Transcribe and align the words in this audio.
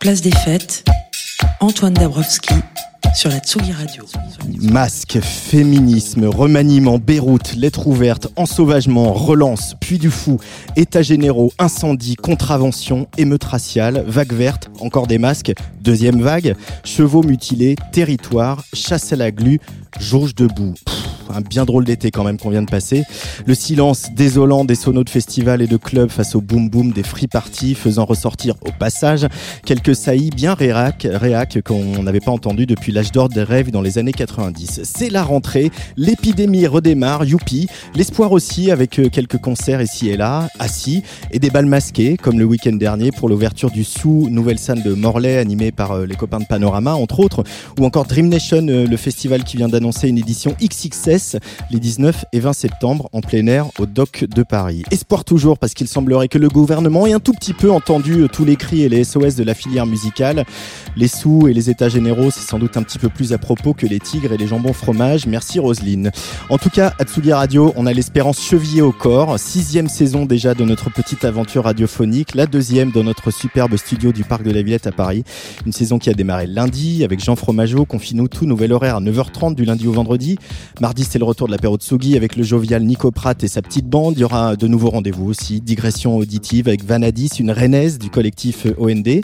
Place 0.00 0.22
des 0.22 0.30
fêtes, 0.30 0.82
Antoine 1.60 1.92
Dabrowski 1.92 2.54
sur 3.14 3.28
la 3.28 3.38
Tsugi 3.38 3.72
Radio. 3.72 4.04
Masque, 4.62 5.18
féminisme, 5.20 6.24
remaniement, 6.24 6.98
Beyrouth, 6.98 7.54
lettres 7.54 7.86
ouvertes, 7.86 8.28
ensauvagement, 8.36 9.12
relance, 9.12 9.74
puits 9.78 9.98
du 9.98 10.10
fou, 10.10 10.38
états 10.76 11.02
généraux, 11.02 11.52
incendie, 11.58 12.16
contravention, 12.16 13.08
émeute 13.18 13.44
raciale, 13.44 14.02
vague 14.06 14.32
verte, 14.32 14.70
encore 14.80 15.06
des 15.06 15.18
masques, 15.18 15.52
deuxième 15.82 16.22
vague, 16.22 16.56
chevaux 16.82 17.22
mutilés, 17.22 17.76
territoire, 17.92 18.64
chasse 18.72 19.12
à 19.12 19.16
la 19.16 19.30
glu, 19.30 19.60
jauge 19.98 20.34
debout. 20.34 20.72
Un 21.34 21.40
bien 21.40 21.64
drôle 21.64 21.84
d'été 21.84 22.10
quand 22.10 22.24
même 22.24 22.38
qu'on 22.38 22.50
vient 22.50 22.62
de 22.62 22.70
passer. 22.70 23.04
Le 23.46 23.54
silence 23.54 24.10
désolant 24.14 24.64
des 24.64 24.74
sonos 24.74 25.04
de 25.04 25.10
festivals 25.10 25.62
et 25.62 25.66
de 25.66 25.76
clubs 25.76 26.10
face 26.10 26.34
au 26.34 26.40
boom 26.40 26.68
boom 26.68 26.92
des 26.92 27.02
free 27.02 27.26
parties 27.26 27.74
faisant 27.74 28.04
ressortir 28.04 28.54
au 28.66 28.72
passage 28.78 29.26
quelques 29.64 29.94
saillies 29.94 30.30
bien 30.30 30.54
réac, 30.54 31.06
réac 31.10 31.60
qu'on 31.64 32.02
n'avait 32.02 32.20
pas 32.20 32.30
entendu 32.30 32.66
depuis 32.66 32.92
l'âge 32.92 33.12
d'or 33.12 33.28
des 33.28 33.42
rêves 33.42 33.70
dans 33.70 33.82
les 33.82 33.98
années 33.98 34.12
90. 34.12 34.80
C'est 34.84 35.10
la 35.10 35.22
rentrée, 35.22 35.70
l'épidémie 35.96 36.66
redémarre, 36.66 37.24
youpi, 37.24 37.66
l'espoir 37.94 38.32
aussi 38.32 38.70
avec 38.70 38.98
euh, 38.98 39.08
quelques 39.08 39.38
concerts 39.38 39.82
ici 39.82 40.08
et 40.08 40.16
là, 40.16 40.48
assis, 40.58 41.02
et 41.30 41.38
des 41.38 41.50
balles 41.50 41.66
masquées 41.66 42.16
comme 42.16 42.38
le 42.38 42.44
week-end 42.44 42.72
dernier 42.72 43.10
pour 43.12 43.28
l'ouverture 43.28 43.70
du 43.70 43.84
Sous, 43.84 44.28
nouvelle 44.30 44.58
scène 44.58 44.82
de 44.82 44.94
Morlaix 44.94 45.38
animée 45.38 45.72
par 45.72 45.92
euh, 45.92 46.06
les 46.06 46.16
copains 46.16 46.40
de 46.40 46.46
Panorama 46.46 46.94
entre 46.94 47.20
autres, 47.20 47.44
ou 47.78 47.84
encore 47.84 48.04
Dream 48.04 48.28
Nation, 48.28 48.66
euh, 48.68 48.86
le 48.86 48.96
festival 48.96 49.44
qui 49.44 49.56
vient 49.56 49.68
d'annoncer 49.68 50.08
une 50.08 50.18
édition 50.18 50.54
XXS 50.62 51.19
les 51.70 51.78
19 51.78 52.24
et 52.32 52.40
20 52.40 52.52
septembre 52.52 53.08
en 53.12 53.20
plein 53.20 53.46
air 53.46 53.66
au 53.78 53.86
Doc 53.86 54.24
de 54.24 54.42
Paris. 54.42 54.82
Espoir 54.90 55.24
toujours 55.24 55.58
parce 55.58 55.74
qu'il 55.74 55.88
semblerait 55.88 56.28
que 56.28 56.38
le 56.38 56.48
gouvernement 56.48 57.06
ait 57.06 57.12
un 57.12 57.20
tout 57.20 57.32
petit 57.32 57.52
peu 57.52 57.70
entendu 57.70 58.26
tous 58.32 58.44
les 58.44 58.56
cris 58.56 58.82
et 58.82 58.88
les 58.88 59.04
SOS 59.04 59.34
de 59.34 59.44
la 59.44 59.54
filière 59.54 59.86
musicale. 59.86 60.44
Les 60.96 61.08
sous 61.08 61.46
et 61.46 61.52
les 61.52 61.70
états 61.70 61.88
généraux, 61.88 62.30
c'est 62.30 62.40
sans 62.40 62.58
doute 62.58 62.76
un 62.76 62.82
petit 62.82 62.98
peu 62.98 63.08
plus 63.08 63.32
à 63.32 63.38
propos 63.38 63.74
que 63.74 63.86
les 63.86 64.00
tigres 64.00 64.32
et 64.32 64.36
les 64.36 64.46
jambons 64.46 64.72
fromage. 64.72 65.26
Merci 65.26 65.60
Roselyne. 65.60 66.10
En 66.48 66.58
tout 66.58 66.68
cas, 66.68 66.94
à 66.98 67.04
Tsugi 67.04 67.32
Radio, 67.32 67.72
on 67.76 67.86
a 67.86 67.92
l'espérance 67.92 68.40
chevillée 68.40 68.82
au 68.82 68.90
corps. 68.90 69.38
Sixième 69.38 69.88
saison 69.88 70.26
déjà 70.26 70.54
de 70.54 70.64
notre 70.64 70.90
petite 70.90 71.24
aventure 71.24 71.64
radiophonique. 71.64 72.34
La 72.34 72.46
deuxième 72.46 72.90
dans 72.90 73.04
notre 73.04 73.30
superbe 73.30 73.76
studio 73.76 74.12
du 74.12 74.24
Parc 74.24 74.42
de 74.42 74.50
la 74.50 74.62
Villette 74.62 74.88
à 74.88 74.92
Paris. 74.92 75.22
Une 75.64 75.72
saison 75.72 75.98
qui 75.98 76.10
a 76.10 76.14
démarré 76.14 76.46
lundi 76.46 77.04
avec 77.04 77.22
Jean 77.22 77.36
Fromageau. 77.36 77.84
Confie-nous 77.84 78.26
tout 78.28 78.46
nouvel 78.46 78.72
horaire 78.72 78.96
à 78.96 79.00
9h30 79.00 79.54
du 79.54 79.64
lundi 79.64 79.86
au 79.86 79.92
vendredi. 79.92 80.38
Mardi, 80.80 81.04
c'est 81.04 81.18
le 81.18 81.24
retour 81.24 81.46
de 81.46 81.52
l'apéro 81.52 81.76
Tsugi 81.76 82.16
avec 82.16 82.34
le 82.34 82.42
jovial 82.42 82.82
Nico 82.82 83.12
Pratt 83.12 83.42
et 83.44 83.48
sa 83.48 83.62
petite 83.62 83.86
bande. 83.86 84.14
Il 84.16 84.20
y 84.20 84.24
aura 84.24 84.56
de 84.56 84.66
nouveaux 84.66 84.90
rendez-vous 84.90 85.28
aussi. 85.28 85.60
Digression 85.60 86.16
auditive 86.16 86.66
avec 86.66 86.84
Vanadis, 86.84 87.30
une 87.38 87.52
rennaise 87.52 87.98
du 87.98 88.10
collectif 88.10 88.66
OND. 88.78 89.20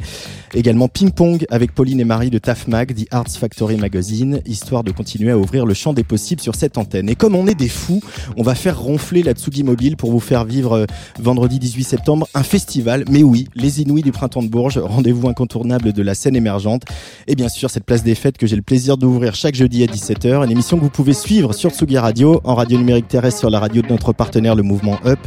Également 0.54 0.88
Ping 0.88 1.10
Pong 1.10 1.44
avec 1.56 1.72
Pauline 1.72 2.00
et 2.00 2.04
Marie 2.04 2.28
de 2.28 2.36
TAF 2.36 2.68
Mag, 2.68 2.94
The 2.94 3.06
Arts 3.10 3.30
Factory 3.30 3.76
Magazine, 3.76 4.42
histoire 4.44 4.84
de 4.84 4.92
continuer 4.92 5.30
à 5.30 5.38
ouvrir 5.38 5.64
le 5.64 5.72
champ 5.72 5.94
des 5.94 6.04
possibles 6.04 6.42
sur 6.42 6.54
cette 6.54 6.76
antenne. 6.76 7.08
Et 7.08 7.14
comme 7.14 7.34
on 7.34 7.46
est 7.46 7.54
des 7.54 7.70
fous, 7.70 8.02
on 8.36 8.42
va 8.42 8.54
faire 8.54 8.78
ronfler 8.78 9.22
la 9.22 9.32
Tsugi 9.32 9.64
Mobile 9.64 9.96
pour 9.96 10.10
vous 10.10 10.20
faire 10.20 10.44
vivre 10.44 10.72
euh, 10.74 10.86
vendredi 11.18 11.58
18 11.58 11.82
septembre 11.82 12.28
un 12.34 12.42
festival. 12.42 13.06
Mais 13.10 13.22
oui, 13.22 13.48
les 13.54 13.80
Inouïs 13.80 14.02
du 14.02 14.12
Printemps 14.12 14.42
de 14.42 14.48
Bourges, 14.48 14.76
rendez-vous 14.76 15.28
incontournable 15.28 15.94
de 15.94 16.02
la 16.02 16.14
scène 16.14 16.36
émergente. 16.36 16.82
Et 17.26 17.34
bien 17.34 17.48
sûr, 17.48 17.70
cette 17.70 17.84
place 17.84 18.02
des 18.02 18.14
fêtes 18.14 18.36
que 18.36 18.46
j'ai 18.46 18.56
le 18.56 18.62
plaisir 18.62 18.98
d'ouvrir 18.98 19.34
chaque 19.34 19.54
jeudi 19.54 19.82
à 19.82 19.86
17h. 19.86 20.44
Une 20.44 20.50
émission 20.50 20.76
que 20.76 20.82
vous 20.82 20.90
pouvez 20.90 21.14
suivre 21.14 21.54
sur 21.54 21.70
Tsugi 21.70 21.96
Radio, 21.96 22.42
en 22.44 22.54
radio 22.54 22.76
numérique 22.76 23.08
terrestre 23.08 23.40
sur 23.40 23.50
la 23.50 23.60
radio 23.60 23.80
de 23.80 23.88
notre 23.88 24.12
partenaire 24.12 24.54
le 24.54 24.62
mouvement 24.62 24.98
Up, 25.06 25.20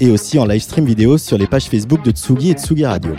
et 0.00 0.10
aussi 0.10 0.40
en 0.40 0.46
live 0.46 0.62
stream 0.62 0.84
vidéo 0.84 1.16
sur 1.16 1.38
les 1.38 1.46
pages 1.46 1.66
Facebook 1.66 2.04
de 2.04 2.10
Tsugi 2.10 2.50
et 2.50 2.54
Tsugi 2.54 2.84
Radio. 2.84 3.12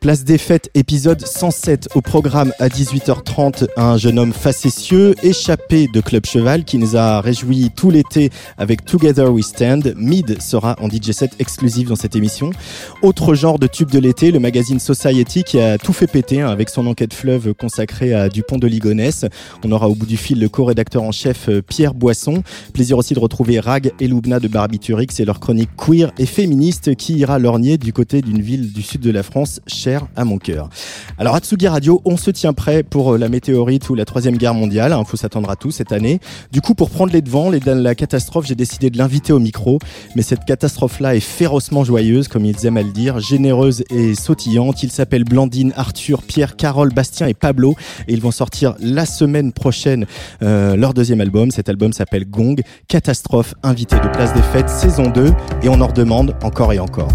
Place 0.00 0.22
des 0.22 0.38
fêtes, 0.38 0.70
épisode 0.76 1.26
107 1.26 1.88
au 1.96 2.00
programme 2.00 2.52
à 2.60 2.68
18h30. 2.68 3.66
Un 3.76 3.96
jeune 3.96 4.20
homme 4.20 4.32
facétieux, 4.32 5.16
échappé 5.24 5.88
de 5.92 6.00
Club 6.00 6.24
Cheval, 6.24 6.62
qui 6.62 6.78
nous 6.78 6.96
a 6.96 7.20
réjouis 7.20 7.70
tout 7.74 7.90
l'été 7.90 8.30
avec 8.58 8.84
Together 8.84 9.32
We 9.32 9.44
Stand. 9.44 9.94
Mid 9.96 10.40
sera 10.40 10.76
en 10.80 10.88
DJ 10.88 11.10
set 11.10 11.32
exclusif 11.40 11.88
dans 11.88 11.96
cette 11.96 12.14
émission. 12.14 12.50
Autre 13.02 13.34
genre 13.34 13.58
de 13.58 13.66
tube 13.66 13.90
de 13.90 13.98
l'été, 13.98 14.30
le 14.30 14.38
magazine 14.38 14.78
Society 14.78 15.42
qui 15.42 15.58
a 15.58 15.78
tout 15.78 15.92
fait 15.92 16.06
péter 16.06 16.42
hein, 16.42 16.48
avec 16.48 16.68
son 16.68 16.86
enquête 16.86 17.12
fleuve 17.12 17.52
consacrée 17.54 18.14
à 18.14 18.28
Dupont 18.28 18.58
de 18.58 18.68
Ligonnès. 18.68 19.24
On 19.64 19.72
aura 19.72 19.88
au 19.88 19.96
bout 19.96 20.06
du 20.06 20.16
fil 20.16 20.38
le 20.38 20.48
co-rédacteur 20.48 21.02
en 21.02 21.10
chef 21.10 21.48
euh, 21.48 21.60
Pierre 21.60 21.94
Boisson. 21.94 22.44
Plaisir 22.72 22.98
aussi 22.98 23.14
de 23.14 23.18
retrouver 23.18 23.58
Rag 23.58 23.90
et 23.98 24.06
Loubna 24.06 24.38
de 24.38 24.46
Barbiturix 24.46 25.08
et 25.18 25.24
leur 25.24 25.40
chronique 25.40 25.70
queer 25.76 26.12
et 26.18 26.26
féministe 26.26 26.94
qui 26.94 27.14
ira 27.14 27.40
lorgner 27.40 27.78
du 27.78 27.92
côté 27.92 28.22
d'une 28.22 28.40
ville 28.40 28.72
du 28.72 28.82
sud 28.82 29.00
de 29.00 29.10
la 29.10 29.24
France 29.24 29.60
à 30.16 30.24
mon 30.24 30.38
cœur. 30.38 30.68
Alors 31.18 31.34
Atsugi 31.34 31.68
Radio, 31.68 32.02
on 32.04 32.16
se 32.16 32.30
tient 32.30 32.52
prêt 32.52 32.82
pour 32.82 33.14
euh, 33.14 33.18
la 33.18 33.28
météorite 33.28 33.88
ou 33.90 33.94
la 33.94 34.04
troisième 34.04 34.36
guerre 34.36 34.54
mondiale. 34.54 34.94
Il 34.98 35.06
faut 35.06 35.16
s'attendre 35.16 35.50
à 35.50 35.56
tout 35.56 35.70
cette 35.70 35.92
année. 35.92 36.20
Du 36.52 36.60
coup, 36.60 36.74
pour 36.74 36.90
prendre 36.90 37.12
les 37.12 37.22
devants, 37.22 37.50
les 37.50 37.60
la 37.64 37.94
catastrophe, 37.94 38.46
j'ai 38.46 38.54
décidé 38.54 38.90
de 38.90 38.98
l'inviter 38.98 39.32
au 39.32 39.38
micro. 39.38 39.78
Mais 40.16 40.22
cette 40.22 40.44
catastrophe-là 40.44 41.16
est 41.16 41.20
férocement 41.20 41.84
joyeuse, 41.84 42.28
comme 42.28 42.44
ils 42.44 42.66
aiment 42.66 42.76
à 42.76 42.82
le 42.82 42.92
dire, 42.92 43.20
généreuse 43.20 43.84
et 43.90 44.14
sautillante. 44.14 44.82
Ils 44.82 44.90
s'appellent 44.90 45.24
Blandine, 45.24 45.72
Arthur, 45.76 46.22
Pierre, 46.22 46.56
Carole, 46.56 46.92
Bastien 46.92 47.26
et 47.26 47.34
Pablo. 47.34 47.74
Et 48.06 48.14
ils 48.14 48.20
vont 48.20 48.30
sortir 48.30 48.74
la 48.80 49.06
semaine 49.06 49.52
prochaine 49.52 50.06
euh, 50.42 50.76
leur 50.76 50.94
deuxième 50.94 51.20
album. 51.20 51.50
Cet 51.50 51.68
album 51.68 51.92
s'appelle 51.92 52.28
Gong, 52.28 52.56
Catastrophe, 52.88 53.54
invité 53.62 53.96
de 53.96 54.08
Place 54.08 54.32
des 54.32 54.42
Fêtes, 54.42 54.70
saison 54.70 55.10
2. 55.10 55.32
Et 55.62 55.68
on 55.68 55.80
en 55.80 55.86
redemande 55.86 56.34
encore 56.42 56.72
et 56.72 56.78
encore. 56.78 57.08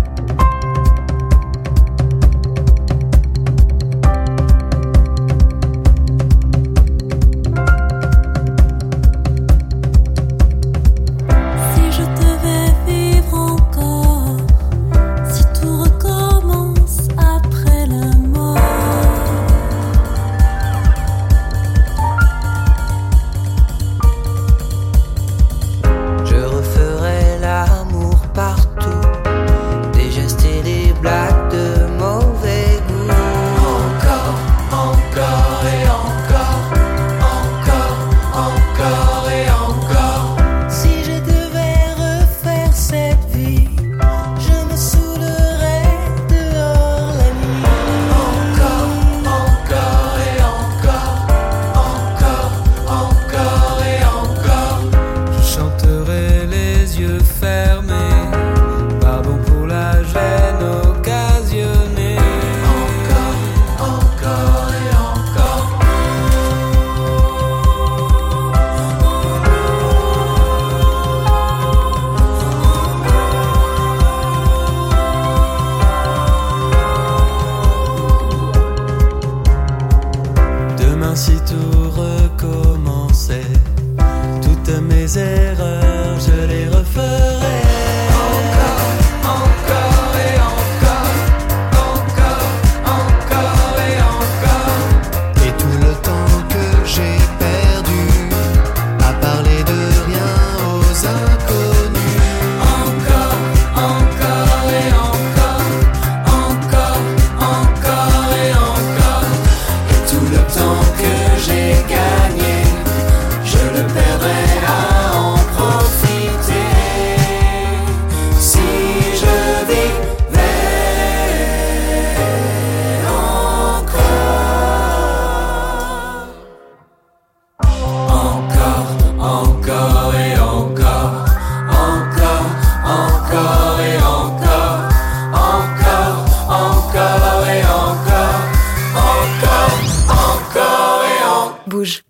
Bouge. 141.68 142.04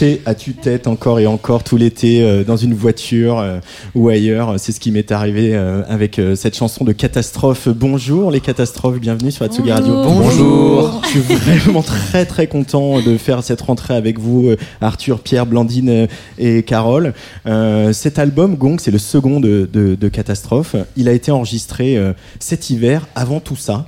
Chanter 0.00 0.22
à 0.24 0.34
tue-tête 0.34 0.86
encore 0.86 1.20
et 1.20 1.26
encore 1.26 1.62
tout 1.62 1.76
l'été 1.76 2.22
euh, 2.22 2.42
dans 2.42 2.56
une 2.56 2.72
voiture 2.72 3.38
euh, 3.38 3.60
ou 3.94 4.08
ailleurs, 4.08 4.54
c'est 4.56 4.72
ce 4.72 4.80
qui 4.80 4.92
m'est 4.92 5.12
arrivé 5.12 5.54
euh, 5.54 5.82
avec 5.90 6.18
euh, 6.18 6.34
cette 6.36 6.56
chanson 6.56 6.86
de 6.86 6.92
catastrophe. 6.92 7.68
Bonjour 7.68 8.30
les 8.30 8.40
catastrophes, 8.40 8.98
bienvenue 8.98 9.30
sur 9.30 9.44
Atsugi 9.44 9.70
Radio. 9.70 9.92
Bonjour. 10.02 11.02
Je 11.04 11.08
suis 11.20 11.20
vraiment 11.20 11.82
très 11.82 12.24
très 12.24 12.46
content 12.46 13.02
de 13.02 13.18
faire 13.18 13.44
cette 13.44 13.60
rentrée 13.60 13.92
avec 13.92 14.18
vous, 14.18 14.48
euh, 14.48 14.56
Arthur, 14.80 15.20
Pierre, 15.20 15.44
Blandine 15.44 15.90
euh, 15.90 16.06
et 16.38 16.62
Carole. 16.62 17.12
Euh, 17.44 17.92
cet 17.92 18.18
album, 18.18 18.56
Gong, 18.56 18.78
c'est 18.78 18.90
le 18.90 18.98
second 18.98 19.38
de, 19.38 19.68
de, 19.70 19.96
de 19.96 20.08
Catastrophe. 20.08 20.76
Il 20.96 21.10
a 21.10 21.12
été 21.12 21.30
enregistré 21.30 21.98
euh, 21.98 22.14
cet 22.38 22.70
hiver, 22.70 23.06
avant 23.14 23.40
tout 23.40 23.56
ça. 23.56 23.86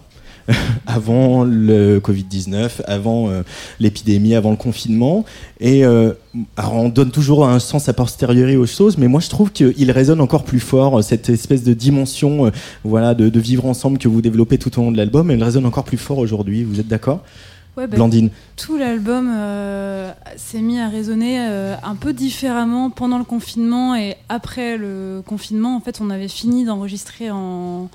avant 0.86 1.44
le 1.44 2.00
Covid-19, 2.00 2.82
avant 2.86 3.30
euh, 3.30 3.42
l'épidémie, 3.80 4.34
avant 4.34 4.50
le 4.50 4.56
confinement. 4.56 5.24
Et 5.60 5.84
euh, 5.84 6.12
alors 6.56 6.74
on 6.74 6.88
donne 6.88 7.10
toujours 7.10 7.46
un 7.46 7.60
sens 7.60 7.88
a 7.88 7.92
posteriori 7.92 8.56
aux 8.56 8.66
choses, 8.66 8.98
mais 8.98 9.06
moi 9.06 9.20
je 9.20 9.28
trouve 9.28 9.52
qu'il 9.52 9.90
résonne 9.90 10.20
encore 10.20 10.44
plus 10.44 10.60
fort, 10.60 10.98
euh, 10.98 11.02
cette 11.02 11.28
espèce 11.28 11.62
de 11.62 11.72
dimension 11.72 12.46
euh, 12.46 12.50
voilà, 12.84 13.14
de, 13.14 13.28
de 13.28 13.40
vivre 13.40 13.66
ensemble 13.66 13.98
que 13.98 14.08
vous 14.08 14.22
développez 14.22 14.58
tout 14.58 14.76
au 14.78 14.82
long 14.82 14.92
de 14.92 14.96
l'album, 14.96 15.30
elle 15.30 15.42
résonne 15.42 15.66
encore 15.66 15.84
plus 15.84 15.98
fort 15.98 16.18
aujourd'hui. 16.18 16.64
Vous 16.64 16.80
êtes 16.80 16.88
d'accord? 16.88 17.22
Ouais, 17.76 17.86
bah, 17.86 17.96
Blandine 17.96 18.30
tout 18.56 18.76
l'album 18.76 19.32
s'est 20.36 20.60
mis 20.60 20.78
à 20.78 20.88
résonner 20.88 21.38
un 21.38 21.94
peu 21.94 22.12
différemment 22.12 22.90
pendant 22.90 23.18
le 23.18 23.24
confinement 23.24 23.96
et 23.96 24.16
après 24.28 24.76
le 24.76 25.22
confinement. 25.24 25.76
En 25.76 25.80
fait, 25.80 26.00
on 26.02 26.10
avait 26.10 26.28
fini 26.28 26.64
d'enregistrer 26.64 27.30
en. 27.30 27.88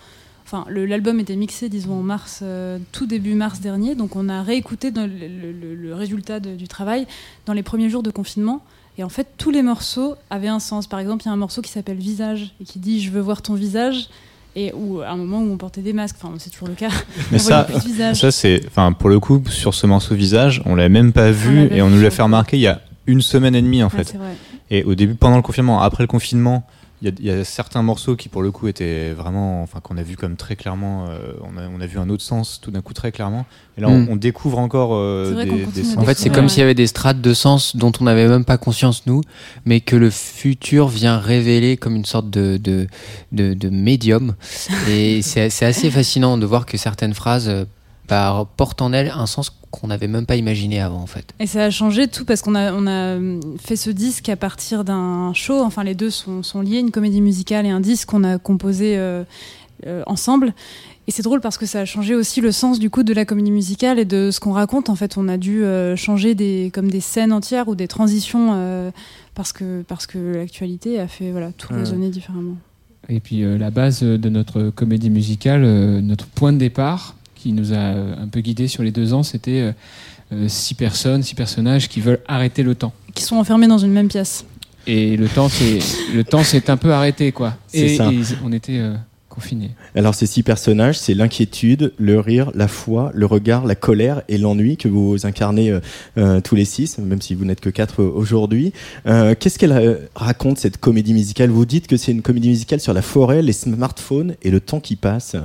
Enfin, 0.49 0.65
l'album 0.69 1.19
était 1.19 1.35
mixé, 1.35 1.67
disons, 1.67 1.99
en 1.99 2.03
mars, 2.03 2.39
euh, 2.41 2.79
tout 2.93 3.05
début 3.05 3.33
mars 3.33 3.59
dernier. 3.59 3.95
Donc, 3.95 4.15
on 4.15 4.29
a 4.29 4.41
réécouté 4.43 4.91
le, 4.91 5.05
le- 5.05 5.51
le- 5.51 5.75
le 5.75 5.93
résultat 5.93 6.39
de- 6.39 6.55
du 6.55 6.69
travail 6.69 7.05
dans 7.45 7.51
les 7.51 7.63
premiers 7.63 7.89
jours 7.89 8.01
de 8.01 8.11
confinement. 8.11 8.61
Et 8.97 9.03
en 9.03 9.09
fait, 9.09 9.27
tous 9.37 9.51
les 9.51 9.61
morceaux 9.61 10.15
avaient 10.29 10.47
un 10.47 10.59
sens. 10.59 10.87
Par 10.87 10.99
exemple, 11.01 11.23
il 11.23 11.27
y 11.27 11.29
a 11.29 11.33
un 11.33 11.37
morceau 11.37 11.61
qui 11.61 11.69
s'appelle 11.69 11.97
Visage 11.97 12.53
et 12.61 12.63
qui 12.63 12.79
dit 12.79 13.01
Je 13.01 13.11
veux 13.11 13.19
voir 13.19 13.41
ton 13.41 13.55
visage. 13.55 14.07
Et 14.55 14.71
où, 14.73 15.01
à 15.01 15.09
un 15.09 15.17
moment 15.17 15.39
où 15.41 15.51
on 15.51 15.57
portait 15.57 15.81
des 15.81 15.91
masques, 15.93 16.15
enfin, 16.23 16.33
c'est 16.39 16.49
toujours 16.49 16.69
le 16.69 16.73
cas. 16.75 16.89
Mais 17.31 17.35
on 17.39 17.39
ça, 17.39 17.67
ça 18.15 18.31
c'est, 18.31 18.61
enfin, 18.67 18.93
pour 18.93 19.09
le 19.09 19.19
coup, 19.19 19.43
sur 19.49 19.73
ce 19.75 19.85
morceau 19.85 20.15
visage, 20.15 20.63
on 20.65 20.73
l'a 20.75 20.87
même 20.89 21.11
pas 21.11 21.29
vu 21.29 21.55
l'avait 21.63 21.75
et 21.77 21.81
on 21.81 21.89
nous 21.89 22.01
l'a 22.01 22.09
fait 22.09 22.23
remarquer 22.23 22.57
il 22.57 22.61
y 22.61 22.67
a 22.67 22.81
une 23.05 23.21
semaine 23.21 23.53
et 23.53 23.61
demie 23.61 23.83
en 23.83 23.89
fait. 23.89 24.13
Et 24.71 24.83
au 24.83 24.95
début, 24.95 25.13
pendant 25.13 25.35
le 25.35 25.41
confinement, 25.43 25.81
après 25.81 26.03
le 26.03 26.07
confinement, 26.07 26.65
il 27.01 27.07
y, 27.07 27.11
a- 27.11 27.15
il 27.19 27.25
y 27.25 27.29
a 27.29 27.43
certains 27.43 27.83
morceaux 27.83 28.15
qui, 28.15 28.27
pour 28.29 28.41
le 28.41 28.51
coup, 28.51 28.67
étaient 28.67 29.11
vraiment, 29.11 29.61
enfin, 29.61 29.79
qu'on 29.81 29.97
a 29.97 30.03
vu 30.03 30.15
comme 30.17 30.35
très 30.35 30.55
clairement. 30.55 31.07
euh, 31.09 31.33
on, 31.43 31.57
a, 31.57 31.67
on 31.67 31.79
a 31.79 31.85
vu 31.85 31.99
un 31.99 32.09
autre 32.09 32.23
sens 32.23 32.59
tout 32.61 32.71
d'un 32.71 32.81
coup 32.81 32.93
très 32.93 33.11
clairement. 33.11 33.45
Et 33.77 33.81
là, 33.81 33.89
on, 33.89 33.99
Mm. 33.99 34.07
on 34.09 34.15
découvre 34.15 34.57
encore 34.57 34.95
euh, 34.95 35.43
des, 35.73 35.83
sens. 35.83 35.97
En 35.97 36.01
fait, 36.03 36.17
c'est 36.17 36.29
comme 36.31 36.45
ouais. 36.45 36.49
s'il 36.49 36.59
y 36.61 36.63
avait 36.63 36.73
des 36.73 36.87
strates 36.87 37.21
de 37.21 37.33
sens 37.35 37.75
dont 37.75 37.91
on 37.99 38.05
n'avait 38.05 38.27
même 38.27 38.45
pas 38.45 38.57
conscience, 38.57 39.05
nous, 39.05 39.21
mais 39.65 39.79
que 39.81 39.95
le 39.95 40.09
futur 40.09 40.87
vient 40.87 41.19
révéler 41.19 41.77
comme 41.77 41.95
une 41.95 42.05
sorte 42.05 42.29
de, 42.31 42.57
de, 42.57 42.87
de, 43.31 43.53
de 43.53 43.69
médium. 43.69 44.33
Et 44.89 45.21
c'est 45.21 45.49
c'est 45.51 45.65
assez 45.65 45.91
fascinant 45.91 46.37
de 46.37 46.45
voir 46.47 46.65
que 46.65 46.77
certaines 46.77 47.13
phrases 47.13 47.47
euh, 47.49 47.65
bah, 48.09 48.47
portent 48.57 48.81
en 48.81 48.93
elles 48.93 49.11
un 49.15 49.25
sens 49.25 49.51
qu'on 49.71 49.87
n'avait 49.87 50.07
même 50.07 50.25
pas 50.25 50.35
imaginé 50.37 50.79
avant, 50.81 50.99
en 51.01 51.07
fait. 51.07 51.33
Et 51.39 51.47
ça 51.47 51.65
a 51.65 51.69
changé 51.69 52.07
tout 52.07 52.23
parce 52.25 52.41
qu'on 52.41 52.55
a, 52.55 52.73
on 52.73 52.87
a 52.87 53.17
fait 53.59 53.75
ce 53.75 53.89
disque 53.89 54.29
à 54.29 54.35
partir 54.35 54.83
d'un 54.83 55.33
show. 55.33 55.61
Enfin, 55.63 55.83
les 55.83 55.93
deux 55.95 56.09
sont, 56.09 56.41
sont 56.43 56.61
liés, 56.61 56.79
une 56.79 56.91
comédie 56.91 57.21
musicale 57.21 57.65
et 57.65 57.69
un 57.69 57.79
disque 57.81 58.09
qu'on 58.09 58.23
a 58.23 58.37
composé 58.37 58.97
euh, 58.97 59.23
euh, 59.85 60.03
ensemble. 60.07 60.53
Et 61.09 61.11
c'est 61.11 61.23
drôle 61.23 61.39
parce 61.39 61.57
que 61.57 61.65
ça 61.65 61.79
a 61.81 61.85
changé 61.85 62.15
aussi 62.15 62.41
le 62.41 62.51
sens 62.51 62.79
du 62.79 62.89
coup 62.89 63.03
de 63.03 63.13
la 63.13 63.23
comédie 63.23 63.51
musicale 63.51 63.97
et 63.97 64.03
de 64.05 64.29
ce 64.31 64.39
qu'on 64.41 64.51
raconte. 64.51 64.89
En 64.89 64.95
fait, 64.95 65.17
on 65.17 65.27
a 65.29 65.37
dû 65.37 65.63
euh, 65.63 65.95
changer 65.95 66.35
des, 66.35 66.69
comme 66.73 66.89
des 66.91 66.99
scènes 66.99 67.31
entières 67.31 67.67
ou 67.69 67.75
des 67.75 67.87
transitions 67.87 68.51
euh, 68.55 68.91
parce 69.35 69.53
que, 69.53 69.83
parce 69.87 70.05
que 70.05 70.17
l'actualité 70.17 70.99
a 70.99 71.07
fait 71.07 71.31
voilà, 71.31 71.51
tout 71.57 71.71
Ouais. 71.73 71.79
résonner 71.79 72.09
différemment. 72.09 72.55
Et 73.09 73.21
puis 73.21 73.43
euh, 73.43 73.57
la 73.57 73.69
base 73.69 74.01
de 74.03 74.29
notre 74.29 74.69
comédie 74.69 75.09
musicale, 75.09 75.63
euh, 75.63 76.01
notre 76.01 76.25
point 76.27 76.51
de 76.51 76.57
départ, 76.57 77.15
qui 77.37 77.53
nous 77.53 77.73
a 77.73 77.77
euh, 77.77 78.15
un 78.21 78.27
peu 78.27 78.41
guidés 78.41 78.67
sur 78.67 78.83
les 78.83 78.91
deux 78.91 79.13
ans, 79.13 79.23
c'était 79.23 79.61
euh, 79.61 79.71
euh, 80.33 80.47
six 80.47 80.73
personnes, 80.73 81.23
six 81.23 81.35
personnages 81.35 81.87
qui 81.87 82.01
veulent 82.01 82.19
arrêter 82.27 82.63
le 82.63 82.75
temps. 82.75 82.93
Qui 83.13 83.23
sont 83.23 83.37
enfermés 83.37 83.67
dans 83.67 83.77
une 83.77 83.91
même 83.93 84.07
pièce. 84.09 84.45
Et 84.85 85.17
le 85.17 85.27
temps, 85.27 85.49
c'est 85.49 85.79
le 86.13 86.23
temps, 86.23 86.43
s'est 86.43 86.69
un 86.69 86.77
peu 86.77 86.93
arrêté, 86.93 87.31
quoi. 87.31 87.55
C'est 87.67 87.79
Et, 87.79 87.95
ça. 87.97 88.11
et 88.11 88.19
on 88.43 88.51
était 88.53 88.77
euh, 88.77 88.95
confinés. 89.29 89.71
Alors 89.95 90.15
ces 90.15 90.25
six 90.25 90.43
personnages, 90.43 90.97
c'est 90.97 91.13
l'inquiétude, 91.13 91.93
le 91.97 92.19
rire, 92.19 92.51
la 92.55 92.67
foi, 92.67 93.11
le 93.13 93.25
regard, 93.25 93.65
la 93.65 93.75
colère 93.75 94.21
et 94.29 94.37
l'ennui 94.37 94.77
que 94.77 94.87
vous 94.87 95.25
incarnez 95.25 95.69
euh, 95.69 95.79
euh, 96.17 96.41
tous 96.41 96.55
les 96.55 96.65
six, 96.65 96.97
même 96.97 97.21
si 97.21 97.35
vous 97.35 97.45
n'êtes 97.45 97.59
que 97.59 97.69
quatre 97.69 98.03
aujourd'hui. 98.03 98.73
Euh, 99.05 99.35
Qu'est-ce 99.39 99.59
qu'elle 99.59 100.07
raconte 100.15 100.57
cette 100.57 100.77
comédie 100.77 101.13
musicale? 101.13 101.49
Vous 101.49 101.65
dites 101.65 101.87
que 101.87 101.97
c'est 101.97 102.11
une 102.11 102.21
comédie 102.21 102.49
musicale 102.49 102.79
sur 102.79 102.93
la 102.93 103.01
forêt, 103.01 103.41
les 103.41 103.53
smartphones 103.53 104.35
et 104.41 104.49
le 104.51 104.59
temps 104.59 104.79
qui 104.79 104.95
passe. 104.95 105.35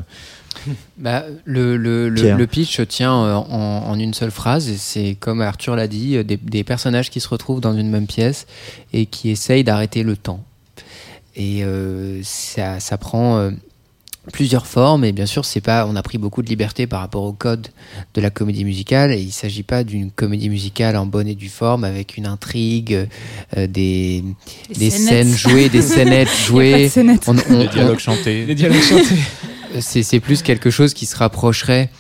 Bah, 0.99 1.25
le, 1.45 1.77
le, 1.77 2.09
le, 2.09 2.47
pitch 2.47 2.81
tient 2.89 3.15
euh, 3.25 3.35
en, 3.35 3.85
en 3.89 3.99
une 3.99 4.15
seule 4.15 4.31
phrase. 4.31 4.69
et 4.69 4.77
C'est 4.77 5.17
comme 5.19 5.41
Arthur 5.41 5.77
l'a 5.77 5.89
dit, 5.89 6.17
euh, 6.17 6.25
des, 6.25 6.37
des 6.37 6.65
personnages 6.65 7.11
qui 7.11 7.21
se 7.21 7.29
retrouvent 7.29 7.61
dans 7.61 7.77
une 7.77 7.91
même 7.91 8.07
pièce 8.07 8.47
et 8.93 9.07
qui 9.07 9.31
essayent 9.31 9.65
d'arrêter 9.65 10.03
le 10.03 10.17
temps. 10.17 10.45
Et 11.35 11.65
euh, 11.65 12.21
ça, 12.23 12.79
ça 12.79 12.99
prend 12.99 13.39
euh, 13.39 13.51
plusieurs 14.33 14.67
formes. 14.67 15.03
Et 15.05 15.13
bien 15.13 15.25
sûr, 15.27 15.45
c'est 15.47 15.63
pas. 15.63 15.87
On 15.87 15.97
a 15.97 16.03
pris 16.03 16.19
beaucoup 16.19 16.43
de 16.43 16.49
liberté 16.49 16.87
par 16.87 17.01
rapport 17.01 17.23
au 17.25 17.33
code 17.33 17.69
de 18.15 18.21
la 18.21 18.29
comédie 18.29 18.65
musicale. 18.67 19.13
Et 19.13 19.19
il 19.21 19.33
s'agit 19.33 19.63
pas 19.63 19.83
d'une 19.83 20.11
comédie 20.11 20.51
musicale 20.51 20.95
en 20.97 21.07
bonne 21.07 21.27
et 21.29 21.35
due 21.35 21.49
forme 21.49 21.85
avec 21.85 22.19
une 22.19 22.27
intrigue, 22.27 23.09
euh, 23.57 23.67
des, 23.67 24.23
Des 24.69 24.75
des 24.79 24.91
scènes 24.91 25.35
jouées, 25.35 25.71
des 25.71 25.81
scénettes 25.83 26.29
jouées. 26.47 26.91
de. 26.95 27.19
On- 27.27 27.37
on- 27.55 27.65
dialogues 27.73 27.99
chantés. 27.99 28.45
Les 28.45 28.55
dialogues 28.55 28.83
chantés. 28.83 29.17
C'est 29.81 30.21
plus 30.21 30.43
quelque 30.43 30.71
chose 30.71 30.95
qui 30.95 31.07
se 31.07 31.17
rapprocherait 31.17 31.91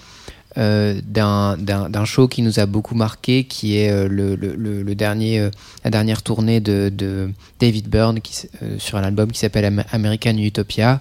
euh, 0.59 1.01
d'un 1.05 1.57
d'un- 1.57 1.89
d'un 1.89 2.05
show 2.05 2.29
qui 2.29 2.43
nous 2.43 2.61
a 2.61 2.67
beaucoup 2.67 2.95
marqué, 2.95 3.45
qui 3.45 3.79
est 3.79 3.91
euh, 3.91 4.07
le, 4.09 4.35
le- 4.37 4.95
dernier, 4.95 5.41
euh, 5.41 5.51
la 5.83 5.91
dernière 5.91 6.23
tournée 6.23 6.61
de, 6.61 6.93
de 6.95 7.31
David 7.59 7.89
Byrne 7.89 8.21
qui, 8.21 8.47
euh, 8.63 8.79
sur 8.79 8.99
un 8.99 9.03
album 9.03 9.33
qui 9.33 9.39
s'appelle 9.39 9.65
Am- 9.65 9.85
American 9.93 10.37
Utopia, 10.37 11.01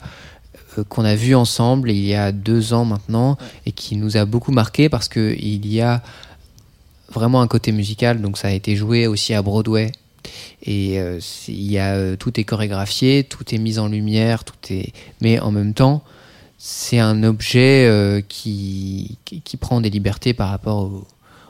qu'on 0.87 1.03
a 1.03 1.15
vu 1.15 1.35
ensemble 1.35 1.91
il 1.91 1.99
y 2.05 2.15
a 2.15 2.31
deux 2.31 2.71
ans 2.71 2.85
maintenant, 2.85 3.37
et 3.65 3.73
qui 3.73 3.97
nous 3.97 4.15
a 4.15 4.23
beaucoup 4.23 4.53
marqué 4.53 4.87
parce 4.87 5.09
qu'il 5.09 5.67
y 5.67 5.81
a 5.81 6.01
vraiment 7.11 7.41
un 7.41 7.47
côté 7.47 7.73
musical, 7.73 8.21
donc 8.21 8.37
ça 8.37 8.47
a 8.47 8.51
été 8.51 8.77
joué 8.77 9.05
aussi 9.05 9.33
à 9.33 9.41
Broadway. 9.41 9.91
Et 10.63 10.97
il 11.49 11.71
y 11.71 11.77
a, 11.77 12.15
tout 12.15 12.39
est 12.39 12.45
chorégraphié, 12.45 13.25
tout 13.25 13.43
est 13.53 13.57
mis 13.57 13.79
en 13.79 13.87
lumière, 13.89 14.45
tout 14.45 14.55
est. 14.69 14.93
Mais 15.19 15.39
en 15.39 15.51
même 15.51 15.73
temps, 15.73 16.03
c'est 16.63 17.00
un 17.00 17.24
objet 17.24 17.88
euh, 17.88 18.22
qui, 18.27 19.18
qui, 19.25 19.41
qui 19.41 19.58
prend 19.58 19.82
des 19.82 19.89
libertés 19.89 20.34
par 20.36 20.50
rapport 20.50 20.77
au, 20.84 21.08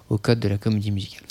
au 0.09 0.17
code 0.17 0.39
de 0.39 0.47
la 0.47 0.57
comédie 0.57 0.89
musicale. 0.91 1.23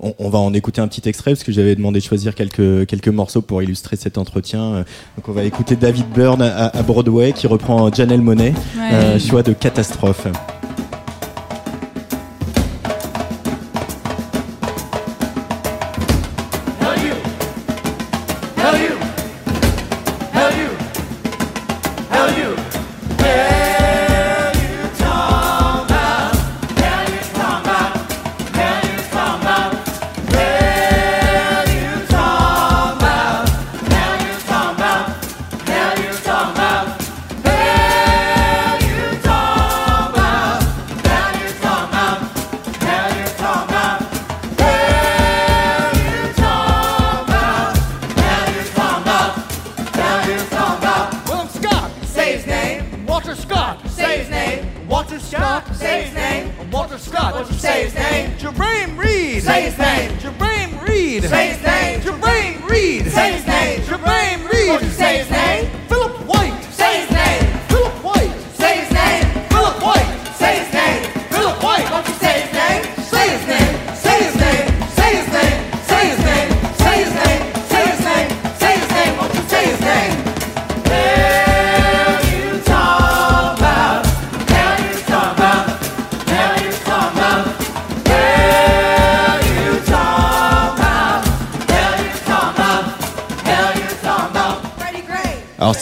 On, 0.00 0.12
on 0.18 0.28
va 0.28 0.38
en 0.40 0.52
écouter 0.54 0.80
un 0.80 0.88
petit 0.88 1.08
extrait 1.08 1.32
parce 1.32 1.44
que 1.44 1.52
j'avais 1.52 1.76
demandé 1.76 2.00
de 2.00 2.04
choisir 2.04 2.34
quelques, 2.34 2.86
quelques 2.86 3.08
morceaux 3.08 3.40
pour 3.42 3.62
illustrer 3.62 3.94
cet 3.96 4.18
entretien. 4.18 4.62
Euh, 4.62 4.84
Donc 5.16 5.28
on 5.28 5.32
va 5.32 5.44
écouter 5.44 5.76
David 5.76 6.06
Byrne 6.12 6.42
à, 6.42 6.66
à 6.66 6.82
Broadway 6.82 7.32
qui 7.32 7.46
reprend 7.46 7.92
Janelle 7.92 8.22
Monet, 8.22 8.54
Ouais. 8.76 8.92
euh, 8.92 9.18
choix 9.20 9.44
de 9.44 9.52
catastrophe. 9.52 10.26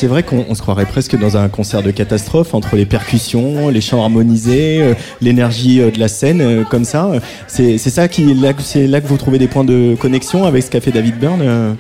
C'est 0.07 0.11
vrai 0.11 0.23
qu'on 0.23 0.47
on 0.49 0.55
se 0.55 0.63
croirait 0.63 0.87
presque 0.87 1.19
dans 1.19 1.37
un 1.37 1.49
concert 1.49 1.83
de 1.83 1.91
catastrophe 1.91 2.55
entre 2.55 2.77
les 2.77 2.87
percussions, 2.87 3.71
les 3.71 3.81
chants 3.81 4.01
harmonisés, 4.05 4.81
euh, 4.81 4.95
l'énergie 5.21 5.81
euh, 5.81 5.91
de 5.91 5.99
la 5.99 6.07
scène 6.07 6.41
euh, 6.41 6.63
comme 6.63 6.85
ça. 6.85 7.11
C'est 7.49 7.77
ça 7.77 8.07
qui 8.07 8.33
là, 8.35 8.53
que- 8.53 8.63
c'est 8.63 8.87
là 8.87 9.01
que 9.01 9.09
vous 9.09 9.17
trouvez 9.17 9.41
des 9.41 9.49
points 9.49 9.65
de 9.65 9.97
connexion 10.01 10.45
avec 10.45 10.63
ce 10.63 10.71
qu'a 10.71 10.81
fait 10.81 10.93
David 10.93 11.19
Byrne. 11.19 11.41
euh 11.43 11.75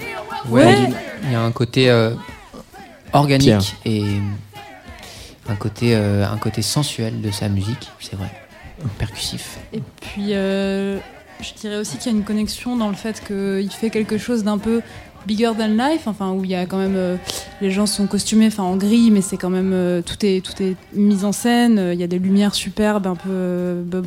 Ouais, 0.51 0.75
il 1.23 1.31
y 1.33 1.37
a 1.37 1.41
un 1.41 1.53
côté 1.53 1.89
euh, 1.89 2.15
organique 3.13 3.47
Pierre. 3.47 3.63
et 3.85 4.03
un 5.49 5.55
côté, 5.55 5.95
euh, 5.95 6.27
un 6.27 6.39
côté 6.39 6.63
sensuel 6.63 7.21
de 7.21 7.31
sa 7.31 7.49
musique, 7.49 7.93
c'est 8.01 8.17
vrai, 8.17 8.27
percussif. 8.99 9.59
Et 9.73 9.83
puis, 10.01 10.31
euh, 10.33 10.99
je 11.41 11.53
dirais 11.61 11.77
aussi 11.77 11.97
qu'il 11.99 12.11
y 12.11 12.15
a 12.15 12.19
une 12.19 12.25
connexion 12.25 12.77
dans 12.77 12.89
le 12.89 12.97
fait 12.97 13.23
qu'il 13.25 13.71
fait 13.71 13.91
quelque 13.91 14.19
chose 14.19 14.43
d'un 14.43 14.59
peu 14.59 14.81
bigger 15.27 15.53
than 15.59 15.69
life, 15.69 16.07
enfin 16.07 16.33
où 16.33 16.45
il 16.45 16.51
y 16.51 16.55
a 16.55 16.67
quand 16.67 16.79
même 16.79 16.97
euh, 16.97 17.17
les 17.61 17.71
gens 17.71 17.87
sont 17.87 18.07
costumés, 18.07 18.47
enfin 18.47 18.63
en 18.63 18.77
gris, 18.77 19.11
mais 19.11 19.21
c'est 19.21 19.37
quand 19.37 19.51
même 19.51 19.73
euh, 19.73 20.03
tout 20.03 20.25
est 20.25 20.45
tout 20.45 20.63
est 20.63 20.77
mis 20.95 21.25
en 21.25 21.33
scène. 21.33 21.91
Il 21.93 22.01
y 22.01 22.05
a 22.05 22.07
des 22.07 22.19
lumières 22.19 22.55
superbes, 22.55 23.07
un 23.07 23.17
peu 23.17 23.29
euh, 23.31 23.83
Bob. 23.85 24.07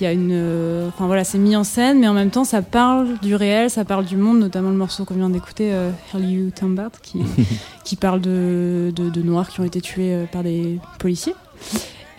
Il 0.00 0.04
y 0.04 0.06
a 0.06 0.12
une, 0.12 0.88
enfin 0.88 1.06
voilà, 1.06 1.24
c'est 1.24 1.36
mis 1.36 1.54
en 1.56 1.64
scène, 1.64 2.00
mais 2.00 2.08
en 2.08 2.14
même 2.14 2.30
temps 2.30 2.44
ça 2.44 2.62
parle 2.62 3.18
du 3.20 3.34
réel, 3.34 3.68
ça 3.68 3.84
parle 3.84 4.06
du 4.06 4.16
monde, 4.16 4.38
notamment 4.38 4.70
le 4.70 4.76
morceau 4.76 5.04
qu'on 5.04 5.14
vient 5.14 5.28
d'écouter, 5.28 5.68
Hell 6.14 6.24
You 6.24 6.50
Tambart, 6.52 7.02
qui 7.02 7.18
qui 7.84 7.96
parle 7.96 8.22
de, 8.22 8.94
de, 8.96 9.10
de 9.10 9.20
noirs 9.20 9.50
qui 9.50 9.60
ont 9.60 9.64
été 9.64 9.82
tués 9.82 10.24
par 10.32 10.42
des 10.42 10.78
policiers. 10.98 11.34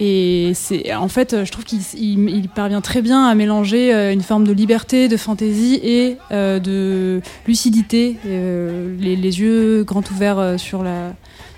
Et 0.04 0.54
c'est 0.56 0.94
en 0.96 1.08
fait, 1.10 1.46
je 1.46 1.52
trouve 1.52 1.64
qu'il 1.64 1.78
il- 1.96 2.28
il 2.30 2.50
parvient 2.50 2.82
très 2.82 3.04
bien 3.04 3.24
à 3.26 3.36
mélanger 3.36 3.94
euh, 3.94 4.12
une 4.12 4.24
forme 4.24 4.46
de 4.48 4.52
liberté, 4.52 5.08
de 5.08 5.16
fantaisie 5.16 5.76
et 5.84 6.18
euh, 6.32 6.58
de 6.60 7.22
lucidité, 7.48 8.18
euh, 8.26 8.96
les, 9.00 9.16
les 9.16 9.40
yeux 9.40 9.84
grands 9.84 10.04
ouverts 10.12 10.56
sur 10.58 10.82
la 10.84 11.14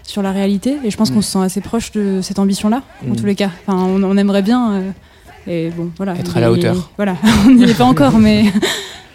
sur 0.06 0.22
la 0.22 0.34
réalité. 0.34 0.76
Et 0.84 0.92
je 0.92 0.98
pense 0.98 1.10
Mm. 1.10 1.14
qu'on 1.14 1.22
se 1.22 1.32
sent 1.32 1.40
assez 1.40 1.62
proche 1.62 1.92
de 1.94 2.20
cette 2.22 2.38
ambition-là, 2.38 2.82
en 3.08 3.14
Mm. 3.14 3.16
tous 3.16 3.26
les 3.26 3.36
cas. 3.36 3.50
Enfin, 3.66 3.80
on, 3.82 4.04
on 4.04 4.18
aimerait 4.18 4.42
bien. 4.42 4.74
euh, 4.74 4.92
et 5.48 5.70
bon, 5.70 5.92
voilà. 5.96 6.14
Être 6.16 6.36
à 6.36 6.42
la 6.42 6.52
hauteur. 6.52 6.92
Voilà, 6.98 7.16
on 7.48 7.52
n'y 7.52 7.64
est 7.64 7.78
pas 7.78 7.86
encore, 7.86 8.18
mais 8.20 8.46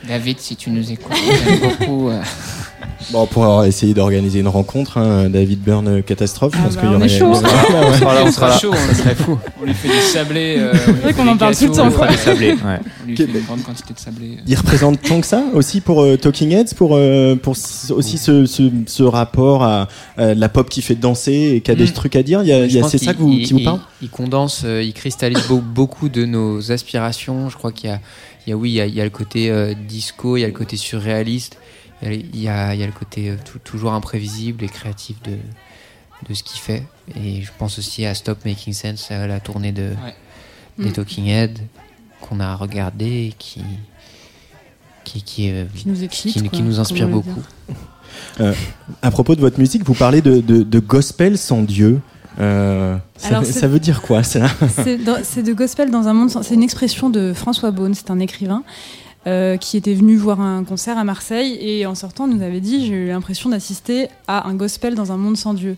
David, 0.09 0.39
si 0.41 0.57
tu 0.57 0.71
nous 0.71 0.91
écoutes, 0.91 1.13
j'aime 1.45 1.59
beaucoup. 1.61 2.11
Bon, 3.11 3.23
on 3.23 3.27
pourra 3.27 3.67
essayer 3.67 3.95
d'organiser 3.95 4.41
une 4.41 4.49
rencontre, 4.49 4.99
hein, 4.99 5.31
David 5.31 5.61
Byrne 5.61 6.03
catastrophe. 6.03 6.53
Ah 6.57 6.59
je 6.59 6.65
pense 6.67 6.75
bah, 6.75 6.81
qu'il 6.83 6.91
y 6.91 6.93
on 6.93 6.97
aurait- 6.97 7.07
est 7.07 7.19
chaud. 7.19 7.27
On 7.27 7.35
sera 7.35 8.15
là, 8.15 8.21
on 8.23 8.27
ça 8.27 8.33
sera 8.33 8.49
là. 8.49 8.59
chaud, 8.59 8.75
ça 8.75 8.95
serait 8.95 9.15
fou. 9.15 9.39
On 9.63 9.65
lui 9.65 9.73
fait 9.73 9.89
des 9.89 10.01
sablés. 10.01 10.57
euh, 10.59 10.75
on 10.87 10.93
lui 10.93 11.01
vrai 11.01 11.15
qu'on 11.15 11.27
en 11.29 11.37
parle 11.39 11.57
tout 11.57 11.65
le 11.65 11.71
temps. 11.71 11.87
on 11.87 11.89
lui 11.89 11.95
fait 11.95 12.09
des 12.11 12.17
Sablé, 12.19 12.49
ouais. 12.53 12.57
On 13.05 13.07
lui 13.09 13.17
fait 13.17 13.25
une 13.25 13.41
grande 13.47 13.63
quantité 13.63 13.95
de 13.95 13.99
sablés. 13.99 14.39
Il 14.47 14.55
représente 14.57 15.01
tant 15.01 15.21
que 15.23 15.27
ça 15.27 15.43
aussi 15.55 15.81
pour 15.81 16.03
euh, 16.03 16.19
Talking 16.19 16.53
Heads, 16.53 16.75
pour, 16.77 16.91
euh, 16.97 17.35
pour 17.37 17.57
aussi 17.91 18.19
ce, 18.19 18.45
ce, 18.45 18.71
ce 18.87 19.03
rapport 19.03 19.63
à, 19.63 19.89
à 20.19 20.35
la 20.35 20.49
pop 20.51 20.69
qui 20.69 20.83
fait 20.83 20.95
danser 20.95 21.53
et 21.57 21.61
qui 21.63 21.71
a 21.71 21.75
des 21.75 21.85
Mm. 21.85 21.93
trucs 21.93 22.15
à 22.17 22.23
dire? 22.23 22.43
Il 22.43 22.49
y 22.49 22.53
a, 22.53 22.59
il 22.61 22.67
y 22.67 22.71
Je 22.71 22.79
a- 22.79 22.83
pense 22.83 22.91
c'est 22.91 22.99
ça 22.99 23.15
que 23.15 23.21
vous, 23.21 23.33
il- 23.33 23.47
qui 23.47 23.55
vous 23.55 23.61
il- 23.61 23.65
parle 23.65 23.81
Il 24.03 24.11
condense, 24.11 24.63
euh, 24.67 24.83
il 24.83 24.93
cristallise 24.93 25.47
beau- 25.49 25.63
beaucoup 25.65 26.11
de 26.11 26.27
nos 26.27 26.71
aspirations. 26.73 27.49
Je 27.49 27.57
crois 27.57 27.73
qu'il 27.73 27.89
y 27.89 27.93
a, 27.95 28.01
il 28.47 28.51
y 28.51 28.53
a 28.53 28.57
oui, 28.57 28.69
il 28.71 28.75
y 28.75 28.81
a, 28.83 28.87
il 28.87 28.95
y 28.95 29.01
a 29.01 29.05
le 29.05 29.11
côté 29.11 29.51
euh, 29.51 29.73
disco, 29.89 30.37
il 30.37 30.41
y 30.41 30.45
a 30.45 30.47
le 30.47 30.53
côté 30.53 30.77
surréaliste, 30.77 31.57
il 32.03 32.41
y 32.41 32.49
a, 32.49 32.75
il 32.75 32.81
y 32.81 32.87
le 32.87 32.93
côté 32.93 33.31
euh, 33.31 33.37
tou- 33.45 33.59
toujours 33.59 33.93
imprévisible 33.93 34.65
et 34.65 34.69
créatif 34.69 35.17
de, 35.23 35.33
de 36.29 36.35
ce 36.35 36.43
qu'il 36.43 36.61
fait. 36.61 36.83
Et 37.17 37.43
je 37.43 37.51
pense 37.59 37.79
aussi 37.79 38.07
à 38.07 38.15
Stop 38.15 38.45
Making 38.45 38.73
Sense, 38.73 39.11
à 39.11 39.27
la 39.27 39.41
tournée 39.41 39.73
de, 39.73 39.91
des 40.79 40.91
Mm. 40.91 40.93
Talking 40.93 41.27
Heads 41.27 41.55
qu'on 42.21 42.41
a 42.41 42.55
regardé 42.55 43.07
et 43.29 43.35
qui, 43.39 43.63
qui, 45.05 45.51
euh, 45.51 45.65
qui 45.75 45.89
nous 45.89 46.03
excite. 46.05 46.33
qui, 46.35 46.41
quoi, 46.41 46.49
qui 46.51 46.63
nous 46.63 46.81
inspire 46.81 47.09
beaucoup. 47.09 47.43
Euh, 48.41 48.53
à 49.03 49.11
propos 49.13 49.35
de 49.37 49.41
votre 49.41 49.59
musique, 49.61 49.85
vous 49.85 49.95
parlez 49.95 50.23
de, 50.23 50.41
de, 50.41 50.63
de 50.63 50.79
gospel 50.81 51.37
sans 51.39 51.63
Dieu. 51.63 52.01
Euh, 52.41 52.97
ça, 53.17 53.29
Alors, 53.29 53.41
veut- 53.43 53.47
c'est- 53.47 53.61
ça 53.61 53.69
veut 53.69 53.79
dire 53.81 54.01
quoi 54.03 54.23
ça? 54.23 54.47
C'est 54.75 55.43
de 55.43 55.53
gospel 55.53 55.91
dans 55.91 56.09
un 56.09 56.15
monde. 56.15 56.31
sans- 56.31 56.43
C'est 56.43 56.55
une 56.55 56.63
expression 56.63 57.11
de 57.11 57.33
François 57.33 57.71
Beaune, 57.71 57.95
c'est 57.95 58.11
un 58.11 58.19
écrivain 58.19 58.63
euh, 58.67 59.08
qui 59.61 59.77
était 59.77 59.95
venu 59.95 60.17
voir 60.17 60.41
un 60.41 60.65
concert 60.65 60.97
à 60.99 61.05
Marseille 61.05 61.59
et 61.61 61.87
en 61.87 61.95
sortant 61.95 62.27
nous 62.27 62.43
avait 62.43 62.61
dit 62.61 62.87
j'ai 62.87 62.95
eu 62.95 63.09
l'impression 63.09 63.51
d'assister 63.51 64.09
à 64.27 64.49
un 64.49 64.55
gospel 64.55 64.95
dans 64.95 65.13
un 65.13 65.17
monde 65.17 65.37
sans 65.37 65.55
Dieu. 65.55 65.77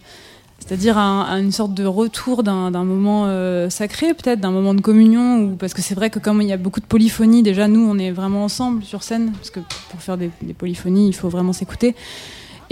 C'est-à-dire 0.58 0.98
à, 0.98 1.02
un- 1.02 1.22
à 1.22 1.38
une 1.38 1.52
sorte 1.52 1.72
de 1.72 1.86
retour 1.86 2.42
d'un 2.42 2.70
moment 2.84 3.24
euh, 3.26 3.70
sacré, 3.70 4.12
peut-être 4.12 4.40
d'un 4.40 4.50
moment 4.50 4.74
de 4.74 4.82
communion, 4.82 5.38
ou 5.38 5.56
parce 5.56 5.72
que 5.72 5.80
c'est 5.80 5.94
vrai 5.94 6.10
que 6.10 6.18
comme 6.18 6.42
il 6.42 6.48
y 6.48 6.52
a 6.52 6.58
beaucoup 6.58 6.80
de 6.80 6.84
polyphonie, 6.84 7.42
déjà 7.42 7.66
nous 7.66 7.80
on 7.80 7.98
est 7.98 8.10
vraiment 8.10 8.44
ensemble 8.44 8.84
sur 8.84 9.02
scène, 9.02 9.32
parce 9.32 9.48
que 9.50 9.60
pour 9.90 10.00
faire 10.02 10.18
des 10.18 10.30
polyphonies 10.52 11.08
il 11.08 11.14
faut 11.14 11.30
vraiment 11.30 11.54
s'écouter. 11.54 11.94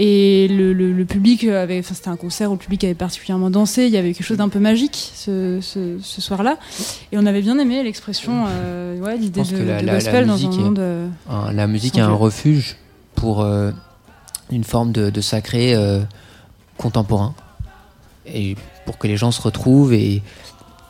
Et 0.01 0.47
le, 0.47 0.71
le- 0.71 0.93
le 0.93 1.05
public 1.05 1.43
avait, 1.43 1.79
enfin, 1.79 1.93
c'était 1.93 2.07
un 2.09 2.15
concert 2.15 2.49
où 2.49 2.53
le 2.53 2.59
public 2.59 2.83
avait 2.85 2.93
particulièrement 2.93 3.49
dansé. 3.49 3.85
Il 3.85 3.91
y 3.91 3.97
avait 3.97 4.13
quelque 4.13 4.25
chose 4.25 4.37
d'un 4.37 4.47
peu 4.47 4.59
magique 4.59 5.11
ce, 5.13 5.59
ce- 5.61 5.97
ce 6.01 6.21
soir-là. 6.21 6.57
Et 7.11 7.17
on 7.17 7.25
avait 7.25 7.41
bien 7.41 7.59
aimé 7.59 7.83
l'expression, 7.83 8.45
euh, 8.47 8.97
ouais, 9.01 9.17
l'idée 9.17 9.43
de, 9.43 9.57
la- 9.57 9.63
de 9.63 9.65
la- 9.65 9.81
la 9.81 9.93
gospel 9.95 10.25
dans 10.25 10.33
un 10.35 10.51
est- 10.51 10.57
monde. 10.57 10.79
euh, 10.79 11.07
Un- 11.29 11.51
la 11.51 11.67
musique 11.67 11.97
est 11.97 12.01
un 12.01 12.13
refuge 12.13 12.77
pour 13.15 13.41
euh, 13.41 13.71
une 14.51 14.63
forme 14.63 14.93
de, 14.93 15.09
de 15.09 15.21
sacré 15.21 15.75
contemporain. 16.77 17.33
Et 18.25 18.55
pour 18.85 18.97
que 18.97 19.07
les 19.07 19.17
gens 19.17 19.31
se 19.31 19.41
retrouvent 19.41 19.93
et 19.93 20.21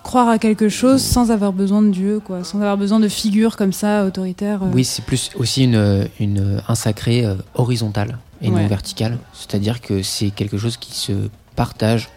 croire 0.04 0.28
à 0.30 0.38
quelque 0.38 0.70
chose 0.70 1.02
sans 1.02 1.32
avoir 1.32 1.52
besoin 1.54 1.82
de 1.82 1.90
Dieu, 1.90 2.20
quoi, 2.24 2.44
sans 2.44 2.58
avoir 2.60 2.78
besoin 2.78 3.00
de 3.00 3.08
figures 3.08 3.56
comme 3.58 3.74
ça 3.74 4.06
autoritaires. 4.06 4.62
oui, 4.74 4.84
c'est 4.86 5.04
plus 5.04 5.32
aussi 5.36 5.64
une, 5.64 6.08
une- 6.20 6.62
un 6.68 6.76
sacré 6.76 7.26
euh, 7.26 7.36
horizontal 7.56 8.18
et 8.42 8.50
Ouais. 8.50 8.62
non 8.62 8.68
vertical. 8.68 9.18
C'est-à-dire 9.34 9.82
que 9.82 10.02
c'est 10.04 10.30
quelque 10.32 10.58
chose 10.58 10.78
qui 10.78 10.94
se 10.94 11.30
partage 11.56 12.10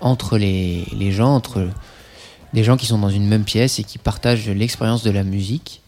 entre 0.00 0.38
les, 0.38 0.86
les 0.92 1.12
gens, 1.12 1.34
entre 1.34 1.68
des 2.54 2.64
gens 2.64 2.76
qui 2.76 2.86
sont 2.86 2.98
dans 2.98 3.10
une 3.10 3.26
même 3.26 3.44
pièce 3.44 3.78
et 3.78 3.84
qui 3.84 3.98
partagent 3.98 4.48
l'expérience 4.48 5.02
de 5.02 5.10
la 5.10 5.24
musique. 5.24 5.82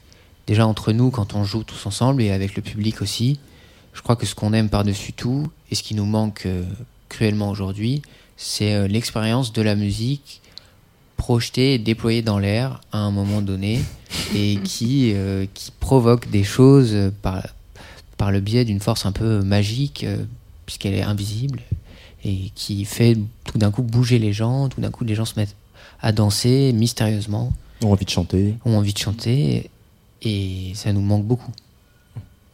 Déjà 0.46 0.66
entre 0.66 0.92
nous 0.92 1.10
quand 1.10 1.34
on 1.34 1.44
joue 1.44 1.62
tous 1.64 1.86
ensemble 1.86 2.22
et 2.22 2.30
avec 2.30 2.54
le 2.56 2.62
public 2.62 3.00
aussi. 3.02 3.38
Je 3.94 4.02
crois 4.02 4.16
que 4.16 4.26
ce 4.26 4.34
qu'on 4.34 4.52
aime 4.52 4.68
par-dessus 4.68 5.12
tout 5.12 5.46
et 5.70 5.74
ce 5.74 5.82
qui 5.82 5.94
nous 5.94 6.06
manque 6.06 6.46
euh, 6.46 6.62
cruellement 7.08 7.50
aujourd'hui, 7.50 8.02
c'est 8.36 8.74
euh, 8.74 8.88
l'expérience 8.88 9.52
de 9.52 9.62
la 9.62 9.74
musique 9.74 10.40
projetée 11.16 11.74
et 11.74 11.78
déployée 11.78 12.22
dans 12.22 12.38
l'air 12.38 12.80
à 12.90 12.98
un 12.98 13.10
moment 13.10 13.42
donné 13.42 13.80
et 14.34 14.58
qui, 14.64 15.12
euh, 15.14 15.46
qui 15.54 15.70
provoque 15.78 16.28
des 16.30 16.42
choses 16.42 17.12
par, 17.22 17.42
par 18.22 18.30
le 18.30 18.38
biais 18.38 18.64
d'une 18.64 18.78
force 18.78 19.04
un 19.04 19.10
peu 19.10 19.42
magique, 19.42 20.04
euh, 20.04 20.16
puisqu'elle 20.64 20.94
est 20.94 21.02
invisible, 21.02 21.58
et 22.24 22.52
qui 22.54 22.84
fait 22.84 23.18
tout 23.42 23.58
d'un 23.58 23.72
coup 23.72 23.82
bouger 23.82 24.20
les 24.20 24.32
gens, 24.32 24.68
tout 24.68 24.80
d'un 24.80 24.92
coup 24.92 25.02
les 25.02 25.16
gens 25.16 25.24
se 25.24 25.34
mettent 25.36 25.56
à 26.00 26.12
danser 26.12 26.72
mystérieusement, 26.72 27.52
On 27.82 27.88
a 27.88 27.90
envie 27.90 28.04
de 28.04 28.10
chanter. 28.10 28.54
ont 28.64 28.76
envie 28.76 28.92
de 28.92 28.98
chanter, 28.98 29.70
et 30.22 30.70
ça 30.76 30.92
nous 30.92 31.00
manque 31.00 31.24
beaucoup. 31.24 31.50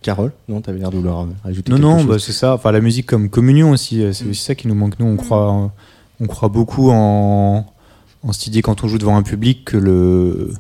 Carole 0.01 0.33
Non, 0.49 0.63
t'avais 0.63 0.79
l'air 0.79 0.89
de 0.91 0.97
vouloir 0.97 1.27
rajouter 1.45 1.71
Non, 1.71 1.77
quelque 1.77 1.87
non, 1.87 1.99
chose. 1.99 2.07
bah, 2.09 2.19
c'est 2.19 2.33
ça. 2.33 2.55
Enfin, 2.55 2.73
la 2.73 2.81
musique 2.81 3.05
comme 3.05 3.29
communion 3.29 3.73
aussi, 3.73 4.03
euh, 4.03 4.15
c'est 4.15 4.25
aussi 4.25 4.43
ça 4.43 4.55
qui 4.55 4.69
nous 4.69 4.75
manque. 4.75 4.99
Nous, 4.99 5.05
on 5.05 5.17
croit, 5.17 5.71
on 6.19 6.27
croit 6.29 6.49
beaucoup 6.49 6.89
en, 6.91 7.67
en 8.23 8.33
cette 8.33 8.47
idée 8.47 8.63
quand 8.63 8.85
on 8.85 8.89
joue 8.89 8.97
devant 8.97 9.19
un 9.19 9.23
public 9.23 9.67
que 9.67 9.77
le, 9.77 10.55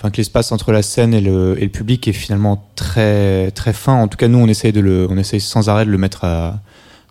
enfin 0.00 0.10
que 0.10 0.16
l'espace 0.16 0.50
entre 0.50 0.72
la 0.72 0.80
scène 0.82 1.12
et 1.12 1.20
le, 1.20 1.56
et 1.58 1.64
le 1.64 1.68
public 1.68 2.08
est 2.08 2.14
finalement 2.14 2.64
très, 2.74 3.50
très 3.50 3.74
fin. 3.74 3.94
En 3.94 4.08
tout 4.08 4.16
cas, 4.16 4.28
nous, 4.28 4.38
on 4.38 4.46
essaye 4.48 4.72
de 4.72 4.80
le, 4.80 5.06
on 5.10 5.18
essaye 5.18 5.40
sans 5.40 5.68
arrêt 5.68 5.84
de 5.84 5.90
le 5.90 5.98
mettre 5.98 6.24
à, 6.24 6.58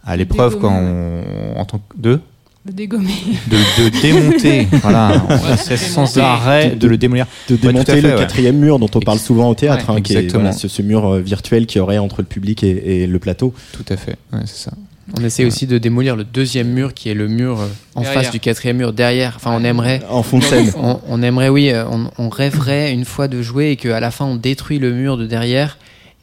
à 0.04 0.18
l'épreuve 0.18 0.58
quand 0.60 0.72
dégommer, 0.72 1.24
on, 1.56 1.60
en 1.60 1.66
tant 1.66 1.78
que 1.78 1.98
de, 2.02 2.20
Le 2.66 2.74
dégommer. 2.74 3.14
de, 3.48 3.84
de 3.84 3.90
démonter. 4.02 4.68
voilà, 4.82 5.24
on 5.30 5.54
essaie 5.54 5.78
sans 5.78 6.18
arrêt 6.18 6.72
de 6.72 6.88
le 6.88 6.98
démolir. 6.98 7.28
de 7.48 7.58
démonter 7.58 7.94
fait, 7.94 8.02
le 8.02 8.10
ouais. 8.10 8.16
quatrième 8.16 8.58
mur 8.58 8.80
dont 8.80 8.90
on 8.96 9.00
parle 9.02 9.20
souvent 9.20 9.50
au 9.50 9.56
théâtre, 9.56 9.90
Ouais, 9.92 9.98
hein, 9.98 10.02
qui 10.02 10.16
est 10.16 10.32
voilà, 10.34 10.52
ce, 10.52 10.68
ce 10.68 10.82
mur 10.82 11.06
euh, 11.06 11.20
virtuel 11.20 11.68
qui 11.68 11.80
aurait 11.80 12.00
entre 12.00 12.22
le 12.22 12.28
public 12.28 12.64
et, 12.64 13.04
et 13.04 13.08
le 13.08 13.20
plateau. 13.20 13.54
Tout 13.72 13.86
à 13.90 13.98
fait. 13.98 14.16
Ouais, 14.34 14.40
c'est 14.46 14.64
ça. 14.70 14.72
On 15.18 15.24
essaie 15.24 15.46
aussi 15.46 15.66
de 15.68 15.78
démolir 15.78 16.16
le 16.16 16.24
deuxième 16.24 16.68
mur 16.70 16.94
qui 16.94 17.10
est 17.10 17.14
le 17.14 17.28
mur 17.28 17.60
euh, 17.62 17.66
en 17.96 18.02
Derrière. 18.02 18.22
face 18.24 18.32
du 18.32 18.40
quatrième 18.40 18.78
mur 18.78 18.94
derrière. 18.94 19.34
Enfin, 19.36 19.52
on 19.60 19.64
aimerait, 19.64 20.02
En 20.10 20.24
fond 20.24 20.40
de 20.40 20.44
scène. 20.44 20.72
on, 20.78 21.00
on 21.08 21.22
aimerait, 21.24 21.50
oui, 21.50 21.70
euh, 21.72 21.84
on, 21.90 22.10
on 22.18 22.30
rêverait 22.30 22.92
une 22.94 23.06
fois 23.06 23.28
de 23.28 23.42
jouer 23.42 23.72
et 23.72 23.76
qu'à 23.76 24.00
la 24.00 24.12
fin 24.12 24.26
on 24.26 24.36
détruit 24.36 24.80
le 24.80 24.92
mur 24.94 25.18
de 25.18 25.26
derrière 25.26 25.78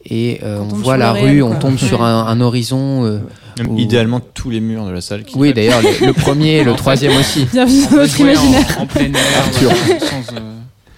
et 0.08 0.40
euh, 0.44 0.60
on 0.60 0.68
voit 0.76 0.96
la 0.96 1.12
rue, 1.12 1.20
réel, 1.22 1.42
on 1.42 1.56
tombe 1.58 1.78
sur 1.78 2.02
un, 2.04 2.26
un 2.26 2.40
horizon. 2.40 3.04
euh, 3.04 3.18
Idéalement, 3.76 4.20
tous 4.34 4.50
les 4.50 4.60
murs 4.60 4.84
de 4.86 4.90
la 4.92 5.00
salle. 5.00 5.24
Qui 5.24 5.36
oui, 5.36 5.52
d'ailleurs, 5.52 5.80
le, 5.82 6.06
le 6.06 6.12
premier 6.14 6.58
et 6.58 6.64
le 6.64 6.74
troisième 6.74 7.16
aussi. 7.16 7.44
Bienvenue 7.52 7.82
dans 7.84 7.96
votre 7.96 8.20
Ouais, 8.20 8.36
en- 8.36 8.42
imaginaire. 8.42 8.76
En, 8.80 8.86
plein 8.86 9.12
air, 9.12 9.38
Arthur. 9.38 9.70
voilà, 9.84 10.00
sans, 10.00 10.34
euh, 10.36 10.55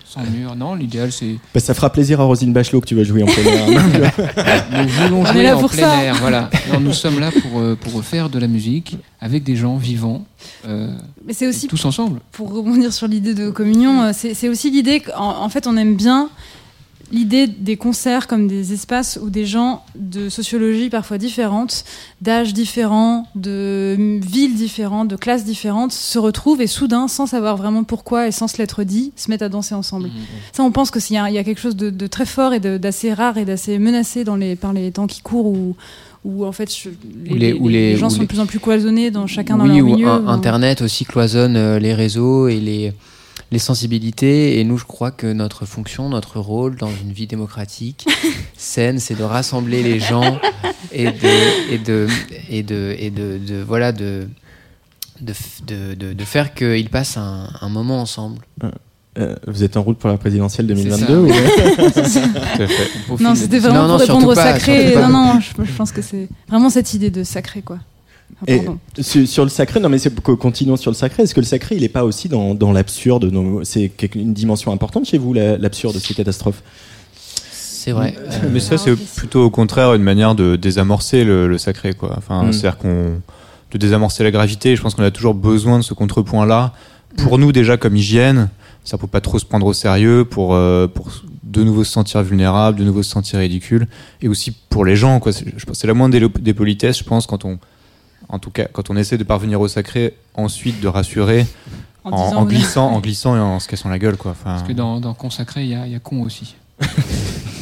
sans 0.09 0.23
mur. 0.23 0.55
Non, 0.57 0.75
l'idéal 0.75 1.13
c'est. 1.13 1.37
Bah, 1.55 1.61
ça 1.61 1.75
fera 1.75 1.91
plaisir 1.91 2.21
à 2.21 2.25
Rosine 2.25 2.53
Bachelot 2.53 2.81
que 2.81 2.87
tu 2.87 2.95
vas 2.95 3.05
jouer 3.05 3.23
en 3.23 3.27
plein 3.27 3.43
air. 3.45 4.13
Nous 4.73 4.89
voulons 4.89 5.21
On 5.23 5.25
est 5.27 5.33
jouer 5.33 5.43
là 5.43 5.57
en 5.57 5.61
pour 5.61 5.71
plein 5.71 5.89
ça. 5.89 6.03
air. 6.05 6.15
Voilà. 6.21 6.51
Alors, 6.69 6.81
nous 6.81 6.93
sommes 6.93 7.21
là 7.21 7.31
pour, 7.31 7.61
euh, 7.61 7.77
pour 7.81 8.03
faire 8.05 8.29
de 8.31 8.39
la 8.39 8.47
musique 8.49 8.97
avec 9.21 9.45
des 9.45 9.57
gens 9.57 9.77
vivants, 9.77 10.25
euh, 10.67 10.93
Mais 11.27 11.33
c'est 11.33 11.47
aussi 11.47 11.67
tous 11.67 11.85
ensemble. 11.85 12.21
pour 12.33 12.53
rebondir 12.53 12.93
sur 12.93 13.07
l'idée 13.09 13.35
de 13.35 13.51
communion, 13.51 14.03
euh, 14.03 14.11
c'est 14.15 14.35
c'est 14.35 14.49
aussi 14.49 14.71
l'idée 14.71 15.01
qu'en 15.01 15.43
en 15.43 15.49
fait 15.49 15.67
on 15.67 15.77
aime 15.77 15.97
bien 15.97 16.29
l'idée 17.13 17.47
des 17.47 17.77
concerts 17.77 18.27
comme 18.27 18.49
des 18.49 18.73
espaces 18.73 19.19
où 19.23 19.31
des 19.31 19.47
gens 19.47 19.83
de 19.99 20.29
sociologie 20.29 20.91
parfois 20.91 21.19
différentes, 21.19 21.85
d'âges 22.21 22.53
différents, 22.53 23.27
de 23.35 23.97
villes 24.21 24.55
différentes, 24.55 25.09
de 25.09 25.17
classes 25.17 25.45
différentes 25.45 25.93
se 25.93 26.19
retrouvent 26.19 26.61
et 26.61 26.67
soudain, 26.67 27.09
sans 27.09 27.27
savoir 27.27 27.57
vraiment 27.57 27.85
pourquoi 27.85 28.27
et 28.29 28.33
sans 28.33 28.49
se 28.49 28.59
l'être 28.59 28.83
dit, 28.85 29.13
se 29.17 29.31
mettent 29.31 29.43
à 29.43 29.49
danser 29.49 29.75
ensemble. 29.75 30.11
Ça, 30.53 30.63
on 30.63 30.71
pense 30.71 30.91
qu'il 30.91 31.15
y, 31.15 31.19
a- 31.19 31.29
il 31.31 31.35
y 31.35 31.39
a 31.39 31.45
quelque 31.45 31.61
chose 31.61 31.77
de, 31.77 31.91
de 31.91 32.07
très 32.07 32.27
fort 32.27 32.53
et 32.55 32.61
d'assez 32.61 33.13
rare 33.13 33.39
et 33.39 33.45
d'assez 33.45 33.79
menacé 33.79 34.25
dans 34.25 34.37
les, 34.37 34.55
par 34.57 34.73
les 34.73 34.91
temps 34.93 35.07
qui 35.07 35.21
courent 35.23 35.47
où, 35.47 35.77
où 36.25 36.45
en 36.45 36.53
fait 36.53 36.71
je- 36.75 36.91
les, 37.25 37.97
gens 37.97 38.11
sont 38.11 38.23
de 38.23 38.27
plus 38.27 38.41
en 38.41 38.47
plus 38.47 38.59
cloisonnés 38.61 39.11
dans 39.11 39.27
chacun 39.27 39.57
dans 39.57 39.65
oui, 39.65 39.79
leur 39.79 39.87
où 39.87 39.95
milieu. 39.97 40.07
où- 40.09 40.29
Internet 40.29 40.83
aussi 40.83 41.05
cloisonne 41.05 41.57
euh, 41.57 41.79
les 41.79 41.95
réseaux 41.95 42.49
et 42.49 42.61
les, 42.61 42.93
les 43.51 43.59
sensibilités. 43.59 44.59
Et 44.59 44.65
nous, 44.65 44.79
je 44.79 44.85
crois 44.85 45.11
que 45.11 45.27
notre 45.33 45.65
fonction, 45.67 46.09
notre 46.09 46.39
rôle 46.41 46.77
dans 46.77 46.91
une 47.03 47.13
vie 47.13 47.27
démocratique 47.27 48.07
saine, 48.57 48.99
c'est 48.99 49.15
de 49.17 49.23
rassembler 49.25 49.83
les 49.83 50.01
gens 50.01 50.39
et 50.93 51.07
de, 51.07 51.73
et 51.73 51.79
de, 51.79 52.07
et 52.51 52.63
de, 52.63 52.97
et 52.99 53.11
de, 53.11 53.39
de- 53.39 53.63
voilà, 53.63 53.93
de, 53.93 54.29
de, 55.21 55.33
de, 55.67 55.95
de- 55.95 56.13
de 56.13 56.25
faire 56.25 56.55
qu'ils 56.55 56.91
passent 56.91 57.17
un, 57.17 57.49
un 57.61 57.69
moment 57.69 58.01
ensemble. 58.01 58.39
Euh, 59.19 59.35
vous 59.49 59.65
êtes 59.65 59.77
en 59.77 59.83
route 59.83 59.99
pour 59.99 60.09
la 60.11 60.17
présidentielle 60.17 60.67
C'est 60.69 60.75
2022 60.85 61.29
ça. 61.29 62.23
ou... 63.11 63.17
Non, 63.21 63.35
c'était 63.35 63.59
vraiment 63.59 63.83
Non, 63.83 63.89
non, 63.89 63.97
pour 63.99 64.01
répondre 64.07 64.29
au 64.29 64.35
sacré. 64.35 64.93
pas. 64.93 65.09
Non, 65.09 65.35
non, 65.35 65.41
je, 65.41 65.65
je 65.65 65.73
pense 65.73 65.91
que 65.91 66.03
c'est 66.03 66.29
vraiment 66.49 66.71
cette 66.71 66.95
idée 66.95 67.11
de 67.11 67.25
sacré, 67.25 67.63
quoi. 67.63 67.79
Ah, 68.47 68.53
Et 68.53 68.63
sur, 69.01 69.27
sur 69.27 69.43
le 69.45 69.51
sacré, 69.51 69.81
non 69.81 69.89
mais 69.89 69.99
continuons 70.39 70.77
sur 70.77 70.91
le 70.91 70.95
sacré. 70.97 71.23
Est-ce 71.25 71.35
que 71.35 71.41
le 71.41 71.47
sacré, 71.47 71.75
il 71.77 71.83
est 71.85 71.89
pas 71.89 72.05
aussi 72.05 72.29
dans, 72.29 72.55
dans 72.55 72.73
l'absurde 72.73 73.31
C'est 73.65 73.91
une 74.15 74.33
dimension 74.35 74.71
importante 74.73 75.07
chez 75.07 75.19
vous, 75.19 75.33
la- 75.33 75.57
l'absurde, 75.59 75.97
ces 75.99 76.15
catastrophes. 76.15 76.63
C'est 77.51 77.93
vrai. 77.93 78.15
Mais 78.53 78.61
ça, 78.61 78.77
c'est 78.77 78.95
plutôt 78.97 79.45
au 79.45 79.51
contraire 79.51 79.95
une 79.95 80.03
manière 80.03 80.35
de 80.35 80.57
désamorcer 80.57 81.25
le, 81.25 81.49
le 81.49 81.59
sacré, 81.59 81.95
quoi. 81.95 82.15
Enfin, 82.17 82.45
Mm. 82.45 82.53
c'est-à-dire 82.53 82.79
qu'on 82.79 83.21
de 83.71 83.77
désamorcer 83.79 84.25
la 84.25 84.31
gravité. 84.31 84.77
Je 84.77 84.83
pense 84.83 84.95
qu'on 84.95 85.03
a 85.03 85.11
toujours 85.11 85.35
besoin 85.35 85.79
de 85.79 85.85
ce 85.85 85.93
contrepoint-là. 85.95 86.73
Pour 87.19 87.39
nous, 87.39 87.53
déjà 87.53 87.77
comme 87.77 87.97
hygiène, 87.97 88.49
ça 88.85 88.97
pour 88.97 89.09
pas 89.11 89.21
trop 89.21 89.39
se 89.39 89.45
prendre 89.45 89.67
au 89.67 89.73
sérieux, 89.75 90.25
pour 90.25 90.55
euh, 90.55 90.87
pour 90.87 91.11
de 91.43 91.63
nouveau 91.65 91.85
se 91.85 91.93
sentir 91.93 92.23
vulnérable, 92.23 92.79
de 92.79 92.85
nouveau 92.85 93.03
se 93.03 93.11
sentir 93.11 93.41
ridicule, 93.41 93.87
et 94.23 94.29
aussi 94.29 94.53
pour 94.71 94.85
les 94.85 94.97
gens, 94.97 95.19
quoi. 95.21 95.33
C'est- 95.33 95.45
Je 95.57 95.65
pense 95.67 95.77
que 95.77 95.81
c'est 95.81 95.87
la 95.87 95.95
moindre 95.95 96.19
des, 96.19 96.27
des 96.41 96.55
politesses, 96.55 96.99
je 96.99 97.05
pense, 97.05 97.27
quand 97.27 97.45
on 97.45 97.59
en 98.29 98.39
tout 98.39 98.51
cas, 98.51 98.67
quand 98.73 98.91
on 98.91 98.97
essaie 98.97 99.19
de 99.19 99.25
parvenir 99.25 99.61
au 99.61 99.69
sacré, 99.69 100.15
ensuite 100.35 100.81
de 100.81 100.89
rassurer 100.89 101.47
en, 102.05 102.45
glissant, 102.45 102.89
en 102.91 103.01
glissant 103.01 103.37
et 103.37 103.41
en 103.41 103.61
se 103.61 103.69
cassant 103.69 103.89
la 103.89 103.99
gueule, 103.99 104.17
quoi. 104.17 104.31
Enfin, 104.33 104.57
Parce 104.57 104.63
que 104.69 104.73
dans, 104.73 105.01
dans 105.01 105.15
Consacré, 105.15 105.63
il 105.65 105.71
y 105.71 105.75
a, 105.75 105.87
y 105.87 105.95
a 105.95 105.99
con 105.99 106.23
aussi. 106.23 106.55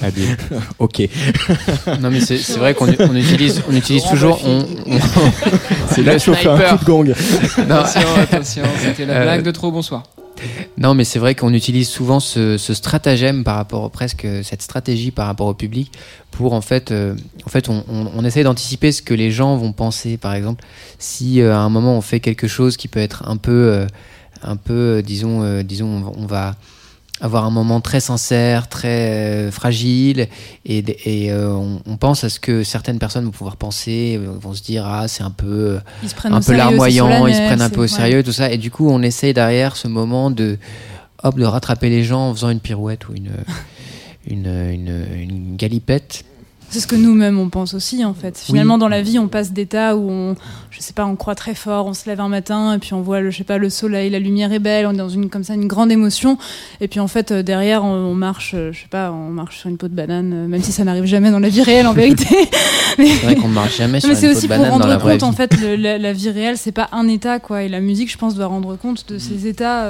Ok, 0.78 1.00
Non, 2.00 2.10
mais 2.10 2.20
c'est 2.20 2.36
c'est 2.36 2.58
vrai 2.58 2.74
qu'on 2.74 2.86
on 2.86 3.14
utilise, 3.16 3.62
on 3.68 3.74
utilise 3.74 4.04
toujours. 4.04 4.38
On, 4.44 4.58
on- 4.86 4.98
c'est 5.90 6.02
là 6.02 6.12
que 6.12 6.18
je 6.18 6.32
fais 6.32 6.48
un 6.48 6.76
coup 6.76 6.84
de 6.84 6.90
gang. 6.90 7.14
Non, 7.66 7.76
Attention, 7.76 8.00
attention, 8.20 8.62
c'était 8.78 9.06
la 9.06 9.14
Euh, 9.14 9.22
blague 9.22 9.42
de 9.42 9.50
trop, 9.50 9.70
bonsoir. 9.72 10.02
Non, 10.78 10.94
mais 10.94 11.04
c'est 11.04 11.18
vrai 11.18 11.34
qu'on 11.34 11.52
utilise 11.54 11.88
souvent 11.88 12.20
ce, 12.20 12.56
stratagème 12.58 13.44
par 13.44 13.56
rapport, 13.56 13.90
presque 13.90 14.26
cette 14.42 14.62
stratégie 14.62 15.10
par 15.10 15.26
rapport 15.26 15.46
au 15.46 15.54
public, 15.54 15.92
pour 16.30 16.52
en 16.52 16.60
fait, 16.60 16.90
euh, 16.90 17.14
en 17.46 17.48
fait, 17.48 17.68
on, 17.68 18.24
essaie 18.24 18.42
d'anticiper 18.42 18.92
ce 18.92 19.02
que 19.02 19.14
les 19.14 19.30
gens 19.30 19.56
vont 19.56 19.72
penser. 19.72 20.16
Par 20.16 20.34
exemple, 20.34 20.64
si 20.98 21.40
euh, 21.40 21.54
à 21.54 21.58
un 21.58 21.70
moment 21.70 21.96
on 21.96 22.00
fait 22.00 22.20
quelque 22.20 22.46
chose 22.46 22.76
qui 22.76 22.88
peut 22.88 23.00
être 23.00 23.28
un 23.28 23.36
peu, 23.36 23.72
euh, 23.72 23.86
un 24.42 24.56
peu, 24.56 25.02
disons, 25.04 25.62
disons, 25.62 26.12
on 26.16 26.26
va, 26.26 26.56
avoir 27.20 27.44
un 27.44 27.50
moment 27.50 27.80
très 27.80 28.00
sincère, 28.00 28.68
très 28.68 28.88
euh, 28.88 29.50
fragile, 29.50 30.28
et, 30.64 30.78
et 31.04 31.32
euh, 31.32 31.50
on, 31.50 31.80
on 31.86 31.96
pense 31.96 32.24
à 32.24 32.28
ce 32.28 32.38
que 32.38 32.62
certaines 32.62 32.98
personnes 32.98 33.24
vont 33.24 33.30
pouvoir 33.30 33.56
penser, 33.56 34.18
euh, 34.20 34.32
vont 34.38 34.54
se 34.54 34.62
dire 34.62 34.84
ah 34.86 35.08
c'est 35.08 35.22
un 35.22 35.30
peu 35.30 35.78
Ils 36.02 36.10
se 36.10 36.14
prennent 36.14 36.34
un 36.34 36.36
peu 36.36 36.42
sérieux, 36.42 36.58
larmoyant, 36.58 37.26
ils 37.26 37.34
se 37.34 37.40
prennent 37.40 37.62
un 37.62 37.70
peu 37.70 37.80
au 37.80 37.82
ouais. 37.82 37.88
sérieux, 37.88 38.22
tout 38.22 38.32
ça, 38.32 38.50
et 38.50 38.58
du 38.58 38.70
coup 38.70 38.88
on 38.90 39.02
essaye 39.02 39.32
derrière 39.32 39.76
ce 39.76 39.88
moment 39.88 40.30
de 40.30 40.58
hop 41.22 41.38
de 41.38 41.44
rattraper 41.44 41.88
les 41.88 42.04
gens 42.04 42.30
en 42.30 42.34
faisant 42.34 42.50
une 42.50 42.60
pirouette 42.60 43.08
ou 43.08 43.14
une 43.14 43.30
une, 44.26 44.46
une, 44.46 45.06
une 45.16 45.56
galipette. 45.56 46.24
C'est 46.68 46.80
ce 46.80 46.86
que 46.86 46.96
nous-mêmes 46.96 47.38
on 47.38 47.48
pense 47.48 47.74
aussi 47.74 48.04
en 48.04 48.12
fait. 48.12 48.36
Finalement 48.38 48.76
dans 48.76 48.88
la 48.88 49.00
vie 49.00 49.18
on 49.18 49.28
passe 49.28 49.52
d'états 49.52 49.96
où 49.96 50.10
on, 50.10 50.34
je 50.70 50.80
sais 50.80 50.92
pas, 50.92 51.06
on 51.06 51.14
croit 51.16 51.34
très 51.36 51.54
fort, 51.54 51.86
on 51.86 51.94
se 51.94 52.08
lève 52.08 52.20
un 52.20 52.28
matin 52.28 52.74
et 52.74 52.78
puis 52.78 52.92
on 52.92 53.00
voit 53.02 53.20
le, 53.20 53.30
je 53.30 53.38
sais 53.38 53.44
pas, 53.44 53.56
le 53.56 53.70
soleil, 53.70 54.10
la 54.10 54.18
lumière 54.18 54.52
est 54.52 54.58
belle, 54.58 54.86
on 54.86 54.92
est 54.92 54.96
dans 54.98 55.08
une 55.08 55.30
comme 55.30 55.44
ça 55.44 55.54
une 55.54 55.68
grande 55.68 55.92
émotion 55.92 56.36
et 56.80 56.88
puis 56.88 56.98
en 57.00 57.06
fait 57.08 57.30
euh, 57.30 57.42
derrière 57.42 57.84
on, 57.84 57.92
on 57.94 58.14
marche, 58.14 58.52
euh, 58.54 58.72
je 58.72 58.80
sais 58.80 58.88
pas, 58.90 59.12
on 59.12 59.30
marche 59.30 59.58
sur 59.60 59.70
une 59.70 59.76
peau 59.78 59.88
de 59.88 59.94
banane, 59.94 60.32
euh, 60.32 60.46
même 60.48 60.62
si 60.62 60.72
ça 60.72 60.82
n'arrive 60.84 61.04
jamais 61.04 61.30
dans 61.30 61.38
la 61.40 61.48
vie 61.48 61.62
réelle 61.62 61.86
en 61.86 61.92
vérité. 61.94 62.26
Mais- 62.98 63.06
C'est 63.08 63.24
vrai 63.26 63.36
qu'on 63.36 63.48
ne 63.48 63.54
marche 63.54 63.76
jamais 63.78 64.00
sur 64.00 64.08
mais 64.08 64.14
une 64.14 64.20
c'est 64.20 64.26
peau 64.26 64.32
de 64.34 64.38
aussi 64.38 64.48
pour 64.48 64.56
banane 64.58 64.78
dans 64.80 64.86
la 64.86 64.98
rendre 64.98 65.10
compte 65.12 65.22
en 65.22 65.32
fait 65.32 65.58
le- 65.60 65.76
la, 65.76 65.98
la 65.98 66.12
vie 66.12 66.30
réelle 66.30 66.58
c'est 66.58 66.72
pas 66.72 66.88
un 66.92 67.06
état 67.08 67.38
quoi 67.38 67.62
et 67.62 67.68
la 67.68 67.80
musique 67.80 68.10
je 68.10 68.18
pense 68.18 68.34
doit 68.34 68.46
rendre 68.46 68.76
compte 68.76 69.08
de 69.08 69.18
ces 69.18 69.46
états 69.46 69.88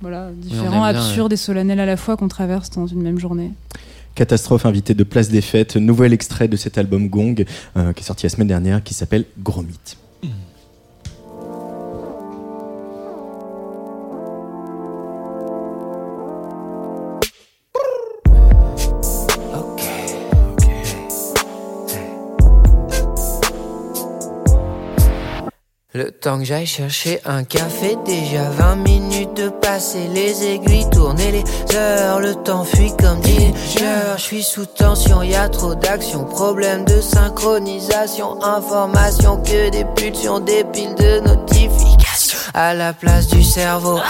voilà 0.00 0.28
différents, 0.34 0.70
bien, 0.70 0.82
absurdes 0.84 1.32
et 1.32 1.36
solennels 1.36 1.80
à 1.80 1.86
la 1.86 1.96
fois 1.96 2.16
qu'on 2.16 2.28
traverse 2.28 2.70
dans 2.70 2.86
une 2.86 3.02
même 3.02 3.18
journée. 3.18 3.50
Catastrophe 4.14 4.66
invité 4.66 4.94
de 4.94 5.04
Place 5.04 5.28
des 5.28 5.40
Fêtes, 5.40 5.76
nouvel 5.76 6.12
extrait 6.12 6.48
de 6.48 6.56
cet 6.56 6.78
album 6.78 7.08
Gong 7.08 7.44
euh, 7.76 7.92
qui 7.92 8.02
est 8.02 8.06
sorti 8.06 8.26
la 8.26 8.30
semaine 8.30 8.48
dernière 8.48 8.82
qui 8.82 8.94
s'appelle 8.94 9.24
Gros 9.38 9.62
Mythe. 9.62 9.96
Le 25.92 26.12
temps 26.12 26.38
que 26.38 26.44
j'aille 26.44 26.66
chercher 26.66 27.18
un 27.24 27.42
café, 27.42 27.96
déjà 28.06 28.48
20 28.48 28.76
minutes 28.76 29.36
de 29.36 29.48
passer, 29.70 30.08
les 30.12 30.44
aiguilles 30.44 30.90
tourner 30.90 31.30
les 31.30 31.76
heures, 31.76 32.18
le 32.18 32.34
temps 32.34 32.64
fuit 32.64 32.92
comme 32.98 33.18
heures. 33.18 34.16
Je 34.16 34.22
suis 34.22 34.42
sous 34.42 34.66
tension, 34.66 35.22
y 35.22 35.36
a 35.36 35.48
trop 35.48 35.76
d'action, 35.76 36.24
problème 36.24 36.84
de 36.84 37.00
synchronisation, 37.00 38.42
information 38.42 39.36
que 39.36 39.70
des 39.70 39.84
pulsions, 39.94 40.40
des 40.40 40.64
piles 40.64 40.96
de 40.96 41.20
notifications 41.20 42.38
à 42.52 42.74
la 42.74 42.92
place 42.92 43.28
du 43.28 43.44
cerveau. 43.44 44.00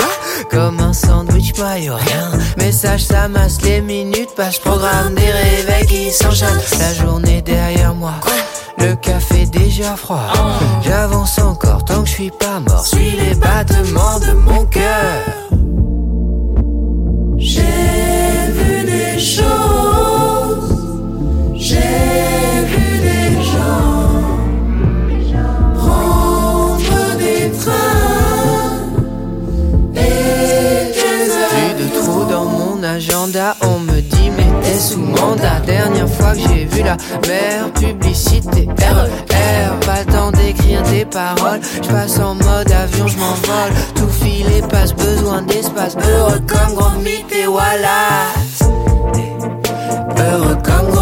Comme 0.51 0.81
un 0.81 0.95
sandwich, 0.95 1.53
a 1.61 1.75
rien. 1.75 2.31
Message, 2.57 3.05
ça 3.05 3.29
masse 3.29 3.61
les 3.61 3.83
minutes, 3.83 4.35
passe 4.35 4.59
programme 4.59 5.15
des 5.15 5.31
réveils 5.31 5.87
qui 5.87 6.11
s'enchaînent. 6.11 6.63
La 6.79 6.95
journée 6.95 7.43
derrière 7.43 7.95
moi. 7.95 8.15
Le 8.79 8.95
café 8.97 9.45
déjà 9.45 9.95
froid. 9.95 10.33
J'avance 10.83 11.39
encore 11.39 11.85
tant 11.85 12.01
que 12.03 12.09
je 12.09 12.15
suis 12.15 12.31
pas 12.31 12.61
mort. 12.61 12.87
Suis 12.87 13.11
les 13.11 13.35
battements 13.35 14.19
de 14.21 14.33
mon 14.33 14.65
cœur. 14.65 15.50
On 33.63 33.79
me 33.81 34.01
dit 34.01 34.31
mais 34.37 34.49
t'es 34.63 34.79
sous 34.79 34.99
mandat. 34.99 35.61
Dernière 35.67 36.09
fois 36.09 36.33
que 36.33 36.41
j'ai 36.41 36.65
vu 36.65 36.83
la 36.83 36.97
mère, 37.29 37.73
publicité 37.73 38.69
RER. 38.79 39.87
Pas 39.87 40.01
le 40.01 40.13
temps 40.13 40.31
d'écrire 40.31 40.83
des 40.85 41.05
paroles, 41.05 41.61
je 41.83 41.89
passe 41.89 42.19
en 42.19 42.35
mode 42.35 42.71
avion, 42.73 43.07
je 43.07 43.19
m'envole. 43.19 43.73
Tout 43.95 44.09
filet 44.09 44.63
passe 44.69 44.95
besoin 44.95 45.43
d'espace, 45.43 45.97
heureux 45.97 46.41
comme 46.47 46.75
grand 46.75 46.99
Wallace. 47.49 48.60
Heureux 50.21 50.57
comme 50.63 51.00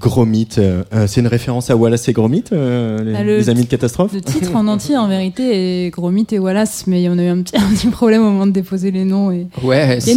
Gros 0.00 0.24
Mythe, 0.24 0.56
euh, 0.58 0.82
euh, 0.94 1.06
c'est 1.06 1.20
une 1.20 1.26
référence 1.26 1.68
à 1.68 1.76
Wallace 1.76 2.08
et 2.08 2.12
Gros 2.14 2.28
Mythe, 2.28 2.52
euh, 2.52 3.04
les, 3.04 3.14
Ah, 3.14 3.22
le 3.22 3.36
les 3.36 3.48
amis 3.50 3.64
de 3.64 3.68
Catastrophe 3.68 4.12
Le 4.14 4.22
titre 4.22 4.50
en 4.56 4.66
entier, 4.66 4.96
en 4.96 5.06
vérité, 5.08 5.86
est 5.86 5.90
Gros 5.90 6.10
Mythe 6.10 6.32
et 6.32 6.38
Wallace, 6.38 6.84
mais 6.86 7.06
on 7.10 7.18
a 7.18 7.22
eu 7.22 7.28
un 7.28 7.42
petit, 7.42 7.56
un 7.58 7.68
petit 7.74 7.88
problème 7.88 8.22
au 8.22 8.30
moment 8.30 8.46
de 8.46 8.52
déposer 8.52 8.90
les 8.90 9.04
noms. 9.04 9.30
Et... 9.30 9.46
Ouais, 9.62 9.98
c'est- 10.00 10.12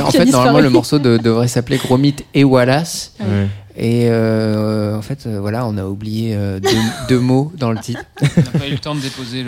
en 0.00 0.10
fait 0.10 0.24
normalement 0.32 0.58
le 0.60 0.70
morceau 0.70 0.98
de- 0.98 1.18
devrait 1.18 1.48
s'appeler 1.48 1.76
Gros 1.78 1.98
Mythe 1.98 2.24
et 2.34 2.42
Wallace. 2.44 3.12
Ouais. 3.20 3.46
Et 3.76 4.06
euh, 4.10 4.96
en 4.96 5.02
fait, 5.02 5.26
euh, 5.26 5.40
voilà, 5.40 5.66
on 5.66 5.78
a 5.78 5.84
oublié 5.86 6.34
euh, 6.36 6.60
deux, 6.60 6.68
deux 7.08 7.18
mots 7.18 7.50
dans 7.56 7.72
le 7.72 7.78
titre. 7.78 8.04
On 8.20 8.40
n'a 8.40 8.58
pas 8.58 8.68
eu 8.68 8.72
le 8.72 8.78
temps 8.78 8.94
de 8.94 9.00
déposer 9.00 9.44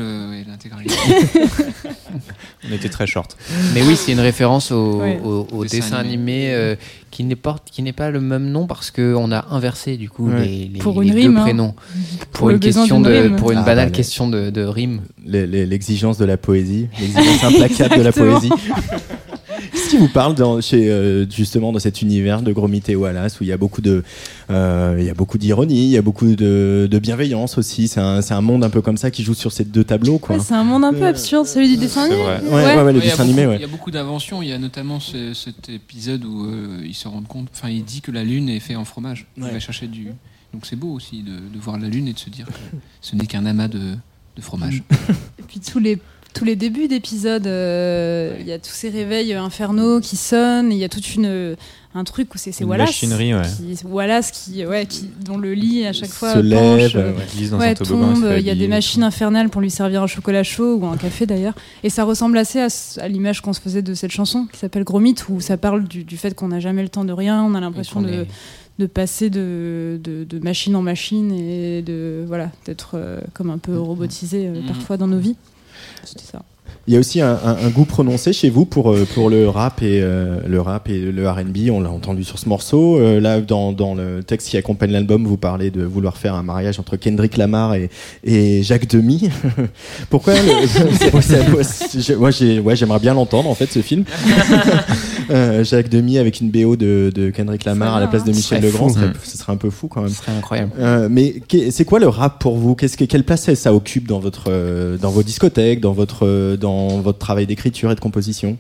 l'intégralité. 0.48 0.94
On 2.68 2.72
était 2.72 2.88
très 2.88 3.06
short. 3.06 3.37
Mais 3.74 3.82
oui, 3.82 3.96
c'est 3.96 4.12
une 4.12 4.20
référence 4.20 4.70
au, 4.70 5.00
Ouais. 5.00 5.20
au- 5.22 5.46
au 5.52 5.62
Dessin 5.64 5.76
dessin 5.76 5.96
animé. 5.96 6.14
animé 6.46 6.54
euh, 6.54 6.76
qui 7.10 7.24
n'est 7.24 7.37
pas 7.37 7.56
qui 7.70 7.82
n'est 7.82 7.92
pas 7.92 8.10
le 8.10 8.20
même 8.20 8.50
nom 8.50 8.66
parce 8.66 8.90
que 8.90 9.14
on 9.14 9.30
a 9.32 9.44
inversé 9.50 9.96
du 9.98 10.08
coup 10.08 10.28
Ouais. 10.30 10.44
les, 10.46 10.68
les- 10.72 10.78
Pour 10.78 11.02
les 11.02 11.10
deux 11.10 11.16
rime, 11.18 11.37
hein. 11.37 11.42
prénoms 11.42 11.74
pour, 12.32 12.50
une 12.50 12.56
besoin 12.58 12.82
question 12.84 13.00
de 13.00 13.10
rime. 13.10 13.37
pour 13.37 13.52
une 13.52 13.58
Ah, 13.58 13.62
banale 13.62 13.87
bah, 13.87 13.90
les- 13.90 13.92
question 13.92 14.28
de, 14.28 14.48
de 14.50 14.62
rime. 14.64 15.02
L'exigence 15.26 16.16
de 16.16 16.24
la 16.24 16.37
poésie, 16.38 16.88
l'exigence 16.98 17.44
implacable 17.44 17.96
de 17.98 18.02
la 18.02 18.12
poésie. 18.12 18.50
Qu'est-ce 19.85 19.97
qui 19.97 20.01
vous 20.01 20.09
parle 20.09 20.35
dans, 20.35 20.62
chez, 20.62 20.88
euh, 20.90 21.29
justement 21.29 21.70
dans 21.70 21.79
cet 21.79 22.01
univers 22.01 22.40
de 22.40 22.53
Gromit 22.53 22.83
et 22.88 22.97
Wallace 22.97 23.38
où 23.38 23.44
il 23.44 23.49
y 23.49 23.53
a 23.53 23.59
beaucoup 23.59 23.83
de, 23.83 24.03
euh, 24.49 24.97
il 24.99 25.05
y 25.05 25.11
a 25.11 25.14
beaucoup 25.14 25.37
d'ironie, 25.37 25.85
il 25.85 25.90
y 25.90 25.99
a 25.99 26.03
beaucoup 26.03 26.35
de, 26.35 26.88
de 26.90 26.99
bienveillance 26.99 27.59
aussi? 27.59 27.87
C'est 27.87 28.01
un, 28.01 28.23
c'est 28.23 28.33
un 28.33 28.40
monde 28.40 28.64
un 28.64 28.70
peu 28.70 28.81
comme 28.81 28.97
ça 28.97 29.11
qui 29.11 29.23
joue 29.23 29.35
sur 29.35 29.53
ces 29.53 29.66
deux 29.66 29.85
tableaux, 29.85 30.18
quoi. 30.18 30.37
Ouais, 30.37 30.42
c'est 30.42 30.55
un 30.55 30.64
monde 30.64 30.85
un 30.85 30.94
peu 30.94 31.05
absurde, 31.05 31.44
celui 31.47 31.68
du 31.68 31.77
dessin 31.77 32.05
animé. 32.05 32.16
Ouais, 32.18 32.40
ouais, 32.51 32.83
ouais, 32.83 32.92
le 32.94 32.99
il 33.01 33.05
y 33.05 33.09
a 33.09 33.11
dessin 33.11 33.25
animé, 33.25 33.42
beaucoup- 33.42 33.51
ouais. 33.51 33.57
Il 33.59 33.61
y 33.61 33.64
a 33.64 33.68
beaucoup 33.68 33.90
d'inventions. 33.90 34.40
Il 34.40 34.49
y 34.49 34.53
a 34.55 34.59
notamment 34.59 35.01
ce- 35.01 35.35
cet 35.35 35.68
épisode 35.68 36.25
où 36.25 36.47
euh, 36.47 36.81
il 36.83 36.94
se 36.94 37.07
rend 37.07 37.20
compte. 37.20 37.49
Enfin, 37.53 37.68
il 37.68 37.85
dit 37.85 38.01
que 38.01 38.11
la 38.11 38.25
lune 38.25 38.49
est 38.49 38.61
faite 38.61 38.79
en 38.79 38.87
fromage. 38.87 39.27
Ouais. 39.37 39.49
Il 39.49 39.53
va 39.53 39.61
chercher 39.61 39.87
du. 39.87 40.07
Donc 40.55 40.64
c'est 40.64 40.77
beau 40.77 40.92
aussi 40.94 41.23
de, 41.23 41.33
de 41.33 41.61
voir 41.61 41.79
la 41.79 41.88
lune 41.88 42.09
et 42.09 42.14
de 42.14 42.18
se 42.18 42.31
dire 42.31 42.47
que 42.47 42.53
ce 43.03 43.16
n'est 43.16 43.27
qu'un 43.27 43.44
amas 43.44 43.68
de, 43.68 43.81
de 44.37 44.40
fromage. 44.40 44.83
Et 45.38 45.42
puis 45.47 45.61
tous 45.61 45.79
les 45.79 45.99
tous 46.35 46.44
les 46.44 46.57
débuts 46.57 46.88
d'épisodes, 46.88 47.47
euh, 47.47 48.37
il 48.40 48.47
y 48.47 48.53
a 48.53 48.59
tous 48.59 48.73
ces 48.73 48.90
réveils 48.90 49.33
infernaux 49.35 50.01
qui 50.01 50.16
sonnent. 50.16 50.73
Il 50.73 50.79
y 50.79 50.85
a 50.85 50.88
toute 50.88 51.14
une 51.14 51.57
un 51.97 52.03
truc 52.03 52.35
où 52.35 52.38
c'est 52.38 52.64
Wallace, 52.64 52.88
machinerie, 52.88 53.35
ouais. 53.35 53.42
qui, 53.57 53.87
Wallace 53.87 54.33
qui 54.33 54.66
ouais 54.66 54.85
qui 54.85 55.09
dont 55.25 55.38
le 55.38 55.55
lit 55.55 55.87
à 55.87 55.92
chaque 55.92 56.11
fois 56.11 56.33
Se 56.35 56.38
lève, 56.40 56.90
penche, 56.90 56.97
euh, 56.97 57.12
ouais. 57.12 57.23
Glisse 57.37 57.51
dans 57.51 57.59
ouais, 57.61 57.73
il 57.73 57.79
se 57.79 57.85
tombe. 57.85 58.35
Il 58.37 58.44
y 58.44 58.51
a 58.51 58.57
des 58.57 58.66
machines 58.66 59.05
infernales 59.05 59.49
pour 59.49 59.61
lui 59.61 59.70
servir 59.70 60.03
un 60.03 60.09
chocolat 60.09 60.42
chaud 60.42 60.75
ou 60.75 60.87
un 60.87 60.97
café 60.97 61.25
d'ailleurs. 61.25 61.55
Et 61.85 61.90
ça 61.90 62.03
ressemble 62.03 62.37
assez 62.37 62.59
à, 62.99 63.07
l'image 63.09 63.42
qu'on 63.42 63.53
se 63.53 63.61
faisait 63.61 63.83
de 63.83 63.94
cette 63.94 64.11
chanson 64.11 64.49
qui 64.53 64.59
s'appelle 64.59 64.83
Gros 64.83 64.99
Mythe, 64.99 65.29
où 65.29 65.40
ça 65.40 65.57
parle 65.57 65.85
du, 65.85 66.03
du 66.03 66.16
fait 66.16 66.35
qu'on 66.35 66.49
n'a 66.49 66.59
jamais 66.59 66.83
le 66.83 66.88
temps 66.88 67.05
de 67.05 67.12
rien. 67.12 67.44
On 67.44 67.55
a 67.55 67.61
l'impression 67.61 68.03
de 68.03 68.09
est- 68.23 68.27
de 68.81 68.87
passer 68.87 69.31
de, 69.31 70.01
de, 70.03 70.25
de 70.25 70.38
machine 70.40 70.75
en 70.75 70.83
machine 70.83 71.31
et 71.31 71.81
de 71.83 72.25
voilà 72.27 72.51
d'être 72.66 72.94
euh, 72.94 73.20
comme 73.33 73.51
un 73.51 73.59
peu 73.59 73.79
robotisé 73.79 74.49
euh, 74.49 74.61
Mhm. 74.62 74.66
parfois 74.66 74.97
dans 74.97 75.07
nos 75.07 75.20
vies. 75.20 75.37
C'était 76.05 76.25
ça. 76.25 76.42
Il 76.87 76.92
y 76.94 76.97
a 76.97 77.01
aussi 77.01 77.20
un, 77.20 77.33
un- 77.44 77.57
un 77.64 77.68
goût 77.70 77.85
prononcé 77.87 78.33
chez 78.33 78.51
vous 78.51 78.66
pour, 78.66 78.92
euh, 78.92 79.07
pour 79.14 79.31
le 79.31 79.49
rap 79.49 79.83
et 79.83 80.01
euh, 80.03 80.37
le 80.47 80.61
rap 80.61 80.88
et 80.90 80.99
le 81.01 81.29
R&B. 81.29 81.70
On 81.70 81.81
l'a 81.81 81.90
entendu 81.90 82.25
sur 82.25 82.38
ce 82.38 82.49
morceau. 82.49 82.99
Euh, 82.99 83.20
là, 83.20 83.40
dans, 83.40 83.73
dans 83.73 83.94
le 83.94 84.23
texte 84.23 84.49
qui 84.51 84.57
accompagne 84.59 84.90
l'album, 84.92 85.25
vous 85.27 85.37
parlez 85.38 85.70
de 85.70 85.83
vouloir 85.83 86.16
faire 86.18 86.35
un 86.35 86.42
mariage 86.42 86.79
entre 86.79 86.97
Kendrick 86.97 87.37
Lamar 87.38 87.75
et, 87.75 87.88
et 88.25 88.62
Jacques 88.62 88.88
Demy. 88.88 89.31
Pourquoi 90.11 90.35
le- 90.35 92.18
Moi, 92.18 92.31
j'ai- 92.31 92.59
ouais, 92.59 92.77
j'aimerais 92.77 92.99
bien 93.01 93.14
l'entendre 93.14 93.49
en 93.49 93.55
fait 93.55 93.70
ce 93.73 93.81
film. 93.81 94.05
Euh, 95.31 95.64
Jacques 95.64 95.88
Demy 95.88 96.18
avec 96.18 96.40
une 96.42 96.51
BO 96.51 96.77
de, 96.77 97.11
de 97.14 97.31
Kendrick 97.31 97.64
Lamar 97.64 97.97
à 97.97 98.01
la 98.01 98.09
place 98.09 98.25
de 98.25 98.33
Michel 98.33 98.62
Legrand, 98.62 98.88
ce 98.90 98.97
serait- 98.97 99.07
Mm. 99.07 99.12
ce 99.23 99.38
serait 99.38 99.53
un 99.55 99.57
peu 99.57 99.70
fou 99.70 99.88
quand 99.88 100.03
même. 100.03 100.11
Ce 100.11 100.16
serait 100.16 100.33
incroyable. 100.37 100.73
Euh, 100.79 101.09
mais 101.11 101.37
c'est 101.70 101.87
quoi 101.87 101.99
le 101.99 102.09
rap 102.09 102.38
pour 102.40 102.57
vous? 102.59 102.75
Qu'est-ce 102.75 102.99
que, 102.99 103.05
Quelle 103.07 103.25
place 103.25 103.53
ça 103.55 103.73
occupe 103.73 104.07
dans, 104.07 104.18
votre, 104.18 104.44
euh, 104.49 104.99
dans 104.99 105.11
vos 105.11 105.23
discothèques, 105.23 105.81
dans 105.81 105.94
votre, 105.94 106.27
euh, 106.27 106.59
dans 106.74 107.00
votre 107.00 107.18
travail 107.18 107.46
d'écriture 107.46 107.90
et 107.90 107.94
de 107.94 108.00
composition 108.00 108.58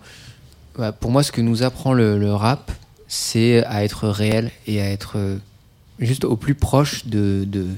Ouais, 0.78 0.90
pour 0.98 1.12
moi, 1.12 1.22
ce 1.22 1.30
que 1.30 1.40
nous 1.40 1.62
apprend 1.62 1.92
le, 1.92 2.18
le 2.18 2.34
rap, 2.34 2.72
c'est 3.06 3.64
à 3.66 3.84
être 3.84 4.08
réel 4.08 4.50
et 4.66 4.80
à 4.80 4.90
être 4.90 5.12
euh, 5.16 5.36
juste 6.00 6.24
au 6.24 6.36
plus 6.36 6.56
proche 6.56 7.06
de, 7.06 7.44
de, 7.46 7.68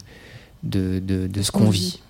de, 0.62 0.99
de, 1.01 1.27
de 1.27 1.42
ce 1.42 1.51
qu'on 1.51 1.68
vit. 1.68 2.01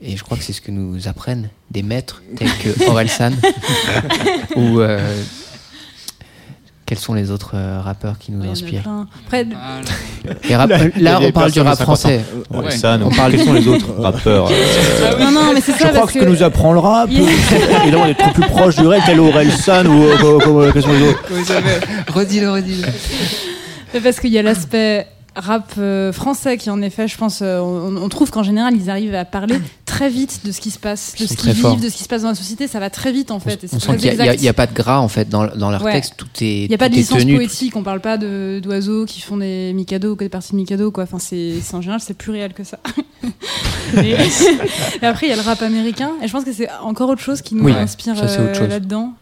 Et 0.00 0.16
je 0.16 0.22
crois 0.22 0.36
que 0.36 0.44
c'est 0.44 0.52
ce 0.52 0.60
que 0.60 0.70
nous 0.70 1.08
apprennent 1.08 1.48
des 1.72 1.82
maîtres 1.82 2.22
tels 2.36 2.50
que 2.62 2.88
Orelsan 2.88 3.32
ou 4.56 4.78
euh, 4.78 5.22
quels 6.86 6.98
sont 6.98 7.14
les 7.14 7.30
autres 7.32 7.52
euh, 7.54 7.80
rappeurs 7.84 8.16
qui 8.18 8.30
nous 8.32 8.42
Ouais, 8.42 8.48
inspirent. 8.50 8.84
Après, 9.26 9.44
Ah, 9.54 10.56
rap- 10.56 10.70
Là, 10.70 10.78
Là, 10.96 11.18
on 11.20 11.32
parle 11.32 11.50
du 11.50 11.60
rap 11.60 11.76
50 11.76 11.80
ans. 11.80 11.84
français. 11.84 12.24
Ouais, 12.50 12.58
Ouais. 12.64 12.70
ça, 12.70 12.96
non. 12.96 13.08
On 13.08 13.10
parle 13.10 13.32
Quels 13.32 13.44
sont 13.44 13.52
les 13.52 13.66
autres 13.74 13.92
rappeurs 13.98 14.48
euh, 14.50 15.18
non, 15.18 15.30
non, 15.32 15.52
mais 15.52 15.60
c'est 15.60 15.72
Je 15.72 15.78
ça 15.78 15.88
crois 15.88 16.00
parce 16.00 16.12
que 16.12 16.20
ce 16.20 16.24
que 16.24 16.30
nous 16.30 16.42
apprend 16.44 16.72
le 16.72 16.78
rap, 16.78 17.08
Il 17.10 17.22
y 17.22 17.26
a- 17.26 17.30
évidemment 17.82 18.06
d'être 18.06 18.32
plus 18.32 18.42
proche 18.46 18.76
du 18.76 18.86
réel, 18.86 19.02
tel 19.04 19.18
Aurel 19.20 19.50
San 19.52 19.86
ou 19.88 20.06
quels 20.72 20.82
sont 20.82 20.92
les 20.92 21.02
autres? 21.08 21.24
Redis-le, 22.14 22.50
parce 24.02 24.20
qu'il 24.20 24.30
y 24.30 24.38
a 24.38 24.42
l'aspect 24.42 25.06
rap 25.36 25.72
euh, 25.78 26.12
français 26.12 26.56
qui 26.58 26.68
en 26.70 26.82
effet 26.82 27.08
je 27.08 27.16
pense 27.16 27.40
euh, 27.42 27.58
on, 27.60 27.96
on 27.96 28.08
trouve 28.08 28.30
qu'en 28.30 28.42
général 28.42 28.74
ils 28.74 28.90
arrivent 28.90 29.14
à 29.14 29.24
parler 29.24 29.60
très 29.84 30.10
vite 30.10 30.40
de 30.44 30.50
ce 30.52 30.60
qui 30.60 30.70
se 30.70 30.78
passe 30.78 31.14
de 31.18 31.26
ce 31.26 31.34
qu'ils 31.36 31.52
vivent 31.52 31.80
de 31.80 31.88
ce 31.88 31.96
qui 31.96 32.02
se 32.04 32.08
passe 32.08 32.22
dans 32.22 32.28
la 32.30 32.34
société 32.34 32.66
ça 32.66 32.80
va 32.80 32.90
très 32.90 33.12
vite 33.12 33.30
en 33.30 33.38
fait 33.40 33.64
On 33.72 33.78
sent 33.78 33.96
qu'il 33.96 34.14
n'y 34.16 34.48
a, 34.48 34.50
a 34.50 34.52
pas 34.52 34.66
de 34.66 34.74
gras 34.74 34.98
en 34.98 35.08
fait 35.08 35.28
dans, 35.28 35.46
dans 35.46 35.70
leur 35.70 35.82
Ouais. 35.86 35.92
texte. 35.92 36.14
Tout 36.16 36.26
est, 36.40 36.62
Il 36.64 36.68
n'y 36.68 36.74
a 36.74 36.78
pas 36.78 36.88
de 36.88 36.94
licence 36.94 37.18
tenu, 37.20 37.32
tout- 37.32 37.38
poétique, 37.38 37.76
on 37.76 37.82
parle 37.82 38.00
pas 38.00 38.16
d'oiseaux 38.18 39.04
qui 39.04 39.20
font 39.20 39.36
des 39.36 39.72
Mikado 39.72 40.12
ou 40.12 40.16
des 40.16 40.28
parties 40.28 40.52
de 40.52 40.56
Mikado, 40.56 40.90
quoi. 40.90 41.04
Enfin, 41.04 41.18
c'est 41.18 41.60
c'est- 41.62 41.74
en 41.74 41.80
général, 41.80 42.00
c'est 42.00 42.14
plus 42.14 42.32
réel 42.32 42.52
que 42.54 42.64
ça. 42.64 42.78
et, 44.02 44.14
après, 45.06 45.26
il 45.26 45.30
y 45.30 45.32
a 45.32 45.36
le 45.36 45.42
rap 45.42 45.62
américain, 45.62 46.10
et 46.22 46.26
je 46.26 46.32
pense 46.32 46.44
que 46.44 46.52
c'est 46.52 46.68
encore 46.82 47.08
autre 47.10 47.20
chose 47.22 47.40
qui 47.42 47.54
nous 47.54 47.64
Oui, 47.64 47.72
inspire 47.72 48.14
euh, 48.20 48.66
là-dedans. 48.68 49.12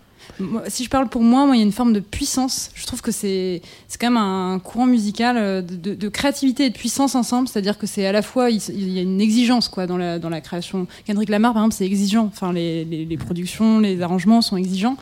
Si 0.68 0.84
je 0.84 0.90
parle 0.90 1.08
pour 1.08 1.22
moi, 1.22 1.46
moi, 1.46 1.56
il 1.56 1.60
y 1.60 1.62
a 1.62 1.64
une 1.64 1.72
forme 1.72 1.92
de 1.92 2.00
puissance. 2.00 2.70
Je 2.74 2.86
trouve 2.86 3.02
que 3.02 3.12
c'est 3.12 3.62
quand 4.00 4.10
même 4.10 4.16
un 4.16 4.58
courant 4.58 4.86
musical 4.86 5.36
euh, 5.36 5.62
de, 5.62 6.08
créativité 6.08 6.66
et 6.66 6.70
de 6.70 6.76
puissance 6.76 7.14
ensemble. 7.14 7.48
C'est-à-dire 7.48 7.78
que 7.78 7.86
c'est 7.86 8.06
à 8.06 8.12
la 8.12 8.22
fois 8.22 8.50
il, 8.50 8.92
y 8.92 8.98
a 8.98 9.02
une 9.02 9.20
exigence 9.20 9.68
quoi 9.68 9.86
dans 9.86 9.96
la 9.96 10.18
dans 10.18 10.28
la 10.28 10.40
création. 10.40 10.86
Kendrick 11.06 11.28
Lamar, 11.28 11.52
par 11.52 11.62
exemple, 11.62 11.76
c'est 11.76 11.86
exigeant. 11.86 12.26
Enfin, 12.26 12.52
les, 12.52 12.84
les, 12.84 13.16
productions, 13.16 13.80
les 13.80 14.02
arrangements 14.02 14.42
sont 14.42 14.56
exigeants. 14.56 14.96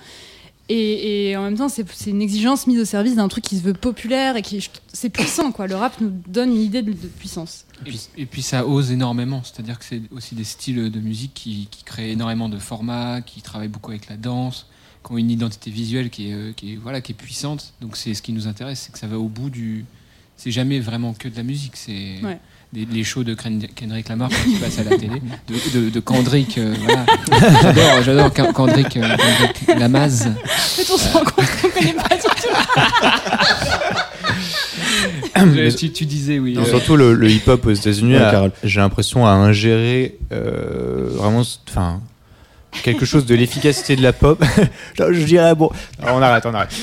Et, 0.68 1.36
en 1.36 1.42
même 1.42 1.56
temps, 1.56 1.68
c'est 1.68 1.84
une 2.06 2.22
exigence 2.22 2.66
mise 2.66 2.80
au 2.80 2.84
service 2.84 3.16
d'un 3.16 3.28
truc 3.28 3.44
qui 3.44 3.58
se 3.58 3.62
veut 3.62 3.74
populaire 3.74 4.36
et 4.36 4.42
qui 4.42 4.66
c'est 4.92 5.10
puissant 5.10 5.52
quoi. 5.52 5.66
Le 5.66 5.74
rap 5.74 6.00
nous 6.00 6.10
donne 6.28 6.50
une 6.50 6.62
idée 6.62 6.82
de, 6.82 6.92
puissance. 6.92 7.66
Et 7.80 7.84
puis, 7.84 8.08
et 8.16 8.26
puis 8.26 8.42
ça 8.42 8.66
ose 8.66 8.90
énormément, 8.90 9.42
c'est-à-dire 9.44 9.78
que 9.78 9.84
c'est 9.84 10.00
aussi 10.12 10.34
des 10.34 10.44
styles 10.44 10.90
de 10.90 11.00
musique 11.00 11.32
qui, 11.34 11.68
qui 11.70 11.84
créent 11.84 12.12
énormément 12.12 12.48
de 12.48 12.58
formats, 12.58 13.20
qui 13.20 13.42
travaillent 13.42 13.68
beaucoup 13.68 13.90
avec 13.90 14.08
la 14.08 14.16
danse, 14.16 14.66
qui 15.04 15.12
ont 15.12 15.18
une 15.18 15.30
identité 15.30 15.70
visuelle 15.70 16.10
qui 16.10 16.30
est, 16.30 16.34
euh, 16.34 16.52
qui 16.54 16.74
est, 16.74 16.76
voilà, 16.76 17.00
qui 17.00 17.12
est 17.12 17.14
puissante. 17.16 17.72
Donc 17.80 17.96
c'est 17.96 18.14
ce 18.14 18.22
qui 18.22 18.32
nous 18.32 18.46
intéresse, 18.46 18.82
c'est 18.86 18.92
que 18.92 18.98
ça 18.98 19.06
va 19.06 19.18
au 19.18 19.28
bout 19.28 19.50
du... 19.50 19.84
C'est 20.36 20.50
jamais 20.50 20.80
vraiment 20.80 21.12
que 21.12 21.28
de 21.28 21.36
la 21.36 21.42
musique, 21.44 21.72
c'est 21.76 22.16
Ouais. 22.24 22.38
des- 22.72 22.86
les 22.86 23.04
shows 23.04 23.22
de 23.22 23.34
Ken- 23.34 23.68
Kendrick 23.74 24.08
Lamar 24.08 24.28
qui 24.30 24.56
passent 24.56 24.78
à 24.78 24.84
la 24.84 24.96
télé, 24.96 25.20
de, 25.48 25.78
de, 25.80 25.90
de 25.90 26.00
Kendrick, 26.00 26.58
euh, 26.58 26.74
voilà. 26.82 27.04
J'adore, 27.62 28.02
j'adore 28.02 28.32
Ken- 28.32 28.52
Kendrick, 28.52 28.96
euh, 28.96 29.16
Kendrick 29.16 29.78
Lamaz. 29.78 30.26
En 30.26 30.32
fait, 30.48 30.92
on 30.92 30.96
se 30.98 31.12
rend 31.12 31.24
compte 31.24 31.46
qu'on 31.60 31.68
connaît 31.70 31.94
pas 31.94 32.16
du 32.16 32.22
tout. 32.22 32.48
Euh, 35.38 35.70
tu, 35.72 35.90
tu 35.90 36.04
disais, 36.06 36.38
oui. 36.38 36.52
Non, 36.54 36.62
euh, 36.62 36.66
surtout 36.66 36.96
le, 36.96 37.14
le 37.14 37.28
hip-hop 37.30 37.66
aux 37.66 37.72
États-Unis, 37.72 38.14
Ouais, 38.16 38.50
j'ai 38.62 38.80
l'impression 38.80 39.26
à 39.26 39.30
ingérer 39.30 40.18
euh, 40.32 41.08
vraiment, 41.10 41.42
enfin, 41.68 42.00
quelque 42.82 43.04
chose 43.04 43.26
de 43.26 43.34
l'efficacité 43.34 43.96
de 43.96 44.02
la 44.02 44.12
pop. 44.12 44.42
je, 44.98 45.12
je 45.12 45.24
dirais 45.24 45.54
bon, 45.54 45.70
Alors, 46.02 46.16
on 46.16 46.22
arrête, 46.22 46.44
on 46.46 46.54
arrête. 46.54 46.74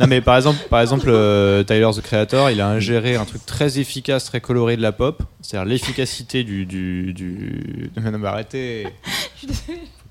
non 0.00 0.06
mais 0.06 0.20
par 0.20 0.36
exemple, 0.36 0.58
par 0.68 0.80
exemple, 0.80 1.06
euh, 1.08 1.62
Tyler 1.64 1.88
the 1.96 2.00
Creator, 2.02 2.50
il 2.50 2.60
a 2.60 2.68
ingéré 2.68 3.16
un 3.16 3.24
truc 3.24 3.44
très 3.46 3.78
efficace, 3.78 4.24
très 4.26 4.40
coloré 4.40 4.76
de 4.76 4.82
la 4.82 4.92
pop, 4.92 5.22
c'est-à-dire 5.40 5.66
l'efficacité 5.68 6.44
du 6.44 6.66
du 6.66 7.12
du. 7.12 7.90
Non, 7.96 8.10
non, 8.12 8.18
mais 8.18 8.28
arrêtez. 8.28 8.86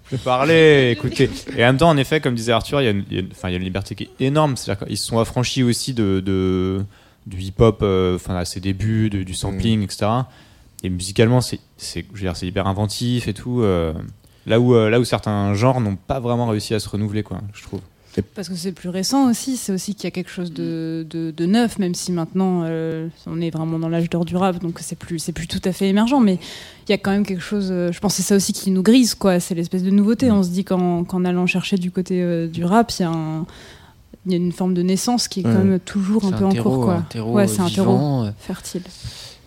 Plus 0.05 0.17
parler, 0.17 0.91
écoutez. 0.91 1.29
Et 1.55 1.63
en 1.63 1.67
même 1.67 1.77
temps, 1.77 1.89
en 1.89 1.97
effet, 1.97 2.19
comme 2.19 2.35
disait 2.35 2.51
Arthur, 2.51 2.81
il 2.81 2.83
y 2.85 2.87
a 2.87 2.91
une, 2.91 3.05
il 3.09 3.13
y 3.13 3.17
a 3.17 3.21
une- 3.21 3.29
enfin, 3.31 3.49
il 3.49 3.51
y 3.53 3.55
a 3.55 3.57
une 3.57 3.63
liberté 3.63 3.95
qui 3.95 4.03
est 4.03 4.25
énorme. 4.25 4.57
C'est-à-dire 4.57 4.85
qu'ils 4.87 4.97
se 4.97 5.05
sont 5.05 5.17
affranchis 5.19 5.63
aussi 5.63 5.93
de, 5.93 6.19
de- 6.19 6.83
du 7.25 7.37
hip-hop, 7.39 7.79
euh, 7.83 8.15
enfin 8.17 8.35
à 8.35 8.43
ses 8.45 8.59
débuts, 8.59 9.09
de- 9.09 9.23
du 9.23 9.33
sampling, 9.33 9.81
etc. 9.81 10.07
Et 10.83 10.89
musicalement, 10.89 11.39
c'est, 11.39 11.59
c'est, 11.77 12.03
je 12.13 12.19
veux 12.19 12.25
dire, 12.27 12.35
c'est 12.35 12.45
hyper 12.47 12.67
inventif 12.67 13.29
et 13.29 13.33
tout. 13.33 13.61
euh, 13.61 13.93
là 14.45 14.59
où, 14.59 14.75
euh, 14.75 14.89
là 14.89 14.99
où 14.99 15.03
certains 15.05 15.53
genres 15.53 15.79
n'ont 15.81 15.95
pas 15.95 16.19
vraiment 16.19 16.47
réussi 16.47 16.73
à 16.73 16.79
se 16.79 16.89
renouveler, 16.89 17.23
quoi, 17.23 17.39
je 17.53 17.63
trouve. 17.63 17.81
Parce 18.35 18.47
que 18.47 18.53
c'est 18.53 18.73
plus 18.73 18.89
récent 18.89 19.27
aussi, 19.27 19.57
c'est 19.57 19.71
aussi 19.73 19.95
qu'il 19.95 20.03
y 20.03 20.07
a 20.07 20.11
quelque 20.11 20.29
chose 20.29 20.53
de, 20.53 21.03
de, 21.09 21.31
de 21.35 21.45
neuf, 21.47 21.79
même 21.79 21.95
si 21.95 22.11
maintenant 22.11 22.61
euh, 22.63 23.07
on 23.25 23.41
est 23.41 23.49
vraiment 23.49 23.79
dans 23.79 23.89
l'âge 23.89 24.07
d'or 24.07 24.23
du 24.23 24.35
rap, 24.37 24.59
donc 24.61 24.77
c'est 24.81 24.95
plus, 24.99 25.17
c'est 25.17 25.31
plus 25.31 25.47
tout 25.47 25.61
à 25.65 25.71
fait 25.71 25.89
émergent, 25.89 26.19
mais 26.21 26.37
il 26.87 26.91
y 26.91 26.93
a 26.93 26.99
quand 26.99 27.09
même 27.09 27.25
quelque 27.25 27.41
chose, 27.41 27.69
euh, 27.71 27.91
je 27.91 27.99
pense 27.99 28.11
que 28.13 28.17
c'est 28.17 28.27
ça 28.29 28.35
aussi 28.35 28.53
qui 28.53 28.69
nous 28.69 28.83
grise, 28.83 29.15
quoi, 29.15 29.39
c'est 29.39 29.55
l'espèce 29.55 29.81
de 29.81 29.89
nouveauté. 29.89 30.29
On 30.29 30.43
se 30.43 30.49
dit 30.49 30.63
qu'en, 30.63 31.03
qu'en 31.05 31.25
allant 31.25 31.47
chercher 31.47 31.77
du 31.77 31.89
côté 31.89 32.21
euh, 32.21 32.47
du 32.47 32.63
rap, 32.65 32.91
il 32.99 33.01
y, 33.01 33.05
a 33.05 33.09
un- 33.09 33.47
il 34.27 34.31
y 34.31 34.35
a 34.35 34.37
une 34.37 34.51
forme 34.51 34.75
de 34.75 34.83
naissance 34.83 35.27
qui 35.27 35.39
est 35.39 35.43
quand 35.43 35.49
Ouais. 35.49 35.63
même 35.63 35.79
toujours 35.79 36.23
un 36.25 36.31
peu 36.33 36.45
un 36.45 36.49
en 36.49 36.55
cours, 36.55 36.85
quoi. 36.85 36.93
un 36.97 37.01
terreau, 37.01 37.31
ouais, 37.33 37.47
c'est 37.47 37.61
un 37.61 37.69
terreau 37.69 38.25
euh. 38.25 38.31
fertile. 38.37 38.83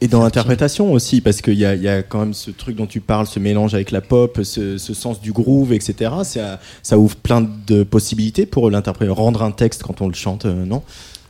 Et 0.02 0.08
dans 0.08 0.22
l'interprétation 0.22 0.92
aussi, 0.92 1.22
parce 1.22 1.40
qu'il 1.40 1.54
y 1.54 1.64
a, 1.64 1.74
il 1.74 1.82
y 1.82 1.88
a 1.88 2.02
quand 2.02 2.18
même 2.20 2.34
ce 2.34 2.50
truc 2.50 2.76
dont 2.76 2.86
tu 2.86 3.00
parles, 3.00 3.26
ce 3.26 3.38
mélange 3.38 3.74
avec 3.74 3.90
la 3.90 4.02
pop, 4.02 4.40
ce, 4.42 4.76
ce 4.76 4.92
sens 4.94 5.20
du 5.22 5.32
groove, 5.32 5.72
etc. 5.72 6.12
Ça, 6.24 6.60
ça 6.82 6.98
ouvre 6.98 7.16
plein 7.16 7.40
de 7.66 7.82
possibilités 7.82 8.44
pour 8.44 8.70
l'interpréter, 8.70 9.10
rendre 9.10 9.42
un 9.42 9.52
texte 9.52 9.82
quand 9.82 10.02
on 10.02 10.08
le 10.08 10.14
chante, 10.14 10.44
euh, 10.44 10.66
non? 10.66 10.82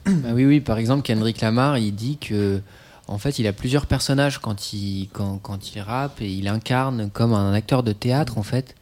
Bah 0.07 0.31
oui, 0.35 0.45
oui. 0.47 0.61
Par 0.61 0.79
exemple, 0.79 1.03
Kendrick 1.03 1.41
Lamar, 1.41 1.79
il 1.79 1.93
dit 1.95 2.17
que, 2.19 2.61
en 3.07 3.19
fait, 3.19 3.39
il 3.39 3.47
a 3.47 3.53
plusieurs 3.53 3.87
personnages 3.87 4.39
quand 4.41 4.73
il, 4.73 5.09
quand, 5.13 5.39
quand 5.41 5.75
il 5.75 5.81
rappe 5.81 6.21
et 6.21 6.29
il 6.29 6.49
incarne 6.49 7.09
comme 7.13 7.35
un 7.35 7.53
acteur 7.53 7.85
de 7.85 7.93
théâtre, 7.93 8.37
en 8.37 8.43
fait. 8.43 8.75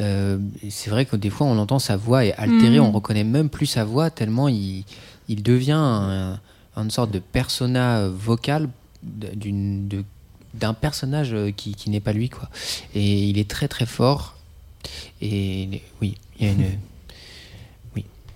Euh, 0.00 0.38
c'est 0.70 0.88
vrai 0.90 1.04
que 1.04 1.16
des 1.16 1.30
fois, 1.30 1.46
on 1.46 1.58
entend 1.58 1.78
sa 1.78 1.96
voix 1.96 2.24
est 2.24 2.34
altérée, 2.36 2.78
Mhm. 2.80 2.86
on 2.86 2.92
reconnaît 2.92 3.22
même 3.24 3.50
plus 3.50 3.66
sa 3.66 3.84
voix 3.84 4.08
tellement 4.10 4.48
il, 4.48 4.84
il 5.28 5.42
devient 5.42 5.72
un- 5.78 6.40
une 6.76 6.90
sorte 6.90 7.10
de 7.12 7.20
persona 7.20 8.08
vocal 8.08 8.68
d'une, 9.04 9.86
de- 9.88 10.04
d'un 10.54 10.74
personnage 10.74 11.32
euh, 11.34 11.50
qui, 11.50 11.74
qui 11.74 11.90
n'est 11.90 12.00
pas 12.00 12.12
lui, 12.12 12.28
quoi. 12.28 12.48
Et 12.94 13.28
il 13.28 13.38
est 13.38 13.48
très 13.50 13.68
très 13.68 13.86
fort. 13.86 14.36
Et 15.22 15.82
oui, 16.00 16.16
il 16.40 16.46
y 16.46 16.48
a 16.48 16.52
une. 16.52 16.64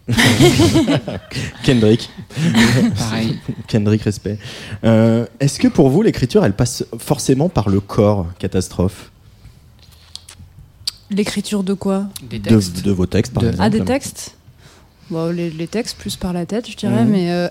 Kendrick. 1.65 2.09
Pareil. 2.97 3.39
Kendrick, 3.69 4.03
respect. 4.03 4.39
Euh, 4.85 5.27
Est-ce 5.39 5.59
que 5.59 5.69
pour 5.69 5.91
vous, 5.91 6.01
l'écriture, 6.03 6.45
elle 6.47 6.55
passe 6.57 6.85
forcément 6.99 7.49
par 7.51 7.69
le 7.69 7.81
corps, 7.81 8.27
catastrophe? 8.39 9.11
L'écriture 11.11 11.63
de 11.63 11.75
quoi? 11.75 12.09
Des 12.23 12.39
de, 12.39 12.49
textes. 12.49 12.83
de 12.85 12.91
vos 12.91 13.07
textes, 13.07 13.33
par 13.35 13.43
De- 13.43 13.49
exemple 13.49 13.67
Ah, 13.67 13.71
des 13.71 13.85
textes? 13.85 14.35
Bon, 15.11 15.31
les, 15.31 15.51
les 15.51 15.67
textes 15.67 15.97
plus 15.99 16.17
par 16.17 16.33
la 16.35 16.45
tête, 16.47 16.71
je 16.71 16.77
dirais, 16.77 17.05
Mhm. 17.05 17.11
mais 17.11 17.31
euh, 17.31 17.49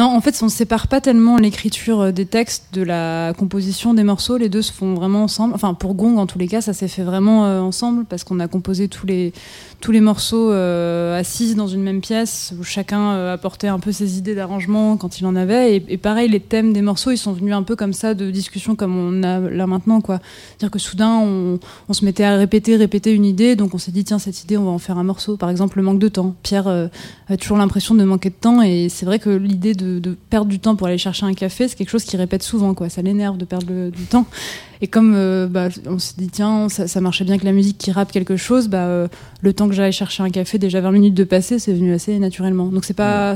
non, 0.00 0.16
en 0.16 0.22
fait, 0.22 0.38
on 0.40 0.46
ne 0.46 0.50
sépare 0.50 0.88
pas 0.88 1.02
tellement 1.02 1.36
l'écriture 1.36 2.00
euh, 2.00 2.10
des 2.10 2.24
textes 2.24 2.68
de 2.72 2.80
la 2.80 3.34
composition 3.36 3.92
des 3.92 4.02
morceaux. 4.02 4.38
Les 4.38 4.48
deux 4.48 4.62
se 4.62 4.72
font 4.72 4.94
vraiment 4.94 5.24
ensemble. 5.24 5.52
Enfin, 5.54 5.74
pour 5.74 5.92
Gong, 5.92 6.16
en 6.16 6.26
tous 6.26 6.38
les 6.38 6.48
cas, 6.48 6.62
ça 6.62 6.72
s'est 6.72 6.88
fait 6.88 7.02
vraiment 7.02 7.44
euh, 7.44 7.60
ensemble 7.60 8.06
parce 8.06 8.24
qu'on 8.24 8.40
a 8.40 8.48
composé 8.48 8.88
tous 8.88 9.06
les 9.06 9.34
tous 9.82 9.92
les 9.92 10.00
morceaux 10.00 10.52
euh, 10.52 11.18
assis 11.18 11.54
dans 11.54 11.66
une 11.66 11.82
même 11.82 12.02
pièce 12.02 12.52
où 12.58 12.64
chacun 12.64 13.30
apportait 13.30 13.68
un 13.68 13.78
peu 13.78 13.92
ses 13.92 14.18
idées 14.18 14.34
d'arrangement 14.34 14.96
quand 14.98 15.20
il 15.20 15.26
en 15.26 15.36
avait. 15.36 15.76
Et, 15.76 15.96
pareil, 15.96 16.28
les 16.28 16.40
thèmes 16.40 16.74
des 16.74 16.82
morceaux, 16.82 17.10
ils 17.10 17.18
sont 17.18 17.32
venus 17.32 17.54
un 17.54 17.62
peu 17.62 17.76
comme 17.76 17.94
ça 17.94 18.12
de 18.12 18.30
discussion 18.30 18.76
comme 18.76 18.96
on 18.96 19.22
a 19.22 19.38
là 19.38 19.66
maintenant, 19.66 20.02
quoi. 20.02 20.20
C'est-à-dire 20.50 20.70
que 20.70 20.78
soudain, 20.78 21.18
on, 21.22 21.58
on 21.88 21.92
se 21.94 22.04
mettait 22.04 22.24
à 22.24 22.36
répéter, 22.36 22.76
répéter 22.76 23.14
une 23.14 23.24
idée, 23.24 23.56
donc 23.56 23.74
on 23.74 23.78
s'est 23.78 23.92
dit 23.92 24.04
tiens 24.04 24.18
cette 24.18 24.44
idée, 24.44 24.58
on 24.58 24.64
va 24.64 24.70
en 24.70 24.78
faire 24.78 24.98
un 24.98 25.04
morceau. 25.04 25.38
Par 25.38 25.48
exemple, 25.48 25.78
le 25.78 25.82
manque 25.82 25.98
de 25.98 26.08
temps. 26.08 26.34
Pierre 26.42 26.68
a 26.68 27.36
toujours 27.38 27.56
l'impression 27.56 27.94
de 27.94 28.04
manquer 28.04 28.28
de 28.28 28.34
temps 28.34 28.60
et 28.60 28.88
c'est 28.90 29.06
vrai 29.06 29.18
que 29.18 29.30
l'idée 29.30 29.74
de, 29.74 29.89
de 29.98 30.16
perdre 30.30 30.46
du 30.48 30.60
temps 30.60 30.76
pour 30.76 30.86
aller 30.86 30.98
chercher 30.98 31.26
un 31.26 31.34
café, 31.34 31.66
c'est 31.66 31.74
quelque 31.76 31.90
chose 31.90 32.04
qu'il 32.04 32.18
répète 32.20 32.42
souvent, 32.42 32.74
quoi. 32.74 32.88
Ça 32.88 33.02
l'énerve 33.02 33.36
de 33.38 33.44
perdre 33.44 33.66
le- 33.68 33.90
du 33.90 34.04
temps. 34.04 34.26
Et 34.82 34.86
comme 34.86 35.14
euh, 35.16 35.46
bah, 35.48 35.68
on 35.86 35.98
s'est 35.98 36.14
dit 36.16 36.28
tiens 36.28 36.68
ça, 36.68 36.86
ça 36.86 37.00
marchait 37.00 37.24
bien 37.24 37.36
que 37.38 37.44
la 37.44 37.52
musique 37.52 37.76
qui 37.78 37.90
rappe 37.90 38.12
quelque 38.12 38.36
chose, 38.36 38.68
bah 38.68 38.84
euh, 38.86 39.08
le 39.42 39.52
temps 39.52 39.68
que 39.68 39.74
j'aille 39.74 39.92
chercher 39.92 40.22
un 40.22 40.30
café, 40.30 40.58
déjà 40.58 40.80
20 40.80 40.92
minutes 40.92 41.14
de 41.14 41.24
passer, 41.24 41.58
c'est 41.58 41.72
venu 41.74 41.92
assez 41.92 42.18
naturellement. 42.18 42.66
Donc 42.68 42.84
c'est 42.84 42.94
pas 42.94 43.34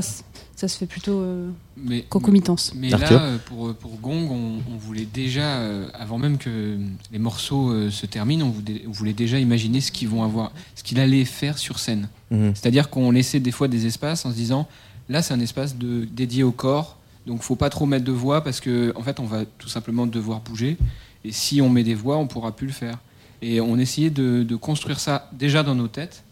ça 0.57 0.69
se 0.69 0.77
fait 0.77 0.85
plutôt 0.85 1.19
euh, 1.19 1.49
Mais, 1.75 2.03
concomitance. 2.03 2.71
mais 2.77 2.91
Arthur 2.93 3.17
là, 3.19 3.23
euh, 3.25 3.37
pour, 3.45 3.73
pour 3.75 3.91
Gong, 3.99 4.29
on, 4.31 4.73
on 4.73 4.77
voulait 4.77 5.05
déjà, 5.13 5.57
euh, 5.57 5.87
avant 5.93 6.17
même 6.17 6.37
que 6.37 6.77
les 7.11 7.19
morceaux 7.19 7.71
euh, 7.71 7.89
se 7.91 8.05
terminent, 8.05 8.45
on 8.47 8.51
voulait, 8.51 8.81
on 8.87 8.91
voulait 8.91 9.11
déjà 9.11 9.37
imaginer 9.37 9.81
ce 9.81 9.91
qu'ils 9.91 10.07
vont 10.07 10.23
avoir, 10.23 10.53
ce 10.75 10.81
qu'il 10.83 10.97
allait 11.01 11.25
faire 11.25 11.57
sur 11.57 11.77
scène. 11.77 12.07
Mhm. 12.31 12.53
C'est-à-dire 12.55 12.89
qu'on 12.89 13.11
laissait 13.11 13.41
des 13.41 13.51
fois 13.51 13.67
des 13.67 13.85
espaces 13.85 14.25
en 14.25 14.31
se 14.31 14.35
disant, 14.35 14.65
là 15.09 15.21
c'est 15.21 15.33
un 15.33 15.39
espace 15.39 15.75
de, 15.77 16.05
dédié 16.05 16.43
au 16.43 16.51
corps, 16.51 16.97
donc 17.25 17.41
faut 17.41 17.55
pas 17.55 17.69
trop 17.69 17.85
mettre 17.85 18.05
de 18.05 18.11
voix 18.11 18.43
parce 18.43 18.59
que 18.59 18.93
en 18.95 19.01
fait 19.01 19.19
on 19.19 19.25
va 19.25 19.45
tout 19.45 19.69
simplement 19.69 20.05
devoir 20.05 20.41
bouger. 20.41 20.77
Et 21.23 21.31
si 21.31 21.59
on 21.59 21.69
met 21.69 21.83
des 21.83 21.95
voix, 21.95 22.17
on 22.17 22.27
pourra 22.27 22.55
plus 22.55 22.67
le 22.67 22.73
faire. 22.73 22.99
Et 23.41 23.59
on 23.59 23.77
essayait 23.77 24.11
de, 24.11 24.43
de 24.43 24.55
construire 24.55 24.99
ça 24.99 25.29
déjà 25.33 25.63
dans 25.63 25.73
nos 25.73 25.87
têtes. 25.87 26.23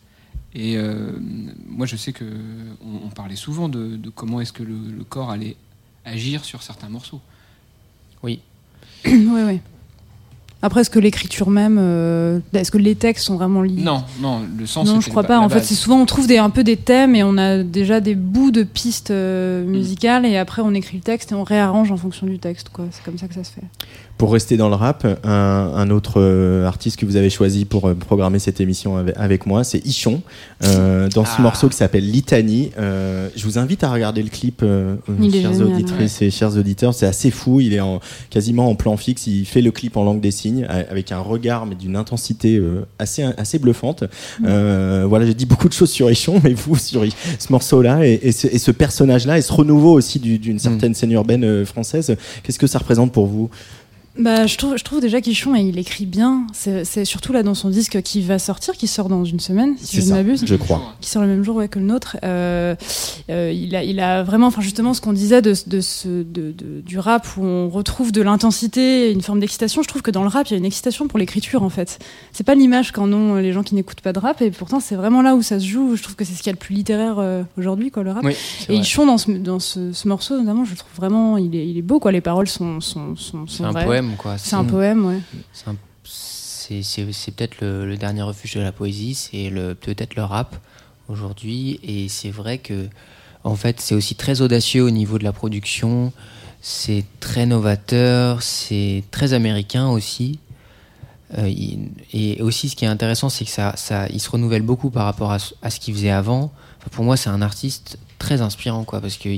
Et 0.53 0.77
euh, 0.77 1.13
moi, 1.67 1.87
je 1.87 1.95
sais 1.95 2.13
que 2.13 2.25
on, 2.85 3.07
on 3.07 3.09
parlait 3.09 3.35
souvent 3.35 3.69
de, 3.69 3.97
de 3.97 4.09
comment 4.11 4.39
est-ce 4.39 4.53
que 4.53 4.61
le, 4.61 4.75
le 4.75 5.03
corps 5.03 5.31
allait 5.31 5.57
agir 6.05 6.45
sur 6.45 6.61
certains 6.61 6.89
morceaux. 6.89 7.21
Oui. 8.21 8.39
ouais, 9.05 9.43
ouais. 9.43 9.61
Après, 10.65 10.79
est-ce 10.79 10.89
que 10.89 10.97
l'écriture 10.97 11.49
même, 11.49 11.77
euh, 11.77 12.39
est-ce 12.53 12.71
que 12.71 12.77
les 12.77 12.95
textes 12.95 13.25
sont 13.25 13.35
vraiment 13.35 13.61
liés 13.61 13.83
Non, 13.83 14.05
non, 14.21 14.39
le 14.57 14.65
sens. 14.65 14.87
Non, 14.87 15.01
je 15.01 15.09
crois 15.09 15.23
pas. 15.23 15.39
En 15.41 15.49
fait, 15.49 15.61
c'est 15.61 15.75
souvent 15.75 15.99
on 15.99 16.05
trouve 16.05 16.25
des, 16.25 16.37
un 16.37 16.49
peu 16.49 16.63
des 16.63 16.77
thèmes 16.77 17.15
et 17.15 17.23
on 17.23 17.37
a 17.37 17.63
déjà 17.63 17.99
des 17.99 18.15
bouts 18.15 18.51
de 18.51 18.63
pistes 18.63 19.11
euh, 19.11 19.65
musicales 19.65 20.25
et 20.25 20.37
après 20.37 20.61
on 20.61 20.73
écrit 20.73 20.95
le 20.95 21.03
texte 21.03 21.33
et 21.33 21.35
on 21.35 21.43
réarrange 21.43 21.91
en 21.91 21.97
fonction 21.97 22.27
du 22.27 22.39
texte. 22.39 22.69
quoi. 22.69 22.85
C'est 22.91 23.03
comme 23.03 23.17
ça 23.17 23.27
que 23.27 23.33
ça 23.33 23.43
se 23.43 23.51
fait. 23.51 23.61
Pour 24.17 24.31
rester 24.31 24.55
dans 24.55 24.69
le 24.69 24.75
rap, 24.75 25.05
un, 25.25 25.29
un 25.75 25.89
autre 25.89 26.13
euh, 26.21 26.65
artiste 26.65 26.97
que 26.97 27.05
vous 27.05 27.17
avez 27.17 27.29
choisi 27.29 27.65
pour 27.65 27.89
euh, 27.89 27.93
programmer 27.95 28.39
cette 28.39 28.61
émission 28.61 28.95
avec, 28.95 29.15
avec 29.17 29.45
moi, 29.45 29.65
c'est 29.65 29.85
Ichon. 29.85 30.21
Euh, 30.63 31.09
dans 31.09 31.25
ce 31.25 31.31
Ah. 31.39 31.41
morceau 31.41 31.67
qui 31.67 31.75
s'appelle 31.75 32.09
Litanie, 32.09 32.71
euh, 32.77 33.27
je 33.35 33.43
vous 33.43 33.57
invite 33.57 33.83
à 33.83 33.91
regarder 33.91 34.23
le 34.23 34.29
clip, 34.29 34.63
génial, 35.19 35.61
auditrices 35.63 36.21
et 36.21 36.31
chers 36.31 36.55
auditeurs. 36.55 36.93
C'est 36.93 37.07
assez 37.07 37.31
fou. 37.31 37.59
Il 37.59 37.73
est 37.73 37.81
en, 37.81 37.99
quasiment 38.29 38.69
en 38.69 38.75
plan 38.75 38.95
fixe. 38.95 39.27
Il 39.27 39.45
fait 39.45 39.61
le 39.61 39.71
clip 39.71 39.97
en 39.97 40.05
langue 40.05 40.21
des 40.21 40.31
signes 40.31 40.63
a- 40.69 40.89
avec 40.89 41.11
un 41.11 41.19
regard 41.19 41.65
mais 41.65 41.75
d'une 41.75 41.97
intensité 41.97 42.55
euh, 42.57 42.85
assez 42.99 43.23
assez 43.37 43.59
bluffante. 43.59 44.05
Euh, 44.45 45.05
voilà, 45.09 45.25
j'ai 45.25 45.33
dit 45.33 45.47
beaucoup 45.47 45.67
de 45.67 45.73
choses 45.73 45.91
sur 45.91 46.09
Ichon, 46.09 46.39
mais 46.43 46.53
vous 46.53 46.77
sur 46.77 47.03
ce 47.39 47.51
morceau-là 47.51 48.05
et, 48.07 48.19
et 48.21 48.31
ce, 48.31 48.47
et 48.47 48.59
ce 48.59 48.71
personnage-là 48.71 49.37
et 49.37 49.41
ce 49.41 49.51
renouveau 49.51 49.91
aussi 49.91 50.19
du- 50.19 50.37
d'une 50.39 50.59
certaine 50.59 50.93
scène 50.93 51.11
urbaine 51.11 51.65
française, 51.65 52.15
qu'est-ce 52.43 52.59
que 52.59 52.67
ça 52.67 52.79
représente 52.79 53.11
pour 53.11 53.25
vous? 53.25 53.49
Bah, 54.17 54.45
je 54.45 54.57
trouve, 54.57 54.77
je 54.77 54.83
trouve 54.83 55.01
déjà 55.01 55.21
qu'Ichon, 55.21 55.55
il 55.55 55.79
écrit 55.79 56.05
bien. 56.05 56.45
C'est 56.53 56.85
c'est 56.85 57.03
surtout 57.03 57.33
là 57.33 57.41
dans 57.41 57.55
son 57.55 57.69
disque 57.69 57.99
qui 58.03 58.21
va 58.21 58.37
sortir, 58.37 58.75
qui 58.75 58.85
sort 58.85 59.09
dans 59.09 59.25
une 59.25 59.39
semaine, 59.39 59.73
si 59.79 59.95
C'est 59.97 60.01
je 60.03 60.09
ne 60.11 60.15
m'abuse. 60.15 60.43
je 60.45 60.53
crois. 60.55 60.93
qui 61.01 61.09
sort 61.09 61.23
le 61.23 61.27
même 61.27 61.43
jour 61.43 61.55
ouais, 61.55 61.67
que 61.67 61.79
le 61.79 61.85
nôtre. 61.85 62.17
Euh, 62.23 62.75
euh, 63.31 63.51
il, 63.51 63.75
a, 63.75 63.83
il 63.83 63.99
a 63.99 64.21
vraiment, 64.21 64.45
enfin 64.47 64.61
justement, 64.61 64.93
ce 64.93 65.01
qu'on 65.01 65.13
disait 65.13 65.41
de, 65.41 65.55
de 65.65 65.81
ce, 65.81 66.07
de, 66.07 66.51
de- 66.51 66.81
du 66.85 66.99
rap 66.99 67.25
où 67.37 67.43
on 67.43 67.69
retrouve 67.69 68.11
de 68.11 68.21
l'intensité, 68.21 69.11
une 69.11 69.21
forme 69.21 69.39
d'excitation. 69.39 69.81
Je 69.81 69.87
trouve 69.87 70.03
que 70.03 70.11
dans 70.11 70.21
le 70.21 70.27
rap, 70.29 70.47
il 70.47 70.51
y 70.51 70.53
a 70.53 70.57
une 70.59 70.65
excitation 70.65 71.07
pour 71.07 71.17
l'écriture 71.17 71.63
en 71.63 71.69
fait. 71.69 71.97
C'est 72.33 72.43
pas 72.45 72.53
l'image 72.53 72.91
qu'en 72.91 73.11
ont 73.11 73.35
les 73.37 73.51
gens 73.51 73.63
qui 73.63 73.73
n'écoutent 73.73 74.01
pas 74.01 74.13
de 74.13 74.19
rap, 74.19 74.43
et 74.43 74.51
pourtant 74.51 74.79
c'est 74.79 74.95
vraiment 74.95 75.23
là 75.23 75.33
où 75.35 75.41
ça 75.41 75.59
se 75.59 75.65
joue. 75.65 75.95
Je 75.95 76.03
trouve 76.03 76.15
que 76.15 76.23
c'est 76.23 76.33
ce 76.33 76.37
qu'il 76.43 76.47
y 76.47 76.49
a 76.51 76.53
le 76.53 76.59
plus 76.59 76.75
littéraire 76.75 77.15
euh, 77.17 77.41
aujourd'hui, 77.57 77.89
quoi, 77.89 78.03
le 78.03 78.11
rap. 78.11 78.23
Oui, 78.23 78.35
et. 78.69 78.75
Ichon 78.75 79.07
dans 79.07 79.17
ce, 79.17 79.31
dans 79.31 79.59
ce, 79.59 79.91
ce 79.91 80.07
morceau, 80.07 80.37
notamment, 80.39 80.65
je 80.65 80.71
le 80.71 80.77
trouve 80.77 80.91
vraiment, 80.95 81.37
il 81.37 81.55
est, 81.55 81.67
il 81.67 81.79
est 81.79 81.81
beau, 81.81 81.99
quoi. 81.99 82.11
Les 82.11 82.21
paroles 82.21 82.47
sont, 82.47 82.79
sont, 82.79 83.15
sont, 83.15 83.47
C'est 83.47 83.57
sont 83.57 83.63
un 83.65 83.71
vraies. 83.71 84.02
Poème, 84.05 84.17
quoi. 84.17 84.37
C'est 84.37 84.55
un 84.55 84.63
poème, 84.65 85.05
ouais. 85.05 85.19
C'est 86.05 87.31
peut-être 87.35 87.61
le, 87.61 87.85
le 87.85 87.97
dernier 87.97 88.21
refuge 88.21 88.55
de 88.55 88.61
la 88.61 88.71
poésie, 88.71 89.13
c'est 89.15 89.49
peut-être 89.81 90.15
le 90.15 90.23
rap 90.23 90.55
aujourd'hui. 91.09 91.79
Et 91.83 92.07
c'est 92.09 92.29
vrai 92.31 92.57
que, 92.57 92.87
en 93.43 93.55
fait, 93.55 93.81
c'est 93.81 93.95
aussi 93.95 94.15
très 94.15 94.41
audacieux 94.41 94.83
au 94.83 94.89
niveau 94.89 95.17
de 95.19 95.23
la 95.23 95.33
production. 95.33 96.13
C'est 96.61 97.03
très 97.19 97.45
novateur, 97.45 98.41
c'est 98.41 99.03
très 99.11 99.33
américain 99.33 99.89
aussi. 99.89 100.39
Euh, 101.37 101.51
et 102.13 102.41
aussi, 102.41 102.69
ce 102.69 102.75
qui 102.75 102.85
est 102.85 102.87
intéressant, 102.87 103.27
c'est 103.27 103.43
que 103.43 103.51
ça, 103.51 103.73
ça, 103.75 104.07
il 104.09 104.21
se 104.21 104.29
renouvelle 104.29 104.61
beaucoup 104.61 104.89
par 104.89 105.05
rapport 105.05 105.31
à, 105.31 105.39
ce- 105.39 105.53
à 105.61 105.69
ce 105.69 105.79
qu'il 105.79 105.93
faisait 105.93 106.11
avant. 106.11 106.53
Enfin, 106.79 106.89
pour 106.91 107.03
moi, 107.03 107.17
c'est 107.17 107.29
un 107.29 107.41
artiste 107.41 107.97
très 108.19 108.41
inspirant, 108.41 108.83
quoi, 108.83 109.01
parce 109.01 109.17
que 109.17 109.29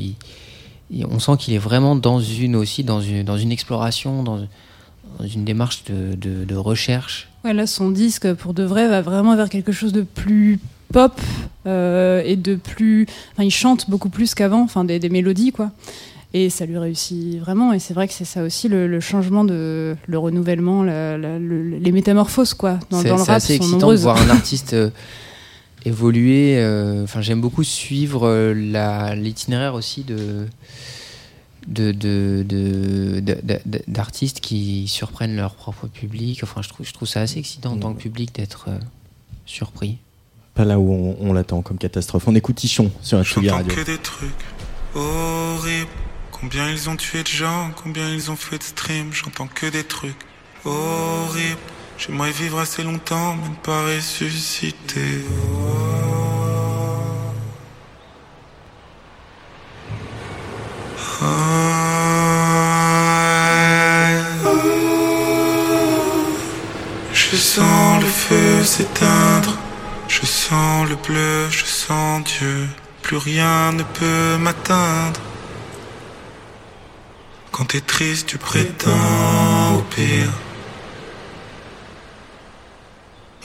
on 0.92 1.20
sent 1.20 1.34
qu'il 1.40 1.54
est 1.54 1.58
vraiment 1.60 1.96
dans 1.96 2.20
une 2.20 2.56
aussi 2.56 2.84
dans 2.84 3.02
une, 3.02 3.24
dans 3.24 3.38
une 3.38 3.52
exploration, 3.52 4.24
dans, 4.24 4.38
dans 5.20 5.26
une 5.26 5.44
démarche 5.46 5.84
de, 5.86 6.16
de- 6.16 6.46
de 6.46 6.56
recherche. 6.56 7.28
Ouais, 7.44 7.54
là, 7.54 7.68
son 7.68 7.90
disque, 7.92 8.34
pour 8.34 8.54
de 8.54 8.64
vrai, 8.64 8.88
va 8.88 9.02
vraiment 9.02 9.36
vers 9.36 9.50
quelque 9.50 9.72
chose 9.72 9.94
de 9.94 10.02
plus 10.02 10.60
pop 10.94 11.20
euh, 11.68 12.22
et 12.26 12.36
de 12.36 12.56
plus. 12.56 13.08
Enfin, 13.34 13.44
il 13.44 13.52
chante 13.52 13.90
beaucoup 13.90 14.10
plus 14.10 14.34
qu'avant, 14.36 14.62
enfin, 14.64 14.84
des, 14.84 15.00
des 15.00 15.10
mélodies, 15.10 15.52
quoi. 15.52 15.72
Et 16.34 16.50
ça 16.50 16.66
lui 16.66 16.78
réussit 16.78 17.40
vraiment. 17.40 17.72
Et 17.72 17.80
c'est 17.80 17.94
vrai 17.94 18.08
que 18.08 18.14
c'est 18.14 18.26
ça 18.26 18.44
aussi 18.44 18.68
le, 18.68 18.88
le 18.88 19.00
changement, 19.00 19.46
de, 19.46 19.96
le 20.06 20.18
renouvellement, 20.20 20.84
la- 20.84 21.18
la- 21.18 21.40
le- 21.40 21.78
les 21.78 21.92
métamorphoses, 21.92 22.54
quoi. 22.54 22.80
Dans, 22.90 22.98
le 23.02 23.04
c'est 23.04 23.12
rap, 23.12 23.30
assez 23.30 23.54
sont 23.58 23.64
excitant 23.64 23.78
nombreuses. 23.78 24.00
de 24.00 24.04
voir 24.04 24.22
un 24.22 24.30
artiste 24.36 24.74
euh, 24.74 24.90
évoluer. 25.86 26.58
euh, 26.58 27.04
Enfin, 27.04 27.22
j'aime 27.22 27.42
beaucoup 27.42 27.64
suivre 27.64 28.28
euh, 28.28 28.54
la- 28.54 29.16
l'itinéraire 29.16 29.74
aussi 29.76 30.04
de 30.04 30.48
de- 31.68 31.92
de- 31.92 32.46
de- 32.48 33.32
de- 33.66 33.82
d'artistes 33.88 34.40
qui 34.40 34.88
surprennent 34.88 35.36
leur 35.36 35.56
propre 35.56 35.88
public. 35.88 36.42
Enfin, 36.44 36.62
je 36.62 36.70
trouve, 36.70 36.86
je 36.86 36.94
trouve 36.94 37.08
ça 37.08 37.22
assez 37.22 37.40
excitant 37.40 37.72
en 37.74 37.78
tant 37.78 37.94
que 37.94 38.00
public 38.02 38.36
d'être 38.36 38.66
euh, 38.70 38.78
surpris. 39.48 39.98
Pas 40.54 40.64
là 40.64 40.78
où 40.80 40.92
on, 40.92 41.18
on 41.20 41.34
l'attend 41.34 41.62
comme 41.64 41.78
catastrophe. 41.80 42.28
On 42.28 42.36
écoute 42.36 42.64
Ichon 42.64 42.92
sur 43.02 43.18
la 43.18 43.24
Tsugi 43.24 43.50
Radio. 43.50 43.74
que 43.74 43.82
des 43.82 43.98
trucs 43.98 44.30
horribles. 44.94 45.90
Combien 46.32 46.70
ils 46.70 46.88
ont 46.90 46.96
tué 46.96 47.24
de 47.24 47.28
gens, 47.28 47.72
combien 47.84 48.14
ils 48.14 48.30
ont 48.30 48.36
fait 48.36 48.58
de 48.60 48.64
streams. 48.64 49.12
J'entends 49.12 49.48
que 49.48 49.66
des 49.66 49.84
trucs 49.84 50.16
horribles. 50.66 51.58
J'aimerais 51.98 52.32
vivre 52.32 52.60
assez 52.60 52.84
longtemps, 52.84 53.36
mais 53.36 53.50
ne 53.50 53.56
pas 53.56 53.84
ressusciter. 53.86 55.24
Je 67.14 67.36
sens 67.38 68.02
le 68.02 68.08
feu 68.08 68.64
s'éteindre, 68.64 69.58
je 70.08 70.26
sens 70.26 70.88
le 70.88 70.96
bleu, 70.96 71.50
je 71.50 71.66
sens 71.66 72.24
Dieu, 72.24 72.68
plus 73.02 73.18
rien 73.18 73.72
ne 73.72 73.84
peut 73.84 74.38
m'atteindre. 74.38 75.20
Quand 77.52 77.66
t'es 77.66 77.82
triste, 77.82 78.28
tu 78.28 78.38
prétends 78.38 79.76
au 79.78 79.82
pire. 79.82 80.32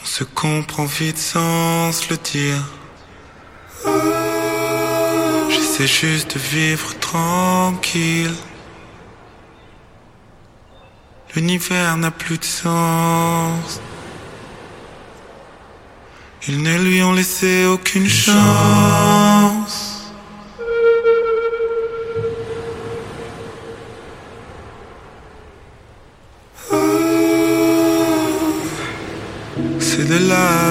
se 0.17 0.25
comprend 0.25 0.83
vite 0.83 1.17
sans 1.17 1.89
le 2.09 2.17
dire. 2.17 2.61
J'essaie 5.49 5.87
juste 5.87 6.33
de 6.33 6.39
vivre 6.39 6.93
tranquille. 6.99 8.35
L'univers 11.33 11.95
n'a 11.95 12.11
plus 12.11 12.37
de 12.37 12.43
sens. 12.43 13.79
Ils 16.45 16.61
ne 16.61 16.77
lui 16.77 17.01
ont 17.03 17.13
laissé 17.13 17.65
aucune 17.65 18.09
chance. 18.09 19.90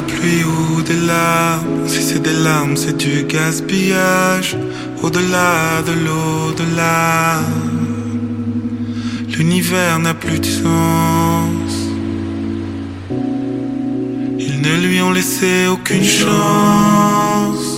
La 0.00 0.06
pluie 0.06 0.44
ou 0.44 0.82
des 0.82 1.00
larmes. 1.06 1.86
Si 1.86 2.02
c'est 2.02 2.22
des 2.22 2.38
larmes, 2.44 2.76
c'est 2.76 2.96
du 2.96 3.24
gaspillage. 3.24 4.56
Au-delà 5.02 5.82
de 5.88 5.92
l'au-delà, 6.04 7.40
l'univers 9.28 9.98
n'a 9.98 10.14
plus 10.14 10.38
de 10.38 10.46
sens. 10.46 11.72
Ils 14.38 14.60
ne 14.66 14.86
lui 14.86 15.00
ont 15.02 15.12
laissé 15.12 15.66
aucune 15.66 16.04
chance. 16.04 17.70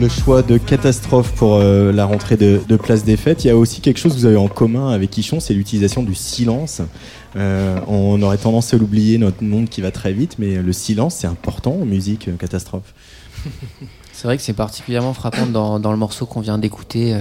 Le 0.00 0.08
choix 0.08 0.40
de 0.40 0.56
catastrophe 0.56 1.32
pour 1.34 1.56
euh, 1.56 1.92
la 1.92 2.06
rentrée 2.06 2.38
de, 2.38 2.62
de 2.66 2.76
Place 2.76 3.04
des 3.04 3.18
Fêtes. 3.18 3.44
Il 3.44 3.48
y 3.48 3.50
a 3.50 3.56
aussi 3.56 3.82
quelque 3.82 3.98
chose 3.98 4.14
que 4.14 4.18
vous 4.18 4.24
avez 4.24 4.38
en 4.38 4.48
commun 4.48 4.88
avec 4.88 5.16
Ichon, 5.18 5.40
c'est 5.40 5.52
l'utilisation 5.52 6.02
du 6.02 6.14
silence. 6.14 6.80
Euh, 7.36 7.78
on 7.86 8.20
aurait 8.22 8.38
tendance 8.38 8.72
à 8.72 8.78
l'oublier, 8.78 9.18
notre 9.18 9.44
monde 9.44 9.68
qui 9.68 9.82
va 9.82 9.90
très 9.90 10.14
vite, 10.14 10.36
mais 10.38 10.54
le 10.54 10.72
silence, 10.72 11.16
c'est 11.16 11.26
important 11.26 11.72
en 11.74 11.84
musique 11.84 12.28
euh, 12.28 12.36
catastrophe. 12.36 12.94
C'est 14.12 14.26
vrai 14.26 14.36
que 14.36 14.42
c'est 14.42 14.52
particulièrement 14.52 15.14
frappant 15.14 15.46
dans, 15.46 15.80
dans 15.80 15.92
le 15.92 15.96
morceau 15.96 16.26
qu'on 16.26 16.40
vient 16.40 16.58
d'écouter. 16.58 17.18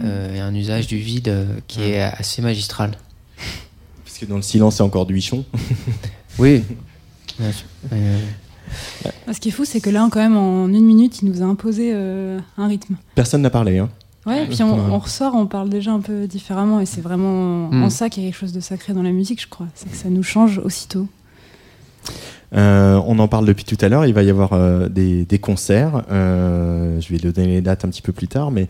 il 0.00 0.36
y 0.36 0.38
a 0.38 0.46
un 0.46 0.54
usage 0.54 0.86
du 0.86 0.96
vide 0.96 1.30
qui 1.66 1.82
est 1.82 2.00
assez 2.00 2.40
magistral. 2.40 2.92
Parce 4.06 4.16
que 4.16 4.24
dans 4.24 4.36
le 4.36 4.42
silence, 4.42 4.76
c'est 4.76 4.82
encore 4.82 5.04
du 5.04 5.18
Ichon. 5.18 5.44
Oui. 6.38 6.64
Bien 7.38 7.52
sûr. 7.52 7.66
Ce 9.32 9.38
qui 9.40 9.48
est 9.48 9.52
fou, 9.52 9.64
c'est 9.64 9.80
que 9.80 9.90
là, 9.90 10.08
quand 10.10 10.20
même, 10.20 10.36
en 10.36 10.66
une 10.68 10.84
minute, 10.84 11.22
il 11.22 11.30
nous 11.30 11.42
a 11.42 11.44
imposé 11.44 11.90
euh, 11.92 12.38
un 12.58 12.66
rythme. 12.66 12.96
Personne 13.14 13.42
n'a 13.42 13.50
parlé. 13.50 13.78
Hein. 13.78 13.88
Ouais, 14.26 14.44
et 14.44 14.46
puis 14.46 14.62
on, 14.62 14.74
on 14.74 14.98
ressort, 14.98 15.34
on 15.34 15.46
parle 15.46 15.70
déjà 15.70 15.92
un 15.92 16.00
peu 16.00 16.26
différemment, 16.26 16.80
et 16.80 16.86
c'est 16.86 17.00
vraiment 17.00 17.70
en 17.70 17.88
ça 17.88 18.10
qu'il 18.10 18.22
y 18.22 18.26
a 18.26 18.30
quelque 18.30 18.38
chose 18.38 18.52
de 18.52 18.60
sacré 18.60 18.92
dans 18.92 19.02
la 19.02 19.12
musique, 19.12 19.40
je 19.40 19.48
crois. 19.48 19.66
C'est 19.74 19.90
que 19.90 19.96
ça 19.96 20.10
nous 20.10 20.22
change 20.22 20.58
aussitôt. 20.58 21.08
Euh, 22.54 23.00
on 23.06 23.18
en 23.18 23.28
parle 23.28 23.46
depuis 23.46 23.64
tout 23.64 23.78
à 23.80 23.88
l'heure. 23.88 24.06
Il 24.06 24.14
va 24.14 24.22
y 24.22 24.30
avoir 24.30 24.52
euh, 24.52 24.88
des, 24.88 25.24
des 25.24 25.38
concerts. 25.38 26.02
Euh, 26.10 27.00
je 27.00 27.14
vais 27.14 27.18
donner 27.18 27.48
les 27.48 27.60
dates 27.60 27.84
un 27.84 27.88
petit 27.88 28.02
peu 28.02 28.12
plus 28.12 28.28
tard. 28.28 28.50
Mais 28.50 28.68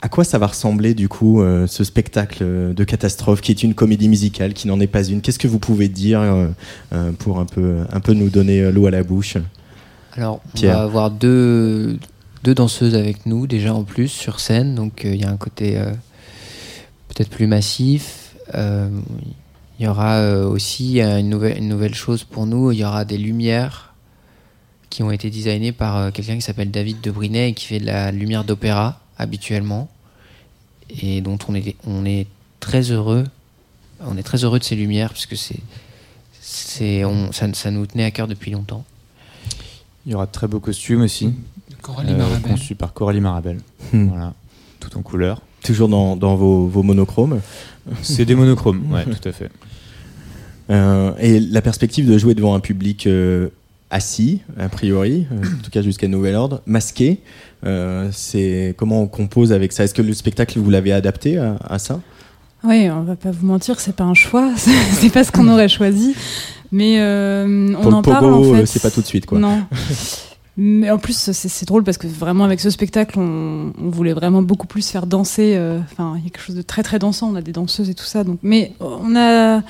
à 0.00 0.08
quoi 0.08 0.24
ça 0.24 0.38
va 0.38 0.46
ressembler 0.46 0.94
du 0.94 1.08
coup 1.08 1.42
euh, 1.42 1.66
ce 1.66 1.82
spectacle 1.82 2.72
de 2.74 2.84
catastrophe 2.84 3.40
qui 3.40 3.50
est 3.50 3.62
une 3.62 3.74
comédie 3.74 4.08
musicale, 4.08 4.54
qui 4.54 4.68
n'en 4.68 4.78
est 4.78 4.86
pas 4.86 5.02
une? 5.02 5.20
Qu'est-ce 5.20 5.38
que 5.38 5.48
vous 5.48 5.58
pouvez 5.58 5.88
dire 5.88 6.20
euh, 6.20 6.46
euh, 6.92 7.12
pour 7.12 7.40
un 7.40 7.46
peu, 7.46 7.78
un 7.90 8.00
peu 8.00 8.12
nous 8.12 8.30
donner 8.30 8.70
l'eau 8.70 8.86
à 8.86 8.90
la 8.90 9.02
bouche? 9.02 9.36
Alors, 10.12 10.40
on 10.56 10.66
va 10.66 10.82
avoir 10.82 11.10
deux, 11.10 11.98
deux 12.44 12.54
danseuses 12.54 12.94
avec 12.94 13.26
nous 13.26 13.46
déjà 13.46 13.74
en 13.74 13.82
plus 13.82 14.08
sur 14.08 14.40
scène, 14.40 14.74
donc 14.74 15.04
euh, 15.04 15.14
il 15.14 15.20
y 15.20 15.24
a 15.24 15.30
un 15.30 15.36
côté 15.36 15.80
peut-être 17.08 17.30
plus 17.30 17.46
massif. 17.46 18.36
Il 18.54 19.84
y 19.84 19.88
aura 19.88 20.22
aussi 20.46 21.00
une 21.00 21.28
nouvelle, 21.28 21.58
une 21.58 21.68
nouvelle 21.68 21.94
chose 21.94 22.24
pour 22.24 22.46
nous, 22.46 22.72
il 22.72 22.78
y 22.78 22.84
aura 22.84 23.04
des 23.04 23.18
lumières 23.18 23.94
qui 24.90 25.02
ont 25.02 25.10
été 25.10 25.28
designées 25.28 25.72
par 25.72 26.12
quelqu'un 26.12 26.36
qui 26.36 26.40
s'appelle 26.40 26.70
David 26.70 27.00
Debrinet 27.00 27.50
et 27.50 27.52
qui 27.52 27.66
fait 27.66 27.78
de 27.78 27.86
la 27.86 28.10
lumière 28.10 28.42
d'opéra 28.42 29.00
habituellement 29.18 29.88
et 31.02 31.20
dont 31.20 31.38
on 31.48 31.54
est, 31.54 31.76
on 31.86 32.04
est 32.04 32.26
très 32.60 32.90
heureux. 32.90 33.24
On 34.00 34.16
est 34.16 34.22
très 34.22 34.44
heureux 34.44 34.58
de 34.58 34.64
ces 34.64 34.76
lumières 34.76 35.12
puisque 35.12 35.36
c'est, 35.36 35.60
c'est, 36.40 37.04
on, 37.04 37.32
ça, 37.32 37.52
ça 37.52 37.70
nous 37.70 37.86
tenait 37.86 38.04
à 38.04 38.10
cœur 38.10 38.28
depuis 38.28 38.50
longtemps. 38.50 38.84
Il 40.06 40.12
y 40.12 40.14
aura 40.14 40.26
de 40.26 40.32
très 40.32 40.48
beaux 40.48 40.60
costumes 40.60 41.02
aussi. 41.02 41.34
Coralie 41.82 42.14
Marabel. 42.14 42.40
Conçus 42.42 42.74
par 42.74 42.92
Coralie 42.92 43.20
Marabel. 43.20 43.58
Hmm. 43.92 44.08
Voilà. 44.08 44.34
Tout 44.80 44.96
en 44.96 45.02
couleur. 45.02 45.42
Toujours 45.62 45.88
dans, 45.88 46.16
dans 46.16 46.36
vos, 46.36 46.66
vos 46.68 46.82
monochromes 46.82 47.40
C'est 48.02 48.24
des 48.24 48.34
monochromes, 48.34 48.92
ouais, 48.92 49.04
tout 49.04 49.28
à 49.28 49.32
fait. 49.32 49.50
Euh, 50.70 51.12
et 51.18 51.40
la 51.40 51.62
perspective 51.62 52.08
de 52.08 52.18
jouer 52.18 52.34
devant 52.34 52.54
un 52.54 52.60
public 52.60 53.06
euh, 53.06 53.48
assis, 53.90 54.40
a 54.58 54.68
priori, 54.68 55.26
euh, 55.32 55.36
en 55.36 55.62
tout 55.62 55.70
cas 55.70 55.82
jusqu'à 55.82 56.08
nouvel 56.08 56.34
ordre, 56.34 56.60
masqué, 56.66 57.20
euh, 57.64 58.08
c'est 58.12 58.74
comment 58.76 59.02
on 59.02 59.06
compose 59.06 59.52
avec 59.52 59.72
ça? 59.72 59.84
Est-ce 59.84 59.94
que 59.94 60.02
le 60.02 60.12
spectacle 60.12 60.58
vous 60.58 60.70
l'avez 60.70 60.92
adapté 60.92 61.38
à, 61.38 61.56
à 61.68 61.78
ça? 61.78 62.00
Oui, 62.64 62.88
on 62.90 63.02
va 63.02 63.16
pas 63.16 63.30
vous 63.30 63.46
mentir, 63.46 63.78
c'est 63.80 63.94
pas 63.94 64.04
un 64.04 64.14
choix, 64.14 64.50
c'est 64.56 65.10
pas 65.10 65.24
ce 65.24 65.32
qu'on 65.32 65.48
aurait 65.48 65.68
choisi. 65.68 66.14
Mais 66.70 67.00
euh, 67.00 67.74
on 67.78 67.82
Pour 67.82 67.94
en 67.94 67.96
le 67.98 68.02
parle 68.02 68.24
pogo, 68.32 68.54
en 68.54 68.56
fait. 68.58 68.66
c'est 68.66 68.82
pas 68.82 68.90
tout 68.90 69.00
de 69.00 69.06
suite 69.06 69.24
quoi. 69.26 69.38
Non. 69.38 69.62
Mais 70.60 70.90
en 70.90 70.98
plus, 70.98 71.30
c'est 71.32 71.68
drôle 71.68 71.84
parce 71.84 71.98
que 71.98 72.08
vraiment 72.08 72.42
avec 72.42 72.58
ce 72.58 72.68
spectacle, 72.68 73.16
on, 73.20 73.72
on 73.80 73.90
voulait 73.90 74.12
vraiment 74.12 74.42
beaucoup 74.42 74.66
plus 74.66 74.90
faire 74.90 75.06
danser. 75.06 75.52
euh, 75.56 75.78
Enfin, 75.92 76.14
il 76.18 76.24
y 76.24 76.26
a 76.26 76.30
quelque 76.30 76.44
chose 76.44 76.56
de 76.56 76.62
très 76.62 76.82
très 76.82 76.98
dansant. 76.98 77.30
On 77.32 77.36
a 77.36 77.42
des 77.42 77.52
danseuses 77.52 77.88
et 77.88 77.94
tout 77.94 78.04
ça. 78.04 78.24
Donc, 78.24 78.40
mais 78.42 78.72
on 78.80 79.14
a, 79.14 79.62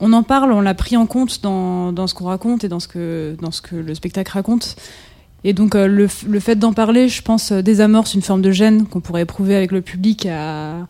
on 0.00 0.12
en 0.12 0.22
parle, 0.22 0.52
on 0.52 0.60
l'a 0.60 0.74
pris 0.74 0.96
en 0.96 1.06
compte 1.06 1.42
dans, 1.42 1.92
dans 1.92 2.06
ce 2.06 2.14
qu'on 2.14 2.26
raconte 2.26 2.64
et 2.64 2.68
dans 2.68 2.80
ce 2.80 2.88
que 2.88 3.36
dans 3.40 3.50
ce 3.50 3.62
que 3.62 3.76
le 3.76 3.94
spectacle 3.94 4.30
raconte. 4.32 4.76
Et 5.44 5.52
donc 5.52 5.74
euh, 5.74 5.86
le, 5.86 6.08
le 6.28 6.40
fait 6.40 6.56
d'en 6.56 6.72
parler, 6.72 7.08
je 7.08 7.22
pense, 7.22 7.52
euh, 7.52 7.62
désamorce 7.62 8.14
une 8.14 8.22
forme 8.22 8.42
de 8.42 8.50
gêne 8.50 8.86
qu'on 8.86 9.00
pourrait 9.00 9.22
éprouver 9.22 9.54
avec 9.54 9.70
le 9.70 9.80
public 9.80 10.26
à, 10.26 10.86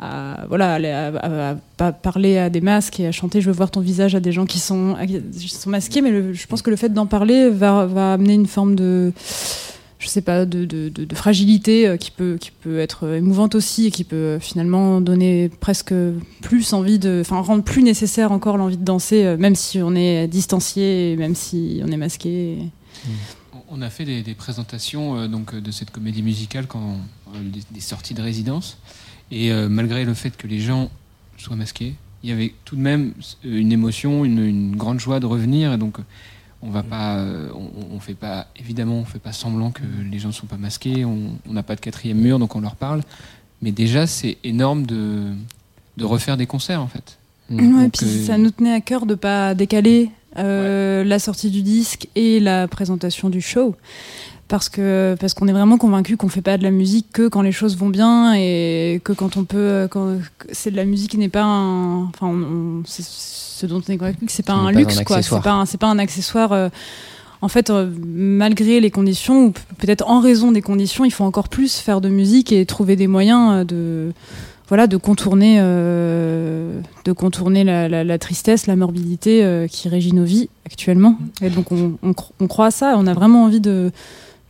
à, 0.00 0.46
voilà, 0.48 0.74
à, 0.74 1.50
à- 1.78 1.92
parler 1.92 2.38
à 2.38 2.48
des 2.50 2.60
masques 2.60 2.98
et 3.00 3.06
à 3.06 3.12
chanter 3.12 3.40
Je 3.40 3.46
veux 3.50 3.56
voir 3.56 3.70
ton 3.70 3.80
visage 3.80 4.14
à 4.14 4.20
des 4.20 4.32
gens 4.32 4.46
qui 4.46 4.58
sont, 4.58 4.96
qui 5.06 5.48
sont 5.48 5.70
masqués. 5.70 6.00
Mais 6.00 6.32
je 6.32 6.46
pense 6.46 6.62
que 6.62 6.70
le 6.70 6.76
fait 6.76 6.88
d'en 6.94 7.06
parler 7.06 7.50
va, 7.50 7.84
va 7.86 8.14
amener 8.14 8.34
une 8.34 8.46
forme 8.46 8.74
de, 8.74 9.12
je 10.04 10.08
sais 10.10 10.20
pas, 10.20 10.44
de, 10.44 10.92
fragilité 11.14 11.88
euh, 11.88 11.96
qui 11.96 12.10
peut, 12.10 12.36
qui 12.38 12.50
peut 12.50 12.78
être 12.78 13.14
émouvante 13.14 13.54
aussi 13.54 13.86
et 13.86 13.90
qui 13.90 14.04
peut 14.04 14.16
euh, 14.16 14.38
finalement 14.38 15.00
donner 15.00 15.48
presque 15.48 15.94
plus 16.42 16.74
envie 16.74 16.98
de, 16.98 17.22
enfin 17.22 17.40
rendre 17.40 17.64
plus 17.64 17.82
nécessaire 17.82 18.30
encore 18.30 18.58
l'envie 18.58 18.76
de 18.76 18.84
danser, 18.84 19.24
euh, 19.24 19.36
même 19.38 19.54
si 19.54 19.80
on 19.80 19.94
est 19.94 20.28
distancié, 20.28 21.16
même 21.16 21.34
si 21.34 21.80
on 21.82 21.90
est 21.90 21.96
masqué. 21.96 22.58
On 23.70 23.80
a 23.80 23.88
fait 23.88 24.04
des, 24.04 24.34
présentations 24.34 25.26
donc, 25.26 25.54
de 25.54 25.70
cette 25.70 25.90
comédie 25.90 26.22
musicale 26.22 26.66
quand 26.66 26.98
des, 27.72 27.80
sorties 27.80 28.14
de 28.14 28.22
résidence. 28.22 28.78
Et 29.32 29.50
malgré 29.68 30.04
le 30.04 30.14
fait 30.14 30.36
que 30.36 30.46
les 30.46 30.60
gens 30.60 30.90
soient 31.38 31.56
masqués, 31.56 31.94
il 32.22 32.30
y 32.30 32.32
avait 32.32 32.54
tout 32.64 32.76
de 32.76 32.80
même 32.80 33.14
une 33.42 33.72
émotion, 33.72 34.24
une, 34.24 34.38
une 34.38 34.76
grande 34.76 35.00
joie 35.00 35.18
de 35.18 35.26
revenir. 35.26 35.72
Et 35.72 35.78
donc, 35.78 35.98
on 36.64 36.70
va 36.70 36.82
pas, 36.82 37.16
euh, 37.16 37.48
on, 37.54 37.96
on 37.96 38.00
fait 38.00 38.14
pas, 38.14 38.46
évidemment, 38.58 38.96
on 38.96 39.04
fait 39.04 39.18
pas 39.18 39.32
semblant 39.32 39.70
que 39.70 39.82
les 40.10 40.18
gens 40.18 40.28
ne 40.28 40.32
sont 40.32 40.46
pas 40.46 40.56
masqués. 40.56 41.04
On 41.04 41.52
n'a 41.52 41.62
pas 41.62 41.76
de 41.76 41.80
quatrième 41.80 42.18
mur, 42.18 42.38
donc 42.38 42.56
on 42.56 42.60
leur 42.60 42.74
parle. 42.76 43.02
Mais 43.60 43.70
déjà, 43.70 44.06
c'est 44.06 44.38
énorme 44.44 44.86
de, 44.86 45.32
de 45.96 46.04
refaire 46.04 46.36
des 46.36 46.46
concerts, 46.46 46.80
en 46.80 46.88
fait. 46.88 47.18
Ouais, 47.50 47.88
puis 47.90 48.06
euh, 48.06 48.26
ça 48.26 48.38
nous 48.38 48.50
tenait 48.50 48.72
à 48.72 48.80
cœur 48.80 49.04
de 49.04 49.14
pas 49.14 49.54
décaler 49.54 50.10
euh, 50.38 51.04
la 51.04 51.18
sortie 51.18 51.50
du 51.50 51.62
disque 51.62 52.08
et 52.14 52.40
la 52.40 52.66
présentation 52.66 53.28
du 53.28 53.42
show. 53.42 53.76
Parce 54.54 54.68
que 54.68 55.16
parce 55.18 55.34
qu'on 55.34 55.48
est 55.48 55.52
vraiment 55.52 55.78
convaincu 55.78 56.16
qu'on 56.16 56.28
fait 56.28 56.40
pas 56.40 56.56
de 56.58 56.62
la 56.62 56.70
musique 56.70 57.06
que 57.12 57.26
quand 57.26 57.42
les 57.42 57.50
choses 57.50 57.76
vont 57.76 57.88
bien 57.88 58.34
et 58.36 59.00
que 59.02 59.12
quand 59.12 59.36
on 59.36 59.42
peut 59.42 59.88
quand 59.90 60.18
que 60.38 60.46
c'est 60.52 60.70
de 60.70 60.76
la 60.76 60.84
musique 60.84 61.10
qui 61.10 61.18
n'est 61.18 61.28
pas 61.28 61.42
un 61.42 62.04
enfin 62.04 62.28
on- 62.28 62.78
on- 62.80 62.82
c'est 62.86 63.04
ce 63.04 63.66
dont 63.66 63.82
on 63.88 63.92
est 63.92 63.96
convaincu 63.96 64.24
que 64.26 64.30
c'est 64.30 64.46
pas 64.46 64.52
un 64.52 64.70
luxe 64.78 64.94
un 65.00 65.04
quoi 65.04 65.16
c'est 65.22 65.28
pas 65.42 65.52
un- 65.54 65.66
c'est 65.66 65.78
pas 65.78 65.88
un 65.88 65.98
accessoire 65.98 66.52
euh, 66.52 66.68
en 67.42 67.48
fait, 67.48 67.68
euh, 67.68 67.90
malgré 68.00 68.80
les 68.80 68.90
conditions, 68.90 69.46
ou 69.46 69.50
peut-être 69.76 70.08
en 70.08 70.20
raison 70.20 70.50
des 70.50 70.62
conditions, 70.62 71.04
il 71.04 71.10
faut 71.10 71.24
encore 71.24 71.48
plus 71.50 71.76
faire 71.76 72.00
de 72.00 72.08
musique 72.08 72.52
et 72.52 72.64
trouver 72.64 72.96
des 72.96 73.06
moyens 73.08 73.50
euh, 73.52 73.64
de, 73.64 74.12
voilà, 74.68 74.86
de 74.86 74.96
contourner, 74.96 75.56
euh, 75.60 76.80
de 77.04 77.12
contourner 77.12 77.62
la, 77.64 77.86
la- 77.88 78.02
la 78.02 78.18
tristesse, 78.18 78.66
la 78.66 78.76
morbidité 78.76 79.44
euh, 79.44 79.66
qui 79.66 79.90
régit 79.90 80.14
nos 80.14 80.24
vies 80.24 80.48
actuellement. 80.64 81.18
Et 81.42 81.50
donc, 81.50 81.70
on, 81.70 81.98
on 82.02 82.12
cro- 82.12 82.32
on 82.40 82.46
croit 82.46 82.66
à 82.66 82.70
ça. 82.70 82.94
On 82.96 83.06
a 83.06 83.12
vraiment 83.12 83.44
envie 83.44 83.60
de, 83.60 83.90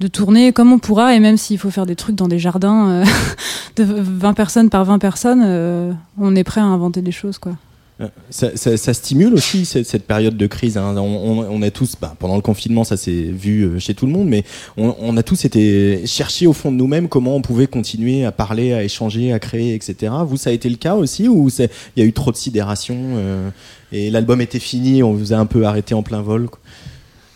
de 0.00 0.08
tourner 0.08 0.52
comme 0.52 0.72
on 0.72 0.78
pourra, 0.78 1.14
et 1.14 1.20
même 1.20 1.36
s'il 1.36 1.58
faut 1.58 1.70
faire 1.70 1.86
des 1.86 1.96
trucs 1.96 2.16
dans 2.16 2.28
des 2.28 2.38
jardins 2.38 2.88
euh, 2.88 3.04
de 3.76 3.84
20 3.84 4.34
personnes 4.34 4.70
par 4.70 4.84
20 4.84 4.98
personnes, 4.98 5.42
euh, 5.44 5.92
on 6.18 6.34
est 6.36 6.44
prêt 6.44 6.60
à 6.60 6.64
inventer 6.64 7.00
des 7.02 7.12
choses, 7.12 7.38
quoi. 7.38 7.52
Euh, 8.00 8.08
Ça, 8.28 8.92
stimule 8.92 9.34
aussi 9.34 9.64
cette, 9.64 10.04
période 10.04 10.36
de 10.36 10.46
crise. 10.48 10.76
hein. 10.76 10.96
On, 10.96 11.42
on- 11.42 11.46
on 11.48 11.62
a 11.62 11.70
tous, 11.70 11.94
bah, 12.00 12.16
pendant 12.18 12.34
le 12.34 12.42
confinement, 12.42 12.82
ça 12.82 12.96
s'est 12.96 13.30
vu 13.30 13.78
chez 13.78 13.94
tout 13.94 14.06
le 14.06 14.12
monde, 14.12 14.26
mais 14.26 14.42
on, 14.76 15.16
a 15.16 15.22
tous 15.22 15.44
été 15.44 16.04
chercher 16.04 16.48
au 16.48 16.52
fond 16.52 16.72
de 16.72 16.76
nous-mêmes 16.76 17.08
comment 17.08 17.36
on 17.36 17.40
pouvait 17.40 17.68
continuer 17.68 18.24
à 18.24 18.32
parler, 18.32 18.72
à 18.72 18.82
échanger, 18.82 19.32
à 19.32 19.38
créer, 19.38 19.76
etc. 19.76 20.12
Vous, 20.26 20.36
ça 20.36 20.50
a 20.50 20.52
été 20.52 20.68
le 20.68 20.74
cas 20.76 20.96
aussi 20.96 21.28
ou 21.28 21.48
il 21.60 21.68
y 21.96 22.02
a 22.02 22.04
eu 22.04 22.12
trop 22.12 22.32
de 22.32 22.36
sidération 22.36 23.52
et 23.92 24.10
l'album 24.10 24.40
était 24.40 24.58
fini, 24.58 25.04
on 25.04 25.12
vous 25.12 25.32
a 25.32 25.36
un 25.36 25.46
peu 25.46 25.64
arrêté 25.64 25.94
en 25.94 26.02
plein 26.02 26.20
vol. 26.20 26.48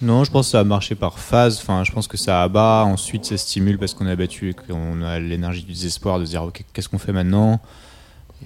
Non, 0.01 0.23
je 0.25 0.31
pense 0.31 0.47
que 0.47 0.51
ça 0.53 0.61
a 0.61 0.65
marché 0.65 0.95
par 0.95 1.19
phase. 1.19 1.59
Enfin, 1.61 1.83
je 1.85 1.91
pense 1.93 2.07
que 2.07 2.17
ça 2.17 2.43
abat, 2.43 2.85
ensuite 2.87 3.25
ça 3.25 3.37
stimule 3.37 3.79
parce 3.79 3.95
qu'on 3.95 4.07
est 4.07 4.13
abattu 4.13 4.51
et 4.51 4.55
qu'on 4.55 5.03
a 5.03 5.19
l'énergie 5.19 5.63
du 5.63 5.73
désespoir 5.73 6.21
de 6.21 6.25
se 6.25 6.31
dire 6.31 6.43
ok, 6.45 6.63
qu'est-ce 6.73 6.89
qu'on 6.89 6.99
fait 6.99 7.13
maintenant? 7.13 7.61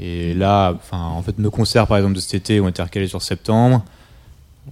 Et 0.01 0.33
là, 0.33 0.73
enfin, 0.75 0.99
en 0.99 1.21
fait, 1.23 1.39
nos 1.39 1.51
concerts 1.51 1.87
par 1.87 1.99
exemple 1.99 2.15
de 2.15 2.21
cet 2.21 2.35
été 2.35 2.61
ont 2.61 2.69
été 2.69 2.83
recalés 2.83 3.09
sur 3.09 3.21
septembre. 3.21 3.85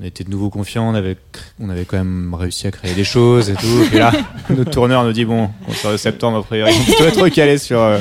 On 0.00 0.04
était 0.04 0.22
de 0.24 0.30
nouveau 0.30 0.50
confiants, 0.50 0.88
on 0.88 0.94
avait, 0.94 1.16
on 1.60 1.68
quand 1.84 1.96
même 1.98 2.32
réussi 2.32 2.66
à 2.68 2.70
créer 2.70 2.94
des 2.94 3.02
choses 3.04 3.50
et 3.50 3.54
tout. 3.54 3.84
Et 3.92 3.98
là, 3.98 4.12
notre 4.50 4.70
tourneur 4.70 5.02
nous 5.04 5.12
dit 5.12 5.24
bon, 5.24 5.50
concert 5.66 5.90
de 5.92 5.96
septembre, 5.96 6.38
a 6.38 6.42
priori, 6.44 6.72
on 6.72 6.92
peut 6.96 7.08
être 7.08 7.20
recalé 7.20 7.58
sur. 7.58 7.80
euh, 7.80 7.98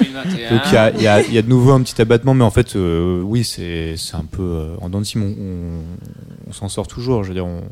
2021. 0.00 0.50
Donc 0.50 0.62
il 0.66 0.72
y 0.74 0.76
a, 0.76 0.90
il 0.90 1.02
y 1.02 1.06
a- 1.06 1.22
il 1.22 1.32
y 1.32 1.38
a 1.38 1.42
de 1.42 1.48
nouveau 1.48 1.70
un 1.72 1.80
petit 1.82 1.98
abattement, 2.02 2.34
mais 2.34 2.44
en 2.44 2.50
fait, 2.50 2.74
euh, 2.74 3.22
oui, 3.22 3.44
c'est 3.44 3.94
un 4.14 4.24
peu 4.24 4.42
euh, 4.42 4.74
en 4.82 4.90
dents 4.90 5.00
de 5.00 5.06
on, 5.16 5.20
on- 5.22 6.48
on 6.48 6.52
s'en 6.52 6.68
sort 6.68 6.88
toujours. 6.88 7.22
Je 7.22 7.28
veux 7.28 7.34
dire, 7.34 7.46
on, 7.46 7.62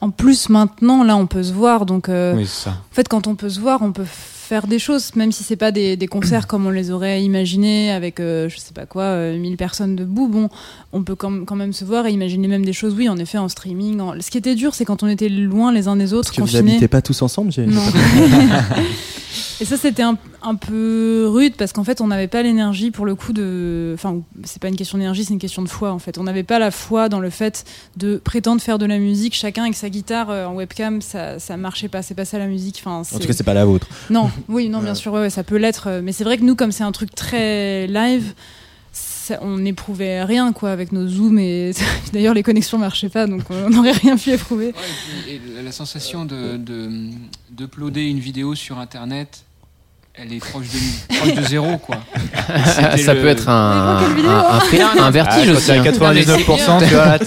En 0.00 0.10
plus, 0.10 0.48
maintenant, 0.48 1.04
là, 1.04 1.16
on 1.16 1.26
peut 1.26 1.42
se 1.42 1.52
voir. 1.52 1.84
Donc, 1.86 2.08
euh, 2.08 2.34
oui, 2.34 2.46
c'est 2.46 2.64
ça. 2.64 2.70
en 2.70 2.94
fait, 2.94 3.06
quand 3.08 3.26
on 3.26 3.34
peut 3.34 3.50
se 3.50 3.60
voir, 3.60 3.82
on 3.82 3.92
peut 3.92 4.04
faire 4.50 4.66
des 4.66 4.80
choses, 4.80 5.14
même 5.14 5.30
si 5.30 5.44
c'est 5.44 5.54
pas 5.54 5.70
des, 5.70 5.96
des 5.96 6.08
concerts 6.08 6.48
comme 6.48 6.66
on 6.66 6.70
les 6.70 6.90
aurait 6.90 7.22
imaginés 7.22 7.92
avec, 7.92 8.18
euh, 8.18 8.48
je 8.48 8.58
sais 8.58 8.72
pas 8.74 8.84
quoi, 8.84 9.04
euh, 9.04 9.38
1000 9.38 9.56
personnes 9.56 9.94
debout. 9.94 10.26
Bon, 10.26 10.48
on 10.92 11.04
peut 11.04 11.14
quand 11.14 11.44
quand 11.44 11.54
même 11.54 11.72
se 11.72 11.84
voir 11.84 12.06
et 12.06 12.10
imaginer 12.10 12.48
même 12.48 12.64
des 12.64 12.72
choses, 12.72 12.94
oui, 12.98 13.08
en 13.08 13.16
effet, 13.16 13.38
en 13.38 13.48
streaming. 13.48 14.00
en- 14.00 14.20
Ce 14.20 14.28
qui 14.28 14.38
était 14.38 14.56
dur, 14.56 14.74
c'est 14.74 14.84
quand 14.84 15.04
on 15.04 15.06
était 15.08 15.28
loin 15.28 15.72
les 15.72 15.86
uns 15.86 15.94
des 15.94 16.12
autres, 16.12 16.30
Parce 16.30 16.36
que 16.36 16.40
vous 16.42 16.46
confinés. 16.48 16.72
habitez 16.72 16.88
pas 16.88 17.00
tous 17.00 17.22
ensemble 17.22 17.52
j'ai-. 17.52 17.68
Et 19.60 19.64
ça, 19.66 19.76
c'était 19.76 20.02
un, 20.02 20.16
un 20.42 20.54
peu 20.54 21.26
rude 21.28 21.54
parce 21.54 21.72
qu'en 21.74 21.84
fait, 21.84 22.00
on 22.00 22.06
n'avait 22.06 22.28
pas 22.28 22.42
l'énergie 22.42 22.90
pour 22.90 23.04
le 23.04 23.14
coup 23.14 23.32
de. 23.34 23.92
Enfin, 23.94 24.20
c'est 24.42 24.60
pas 24.60 24.68
une 24.68 24.74
question 24.76 24.96
d'énergie, 24.96 25.22
c'est 25.24 25.34
une 25.34 25.38
question 25.38 25.60
de 25.62 25.68
foi 25.68 25.92
en 25.92 25.98
fait. 25.98 26.16
On 26.18 26.22
n'avait 26.24 26.42
pas 26.44 26.58
la 26.58 26.70
foi 26.70 27.08
dans 27.10 27.20
le 27.20 27.28
fait 27.28 27.64
de 27.98 28.16
prétendre 28.16 28.62
faire 28.62 28.78
de 28.78 28.86
la 28.86 28.98
musique, 28.98 29.34
chacun 29.34 29.64
avec 29.64 29.74
sa 29.76 29.90
guitare 29.90 30.30
euh, 30.30 30.46
en 30.46 30.54
webcam, 30.54 31.02
ça, 31.02 31.38
ça 31.38 31.58
marchait 31.58 31.88
pas, 31.88 32.00
c'est 32.02 32.14
pas 32.14 32.24
ça 32.24 32.38
la 32.38 32.46
musique. 32.46 32.82
Enfin, 32.84 33.02
En 33.14 33.18
tout 33.18 33.26
cas, 33.26 33.34
c'est 33.34 33.44
pas 33.44 33.52
la 33.54 33.66
vôtre. 33.66 33.86
Non, 34.08 34.30
oui, 34.48 34.68
non, 34.68 34.80
bien 34.80 34.94
sûr, 34.94 35.12
ouais, 35.12 35.20
ouais, 35.20 35.30
ça 35.30 35.42
peut 35.44 35.56
l'être. 35.56 35.88
euh, 35.88 36.00
Mais 36.02 36.12
c'est 36.12 36.24
vrai 36.24 36.38
que 36.38 36.42
nous, 36.44 36.54
comme 36.56 36.72
c'est 36.72 36.84
un 36.84 36.92
truc 36.92 37.14
très 37.14 37.86
live, 37.86 38.32
ça- 38.92 39.38
on 39.42 39.58
n'éprouvait 39.58 40.24
rien 40.24 40.52
quoi 40.52 40.70
avec 40.70 40.90
nos 40.92 41.06
zooms 41.06 41.38
et 41.38 41.72
d'ailleurs 42.12 42.34
les 42.34 42.42
connexions 42.42 42.78
marchaient 42.78 43.08
pas, 43.08 43.26
donc 43.26 43.42
on 43.50 43.70
n'aurait 43.70 43.92
rien 43.92 44.16
pu 44.16 44.30
éprouver. 44.30 44.66
Ouais, 44.66 44.72
et 45.28 45.38
puis- 45.38 45.52
et 45.58 45.62
la- 45.62 45.72
sensation 45.72 46.24
de 46.24 46.56
de- 46.56 46.90
d'uploader 47.50 48.02
une 48.02 48.18
vidéo 48.18 48.54
sur 48.54 48.78
internet, 48.78 49.42
elle 50.14 50.32
est 50.32 50.38
proche 50.40 50.66
de, 50.68 51.14
proche 51.16 51.34
de 51.34 51.42
zéro 51.42 51.78
quoi. 51.78 51.98
Ça 52.96 53.14
le- 53.14 53.20
peut 53.22 53.28
être 53.28 53.48
un, 53.48 54.00
bon, 54.02 55.10
vertige 55.10 55.48
Ah, 55.48 55.52
aussi. 55.52 55.70
à 55.70 55.74
hein. 55.80 55.84
99%, 55.84 56.78
tu 56.80 56.94
vois, 56.94 57.06
là, 57.06 57.18
t'es- 57.18 57.26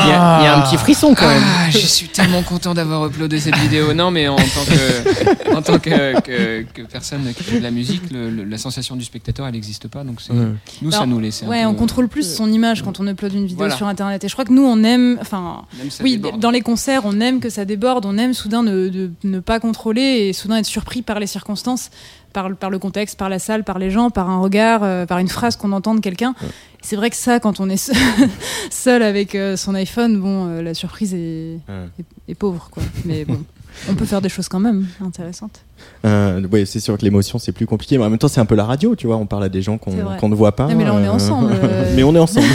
Il 0.00 0.08
y, 0.08 0.10
a, 0.12 0.40
il 0.40 0.44
y 0.44 0.46
a 0.46 0.56
un 0.56 0.62
petit 0.62 0.76
frisson 0.76 1.14
quand 1.14 1.28
même. 1.28 1.42
Ah, 1.44 1.70
je 1.70 1.78
suis 1.78 2.08
tellement 2.08 2.42
content 2.42 2.74
d'avoir 2.74 3.06
uploadé 3.06 3.38
cette 3.40 3.56
vidéo. 3.56 3.92
Non, 3.94 4.10
mais 4.10 4.26
en 4.28 4.36
tant 4.36 4.42
que, 4.66 5.54
en 5.56 5.62
tant 5.62 5.78
que, 5.78 6.20
que- 6.20 6.62
que 6.62 6.82
personne 6.82 7.32
qui 7.36 7.42
fait 7.44 7.58
de 7.58 7.62
la 7.62 7.70
musique, 7.70 8.02
le- 8.10 8.30
le- 8.30 8.44
la 8.44 8.58
sensation 8.58 8.96
du 8.96 9.04
spectateur, 9.04 9.46
elle 9.46 9.52
n'existe 9.52 9.88
pas. 9.88 10.02
Donc 10.04 10.20
Ouais. 10.30 10.36
nous, 10.82 10.90
ça 10.90 10.98
Alors, 10.98 11.08
nous 11.08 11.20
laisse. 11.20 11.42
Ouais, 11.42 11.62
peu- 11.62 11.68
on 11.68 11.74
contrôle 11.74 12.08
plus 12.08 12.34
son 12.34 12.50
image 12.50 12.82
quand 12.82 13.00
on 13.00 13.06
upload 13.06 13.32
une 13.34 13.42
vidéo 13.46 13.58
Voilà. 13.58 13.76
sur 13.76 13.86
internet. 13.86 14.24
Et 14.24 14.28
je 14.28 14.32
crois 14.32 14.44
que 14.44 14.52
nous, 14.52 14.64
on 14.64 14.82
aime. 14.82 15.18
Enfin, 15.20 15.62
ça 15.90 16.02
oui, 16.02 16.12
déborde. 16.16 16.40
dans 16.40 16.50
les 16.50 16.60
concerts, 16.62 17.02
on 17.04 17.20
aime 17.20 17.40
que 17.40 17.50
ça 17.50 17.64
déborde, 17.64 18.06
on 18.06 18.16
aime 18.18 18.34
soudain 18.34 18.62
ne, 18.62 18.88
de- 18.88 19.10
ne 19.24 19.40
pas 19.40 19.60
contrôler 19.60 20.02
et 20.28 20.32
soudain 20.32 20.56
être 20.56 20.66
surpris 20.66 21.02
par 21.02 21.20
les 21.20 21.26
circonstances, 21.26 21.90
par, 22.32 22.48
le- 22.48 22.54
par 22.54 22.70
le 22.70 22.78
contexte, 22.78 23.18
par 23.18 23.28
la 23.28 23.38
salle, 23.38 23.62
par 23.62 23.78
les 23.78 23.90
gens, 23.90 24.10
par 24.10 24.30
un 24.30 24.38
regard, 24.40 24.80
euh, 24.82 25.06
par 25.06 25.18
une 25.18 25.28
phrase 25.28 25.56
qu'on 25.56 25.72
entend 25.72 25.94
de 25.94 26.00
quelqu'un. 26.00 26.34
C'est 26.82 26.96
vrai 26.96 27.10
que 27.10 27.16
ça, 27.16 27.38
quand 27.40 27.60
on 27.60 27.68
est 27.70 27.92
seul, 28.70 29.02
avec 29.02 29.34
euh, 29.34 29.56
son 29.56 29.74
iPhone, 29.74 30.18
bon, 30.20 30.46
euh, 30.48 30.62
la 30.62 30.74
surprise 30.74 31.14
est, 31.14 31.58
Ouais. 31.68 31.86
est- 32.00 32.32
est 32.32 32.34
pauvre, 32.34 32.68
quoi. 32.70 32.82
Mais 33.04 33.24
bon, 33.24 33.38
on 33.88 33.94
peut 33.94 34.04
faire 34.04 34.20
des 34.20 34.28
choses 34.28 34.48
quand 34.48 34.60
même 34.60 34.86
intéressantes. 35.04 35.60
Euh, 36.04 36.46
ouais, 36.48 36.64
c'est 36.66 36.80
sûr 36.80 36.96
que 36.98 37.02
l'émotion 37.04 37.38
c'est 37.38 37.52
plus 37.52 37.66
compliqué, 37.66 37.98
mais 37.98 38.04
en 38.04 38.10
même 38.10 38.18
temps 38.18 38.28
c'est 38.28 38.40
un 38.40 38.44
peu 38.46 38.54
la 38.54 38.64
radio, 38.64 38.94
tu 38.96 39.06
vois. 39.06 39.16
On 39.16 39.26
parle 39.26 39.44
à 39.44 39.48
des 39.48 39.62
gens 39.62 39.78
qu'on 39.78 39.92
ne 40.28 40.34
voit 40.34 40.52
pas. 40.54 40.66
Mais 40.68 40.84
là, 40.84 40.92
on 40.94 41.02
est 41.02 41.08
ensemble, 41.08 41.52
euh. 41.62 41.92
mais 41.96 42.02
on 42.02 42.14
est 42.14 42.18
ensemble. 42.20 42.46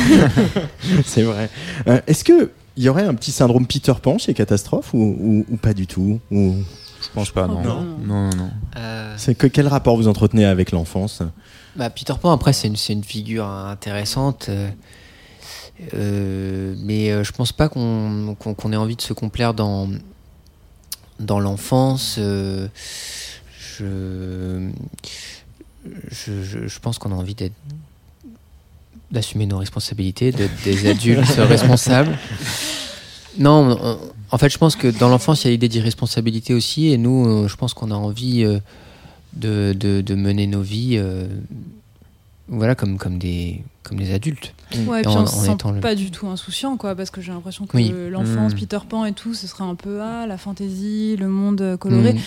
c'est 1.06 1.24
vrai. 1.24 1.50
Euh, 1.88 2.00
Est-ce 2.08 2.24
que 2.24 2.52
il 2.76 2.84
y 2.84 2.90
aurait 2.90 3.04
un 3.06 3.16
petit 3.16 3.32
syndrome 3.32 3.66
Peter 3.66 3.94
Pan 4.02 4.18
chez 4.20 4.34
Catastrophe 4.36 4.94
ou, 4.94 5.00
ou- 5.20 5.46
ou 5.50 5.58
pas 5.58 5.74
du 5.74 5.88
tout 5.88 6.20
ou... 6.32 6.54
je 7.02 7.08
pense 7.14 7.32
pas, 7.32 7.48
non. 7.48 7.62
Non. 7.64 7.82
Non, 7.82 7.96
non, 8.06 8.30
non. 8.38 8.50
Euh, 8.78 9.14
C'est 9.18 9.34
que 9.36 9.48
quel 9.48 9.68
rapport 9.68 9.98
vous 9.98 10.08
entretenez 10.08 10.46
avec 10.46 10.72
l'enfance? 10.72 11.24
Bah, 11.78 11.90
Peter 11.90 12.14
Pan, 12.20 12.32
après, 12.32 12.54
c'est 12.54 12.68
une, 12.68 12.76
une 12.90 13.04
figure 13.04 13.46
intéressante. 13.46 14.48
euh, 14.50 14.70
euh, 15.94 16.74
mais 16.80 17.12
euh, 17.12 17.24
je 17.24 17.32
pense 17.32 17.52
pas 17.52 17.70
qu'on 17.70 18.36
ait 18.72 18.76
envie 18.76 18.96
de 18.96 19.02
se 19.02 19.14
complaire 19.14 19.54
dans, 19.54 19.88
dans 21.20 21.40
l'enfance. 21.40 22.16
euh, 22.18 22.68
je, 23.78 24.70
je, 26.10 26.44
je- 26.44 26.68
je 26.68 26.80
pense 26.80 26.98
qu'on 26.98 27.12
a 27.12 27.16
envie 27.16 27.36
d'être 27.36 27.54
d'assumer 29.12 29.46
nos 29.46 29.60
responsabilités, 29.60 30.32
d'être 30.32 30.64
des 30.64 30.88
adultes 30.90 31.28
responsables. 31.38 32.18
Non, 33.38 33.78
on- 33.80 34.00
en 34.32 34.38
fait, 34.40 34.50
je 34.50 34.58
pense 34.58 34.76
que 34.76 34.88
dans 34.88 35.08
l'enfance, 35.10 35.44
il 35.44 35.48
y 35.48 35.50
a 35.50 35.52
l'idée 35.52 35.70
d'irresponsabilité 35.70 36.54
aussi, 36.56 36.88
et 36.90 36.98
nous, 36.98 37.48
je 37.48 37.56
pense 37.56 37.74
qu'on 37.76 37.92
a 37.92 37.96
envie 37.96 38.44
euh, 38.44 38.60
de, 39.34 39.74
de, 39.78 40.02
de 40.02 40.16
mener 40.16 40.48
nos 40.48 40.62
vies, 40.62 40.98
euh, 40.98 41.28
voilà, 42.48 42.76
comme, 42.76 42.98
comme 42.98 43.18
des 43.18 43.62
comme 43.84 43.98
des 44.00 44.14
adultes. 44.14 44.54
Ouais, 44.86 45.00
et 45.00 45.04
puis 45.04 45.12
En- 45.12 45.20
on 45.20 45.24
en 45.24 45.26
se 45.28 45.46
sent 45.46 45.54
étant 45.54 45.72
le- 45.72 45.80
pas 45.80 45.96
du 45.96 46.12
tout 46.12 46.28
insouciant, 46.28 46.76
quoi, 46.76 46.94
parce 46.94 47.10
que 47.10 47.22
j'ai 47.22 47.32
l'impression 47.32 47.66
que 47.66 47.78
Oui. 47.78 47.94
l'enfance, 48.10 48.54
Mm. 48.54 48.58
Peter 48.60 48.80
Pan 48.90 49.06
et 49.06 49.14
tout, 49.14 49.34
ce 49.34 49.48
serait 49.48 49.64
un 49.64 49.76
peu 49.76 50.02
ah, 50.02 50.26
la 50.28 50.38
fantaisie, 50.38 51.16
le 51.18 51.30
monde 51.30 51.62
euh, 51.62 51.78
coloré. 51.78 52.14
Mm. 52.14 52.18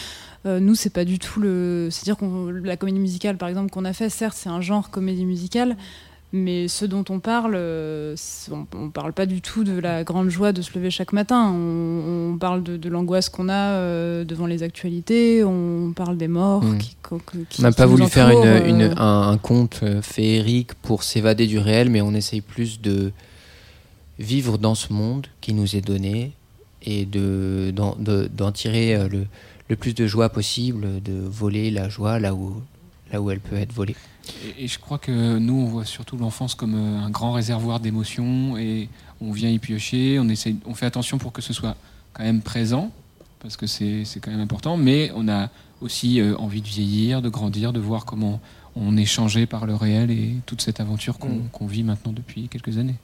Euh, 0.46 0.58
nous, 0.60 0.74
c'est 0.74 0.88
pas 0.88 1.04
du 1.04 1.18
tout 1.18 1.38
le. 1.38 1.88
C'est-à-dire 1.90 2.16
qu'on 2.16 2.46
la 2.48 2.78
comédie 2.78 2.98
musicale, 2.98 3.36
par 3.36 3.50
exemple, 3.50 3.70
qu'on 3.70 3.84
a 3.84 3.92
fait, 3.92 4.08
certes, 4.08 4.36
c'est 4.38 4.48
un 4.48 4.62
genre 4.62 4.88
comédie 4.88 5.26
musicale, 5.26 5.76
mais 6.32 6.68
ce 6.68 6.84
dont 6.84 7.04
on 7.08 7.18
parle, 7.18 7.54
euh, 7.56 8.14
on, 8.52 8.66
on 8.76 8.88
parle 8.90 9.12
pas 9.12 9.26
du 9.26 9.40
tout 9.40 9.64
de 9.64 9.78
la 9.78 10.04
grande 10.04 10.28
joie 10.28 10.52
de 10.52 10.62
se 10.62 10.72
lever 10.78 10.90
chaque 10.90 11.12
matin. 11.12 11.50
On, 11.52 12.32
on 12.34 12.38
parle 12.38 12.62
de, 12.62 12.76
de 12.76 12.88
l'angoisse 12.88 13.28
qu'on 13.28 13.48
a 13.48 13.52
euh, 13.74 14.24
devant 14.24 14.46
les 14.46 14.62
actualités. 14.62 15.42
On 15.42 15.92
parle 15.94 16.16
des 16.16 16.28
morts. 16.28 16.62
Mm. 16.62 16.78
Qui, 16.78 16.96
qui- 17.50 17.60
On 17.60 17.62
n'a 17.62 17.72
pas 17.72 17.86
voulu 17.86 18.06
faire 18.06 18.30
une, 18.30 18.46
euh, 18.46 18.68
une- 18.68 18.94
un, 18.98 19.28
un 19.30 19.38
conte 19.38 19.82
féerique 20.02 20.74
pour 20.74 21.02
s'évader 21.02 21.46
du 21.48 21.58
réel, 21.58 21.90
mais 21.90 22.00
on 22.00 22.14
essaye 22.14 22.40
plus 22.42 22.80
de 22.80 23.10
vivre 24.18 24.58
dans 24.58 24.74
ce 24.74 24.92
monde 24.92 25.26
qui 25.40 25.54
nous 25.54 25.74
est 25.76 25.80
donné 25.80 26.32
et 26.82 27.06
de, 27.06 27.72
d'en, 27.74 27.96
de- 27.98 28.30
d'en 28.32 28.52
tirer 28.52 29.08
le, 29.08 29.26
le 29.68 29.76
plus 29.76 29.94
de 29.94 30.06
joie 30.06 30.28
possible, 30.28 31.02
de 31.02 31.12
voler 31.26 31.70
la 31.70 31.88
joie 31.88 32.18
là 32.20 32.34
où, 32.34 32.54
là 33.12 33.20
où 33.20 33.30
elle 33.30 33.40
peut 33.40 33.56
être 33.56 33.72
volée. 33.72 33.96
Et, 34.58 34.68
je 34.68 34.78
crois 34.78 34.98
que 34.98 35.38
nous, 35.38 35.54
on 35.54 35.64
voit 35.64 35.84
surtout 35.84 36.16
l'enfance 36.16 36.54
comme 36.54 36.74
euh, 36.74 37.04
un 37.04 37.10
grand 37.10 37.32
réservoir 37.32 37.80
d'émotions 37.80 38.56
et 38.56 38.88
on 39.20 39.32
vient 39.32 39.50
y 39.50 39.58
piocher. 39.58 40.18
On, 40.18 40.28
essaye, 40.28 40.56
on 40.66 40.74
fait 40.74 40.86
attention 40.86 41.18
pour 41.18 41.32
que 41.32 41.42
ce 41.42 41.52
soit 41.52 41.76
quand 42.12 42.22
même 42.22 42.42
présent, 42.42 42.90
parce 43.40 43.56
que 43.56 43.66
c'est 43.66 44.04
c'est 44.04 44.20
quand 44.20 44.30
même 44.30 44.40
important, 44.40 44.76
mais 44.76 45.10
on 45.14 45.28
a 45.28 45.48
aussi 45.80 46.20
euh, 46.20 46.36
envie 46.36 46.60
de 46.60 46.66
vieillir, 46.66 47.22
de 47.22 47.28
grandir, 47.28 47.72
de 47.72 47.80
voir 47.80 48.04
comment 48.04 48.40
on 48.76 48.96
est 48.96 49.04
changé 49.04 49.46
par 49.46 49.66
le 49.66 49.74
réel 49.74 50.10
et 50.12 50.36
toute 50.46 50.62
cette 50.62 50.78
aventure 50.80 51.18
qu'on 51.18 51.28
Mm. 51.28 51.48
qu'on 51.52 51.66
vit 51.66 51.82
maintenant 51.82 52.12
depuis 52.12 52.48
quelques 52.48 52.78
années. 52.78 52.94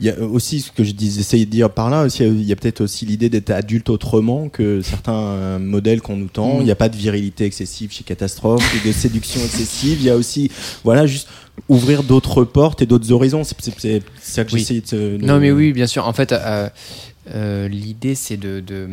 Il 0.00 0.06
y 0.06 0.10
a 0.10 0.18
aussi 0.20 0.60
ce 0.60 0.70
que 0.70 0.84
je 0.84 0.92
dis, 0.92 1.18
essayais 1.18 1.46
de 1.46 1.50
dire 1.50 1.68
par 1.70 1.90
là, 1.90 2.04
aussi, 2.04 2.22
il 2.24 2.42
y 2.44 2.52
a 2.52 2.56
peut-être 2.56 2.80
aussi 2.82 3.06
l'idée 3.06 3.28
d'être 3.28 3.50
adulte 3.50 3.90
autrement 3.90 4.48
que 4.48 4.80
certains 4.82 5.12
euh, 5.14 5.58
modèles 5.58 6.00
qu'on 6.00 6.16
nous 6.16 6.28
tend. 6.28 6.58
Mm. 6.58 6.60
Il 6.60 6.64
n'y 6.64 6.70
a 6.70 6.76
pas 6.76 6.88
de 6.88 6.96
virilité 6.96 7.44
excessive 7.44 7.90
chez 7.92 8.04
Catastrophe, 8.04 8.62
ou 8.74 8.86
de 8.86 8.92
séduction 8.92 9.40
excessive. 9.40 9.98
Il 10.00 10.04
y 10.06 10.10
a 10.10 10.16
aussi, 10.16 10.50
voilà, 10.84 11.06
juste 11.06 11.28
ouvrir 11.68 12.02
d'autres 12.04 12.44
portes 12.44 12.82
et 12.82 12.86
d'autres 12.86 13.10
horizons. 13.12 13.42
C'est 13.42 14.02
ça 14.20 14.44
que 14.44 14.52
Oui. 14.52 14.60
j'essaye 14.60 14.82
de, 14.82 15.16
de- 15.18 15.24
Non, 15.26 15.40
mais 15.40 15.50
oui, 15.50 15.72
bien 15.72 15.86
sûr. 15.88 16.06
En 16.06 16.12
fait, 16.12 16.32
euh, 16.32 16.68
euh, 17.34 17.66
l'idée, 17.68 18.14
c'est 18.14 18.36
de, 18.36 18.60
de- 18.60 18.88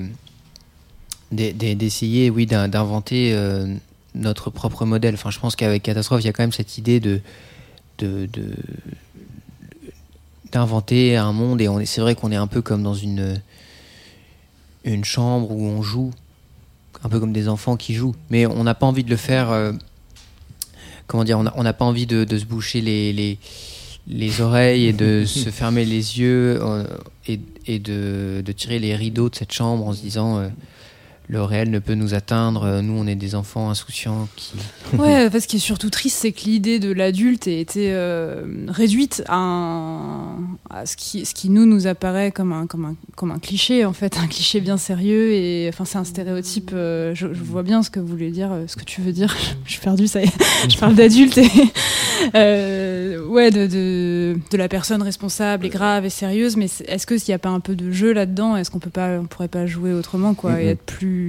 d'e- 1.31 1.51
d'e- 1.53 1.75
d'essayer, 1.75 2.29
oui, 2.29 2.45
d'in- 2.45 2.67
d'inventer 2.67 3.33
euh, 3.33 3.67
notre 4.15 4.49
propre 4.49 4.85
modèle. 4.85 5.15
Enfin, 5.15 5.31
je 5.31 5.39
pense 5.39 5.55
qu'avec 5.55 5.83
Catastrophe, 5.83 6.21
il 6.21 6.25
y 6.25 6.29
a 6.29 6.33
quand 6.33 6.43
même 6.43 6.51
cette 6.51 6.77
idée 6.77 6.99
de, 6.99 7.19
de, 7.99 8.27
de- 8.31 8.55
d'inventer 10.51 11.17
un 11.17 11.31
monde. 11.31 11.61
Et 11.61 11.67
on 11.67 11.79
est- 11.79 11.85
c'est 11.85 12.01
vrai 12.01 12.15
qu'on 12.15 12.31
est 12.31 12.35
un 12.37 12.47
peu 12.47 12.61
comme 12.61 12.83
dans 12.83 12.93
une 12.93 13.41
une 14.85 15.05
chambre 15.05 15.49
où 15.51 15.65
on 15.65 15.81
joue, 15.81 16.11
un 17.05 17.09
peu 17.09 17.17
comme 17.19 17.31
des 17.31 17.47
enfants 17.47 17.77
qui 17.77 17.93
jouent. 17.93 18.15
Mais 18.29 18.45
on 18.45 18.63
n'a 18.65 18.75
pas 18.75 18.85
envie 18.85 19.03
de 19.05 19.09
le 19.09 19.15
faire. 19.15 19.49
euh, 19.51 19.71
comment 21.07 21.23
dire 21.23 21.39
On 21.55 21.63
n'a 21.63 21.73
pas 21.73 21.85
envie 21.85 22.05
de, 22.05 22.23
de 22.25 22.37
se 22.37 22.45
boucher 22.45 22.81
les, 22.81 23.13
les 23.13 23.37
les 24.05 24.41
oreilles 24.41 24.87
et 24.87 24.93
de 24.93 25.23
se 25.27 25.49
fermer 25.49 25.85
les 25.85 26.19
yeux 26.19 26.59
euh, 26.61 26.83
et, 27.27 27.39
et 27.67 27.79
de, 27.79 28.43
de 28.45 28.51
tirer 28.51 28.77
les 28.77 28.95
rideaux 28.97 29.29
de 29.29 29.35
cette 29.35 29.53
chambre 29.53 29.87
en 29.87 29.93
se 29.93 30.01
disant 30.01 30.39
euh, 30.39 30.49
le 31.33 31.41
réel 31.41 31.71
ne 31.71 31.79
peut 31.79 31.95
nous 31.95 32.13
atteindre, 32.13 32.63
euh, 32.63 32.81
nous 32.83 32.93
on 32.93 33.07
est 33.07 33.15
des 33.15 33.33
enfants 33.33 33.69
insouciants 33.71 34.27
qui... 34.35 34.53
Ouais, 34.99 35.29
parce 35.31 35.45
ce 35.45 35.47
qui 35.47 35.55
est 35.55 35.59
surtout 35.59 35.89
triste, 35.89 36.17
c'est 36.21 36.31
que 36.31 36.41
l'idée 36.45 36.77
de 36.79 36.91
l'adulte 36.91 37.47
a 37.47 37.51
été 37.51 37.91
euh, 37.91 38.43
réduite 38.67 39.23
à, 39.27 39.37
un- 39.37 40.37
à 40.69 40.85
ce, 40.85 40.95
qui, 40.95 41.25
ce 41.25 41.33
qui 41.33 41.49
nous 41.49 41.65
nous 41.65 41.87
apparaît 41.87 42.31
comme 42.31 42.53
un, 42.53 42.67
comme, 42.67 42.85
un, 42.85 42.95
comme 43.15 43.31
un 43.31 43.39
cliché, 43.39 43.83
en 43.85 43.93
fait, 43.93 44.17
un 44.19 44.27
cliché 44.27 44.61
bien 44.61 44.77
sérieux. 44.77 45.31
Et 45.33 45.67
enfin, 45.69 45.85
c'est 45.85 45.97
un 45.97 46.03
stéréotype. 46.03 46.69
euh, 46.73 47.15
je, 47.15 47.33
je 47.33 47.43
vois 47.43 47.63
bien 47.63 47.81
ce 47.81 47.89
que 47.89 47.99
vous 47.99 48.05
voulez 48.07 48.29
dire, 48.29 48.51
euh, 48.51 48.65
ce 48.67 48.75
que 48.75 48.83
tu 48.83 49.01
veux 49.01 49.11
dire. 49.11 49.35
je 49.65 49.71
suis 49.71 49.81
perdue, 49.81 50.05
ça 50.07 50.21
y 50.21 50.25
est. 50.25 50.33
je 50.69 50.77
parle 50.77 50.93
d'adulte 50.93 51.39
et 51.39 51.49
euh, 52.35 53.25
ouais, 53.25 53.51
de, 53.51 53.67
de, 53.67 54.37
de 54.51 54.57
la 54.57 54.67
personne 54.69 55.01
responsable 55.01 55.65
et 55.65 55.69
grave 55.69 56.05
et 56.05 56.09
sérieuse. 56.09 56.55
Mais 56.57 56.67
est-ce 56.87 57.05
qu'il 57.07 57.17
n'y 57.27 57.33
a 57.33 57.39
pas 57.39 57.49
un 57.49 57.59
peu 57.59 57.75
de 57.75 57.91
jeu 57.91 58.13
là-dedans 58.13 58.55
Est-ce 58.55 58.69
qu'on 58.71 58.79
peut 58.79 58.89
pas, 58.89 59.19
on 59.19 59.25
pourrait 59.25 59.47
pas 59.47 59.65
jouer 59.65 59.93
autrement, 59.93 60.33
quoi, 60.33 60.61
et 60.61 60.65
Mhm. 60.65 60.69
être 60.69 60.83
plus, 60.83 61.22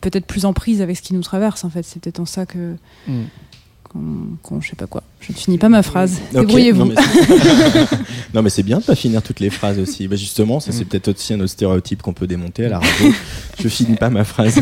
peut-être 0.00 0.26
plus 0.26 0.44
en 0.44 0.52
prise 0.52 0.80
avec 0.82 0.96
ce 0.96 1.02
qui 1.02 1.14
nous 1.14 1.22
traverse, 1.22 1.64
en 1.64 1.70
fait. 1.70 1.82
C'est 1.82 2.00
peut-être 2.00 2.20
en 2.20 2.26
ça 2.26 2.46
que 2.46 2.76
Mm. 3.06 3.22
qu'on, 4.42 4.60
je 4.60 4.70
sais 4.70 4.76
pas 4.76 4.86
quoi. 4.88 5.02
Je 5.26 5.32
ne 5.32 5.38
finis 5.38 5.58
pas 5.58 5.68
ma 5.70 5.82
phrase. 5.82 6.18
Ok, 6.34 6.40
Débrouillez-vous. 6.40 6.92
Non 8.34 8.42
mais, 8.42 8.50
c'est- 8.50 8.62
bien 8.64 8.78
de 8.78 8.82
pas 8.82 8.94
finir 8.96 9.22
toutes 9.22 9.38
les 9.40 9.48
phrases 9.50 9.78
aussi. 9.78 10.08
Bah, 10.08 10.16
justement, 10.16 10.58
ça 10.60 10.70
Mm. 10.70 10.74
c'est 10.76 10.84
peut-être 10.86 11.08
aussi 11.16 11.32
un 11.34 11.40
autre 11.40 11.50
stéréotype 11.50 12.02
qu'on 12.02 12.12
peut 12.12 12.26
démonter 12.26 12.66
à 12.66 12.68
la 12.68 12.78
radio. 12.80 13.12
je 13.62 13.68
finis 13.68 13.94
pas 13.96 14.10
ma 14.10 14.24
phrase. 14.24 14.60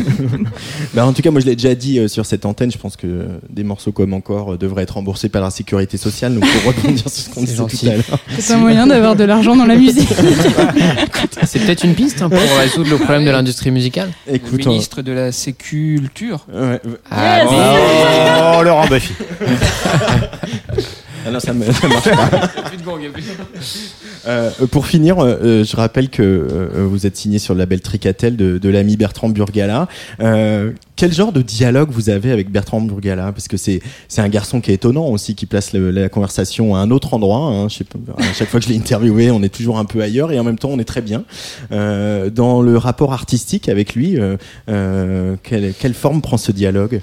bah, 0.93 1.05
en 1.07 1.13
tout 1.13 1.21
cas, 1.23 1.31
moi 1.31 1.41
je 1.41 1.45
l'ai 1.47 1.55
déjà 1.55 1.73
dit 1.73 1.97
euh, 1.99 2.07
sur 2.07 2.25
cette 2.25 2.45
antenne. 2.45 2.71
Je 2.71 2.77
pense 2.77 2.95
que 2.95 3.07
euh, 3.07 3.25
des 3.49 3.63
morceaux 3.63 3.91
comme 3.91 4.13
encore 4.13 4.53
euh, 4.53 4.57
devraient 4.57 4.83
être 4.83 4.91
remboursés 4.95 5.27
par 5.29 5.41
la 5.41 5.49
sécurité 5.49 5.97
sociale. 5.97 6.35
Donc 6.35 6.45
pour 6.49 6.73
rebondir 6.73 6.99
sur 6.99 7.09
ce 7.09 7.29
qu'on 7.29 7.39
C'est 7.41 7.45
disait 7.47 7.57
gentil. 7.57 7.77
tout 7.85 7.87
à 7.91 7.95
l'heure. 7.95 8.19
C'est 8.39 8.53
un 8.53 8.57
moyen 8.57 8.85
d'avoir 8.87 9.15
de 9.15 9.23
l'argent 9.23 9.55
dans 9.55 9.65
la 9.65 9.75
musique. 9.75 10.09
C'est 11.45 11.59
peut-être 11.59 11.83
une 11.83 11.95
piste 11.95 12.21
hein, 12.21 12.29
pour 12.29 12.39
résoudre 12.59 12.89
le 12.91 12.97
problème 12.97 13.25
de 13.25 13.31
l'industrie 13.31 13.71
musicale. 13.71 14.11
Écoute, 14.31 14.63
le 14.65 14.69
ministre 14.71 15.01
de 15.01 15.11
la 15.11 15.31
Séculture. 15.31 16.45
ouais. 16.53 16.79
Ah, 17.09 17.39
Yes. 17.43 17.49
Oh, 18.59 18.63
Laurent 18.63 18.87
Baffy. 18.87 19.13
Ah 21.25 21.31
non, 21.31 21.39
ça 21.39 21.53
me, 21.53 21.65
ça 21.71 21.87
marche 21.87 22.09
pas. 22.09 22.29
Euh, 24.25 24.51
pour 24.71 24.87
finir, 24.87 25.19
euh, 25.19 25.37
euh, 25.43 25.63
je 25.65 25.75
rappelle 25.75 26.09
que 26.09 26.21
euh, 26.23 26.85
vous 26.87 27.05
êtes 27.05 27.17
signé 27.17 27.39
sur 27.39 27.53
le 27.53 27.59
label 27.59 27.81
Tricatel 27.81 28.37
de, 28.37 28.57
de 28.57 28.69
l'ami 28.69 28.95
Bertrand 28.95 29.27
Burgala. 29.29 29.87
Euh, 30.21 30.71
quel 30.95 31.11
genre 31.13 31.33
de 31.33 31.41
dialogue 31.41 31.89
vous 31.91 32.09
avez 32.09 32.31
avec 32.31 32.49
Bertrand 32.49 32.79
Burgala? 32.81 33.31
Parce 33.33 33.47
que 33.49 33.57
c'est 33.57 33.81
c'est 34.07 34.21
un 34.21 34.29
garçon 34.29 34.61
qui 34.61 34.71
est 34.71 34.75
étonnant 34.75 35.07
aussi, 35.07 35.35
qui 35.35 35.45
place 35.45 35.73
le- 35.73 35.91
la 35.91 36.07
conversation 36.07 36.75
à 36.75 36.79
un 36.79 36.89
autre 36.91 37.13
endroit. 37.13 37.37
Hein. 37.39 37.67
Je 37.69 37.75
sais 37.79 37.83
pas, 37.83 37.97
à 38.17 38.33
chaque 38.33 38.47
fois 38.49 38.59
que 38.61 38.65
je 38.65 38.71
l'ai 38.71 38.77
interviewé, 38.77 39.29
on 39.31 39.43
est 39.43 39.53
toujours 39.53 39.77
un 39.77 39.85
peu 39.85 40.01
ailleurs 40.01 40.31
et 40.31 40.39
en 40.39 40.43
même 40.45 40.57
temps 40.59 40.69
on 40.71 40.79
est 40.79 40.85
très 40.85 41.01
bien. 41.01 41.23
Euh, 41.73 42.29
dans 42.29 42.61
le 42.61 42.77
rapport 42.77 43.11
artistique 43.13 43.67
avec 43.67 43.93
lui, 43.93 44.17
euh, 44.19 44.37
euh, 44.69 45.35
quelle, 45.43 45.73
quelle 45.73 45.93
forme 45.93 46.21
prend 46.21 46.37
ce 46.37 46.51
dialogue? 46.53 47.01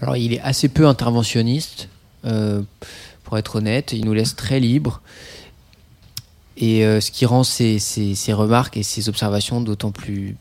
Alors, 0.00 0.16
il 0.16 0.32
est 0.34 0.40
assez 0.42 0.68
peu 0.68 0.86
interventionniste, 0.86 1.88
pour 2.22 3.38
être 3.38 3.56
honnête. 3.56 3.92
Il 3.92 4.04
nous 4.04 4.14
laisse 4.14 4.36
très 4.36 4.60
libres. 4.60 5.00
Et 6.56 6.84
euh, 6.84 7.00
ce 7.00 7.12
qui 7.12 7.24
rend 7.24 7.44
ses, 7.44 7.78
remarques 8.30 8.76
et 8.76 8.82
ses 8.82 9.08
observations 9.08 9.60
d'autant 9.60 9.92
plus, 9.92 10.36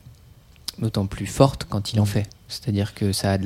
fortes 1.28 1.68
quand 1.70 1.94
il 1.94 2.00
en 2.00 2.06
fait. 2.06 2.28
C'est-à-dire 2.48 2.96
que 2.96 3.12
ça 3.12 3.38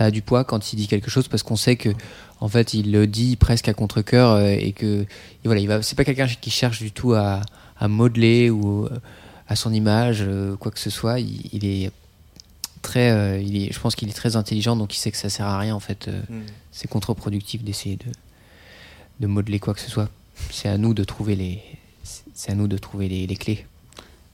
a, 0.00 0.10
du 0.10 0.22
poids 0.22 0.44
quand 0.44 0.72
il 0.72 0.76
dit 0.76 0.88
quelque 0.88 1.10
chose 1.10 1.28
parce 1.28 1.44
qu'on 1.44 1.56
sait 1.56 1.76
que 1.76 1.90
en 2.40 2.48
fait, 2.48 2.74
il 2.74 2.90
le 2.90 3.06
dit 3.06 3.36
presque 3.36 3.68
à 3.68 3.74
contre-coeur 3.74 4.32
euh, 4.32 4.48
et 4.48 4.72
que 4.72 5.02
et 5.02 5.06
voilà, 5.44 5.80
c'est 5.82 5.96
pas 5.96 6.04
quelqu'un 6.04 6.26
qui 6.26 6.50
cherche 6.50 6.80
du 6.80 6.90
tout 6.90 7.14
à, 7.14 7.40
modeler 7.86 8.50
ou 8.50 8.86
euh, 8.86 9.00
à 9.46 9.56
son 9.56 9.72
image, 9.72 10.22
euh, 10.22 10.56
quoi 10.56 10.72
que 10.72 10.80
ce 10.80 10.90
soit. 10.90 11.20
Il 11.20 11.64
est 11.64 11.92
très, 12.84 13.10
euh, 13.10 13.40
il 13.40 13.56
est, 13.56 13.72
je 13.72 13.80
pense 13.80 13.94
qu'il 13.96 14.08
est 14.08 14.12
très 14.22 14.36
intelligent, 14.36 14.76
donc 14.76 14.94
il 14.94 14.98
sait 15.00 15.10
que 15.10 15.16
ça 15.16 15.28
sert 15.28 15.46
à 15.46 15.58
rien 15.58 15.74
en 15.74 15.80
fait. 15.80 16.06
euh, 16.08 16.20
C'est 16.70 16.88
contre-productif 16.88 17.64
d'essayer 17.64 17.96
de, 17.96 18.10
de 19.20 19.26
modeler 19.26 19.58
quoi 19.58 19.74
que 19.74 19.80
ce 19.80 19.90
soit. 19.90 20.08
C'est 20.50 20.68
à 20.68 20.78
nous 20.78 20.94
de 20.94 21.04
trouver 21.04 21.34
les, 21.36 21.60
c'est 22.34 22.52
à 22.52 22.54
nous 22.54 22.68
de 22.68 22.78
trouver 22.78 23.08
les, 23.08 23.26
les 23.26 23.36
clés. 23.36 23.64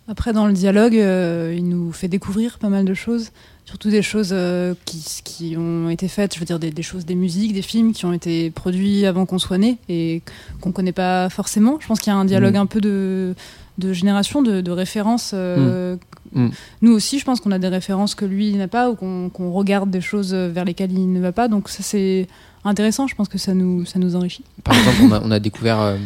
Après, 0.09 0.33
dans 0.33 0.47
le 0.49 0.53
dialogue, 0.53 0.97
euh, 0.97 1.55
il 1.57 1.69
nous 1.69 1.93
fait 1.93 2.09
découvrir 2.09 2.59
pas 2.59 2.69
mal 2.69 2.85
de 2.85 2.95
choses, 2.95 3.31
surtout 3.65 3.91
des 3.91 4.03
choses 4.03 4.31
euh, 4.33 4.75
qui, 4.85 5.05
qui 5.23 5.57
ont 5.57 5.89
été 5.89 6.09
faites, 6.09 6.35
je 6.35 6.41
veux 6.41 6.47
dire 6.47 6.59
des, 6.59 6.73
des 6.73 6.83
choses, 6.83 7.05
des 7.07 7.15
musiques, 7.15 7.53
des 7.53 7.63
films 7.63 7.93
qui 7.93 8.05
ont 8.07 8.13
été 8.13 8.51
produits 8.51 9.07
avant 9.07 9.25
qu'on 9.25 9.39
soit 9.39 9.59
né 9.59 9.79
et 9.89 10.23
qu'on 10.61 10.73
connaît 10.73 10.91
pas 11.05 11.29
forcément. 11.31 11.79
Je 11.81 11.87
pense 11.87 12.01
qu'il 12.01 12.13
y 12.13 12.17
a 12.17 12.19
un 12.19 12.25
dialogue 12.25 12.55
Mm. 12.55 12.65
un 12.65 12.67
peu 12.67 12.81
de, 12.81 13.37
de 13.79 13.93
génération, 13.93 14.43
de, 14.43 14.61
de 14.61 14.71
références. 14.71 15.33
euh, 15.35 15.97
Mm. 16.33 16.45
Mm. 16.45 16.51
Nous 16.83 16.93
aussi, 16.93 17.19
je 17.19 17.25
pense 17.25 17.41
qu'on 17.41 17.51
a 17.51 17.59
des 17.59 17.67
références 17.69 18.15
que 18.15 18.25
lui 18.25 18.53
n'a 18.55 18.69
pas 18.69 18.89
ou 18.91 18.95
qu'on 18.95 19.51
regarde 19.53 19.91
des 19.91 20.01
choses 20.01 20.33
vers 20.33 20.65
lesquelles 20.65 20.93
il 20.93 21.13
ne 21.13 21.19
va 21.21 21.33
pas. 21.33 21.49
Donc 21.49 21.69
ça, 21.69 21.83
c'est 21.83 22.29
intéressant. 22.65 23.07
Je 23.09 23.17
pense 23.17 23.29
que 23.29 23.39
ça 23.39 23.53
nous, 23.53 23.85
ça 23.85 23.99
nous 23.99 24.15
enrichit. 24.15 24.45
Par 24.63 24.77
exemple, 24.77 24.97
on 25.03 25.13
a, 25.13 25.21
on 25.25 25.31
a 25.33 25.41
découvert 25.41 25.81
euh, 25.81 25.97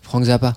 Frank 0.00 0.24
Zappa. 0.24 0.54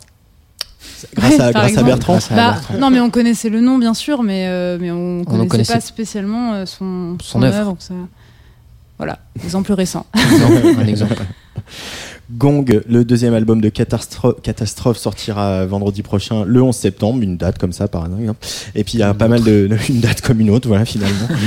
Grâce 1.15 1.39
à, 1.39 1.51
grâce 1.51 1.55
à 1.65 1.67
exemple. 1.67 1.87
Bertrand 1.87 2.13
Grâce 2.13 2.31
à 2.31 2.35
Bah, 2.35 2.51
Bertrand. 2.53 2.77
non, 2.77 2.89
mais 2.89 2.99
on 3.01 3.09
connaissait 3.09 3.49
le 3.49 3.59
nom, 3.59 3.77
bien 3.79 3.93
sûr, 3.93 4.23
mais, 4.23 4.45
euh, 4.47 4.77
mais 4.79 4.91
on 4.91 5.21
en 5.21 5.23
connaissait, 5.25 5.47
connaissait- 5.49 5.73
pas 5.73 5.81
spécialement 5.81 6.53
euh, 6.53 6.65
son, 6.65 7.17
Son 7.21 7.41
œuvre. 7.41 7.57
œuvre. 7.57 7.75
ça- 7.79 7.93
Voilà, 8.97 9.19
exemple 9.43 9.73
récent. 9.73 10.05
Exemple, 10.15 10.79
un 10.79 10.87
exemple. 10.87 11.15
Gong, 12.31 12.81
le 12.89 13.05
deuxième 13.05 13.33
album 13.35 13.61
de 13.61 13.69
Catastro- 13.69 14.35
Catastrophe 14.41 14.97
sortira 14.97 15.65
vendredi 15.67 16.01
prochain, 16.01 16.43
le 16.45 16.61
11 16.61 16.75
septembre, 16.75 17.21
une 17.21 17.37
date 17.37 17.57
comme 17.59 17.71
ça 17.71 17.87
par 17.87 18.05
exemple. 18.05 18.39
Et 18.73 18.83
puis 18.83 18.95
il 18.95 18.99
y 18.99 19.03
a 19.03 19.13
pas 19.13 19.27
mal 19.27 19.43
de, 19.43 19.69
une 19.89 19.99
date 19.99 20.21
comme 20.21 20.39
une 20.39 20.49
autre, 20.49 20.67
voilà 20.67 20.85
finalement. 20.85 21.27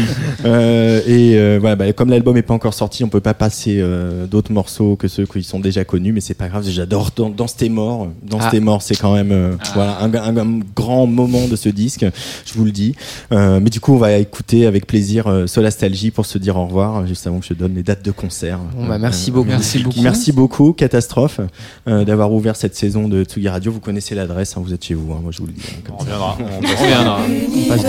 Euh, 0.44 1.00
et 1.06 1.36
euh, 1.36 1.58
voilà, 1.60 1.74
bah, 1.74 1.92
comme 1.92 2.10
l'album 2.10 2.36
est 2.36 2.42
pas 2.42 2.54
encore 2.54 2.72
sorti, 2.74 3.02
on 3.02 3.08
peut 3.08 3.20
pas 3.20 3.34
passer 3.34 3.78
euh, 3.80 4.26
d'autres 4.26 4.52
morceaux 4.52 4.94
que 4.94 5.08
ceux 5.08 5.26
qui 5.26 5.42
sont 5.42 5.58
déjà 5.58 5.84
connus, 5.84 6.12
mais 6.12 6.20
c'est 6.20 6.34
pas 6.34 6.48
grave. 6.48 6.64
J'adore 6.68 7.10
dans, 7.16 7.28
dans 7.28 7.46
tes 7.46 7.68
morts, 7.68 8.08
dans 8.22 8.38
Ah. 8.40 8.48
tes 8.50 8.60
morts, 8.60 8.80
c'est 8.82 8.94
quand 8.96 9.14
même 9.14 9.32
euh, 9.32 9.56
voilà 9.74 9.98
un, 10.00 10.14
un- 10.14 10.36
un 10.36 10.60
grand 10.76 11.06
moment 11.06 11.48
de 11.48 11.56
ce 11.56 11.68
disque, 11.68 12.06
je 12.46 12.52
vous 12.54 12.64
le 12.64 12.70
dis. 12.70 12.94
Euh, 13.32 13.58
mais 13.60 13.68
du 13.68 13.80
coup, 13.80 13.94
on 13.94 13.98
va 13.98 14.12
écouter 14.12 14.66
avec 14.66 14.86
plaisir 14.86 15.26
euh, 15.26 15.46
Solastalgie 15.48 16.12
pour 16.12 16.24
se 16.24 16.38
dire 16.38 16.56
au 16.56 16.66
revoir, 16.66 17.04
juste 17.06 17.26
avant 17.26 17.40
que 17.40 17.46
je 17.46 17.54
donne 17.54 17.74
les 17.74 17.82
dates 17.82 18.04
de 18.04 18.12
concert. 18.12 18.58
Bon, 18.76 18.86
bah, 18.86 18.98
merci 18.98 19.30
Euh, 19.30 19.34
beaucoup. 19.34 19.48
Merci 19.48 19.78
beaucoup. 19.80 20.00
Merci 20.02 20.32
beaucoup, 20.32 20.67
Catastrophe, 20.72 21.40
euh, 21.86 22.04
d'avoir 22.04 22.32
ouvert 22.32 22.56
cette 22.56 22.74
saison 22.76 23.08
de 23.08 23.24
Tsugi 23.24 23.48
Radio. 23.48 23.72
Vous 23.72 23.80
connaissez 23.80 24.14
l'adresse, 24.14 24.56
hein, 24.56 24.62
vous 24.64 24.72
êtes 24.72 24.84
chez 24.84 24.94
vous, 24.94 25.12
hein, 25.12 25.20
moi 25.22 25.32
je 25.32 25.38
vous 25.38 25.46
le 25.46 25.52
dis. 25.52 25.62
hein, 25.68 25.80
comme 25.86 25.96
On 25.96 25.98
ça. 25.98 26.04
reviendra. 26.04 26.38
On 26.40 26.60
reviendra. 26.82 27.20
On 27.56 27.68
passe 27.68 27.82
dans 27.82 27.88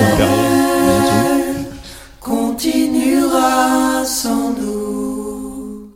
continuera 2.20 4.06
sans 4.06 4.54
nous. 4.54 5.90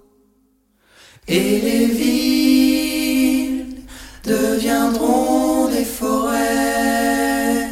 Et 1.27 1.59
les 1.61 1.85
villes 1.85 3.65
deviendront 4.25 5.67
des 5.69 5.85
forêts. 5.85 7.69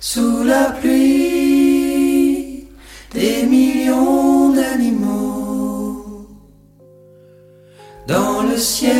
Sous 0.00 0.42
la 0.44 0.70
pluie, 0.80 2.64
des 3.14 3.42
millions 3.46 4.37
Dans 8.08 8.42
le 8.42 8.56
ciel, 8.56 8.94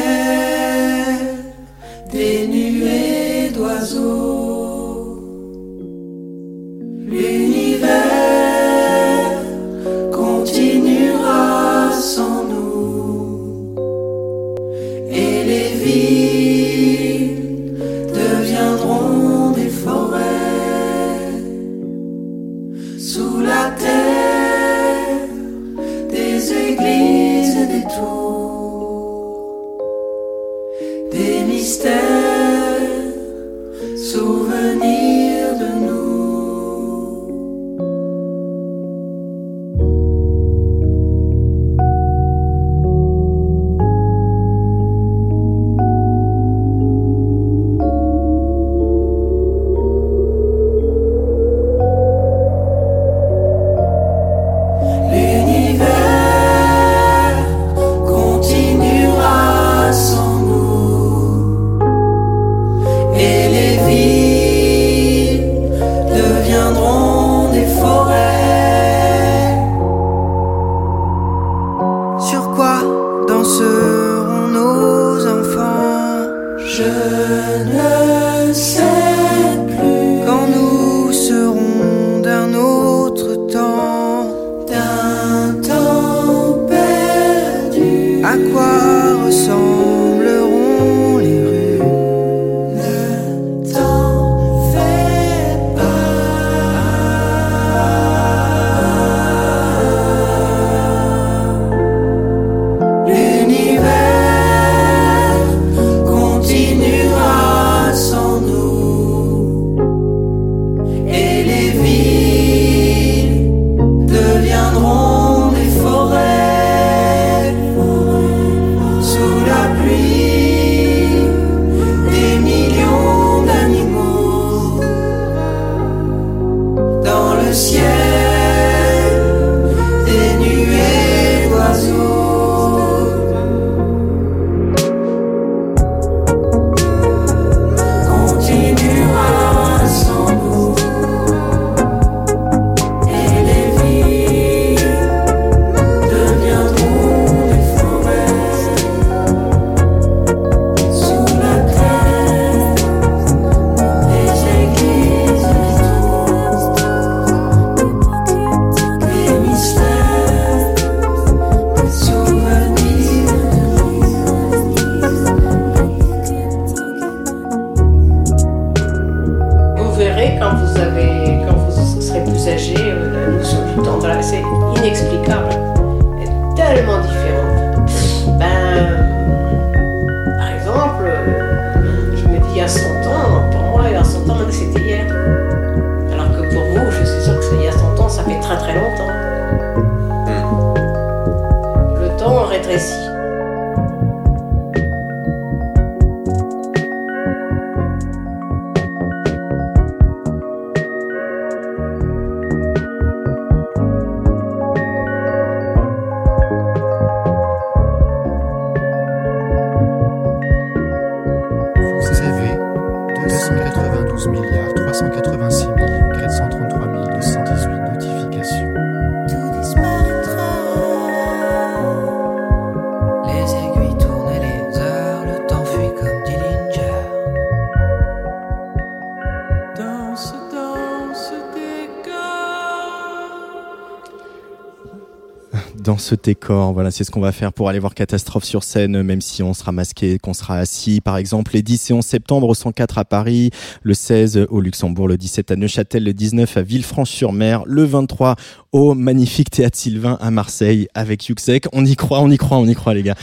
ce 236.09 236.15
décor. 236.15 236.73
Voilà, 236.73 236.91
c'est 236.91 237.05
ce 237.05 237.11
qu'on 237.11 237.21
va 237.21 237.33
faire 237.33 237.53
pour 237.53 237.69
aller 237.69 237.79
voir 237.79 237.95
Catastrophe 237.95 238.45
sur 238.45 238.65
scène, 238.65 239.03
même 239.03 239.21
si 239.21 239.43
on 239.43 239.53
sera 239.53 239.73
masqué, 239.73 240.19
qu'on 240.19 240.33
sera 240.33 240.59
assis. 240.59 241.01
Par 241.01 241.19
exemple, 241.19 241.53
les 241.55 241.63
10 241.63 241.91
et 241.91 241.93
11 241.93 242.05
septembre 242.05 242.49
au 242.49 242.55
104 242.55 242.99
à 242.99 243.05
Paris, 243.05 243.51
le 243.83 243.95
16 243.95 244.47
au 244.51 244.61
Luxembourg, 244.61 245.09
le 245.09 245.19
17 245.19 245.51
à 245.51 245.57
Neuchâtel, 245.57 246.05
le 246.05 246.15
19 246.15 246.57
à 246.57 246.63
Villefranche-sur-Mer, 246.63 247.63
le 247.67 247.85
23 247.85 248.37
au 248.73 248.95
magnifique 248.95 249.51
Théâtre 249.51 249.77
Sylvain 249.77 250.19
à 250.21 250.31
Marseille 250.31 250.89
avec 250.95 251.29
Yuxek. 251.29 251.67
On 251.73 251.85
y 251.85 251.97
croit, 251.97 252.21
on 252.21 252.31
y 252.31 252.39
croit, 252.39 252.59
on 252.59 252.67
y 252.67 252.75
croit, 252.75 252.95
les 252.95 253.03
gars. 253.03 253.17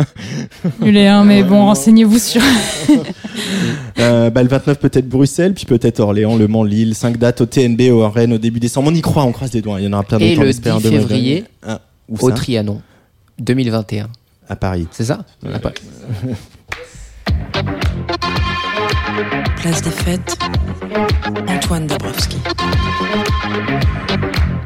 Nulé, 0.80 1.06
hein, 1.06 1.24
mais 1.24 1.42
bon, 1.42 1.66
renseignez-vous 1.66 2.18
sur. 2.18 2.42
Euh, 4.00 4.28
bah, 4.28 4.42
le 4.42 4.48
29 4.48 4.78
peut-être 4.78 5.08
Bruxelles, 5.08 5.54
puis 5.54 5.66
peut-être 5.66 6.00
Orléans, 6.00 6.36
Le 6.36 6.48
Mans, 6.48 6.64
Lille. 6.64 6.94
5 6.94 7.16
dates 7.16 7.40
au 7.40 7.46
TNB, 7.46 7.90
au 7.90 8.08
Rennes 8.08 8.32
au 8.32 8.38
début 8.38 8.58
décembre. 8.58 8.90
On 8.90 8.94
y 8.94 9.00
croit, 9.00 9.22
on 9.22 9.32
croise 9.32 9.52
les 9.52 9.62
doigts. 9.62 9.80
Il 9.80 9.84
y 9.84 9.88
en 9.88 9.92
aura 9.92 10.02
plein 10.02 10.18
d'autres. 10.18 10.30
Et 10.32 10.36
le 10.36 10.44
10 10.44 10.50
espère, 10.50 10.80
demain, 10.80 10.98
février. 10.98 11.44
Ah, 11.62 11.80
où 12.08 12.16
au 12.20 12.28
ça 12.30 12.34
Trianon, 12.34 12.82
2021. 13.38 14.08
À 14.48 14.56
Paris. 14.56 14.86
C'est 14.90 15.04
ça 15.04 15.24
Ouais. 15.42 15.54
À 15.54 15.58
Paris. 15.58 15.74
Place 19.56 19.82
des 19.82 19.90
fêtes, 19.90 20.38
Antoine 21.48 21.86
Dabrowski. 21.86 22.36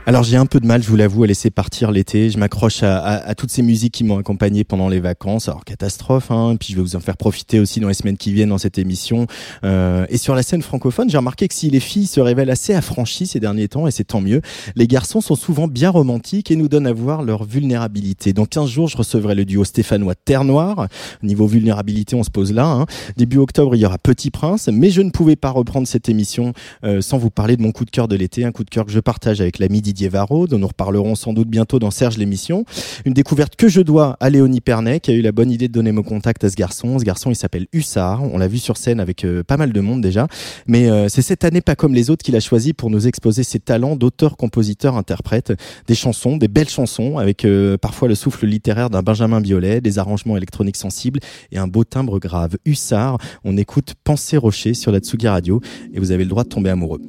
Alors 0.07 0.23
j'ai 0.23 0.39
un 0.39 0.47
peu 0.47 0.59
de 0.59 0.67
mal, 0.67 0.83
je 0.83 0.89
vous 0.89 0.97
l'avoue, 0.97 1.25
à 1.25 1.27
laisser 1.27 1.51
partir 1.51 1.91
l'été. 1.91 2.31
Je 2.31 2.39
m'accroche 2.39 2.83
à, 2.83 2.99
à- 2.99 3.29
à 3.29 3.35
toutes 3.35 3.51
ces 3.51 3.61
musiques 3.61 3.93
qui 3.93 4.05
m'ont 4.05 4.17
accompagné 4.17 4.65
pendant 4.65 4.89
les 4.89 5.01
vacances. 5.01 5.49
Alors 5.49 5.67
catastrophe, 5.67 6.31
hein. 6.31 6.57
Puis 6.59 6.71
je 6.73 6.77
vais 6.77 6.83
vous 6.83 6.97
en 6.97 7.01
faire 7.01 7.19
profiter 7.19 7.61
aussi 7.61 7.79
dans 7.79 7.89
les 7.89 7.95
semaines 7.95 8.17
qui 8.17 8.33
viennent 8.33 8.49
dans 8.49 8.57
cette 8.59 8.79
émission. 8.79 9.27
Euh, 9.65 10.07
et 10.09 10.17
sur 10.17 10.35
la 10.35 10.43
scène 10.43 10.63
francophone, 10.63 11.11
j'ai 11.11 11.19
remarqué 11.19 11.47
que 11.47 11.53
si 11.53 11.69
les 11.69 11.81
filles 11.81 12.07
se 12.07 12.21
révèlent 12.21 12.49
assez 12.49 12.73
affranchies 12.73 13.27
ces 13.27 13.39
derniers 13.39 13.69
temps, 13.69 13.87
et 13.87 13.91
c'est 13.91 14.05
tant 14.05 14.23
mieux, 14.23 14.41
les 14.77 14.87
garçons 14.87 15.21
sont 15.21 15.35
souvent 15.35 15.69
bien 15.69 15.91
romantiques 15.91 16.51
et 16.51 16.57
nous 16.57 16.69
donnent 16.69 16.87
à 16.87 16.93
voir 16.95 17.21
leur 17.23 17.45
vulnérabilité. 17.45 18.33
Dans 18.33 18.47
15 18.47 18.71
jours, 18.71 18.89
je 18.89 18.97
recevrai 18.97 19.35
le 19.35 19.45
duo 19.45 19.65
stéphanois 19.65 20.15
Terre 20.15 20.45
Noire. 20.45 20.89
Niveau 21.23 21.47
vulnérabilité, 21.47 22.17
on 22.17 22.23
se 22.23 22.31
pose 22.31 22.51
là. 22.55 22.65
hein. 22.67 22.87
Début 23.19 23.37
octobre, 23.37 23.77
il 23.77 23.81
y 23.81 23.85
aura 23.85 23.99
Petit 23.99 24.31
Prince, 24.31 24.71
mais 24.73 24.89
je 24.89 25.03
ne 25.03 25.11
pouvais 25.11 25.37
pas 25.37 25.51
reprendre 25.51 25.87
cette 25.87 26.09
émission 26.09 26.55
euh, 26.85 27.03
sans 27.03 27.19
vous 27.19 27.31
parler 27.31 27.59
de 27.59 27.63
mon 27.63 27.73
coup 27.73 27.85
de 27.85 27.91
cœur 27.91 28.09
de 28.09 28.17
l'été, 28.17 28.47
un 28.47 28.53
coup 28.53 28.65
de 28.65 28.71
cœur 28.71 28.87
que 28.87 28.93
je 28.93 29.01
partage 29.01 29.43
avec 29.43 29.59
l'ami 29.59 29.83
Didier 29.89 30.11
Varro, 30.11 30.47
dont 30.47 30.59
nous 30.59 30.67
reparlerons 30.67 31.15
sans 31.15 31.33
doute 31.33 31.49
bientôt 31.49 31.79
dans 31.79 31.91
Serge 31.91 32.19
l'émission. 32.19 32.67
Une 33.07 33.15
découverte 33.15 33.57
que 33.57 33.69
je 33.69 33.81
dois 33.81 34.19
à 34.21 34.29
Léonie 34.29 34.61
Pernet, 34.61 35.01
qui 35.01 35.11
a 35.11 35.15
eu 35.15 35.23
la 35.23 35.33
bonne 35.33 35.51
idée 35.51 35.67
de 35.67 35.73
donner 35.73 35.93
mon 35.93 36.03
contact 36.03 36.45
à 36.45 36.51
ce 36.51 36.57
garçon. 36.57 36.99
Ce 36.99 37.05
garçon, 37.05 37.31
il 37.31 37.37
s'appelle 37.37 37.67
Hussard. 37.73 38.23
On 38.23 38.37
l'a 38.37 38.49
vu 38.49 38.59
sur 38.59 38.77
scène 38.77 39.01
avec 39.01 39.25
euh, 39.25 39.43
pas 39.43 39.57
mal 39.57 39.73
de 39.73 39.81
monde 39.81 40.03
déjà. 40.03 40.27
Mais 40.67 40.91
euh, 40.91 41.09
c'est 41.09 41.23
cette 41.23 41.43
année, 41.43 41.63
pas 41.63 41.75
comme 41.75 41.95
les 41.95 42.11
autres, 42.11 42.23
qu'il 42.23 42.37
a 42.37 42.41
choisi 42.41 42.75
pour 42.75 42.91
nous 42.91 43.07
exposer 43.07 43.45
ses 43.45 43.61
talents 43.61 43.97
d'auteur, 43.97 44.37
compositeur, 44.37 44.95
interprète. 44.97 45.55
Des 45.87 45.95
chansons, 45.95 46.37
des 46.37 46.49
belles 46.49 46.69
chansons, 46.69 47.17
avec 47.17 47.47
euh, 47.47 47.79
parfois 47.79 48.09
le 48.09 48.15
souffle 48.15 48.45
littéraire 48.45 48.91
d'un 48.91 49.03
Benjamin 49.03 49.41
Biolay, 49.41 49.81
des 49.81 49.99
arrangements 49.99 50.37
électroniques 50.37 50.77
sensibles 50.77 51.21
et 51.51 51.57
un 51.57 51.67
beau 51.67 51.85
timbre 51.85 52.19
grave. 52.19 52.59
Hussard, 52.67 53.17
on 53.45 53.57
écoute 53.57 53.95
Pensée 54.05 54.37
Rocher 54.37 54.75
sur 54.75 54.93
la 54.93 54.99
Tsugi 54.99 55.29
Radio 55.29 55.63
et 55.95 55.99
vous 55.99 56.13
avez 56.13 56.25
le 56.25 56.31
droit 56.31 56.45
de 56.45 56.51
tomber 56.51 56.69
amoureux. 56.69 57.01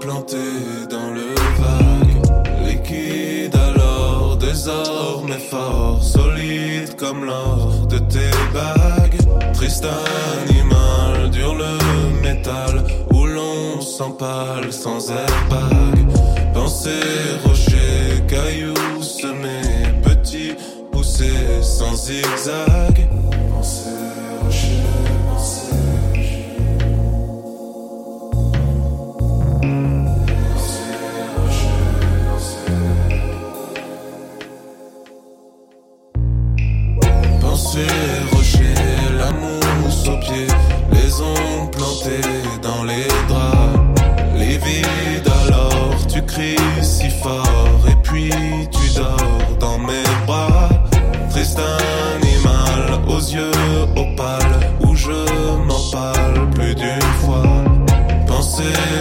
Plantés 0.00 0.86
dans 0.90 1.10
le 1.10 1.34
vague. 1.60 2.66
Liquide 2.66 3.54
alors, 3.56 4.36
désormais 4.36 5.38
fort, 5.38 6.02
solide 6.02 6.96
comme 6.96 7.24
l'or 7.24 7.86
de 7.88 7.98
tes 7.98 8.30
bagues. 8.52 9.18
Triste 9.54 9.86
animal, 9.86 11.30
dur 11.30 11.54
le 11.54 12.22
métal, 12.22 12.84
où 13.12 13.26
l'on 13.26 13.80
s'empale 13.80 14.72
sans 14.72 15.10
airbag. 15.10 15.25
Pensée, 58.72 58.95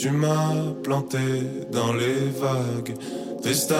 tu 0.00 0.10
m'as 0.10 0.72
planté 0.82 1.18
dans 1.70 1.92
les 1.92 2.30
vagues. 2.40 2.94
Triste 3.42 3.74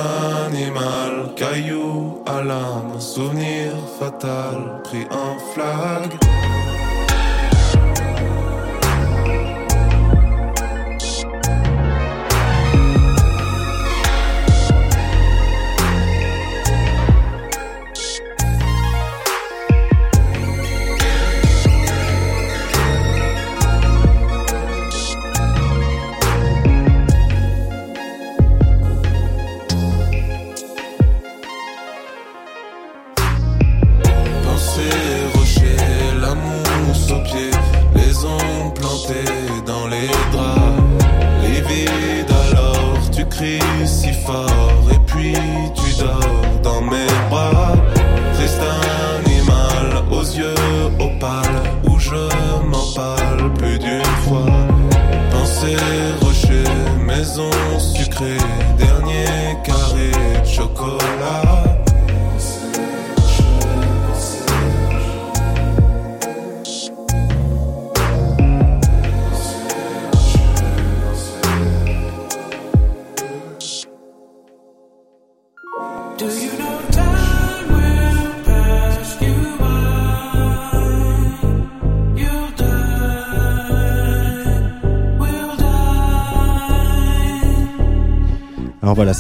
animal, 0.47 1.35
caillou 1.35 2.23
à 2.27 2.43
l'âme, 2.43 3.01
souvenir 3.01 3.73
fatal, 3.99 4.83
pris 4.85 5.07
en 5.11 5.39
flag. 5.55 6.60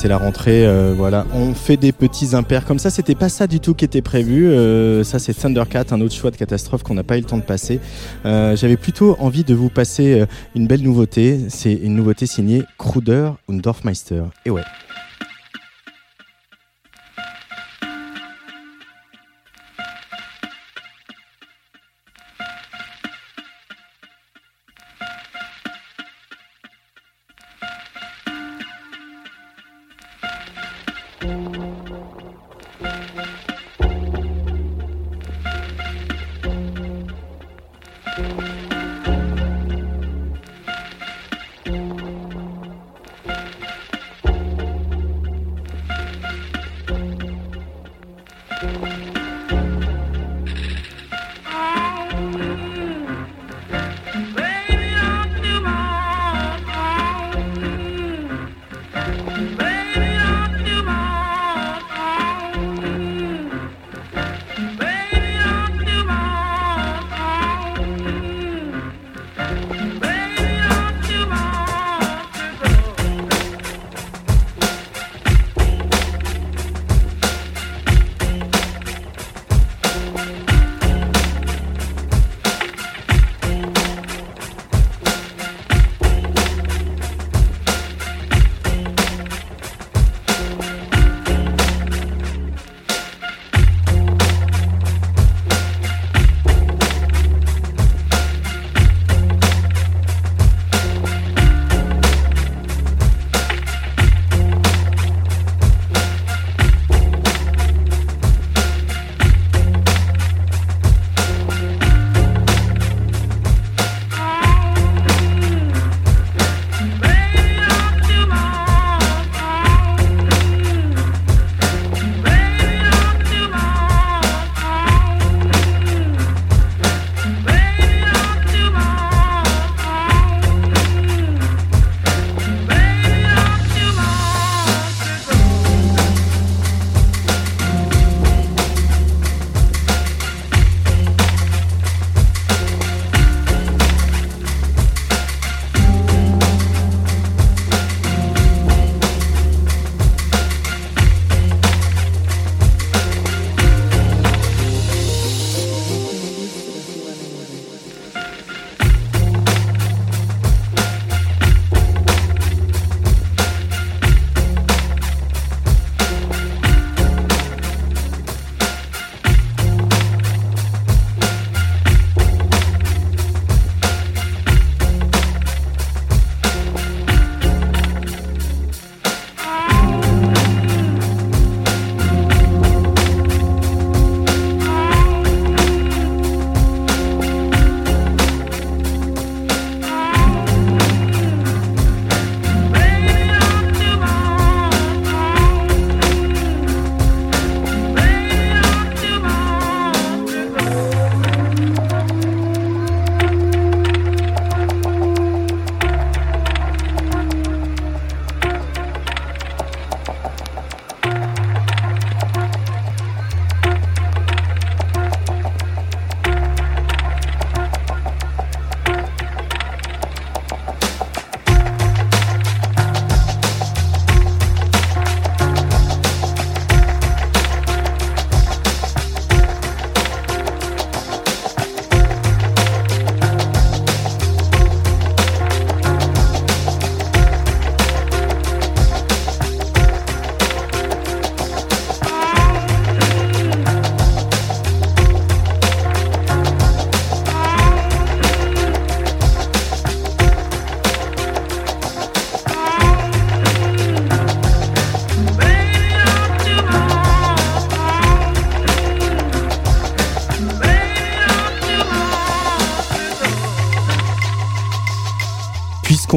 C'est 0.00 0.08
la 0.08 0.16
rentrée. 0.16 0.64
euh, 0.64 0.94
voilà, 0.96 1.26
on 1.34 1.52
fait 1.52 1.76
des 1.76 1.92
petits 1.92 2.34
impairs 2.34 2.64
comme 2.64 2.78
ça. 2.78 2.88
C'était 2.88 3.14
pas 3.14 3.28
ça 3.28 3.46
du 3.46 3.60
tout 3.60 3.74
qui 3.74 3.84
était 3.84 4.00
prévu. 4.00 4.48
Euh, 4.48 5.04
ça, 5.04 5.18
c'est 5.18 5.34
Thundercat, 5.34 5.84
un 5.90 6.00
autre 6.00 6.14
choix 6.14 6.30
de 6.30 6.36
catastrophe 6.36 6.82
qu'on 6.82 6.94
n'a 6.94 7.02
pas 7.02 7.18
eu 7.18 7.20
le 7.20 7.26
temps 7.26 7.36
de 7.36 7.42
passer. 7.42 7.80
Euh, 8.24 8.56
J'avais 8.56 8.78
plutôt 8.78 9.16
envie 9.20 9.44
de 9.44 9.54
vous 9.54 9.68
passer 9.68 10.24
une 10.54 10.66
belle 10.66 10.82
nouveauté. 10.82 11.40
C'est 11.50 11.74
une 11.74 11.96
nouveauté 11.96 12.24
signée 12.24 12.62
Kruder 12.78 13.32
und 13.46 13.58
Dorfmeister. 13.60 14.22
Et 14.46 14.50
ouais. 14.50 14.62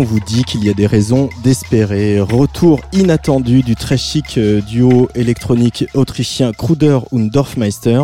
Qu'on 0.03 0.09
vous 0.09 0.19
dit 0.19 0.43
qu'il 0.43 0.63
y 0.65 0.69
a 0.69 0.73
des 0.73 0.87
raisons 0.87 1.29
d'espérer. 1.43 2.19
Retour 2.19 2.81
inattendu 2.91 3.61
du 3.61 3.75
très 3.75 3.97
chic 3.97 4.37
euh, 4.37 4.61
duo 4.61 5.07
électronique 5.15 5.85
autrichien 5.93 6.51
Kruder 6.51 6.99
und 7.11 7.29
Dorfmeister. 7.29 8.03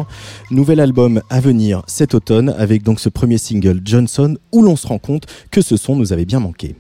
Nouvel 0.52 0.80
album 0.80 1.22
à 1.30 1.40
venir 1.40 1.84
cet 1.88 2.14
automne 2.14 2.54
avec 2.58 2.84
donc 2.84 3.00
ce 3.00 3.10
premier 3.10 3.38
single 3.38 3.82
Johnson 3.84 4.38
où 4.52 4.62
l'on 4.62 4.76
se 4.76 4.88
rend 4.88 5.00
compte 5.00 5.26
que 5.52 5.62
ce 5.62 5.78
son 5.78 5.96
nous 5.96 6.14
avait 6.14 6.26
bien 6.26 6.40
manqué. 6.40 6.76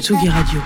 Tsugi 0.00 0.28
Radio. 0.28 0.60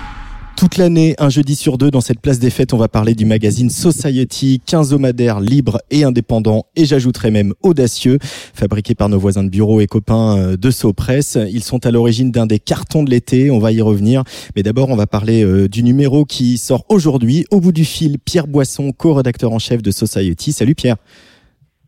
Toute 0.57 0.79
l'année, 0.79 1.15
un 1.19 1.29
jeudi 1.29 1.55
sur 1.55 1.77
deux, 1.77 1.91
dans 1.91 2.01
cette 2.01 2.19
place 2.19 2.39
des 2.39 2.49
fêtes, 2.49 2.73
on 2.73 2.79
va 2.79 2.89
parler 2.89 3.15
du 3.15 3.27
magazine 3.27 3.69
Society, 3.69 4.63
quinzomadaire, 4.65 5.39
libre 5.39 5.83
et 5.91 6.03
indépendant, 6.03 6.65
et 6.77 6.87
j'ajouterai 6.87 7.31
même 7.31 7.53
audacieux, 7.63 8.19
fabriqué 8.55 8.95
par 8.95 9.11
nos 9.11 9.19
voisins 9.19 9.45
de 9.45 9.51
bureau 9.51 9.83
et 9.83 9.87
copains 9.87 10.39
euh, 10.39 10.57
de 10.57 10.71
Sopress. 10.71 11.37
Ils 11.53 11.63
sont 11.63 11.85
à 11.85 11.91
l'origine 11.91 12.31
d'un 12.31 12.47
des 12.47 12.59
cartons 12.59 13.03
de 13.03 13.11
l'été, 13.11 13.51
on 13.51 13.59
va 13.59 13.71
y 13.71 13.83
revenir. 13.83 14.25
Mais 14.57 14.63
d'abord, 14.63 14.89
on 14.89 14.97
va 14.97 15.07
parler 15.07 15.45
euh, 15.45 15.69
du 15.69 15.83
numéro 15.83 16.25
qui 16.25 16.57
sort 16.57 16.87
aujourd'hui. 16.89 17.45
Au 17.51 17.61
bout 17.61 17.73
du 17.73 17.85
fil, 17.85 18.19
Pierre 18.19 18.47
Boisson, 18.47 18.93
co-rédacteur 18.93 19.53
en 19.53 19.59
chef 19.59 19.83
de 19.83 19.91
Society. 19.91 20.53
Salut 20.53 20.75
Pierre. 20.75 20.97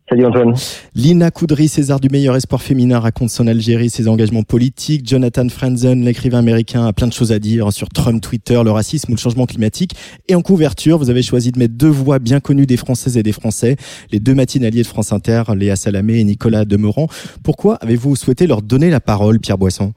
Salut 0.09 0.25
Antoine. 0.25 0.53
Lina 0.95 1.29
Coudry, 1.29 1.67
César 1.67 1.99
du 1.99 2.09
meilleur 2.09 2.35
espoir 2.35 2.63
féminin, 2.63 2.99
raconte 2.99 3.29
son 3.29 3.45
Algérie, 3.45 3.91
ses 3.91 4.07
engagements 4.07 4.41
politiques. 4.41 5.07
Jonathan 5.07 5.47
Franzen, 5.49 6.03
l'écrivain 6.03 6.39
américain, 6.39 6.87
a 6.87 6.93
plein 6.93 7.05
de 7.05 7.13
choses 7.13 7.31
à 7.31 7.37
dire 7.37 7.71
sur 7.71 7.89
Trump, 7.89 8.19
Twitter, 8.19 8.59
le 8.63 8.71
racisme 8.71 9.11
ou 9.11 9.15
le 9.15 9.19
changement 9.19 9.45
climatique. 9.45 9.91
Et 10.27 10.33
en 10.33 10.41
couverture, 10.41 10.97
vous 10.97 11.11
avez 11.11 11.21
choisi 11.21 11.51
de 11.51 11.59
mettre 11.59 11.75
deux 11.75 11.89
voix 11.89 12.17
bien 12.17 12.39
connues 12.39 12.65
des 12.65 12.77
Françaises 12.77 13.17
et 13.17 13.23
des 13.23 13.33
Français, 13.33 13.75
les 14.11 14.19
deux 14.19 14.33
matinaliers 14.33 14.81
de 14.81 14.87
France 14.87 15.13
Inter, 15.13 15.43
Léa 15.55 15.75
Salamé 15.75 16.19
et 16.19 16.23
Nicolas 16.23 16.65
Demorand. 16.65 17.07
Pourquoi 17.43 17.75
avez-vous 17.75 18.15
souhaité 18.15 18.47
leur 18.47 18.63
donner 18.63 18.89
la 18.89 18.99
parole, 19.01 19.39
Pierre 19.39 19.59
Boisson? 19.59 19.93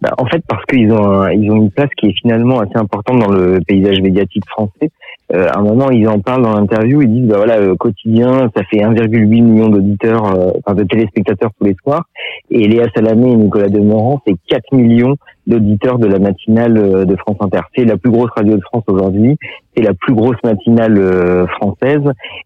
Bah, 0.00 0.10
en 0.18 0.26
fait, 0.26 0.42
parce 0.48 0.64
qu'ils 0.66 0.90
ont, 0.90 1.22
un- 1.22 1.30
ils 1.32 1.48
ont 1.50 1.56
une 1.56 1.70
place 1.70 1.88
qui 1.96 2.06
est 2.08 2.14
finalement 2.20 2.58
assez 2.58 2.74
importante 2.76 3.20
dans 3.20 3.30
le 3.30 3.60
paysage 3.66 4.00
médiatique 4.00 4.42
français. 4.48 4.90
Euh, 5.32 5.46
à 5.48 5.58
un 5.58 5.62
moment, 5.62 5.90
ils 5.90 6.06
en 6.08 6.20
parlent 6.20 6.42
dans 6.42 6.54
l'interview, 6.54 7.02
ils 7.02 7.10
disent, 7.10 7.28
bah 7.28 7.36
voilà, 7.38 7.58
euh, 7.58 7.74
quotidien, 7.76 8.50
ça 8.54 8.62
fait 8.70 8.78
1,8 8.78 9.26
million 9.26 9.68
d'auditeurs, 9.68 10.26
euh, 10.26 10.50
enfin 10.58 10.74
de 10.74 10.84
téléspectateurs 10.84 11.50
tous 11.58 11.66
les 11.66 11.76
soirs. 11.82 12.04
Et 12.50 12.68
Léa 12.68 12.86
Salamé 12.94 13.30
et 13.30 13.36
Nicolas 13.36 13.68
Demorand, 13.68 14.20
c'est 14.26 14.36
4 14.48 14.72
millions 14.72 15.16
d'auditeurs 15.46 15.98
de 15.98 16.06
la 16.06 16.18
matinale 16.18 16.76
euh, 16.78 17.04
de 17.04 17.16
France 17.16 17.36
Inter. 17.40 17.60
C'est 17.74 17.84
la 17.84 17.96
plus 17.96 18.10
grosse 18.10 18.30
radio 18.36 18.56
de 18.56 18.62
France 18.62 18.84
aujourd'hui, 18.86 19.36
c'est 19.76 19.82
la 19.82 19.94
plus 19.94 20.14
grosse 20.14 20.36
matinale 20.44 20.98
euh, 20.98 21.46
française. 21.46 22.02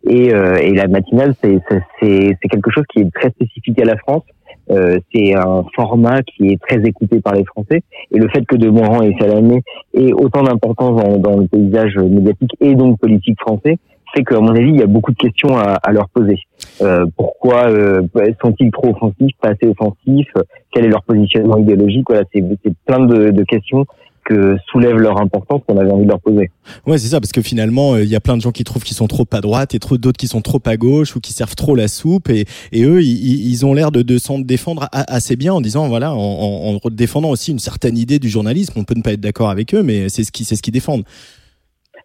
Et, 0.06 0.32
euh, 0.34 0.56
et 0.56 0.72
la 0.74 0.88
matinale, 0.88 1.34
c'est 1.40 1.60
quelque 2.00 2.70
chose 2.70 2.84
qui 2.92 3.00
est 3.00 3.10
très 3.12 3.30
spécifique 3.30 3.80
à 3.80 3.84
la 3.84 3.96
France. 3.96 4.22
Euh, 4.70 4.98
c'est 5.12 5.34
un 5.34 5.64
format 5.74 6.22
qui 6.22 6.52
est 6.52 6.60
très 6.60 6.80
écouté 6.86 7.20
par 7.20 7.34
les 7.34 7.44
Français. 7.44 7.82
Et 8.12 8.18
le 8.18 8.28
fait 8.28 8.44
que 8.44 8.56
De 8.56 8.68
Morand 8.68 9.02
et 9.02 9.14
Salamé 9.18 9.62
aient 9.94 10.12
autant 10.12 10.42
d'importance 10.42 11.02
dans, 11.02 11.16
dans 11.18 11.36
le 11.38 11.46
paysage 11.46 11.96
médiatique 11.96 12.54
et 12.60 12.74
donc 12.74 12.98
politique 12.98 13.38
français, 13.40 13.78
fait 14.14 14.24
qu'à 14.24 14.40
mon 14.40 14.54
avis, 14.54 14.70
il 14.70 14.80
y 14.80 14.82
a 14.82 14.86
beaucoup 14.86 15.12
de 15.12 15.16
questions 15.16 15.56
à, 15.56 15.74
à 15.82 15.92
leur 15.92 16.08
poser. 16.08 16.38
Euh, 16.80 17.04
pourquoi 17.16 17.68
euh, 17.68 18.02
sont-ils 18.42 18.70
trop 18.70 18.90
offensifs, 18.90 19.36
pas 19.40 19.50
assez 19.50 19.68
offensifs? 19.68 20.32
Quel 20.72 20.86
est 20.86 20.88
leur 20.88 21.02
positionnement 21.02 21.58
idéologique? 21.58 22.06
Voilà, 22.08 22.24
c'est 22.32 22.42
c'est 22.64 22.74
plein 22.86 23.04
de, 23.04 23.30
de 23.30 23.42
questions 23.44 23.84
que 24.28 24.56
soulèvent 24.70 24.98
leur 24.98 25.18
importance 25.20 25.62
qu'on 25.66 25.78
avait 25.78 25.90
envie 25.90 26.04
de 26.04 26.10
leur 26.10 26.20
poser. 26.20 26.50
Ouais, 26.86 26.98
c'est 26.98 27.08
ça, 27.08 27.18
parce 27.18 27.32
que 27.32 27.40
finalement, 27.40 27.94
euh, 27.94 28.02
il 28.04 28.10
y 28.10 28.14
a 28.14 28.20
plein 28.20 28.36
de 28.36 28.42
gens 28.42 28.52
qui 28.52 28.62
trouvent 28.62 28.84
qu'ils 28.84 28.96
sont 28.96 29.06
trop 29.06 29.26
à 29.32 29.40
droite 29.40 29.74
et 29.74 29.78
trop 29.78 29.96
d'autres 29.96 30.18
qui 30.18 30.28
sont 30.28 30.42
trop 30.42 30.60
à 30.66 30.76
gauche 30.76 31.16
ou 31.16 31.20
qui 31.20 31.32
servent 31.32 31.56
trop 31.56 31.74
la 31.74 31.88
soupe. 31.88 32.28
Et, 32.28 32.44
et 32.72 32.84
eux, 32.84 33.00
ils, 33.02 33.64
ont 33.64 33.72
l'air 33.72 33.90
de, 33.90 34.02
de 34.02 34.18
s'en 34.18 34.38
défendre 34.38 34.82
a- 34.92 35.12
assez 35.12 35.34
bien 35.36 35.54
en 35.54 35.62
disant, 35.62 35.88
voilà, 35.88 36.12
en, 36.12 36.18
en, 36.18 36.74
en 36.76 36.90
défendant 36.90 37.30
aussi 37.30 37.52
une 37.52 37.58
certaine 37.58 37.96
idée 37.96 38.18
du 38.18 38.28
journalisme. 38.28 38.74
On 38.76 38.84
peut 38.84 38.94
ne 38.96 39.02
pas 39.02 39.14
être 39.14 39.20
d'accord 39.20 39.48
avec 39.48 39.74
eux, 39.74 39.82
mais 39.82 40.08
c'est 40.10 40.24
ce 40.24 40.30
qu'ils 40.62 40.72
défendent. 40.72 41.04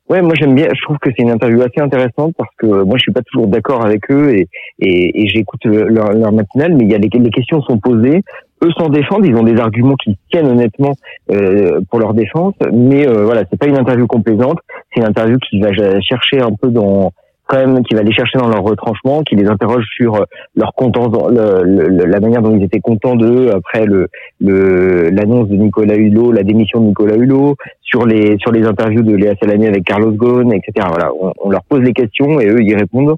Ouais, 0.10 0.22
moi 0.22 0.34
j'aime 0.38 0.54
bien. 0.54 0.68
Je 0.76 0.82
trouve 0.84 0.98
que 1.02 1.10
c'est 1.16 1.24
une 1.24 1.32
interview 1.32 1.62
assez 1.62 1.80
intéressante 1.80 2.34
parce 2.38 2.54
que 2.58 2.68
moi 2.68 2.98
je 2.98 3.04
suis 3.04 3.14
pas 3.14 3.22
toujours 3.22 3.48
d'accord 3.48 3.86
avec 3.86 4.12
eux 4.12 4.36
et, 4.36 4.48
et, 4.80 5.24
et 5.24 5.28
j'écoute 5.28 5.64
le- 5.64 5.88
leur, 5.88 6.12
leur 6.12 6.34
matinale, 6.34 6.74
mais 6.76 6.84
il 6.84 6.92
y 6.92 6.96
a 6.96 6.98
les, 6.98 7.10
les 7.10 7.30
questions 7.30 7.62
sont 7.64 7.80
posées. 7.80 8.22
Eux 8.64 8.72
s'en 8.78 8.90
défendent, 8.90 9.26
ils 9.26 9.36
ont 9.36 9.44
des 9.44 9.60
arguments 9.60 9.96
qui 9.96 10.18
tiennent 10.32 10.48
honnêtement 10.48 10.94
euh, 11.32 11.82
pour 11.90 12.00
leur 12.00 12.14
défense, 12.14 12.54
mais 12.72 13.08
euh, 13.08 13.26
voilà, 13.26 13.44
c'est 13.50 13.60
pas 13.60 13.68
une 13.68 13.78
interview 13.78 14.08
complaisante. 14.08 14.60
C'est 14.94 15.02
une 15.02 15.08
interview 15.08 15.38
qui 15.50 15.60
va 15.60 15.72
chercher 16.02 16.40
un 16.42 16.52
peu 16.60 16.70
dans 16.70 17.12
quand 17.46 17.58
même 17.58 17.84
qui 17.84 17.94
va 17.94 18.04
les 18.04 18.14
chercher 18.14 18.38
dans 18.40 18.48
leur 18.48 18.64
retranchement, 18.64 19.22
qui 19.24 19.36
les 19.36 19.48
interroge 19.48 19.84
sur 19.98 20.16
euh, 20.16 20.24
leur 20.56 20.74
content, 20.74 21.10
le- 21.30 21.64
le- 21.66 22.06
la 22.06 22.20
manière 22.22 22.42
dont 22.42 22.56
ils 22.56 22.64
étaient 22.64 22.80
contents 22.80 23.16
d'eux 23.18 23.52
après 23.54 23.86
le 23.86 24.08
l'annonce 24.40 25.50
de 25.50 25.56
Nicolas 25.56 25.96
Hulot, 25.96 26.32
la 26.32 26.44
démission 26.44 26.80
de 26.80 26.86
Nicolas 26.88 27.16
Hulot, 27.16 27.56
sur 27.82 28.06
les 28.06 28.38
sur 28.40 28.52
les 28.52 28.66
interviews 28.66 29.04
de 29.04 29.16
Léa 29.16 29.34
Salamé 29.42 29.68
avec 29.68 29.84
Carlos 29.84 30.12
Ghosn, 30.12 30.54
etc. 30.54 30.88
Voilà, 30.90 31.12
on, 31.42 31.50
leur 31.50 31.64
pose 31.66 31.82
les 31.82 31.94
questions 31.94 32.40
et 32.40 32.48
eux 32.48 32.62
y 32.62 32.76
répondent. 32.76 33.16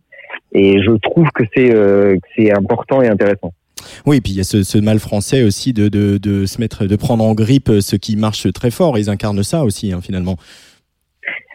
Et 0.53 0.81
je 0.81 0.91
trouve 0.97 1.27
que 1.33 1.43
c'est 1.55 1.73
euh, 1.73 2.15
c'est 2.35 2.51
important 2.51 3.01
et 3.01 3.07
intéressant. 3.07 3.51
Oui, 4.05 4.17
et 4.17 4.21
puis 4.21 4.33
il 4.33 4.37
y 4.37 4.41
a 4.41 4.43
ce, 4.43 4.63
ce 4.63 4.77
mal 4.77 4.99
français 4.99 5.43
aussi 5.43 5.73
de, 5.73 5.89
de, 5.89 6.17
de 6.17 6.45
se 6.45 6.59
mettre, 6.59 6.85
de 6.85 6.95
prendre 6.95 7.23
en 7.23 7.33
grippe 7.33 7.71
ce 7.79 7.95
qui 7.95 8.15
marche 8.15 8.51
très 8.53 8.71
fort. 8.71 8.97
Ils 8.97 9.09
incarnent 9.09 9.43
ça 9.43 9.63
aussi, 9.63 9.91
hein, 9.91 9.99
finalement. 10.01 10.37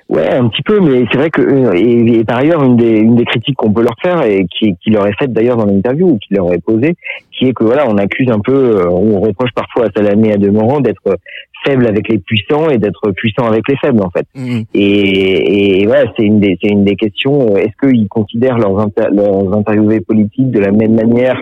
Ouais, 0.09 0.29
un 0.29 0.49
petit 0.49 0.63
peu, 0.63 0.81
mais 0.81 1.05
c'est 1.13 1.19
vrai 1.19 1.31
que 1.31 1.41
euh, 1.41 1.73
et, 1.77 2.19
et 2.19 2.25
par 2.25 2.39
ailleurs 2.39 2.65
une 2.65 2.77
des 2.77 2.99
une 2.99 3.15
des 3.15 3.25
critiques 3.25 3.55
qu'on 3.55 3.73
peut 3.73 3.85
leur 3.85 3.95
faire 4.03 4.25
et 4.25 4.45
qui 4.51 4.75
qui 4.83 4.91
leur 4.91 5.07
est 5.07 5.15
faite 5.17 5.33
d'ailleurs 5.33 5.57
dans 5.57 5.67
l'interview 5.67 6.09
ou 6.09 6.19
qui 6.19 6.35
leur 6.35 6.53
est 6.53 6.59
posée, 6.59 6.97
qui 7.31 7.45
est 7.47 7.53
que 7.53 7.63
voilà, 7.63 7.89
on 7.89 7.97
accuse 7.97 8.29
un 8.29 8.41
peu, 8.41 8.53
euh, 8.53 8.89
on 8.91 9.21
reproche 9.21 9.51
parfois 9.55 9.87
à 9.87 9.91
Salamé 9.95 10.31
et 10.31 10.33
à 10.33 10.37
Demorand 10.37 10.81
d'être 10.81 11.17
faible 11.65 11.87
avec 11.87 12.09
les 12.09 12.19
puissants 12.19 12.69
et 12.71 12.79
d'être 12.79 13.13
puissant 13.13 13.47
avec 13.47 13.63
les 13.69 13.77
faibles 13.77 14.03
en 14.03 14.11
fait. 14.11 14.27
Et, 14.75 15.83
et 15.83 15.87
voilà, 15.87 16.13
c'est 16.17 16.25
une 16.25 16.41
des 16.41 16.59
c'est 16.61 16.71
une 16.71 16.83
des 16.83 16.97
questions. 16.97 17.57
Est-ce 17.57 17.89
qu'ils 17.89 18.09
considèrent 18.09 18.59
leurs 18.59 18.81
inter- 18.81 19.11
leurs 19.13 19.57
interviewés 19.57 20.01
politiques 20.01 20.51
de 20.51 20.59
la 20.59 20.73
même 20.73 20.97
manière 20.97 21.41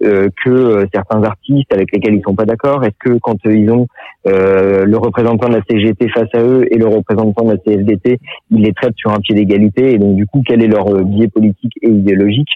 que 0.00 0.50
euh, 0.50 0.84
certains 0.92 1.22
artistes 1.22 1.72
avec 1.72 1.90
lesquels 1.92 2.14
ils 2.14 2.22
sont 2.22 2.34
pas 2.34 2.44
d'accord 2.44 2.84
Est-ce 2.84 2.96
que 3.10 3.18
quand 3.18 3.36
euh, 3.46 3.56
ils 3.56 3.70
ont 3.70 3.86
euh, 4.26 4.84
le 4.84 4.96
représentant 4.98 5.48
de 5.48 5.54
la 5.54 5.62
CGT 5.68 6.08
face 6.10 6.28
à 6.34 6.42
eux 6.42 6.66
et 6.70 6.76
le 6.78 6.86
représentant 6.86 7.44
de 7.44 7.52
la 7.52 7.56
CFDT, 7.58 8.18
ils 8.50 8.62
les 8.62 8.72
traitent 8.72 8.96
sur 8.96 9.10
un 9.12 9.20
pied 9.20 9.34
d'égalité 9.34 9.92
et 9.94 9.98
donc 9.98 10.16
du 10.16 10.26
coup 10.26 10.42
quel 10.46 10.62
est 10.62 10.68
leur 10.68 10.88
euh, 10.94 11.02
biais 11.02 11.28
politique 11.28 11.72
et 11.82 11.88
idéologique 11.90 12.48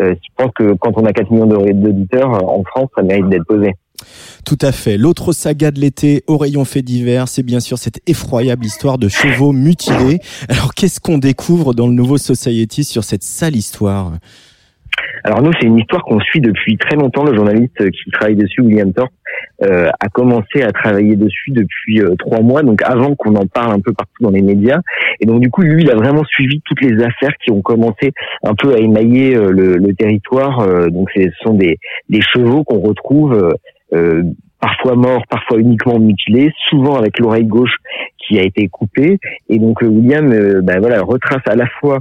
Euh, 0.00 0.14
Je 0.14 0.28
pense 0.36 0.52
que 0.54 0.74
quand 0.74 0.92
on 0.96 1.04
a 1.06 1.12
4 1.12 1.30
millions 1.30 1.46
d'aud- 1.46 1.72
d'auditeurs 1.72 2.34
euh, 2.34 2.58
en 2.58 2.62
France, 2.64 2.88
ça 2.96 3.02
mérite 3.02 3.28
d'être 3.30 3.46
posé. 3.46 3.72
Tout 4.44 4.58
à 4.60 4.72
fait. 4.72 4.98
L'autre 4.98 5.32
saga 5.32 5.70
de 5.70 5.80
l'été 5.80 6.22
au 6.26 6.36
rayon 6.36 6.64
fait 6.66 6.82
divers, 6.82 7.28
c'est 7.28 7.42
bien 7.42 7.60
sûr 7.60 7.78
cette 7.78 8.00
effroyable 8.06 8.64
histoire 8.66 8.98
de 8.98 9.08
chevaux 9.08 9.52
mutilés. 9.52 10.20
Alors, 10.50 10.74
qu'est-ce 10.74 11.00
qu'on 11.00 11.16
découvre 11.18 11.72
dans 11.72 11.86
le 11.86 11.94
nouveau 11.94 12.18
Society 12.18 12.84
sur 12.84 13.04
cette 13.04 13.22
sale 13.22 13.56
histoire? 13.56 14.12
Alors 15.24 15.42
nous, 15.42 15.50
c'est 15.58 15.66
une 15.66 15.78
histoire 15.78 16.02
qu'on 16.04 16.20
suit 16.20 16.40
depuis 16.40 16.76
très 16.76 16.96
longtemps. 16.96 17.24
Le 17.24 17.34
journaliste 17.34 17.90
qui 17.90 18.10
travaille 18.10 18.36
dessus, 18.36 18.60
William 18.60 18.92
Thorpe, 18.92 19.12
euh, 19.62 19.90
a 20.00 20.08
commencé 20.08 20.62
à 20.62 20.70
travailler 20.72 21.16
dessus 21.16 21.50
depuis 21.50 22.00
euh, 22.00 22.14
trois 22.18 22.40
mois, 22.40 22.62
donc 22.62 22.82
avant 22.82 23.14
qu'on 23.14 23.34
en 23.34 23.46
parle 23.46 23.72
un 23.72 23.80
peu 23.80 23.92
partout 23.92 24.22
dans 24.22 24.30
les 24.30 24.42
médias. 24.42 24.80
Et 25.20 25.26
donc 25.26 25.40
du 25.40 25.50
coup, 25.50 25.62
lui, 25.62 25.82
il 25.82 25.90
a 25.90 25.94
vraiment 25.94 26.24
suivi 26.24 26.60
toutes 26.64 26.82
les 26.82 27.02
affaires 27.02 27.34
qui 27.42 27.50
ont 27.50 27.62
commencé 27.62 28.12
un 28.42 28.54
peu 28.54 28.74
à 28.74 28.78
émailler 28.78 29.36
euh, 29.36 29.50
le, 29.50 29.76
le 29.76 29.94
territoire. 29.94 30.60
Euh, 30.60 30.88
donc 30.88 31.10
ce 31.14 31.22
sont 31.42 31.54
des, 31.54 31.78
des 32.08 32.20
chevaux 32.20 32.64
qu'on 32.64 32.80
retrouve 32.80 33.54
parfois 34.60 34.94
morts, 34.94 35.22
parfois 35.30 35.58
uniquement 35.58 35.98
mutilés, 35.98 36.50
souvent 36.68 36.96
avec 36.96 37.18
l'oreille 37.18 37.44
gauche 37.44 37.76
qui 38.18 38.38
a 38.38 38.42
été 38.42 38.68
coupée. 38.68 39.18
Et 39.48 39.58
donc 39.58 39.80
William, 39.80 40.28
ben 40.62 40.80
voilà, 40.80 41.02
retrace 41.02 41.42
à 41.46 41.54
la 41.54 41.66
fois 41.80 42.00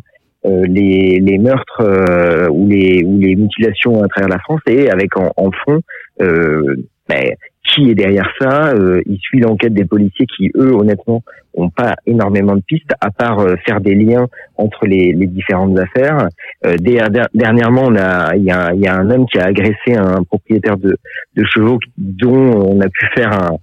les, 0.68 1.20
les 1.20 1.38
meurtres 1.38 1.82
euh, 1.82 2.48
ou 2.50 2.68
les 2.68 3.04
ou 3.04 3.18
les 3.20 3.36
mutilations 3.36 4.04
à 4.04 4.08
travers 4.08 4.30
la 4.30 4.40
France 4.40 4.62
et 4.68 4.90
avec 4.90 5.18
en, 5.18 5.32
en 5.38 5.52
fond 5.52 5.80
euh, 6.22 6.76
ben, 7.10 7.36
qui 7.64 7.90
est 7.90 7.96
derrière 7.96 8.30
ça 8.40 8.74
euh, 8.74 9.02
Il 9.06 9.18
suit 9.20 9.40
l'enquête 9.40 9.74
des 9.74 9.86
policiers 9.86 10.26
qui 10.28 10.52
eux 10.56 10.74
honnêtement 10.74 11.24
ont 11.58 11.70
pas 11.70 11.96
énormément 12.06 12.56
de 12.56 12.62
pistes 12.62 12.92
à 13.02 13.12
part 13.12 13.40
euh, 13.40 13.56
faire 13.66 13.80
des 13.82 13.96
liens 13.96 14.28
entre 14.58 14.86
les, 14.86 15.14
les 15.14 15.28
différentes 15.28 15.78
affaires. 15.80 16.28
Euh, 16.66 16.76
der- 16.78 17.10
der- 17.10 17.30
dernièrement, 17.34 17.84
on 17.86 17.96
a 17.96 18.36
il 18.36 18.44
y 18.44 18.52
a, 18.52 18.74
il 18.74 18.82
y 18.82 18.88
a 18.88 18.96
un 18.96 19.10
homme 19.10 19.26
qui 19.26 19.38
a 19.40 19.46
agressé 19.46 19.96
un 19.96 20.24
propriétaire 20.24 20.78
de, 20.78 20.98
de 21.36 21.44
chevaux 21.46 21.80
dont 21.98 22.52
on 22.72 22.80
a 22.82 22.90
pu 22.90 23.06
faire 23.16 23.32
un, 23.32 23.58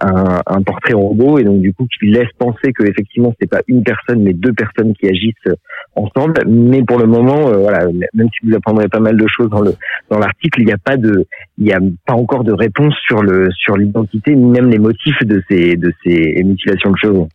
un, 0.00 0.40
un 0.46 0.62
portrait 0.62 0.94
robot 0.94 1.38
et 1.38 1.44
donc 1.44 1.60
du 1.60 1.72
coup 1.74 1.86
qui 1.98 2.06
laisse 2.10 2.28
penser 2.38 2.72
que 2.72 2.84
effectivement 2.84 3.34
c'est 3.40 3.48
pas 3.50 3.60
une 3.66 3.82
personne 3.82 4.22
mais 4.22 4.32
deux 4.32 4.52
personnes 4.52 4.94
qui 4.94 5.08
agissent 5.08 5.54
ensemble. 5.94 6.34
Mais 6.46 6.82
pour 6.82 6.98
le 6.98 7.06
moment, 7.06 7.48
euh, 7.48 7.58
voilà, 7.58 7.86
même 8.14 8.28
si 8.38 8.46
vous 8.46 8.54
apprendrez 8.56 8.88
pas 8.88 9.00
mal 9.00 9.16
de 9.16 9.26
choses 9.26 9.50
dans 9.50 9.60
le 9.62 9.72
dans 10.10 10.18
l'article, 10.18 10.60
il 10.62 10.66
n'y 10.66 10.72
a 10.72 10.78
pas 10.78 10.96
de 10.96 11.26
il 11.58 11.66
y 11.66 11.72
a 11.72 11.80
pas 12.06 12.14
encore 12.14 12.44
de 12.44 12.52
réponse 12.52 12.94
sur 13.06 13.22
le 13.22 13.48
sur 13.52 13.76
l'identité 13.76 14.34
ni 14.34 14.50
même 14.50 14.68
les 14.70 14.78
motifs 14.78 15.18
de 15.22 15.42
ces 15.50 15.76
de 15.76 15.92
ces 16.04 16.42
mutilations 16.44 16.90
de 16.90 16.96
chevaux. 16.96 17.28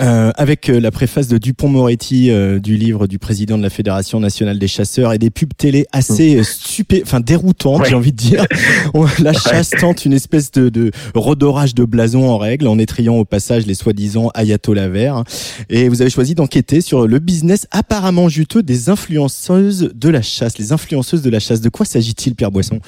Euh, 0.00 0.32
avec 0.36 0.70
euh, 0.70 0.80
la 0.80 0.90
préface 0.90 1.28
de 1.28 1.36
Dupont-Moretti 1.36 2.30
euh, 2.30 2.58
du 2.58 2.76
livre 2.76 3.06
du 3.06 3.18
président 3.18 3.58
de 3.58 3.62
la 3.62 3.68
Fédération 3.68 4.18
nationale 4.18 4.58
des 4.58 4.68
chasseurs 4.68 5.12
et 5.12 5.18
des 5.18 5.28
pubs 5.28 5.52
télé 5.54 5.86
assez 5.92 6.36
euh, 6.36 6.42
stupé, 6.42 7.02
enfin 7.04 7.20
déroutantes, 7.20 7.84
j'ai 7.86 7.94
envie 7.94 8.12
de 8.12 8.16
dire. 8.16 8.46
La 9.18 9.34
chasse 9.34 9.70
tente 9.70 10.06
une 10.06 10.14
espèce 10.14 10.52
de, 10.52 10.70
de 10.70 10.90
redorage 11.14 11.74
de 11.74 11.84
blason 11.84 12.26
en 12.30 12.38
règle 12.38 12.66
en 12.66 12.78
étriant 12.78 13.16
au 13.16 13.26
passage 13.26 13.66
les 13.66 13.74
soi-disant 13.74 14.30
ayatollahs 14.34 14.88
verts. 14.88 15.24
Et 15.68 15.90
vous 15.90 16.00
avez 16.00 16.10
choisi 16.10 16.34
d'enquêter 16.34 16.80
sur 16.80 17.06
le 17.06 17.18
business 17.18 17.66
apparemment 17.70 18.30
juteux 18.30 18.62
des 18.62 18.88
influenceuses 18.88 19.90
de 19.94 20.08
la 20.08 20.22
chasse. 20.22 20.56
Les 20.56 20.72
influenceuses 20.72 21.22
de 21.22 21.30
la 21.30 21.40
chasse. 21.40 21.60
De 21.60 21.68
quoi 21.68 21.84
s'agit-il, 21.84 22.34
Pierre 22.34 22.50
Boisson? 22.50 22.80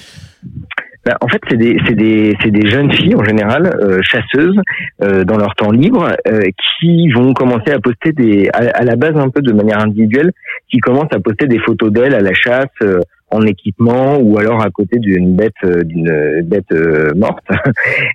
Ben, 1.04 1.16
en 1.20 1.28
fait, 1.28 1.40
c'est 1.48 1.56
des, 1.56 1.76
c'est 1.86 1.94
des, 1.94 2.36
c'est 2.42 2.50
des 2.50 2.68
jeunes 2.68 2.92
filles 2.92 3.16
en 3.16 3.24
général 3.24 3.66
euh, 3.80 4.00
chasseuses 4.02 4.60
euh, 5.02 5.24
dans 5.24 5.36
leur 5.36 5.54
temps 5.56 5.72
libre 5.72 6.14
euh, 6.28 6.42
qui 6.80 7.10
vont 7.10 7.32
commencer 7.34 7.72
à 7.72 7.80
poster 7.80 8.12
des, 8.12 8.48
à, 8.52 8.58
à 8.74 8.84
la 8.84 8.94
base 8.94 9.16
un 9.16 9.28
peu 9.28 9.42
de 9.42 9.52
manière 9.52 9.80
individuelle, 9.80 10.32
qui 10.70 10.78
commencent 10.78 11.12
à 11.12 11.18
poster 11.18 11.46
des 11.46 11.58
photos 11.58 11.90
d'elles 11.92 12.14
à 12.14 12.20
la 12.20 12.34
chasse 12.34 12.66
euh, 12.82 13.00
en 13.30 13.42
équipement 13.42 14.18
ou 14.18 14.38
alors 14.38 14.62
à 14.62 14.70
côté 14.70 14.98
d'une 14.98 15.34
bête, 15.34 15.54
euh, 15.64 15.82
d'une 15.82 16.42
bête 16.44 16.70
euh, 16.72 17.10
morte. 17.16 17.44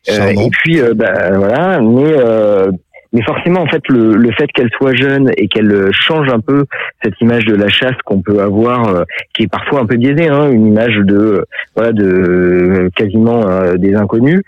Euh, 0.09 0.29
et 0.29 0.49
puis, 0.49 0.79
ben, 0.95 1.37
voilà, 1.37 1.81
mais 1.81 2.13
euh, 2.17 2.71
mais 3.13 3.21
forcément, 3.23 3.61
en 3.61 3.67
fait, 3.67 3.81
le, 3.89 4.15
le 4.15 4.31
fait 4.31 4.47
qu'elle 4.47 4.69
soit 4.77 4.93
jeune 4.93 5.31
et 5.37 5.47
qu'elle 5.47 5.71
euh, 5.71 5.89
change 5.91 6.27
un 6.29 6.39
peu 6.39 6.65
cette 7.03 7.19
image 7.21 7.45
de 7.45 7.55
la 7.55 7.69
chasse 7.69 7.95
qu'on 8.05 8.21
peut 8.21 8.39
avoir, 8.41 8.87
euh, 8.87 9.03
qui 9.33 9.43
est 9.43 9.47
parfois 9.47 9.81
un 9.81 9.85
peu 9.85 9.95
biaisée, 9.95 10.27
hein, 10.27 10.51
une 10.51 10.67
image 10.67 10.97
de 10.97 11.15
euh, 11.15 11.45
voilà 11.75 11.93
de 11.93 12.89
quasiment 12.95 13.45
des 13.75 13.95
inconnus, 13.95 14.41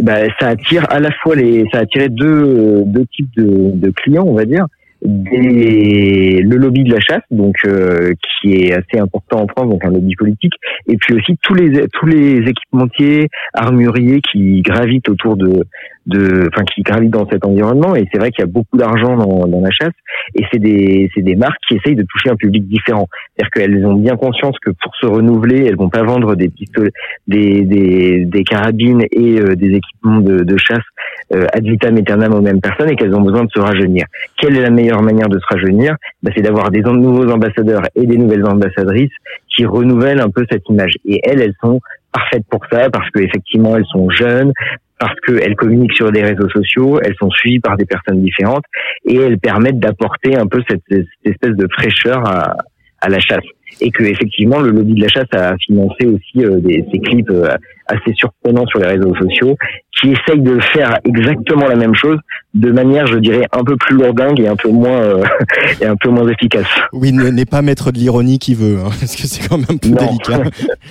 bah, 0.00 0.18
ça 0.38 0.48
attire 0.48 0.86
à 0.90 1.00
la 1.00 1.10
fois 1.10 1.34
les, 1.34 1.64
ça 1.72 1.78
a 1.78 1.82
attiré 1.82 2.08
deux 2.08 2.82
deux 2.84 3.06
types 3.06 3.34
de, 3.36 3.72
de 3.74 3.90
clients, 3.90 4.24
on 4.26 4.34
va 4.34 4.44
dire. 4.44 4.66
Le 5.02 6.56
lobby 6.56 6.82
de 6.84 6.92
la 6.92 7.00
chasse, 7.00 7.22
donc 7.30 7.54
euh, 7.66 8.12
qui 8.40 8.54
est 8.54 8.72
assez 8.72 8.98
important 8.98 9.42
en 9.42 9.46
France, 9.46 9.68
donc 9.68 9.84
un 9.84 9.90
lobby 9.90 10.14
politique, 10.16 10.54
et 10.88 10.96
puis 10.96 11.14
aussi 11.14 11.36
tous 11.42 11.54
les 11.54 11.86
tous 11.92 12.06
les 12.06 12.38
équipementiers, 12.38 13.28
armuriers 13.52 14.20
qui 14.32 14.62
gravitent 14.62 15.08
autour 15.08 15.36
de 15.36 15.64
de, 16.06 16.48
enfin 16.52 16.64
qui 16.64 16.82
gravitent 16.82 17.10
dans 17.10 17.28
cet 17.28 17.44
environnement. 17.44 17.94
Et 17.94 18.06
c'est 18.10 18.18
vrai 18.18 18.30
qu'il 18.30 18.44
y 18.44 18.48
a 18.48 18.50
beaucoup 18.50 18.78
d'argent 18.78 19.16
dans, 19.16 19.46
dans 19.46 19.60
la 19.60 19.70
chasse, 19.70 19.92
et 20.34 20.44
c'est 20.50 20.58
des 20.58 21.10
c'est 21.14 21.22
des 21.22 21.36
marques 21.36 21.60
qui 21.68 21.76
essayent 21.76 21.96
de 21.96 22.06
toucher 22.08 22.30
un 22.30 22.36
public 22.36 22.66
différent. 22.66 23.06
C'est-à-dire 23.36 23.50
qu'elles 23.50 23.86
ont 23.86 23.94
bien 23.96 24.16
conscience 24.16 24.56
que 24.64 24.70
pour 24.70 24.94
se 24.96 25.06
renouveler, 25.06 25.66
elles 25.66 25.76
vont 25.76 25.90
pas 25.90 26.04
vendre 26.04 26.36
des 26.36 26.48
pistolets, 26.48 26.92
des 27.28 27.62
des, 27.62 28.24
des 28.24 28.44
carabines 28.44 29.04
et 29.10 29.40
euh, 29.40 29.54
des 29.56 29.74
équipements 29.74 30.20
de 30.20 30.56
chasse 30.56 30.84
euh, 31.32 31.46
ad 31.52 31.64
vitam 31.64 31.96
aeternam 31.96 32.34
aux 32.34 32.40
mêmes 32.40 32.60
personnes, 32.60 32.90
et 32.90 32.96
qu'elles 32.96 33.14
ont 33.14 33.22
besoin 33.22 33.44
de 33.44 33.50
se 33.50 33.60
rajeunir. 33.60 34.04
Quelle 34.38 34.56
est 34.56 34.62
la 34.62 34.70
meilleure 34.70 35.02
manière 35.02 35.28
de 35.28 35.38
se 35.38 35.46
rajeunir 35.48 35.96
bah, 36.22 36.30
C'est 36.34 36.42
d'avoir 36.42 36.70
des 36.70 36.80
nouveaux 36.80 37.30
ambassadeurs 37.30 37.82
et 37.94 38.06
des 38.06 38.16
nouvelles 38.16 38.46
ambassadrices 38.46 39.14
qui 39.54 39.64
renouvellent 39.64 40.20
un 40.20 40.30
peu 40.30 40.44
cette 40.50 40.68
image. 40.68 40.92
Et 41.04 41.20
elles, 41.24 41.40
elles 41.40 41.54
sont 41.62 41.80
parfaites 42.12 42.44
pour 42.48 42.60
ça 42.70 42.90
parce 42.90 43.08
qu'effectivement, 43.10 43.76
elles 43.76 43.86
sont 43.86 44.08
jeunes, 44.10 44.52
parce 44.98 45.18
qu'elles 45.26 45.56
communiquent 45.56 45.96
sur 45.96 46.10
des 46.10 46.22
réseaux 46.22 46.48
sociaux, 46.48 47.00
elles 47.02 47.16
sont 47.18 47.30
suivies 47.30 47.60
par 47.60 47.76
des 47.76 47.84
personnes 47.84 48.22
différentes 48.22 48.64
et 49.04 49.16
elles 49.16 49.38
permettent 49.38 49.78
d'apporter 49.78 50.36
un 50.36 50.46
peu 50.46 50.62
cette, 50.68 50.82
cette 50.88 51.06
espèce 51.24 51.56
de 51.56 51.66
fraîcheur 51.76 52.26
à, 52.26 52.56
à 53.00 53.08
la 53.08 53.20
chasse. 53.20 53.44
Et 53.80 53.90
que 53.90 54.04
effectivement, 54.04 54.60
le 54.60 54.70
lobby 54.70 54.94
de 54.94 55.02
la 55.02 55.08
chasse 55.08 55.32
a 55.32 55.56
financé 55.58 56.06
aussi 56.06 56.44
euh, 56.44 56.60
des, 56.60 56.84
ces 56.90 56.98
clips 56.98 57.28
euh, 57.30 57.48
assez 57.86 58.12
surprenants 58.14 58.66
sur 58.66 58.80
les 58.80 58.86
réseaux 58.86 59.14
sociaux 59.16 59.56
qui 60.00 60.08
essayent 60.12 60.42
de 60.42 60.58
faire 60.74 60.98
exactement 61.04 61.66
la 61.66 61.76
même 61.76 61.94
chose 61.94 62.18
de 62.54 62.70
manière, 62.70 63.06
je 63.06 63.18
dirais, 63.18 63.46
un 63.52 63.64
peu 63.64 63.76
plus 63.76 63.96
lourdingue 63.96 64.40
et 64.40 64.48
un 64.48 64.56
peu 64.56 64.70
moins 64.70 65.00
euh, 65.02 65.22
et 65.80 65.84
un 65.86 65.96
peu 65.96 66.08
moins 66.10 66.26
efficace. 66.28 66.66
Oui, 66.92 67.08
n- 67.10 67.28
n'est 67.30 67.44
pas 67.44 67.60
maître 67.62 67.90
de 67.92 67.98
l'ironie 67.98 68.38
qui 68.38 68.54
veut, 68.54 68.78
hein, 68.84 68.88
parce 69.00 69.14
que 69.16 69.26
c'est 69.26 69.46
quand 69.46 69.58
même 69.58 69.66
un 69.70 69.76
peu 69.76 69.88
Non. 69.88 69.96
délicat. 69.96 70.42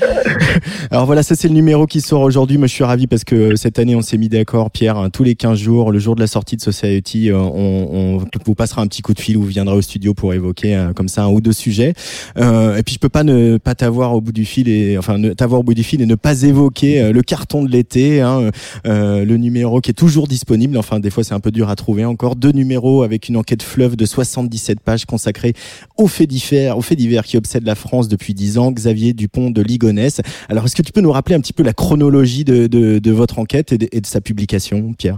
Alors 0.91 1.05
voilà, 1.05 1.23
ça 1.23 1.35
c'est 1.35 1.47
le 1.47 1.53
numéro 1.53 1.85
qui 1.87 2.01
sort 2.01 2.21
aujourd'hui. 2.21 2.57
Moi, 2.57 2.67
je 2.67 2.73
suis 2.73 2.83
ravi 2.83 3.07
parce 3.07 3.23
que 3.23 3.55
cette 3.55 3.79
année, 3.79 3.95
on 3.95 4.01
s'est 4.01 4.17
mis 4.17 4.29
d'accord, 4.29 4.69
Pierre, 4.71 4.97
hein, 4.97 5.09
tous 5.09 5.23
les 5.23 5.35
15 5.35 5.57
jours, 5.57 5.91
le 5.91 5.99
jour 5.99 6.15
de 6.15 6.21
la 6.21 6.27
sortie 6.27 6.55
de 6.55 6.61
Society, 6.61 7.31
euh, 7.31 7.37
on, 7.37 8.17
on 8.19 8.21
vous 8.45 8.55
passera 8.55 8.81
un 8.81 8.87
petit 8.87 9.01
coup 9.01 9.13
de 9.13 9.19
fil 9.19 9.37
ou 9.37 9.41
vous 9.41 9.47
viendrez 9.47 9.75
au 9.75 9.81
studio 9.81 10.13
pour 10.13 10.33
évoquer 10.33 10.75
euh, 10.75 10.93
comme 10.93 11.07
ça 11.07 11.23
un 11.23 11.29
ou 11.29 11.41
deux 11.41 11.53
sujets. 11.53 11.93
Euh, 12.37 12.75
et 12.77 12.83
puis, 12.83 12.93
je 12.95 12.99
peux 12.99 13.09
pas 13.09 13.23
ne 13.23 13.57
pas 13.57 13.75
t'avoir 13.75 14.13
au 14.13 14.21
bout 14.21 14.31
du 14.31 14.45
fil 14.45 14.69
et 14.69 14.97
enfin 14.97 15.17
ne- 15.17 15.33
t'avoir 15.33 15.61
au 15.61 15.63
bout 15.63 15.73
du 15.73 15.83
fil 15.83 16.01
et 16.01 16.05
ne 16.05 16.15
pas 16.15 16.43
évoquer 16.43 17.01
euh, 17.01 17.11
le 17.11 17.21
carton 17.21 17.63
de 17.63 17.69
l'été, 17.71 18.21
hein, 18.21 18.51
euh, 18.85 18.94
le 18.95 19.37
numéro 19.37 19.81
qui 19.81 19.91
est 19.91 19.95
toujours 19.95 20.27
disponible. 20.27 20.77
Enfin, 20.77 20.99
des 20.99 21.09
fois, 21.09 21.23
c'est 21.23 21.33
un 21.33 21.39
peu 21.39 21.51
dur 21.51 21.69
à 21.69 21.75
trouver 21.75 22.05
encore. 22.05 22.35
Deux 22.35 22.51
numéros 22.51 23.03
avec 23.03 23.29
une 23.29 23.37
enquête 23.37 23.63
fleuve 23.63 23.95
de 23.95 24.05
77 24.05 24.79
pages 24.79 25.05
consacrée 25.05 25.53
aux 25.97 26.07
faits 26.07 26.29
divers, 26.29 26.77
aux 26.77 26.81
faits 26.81 26.97
divers 26.97 27.23
qui 27.23 27.37
obsèdent 27.37 27.65
la 27.65 27.75
France 27.75 28.07
depuis 28.07 28.33
10 28.33 28.57
ans. 28.57 28.71
Xavier 28.71 29.13
Dupont 29.13 29.49
de 29.49 29.61
Ligonnès. 29.61 30.21
Alors, 30.49 30.65
est-ce 30.65 30.75
que 30.75 30.81
tu 30.81 30.91
peux 30.91 31.01
nous 31.01 31.11
rappeler 31.11 31.35
un 31.35 31.39
petit 31.39 31.53
peu 31.53 31.63
la 31.63 31.73
chronologie 31.73 32.43
de, 32.43 33.11
votre 33.11 33.39
enquête 33.39 33.71
et 33.71 33.77
de, 33.77 34.05
sa 34.05 34.21
publication, 34.21 34.93
Pierre? 34.97 35.17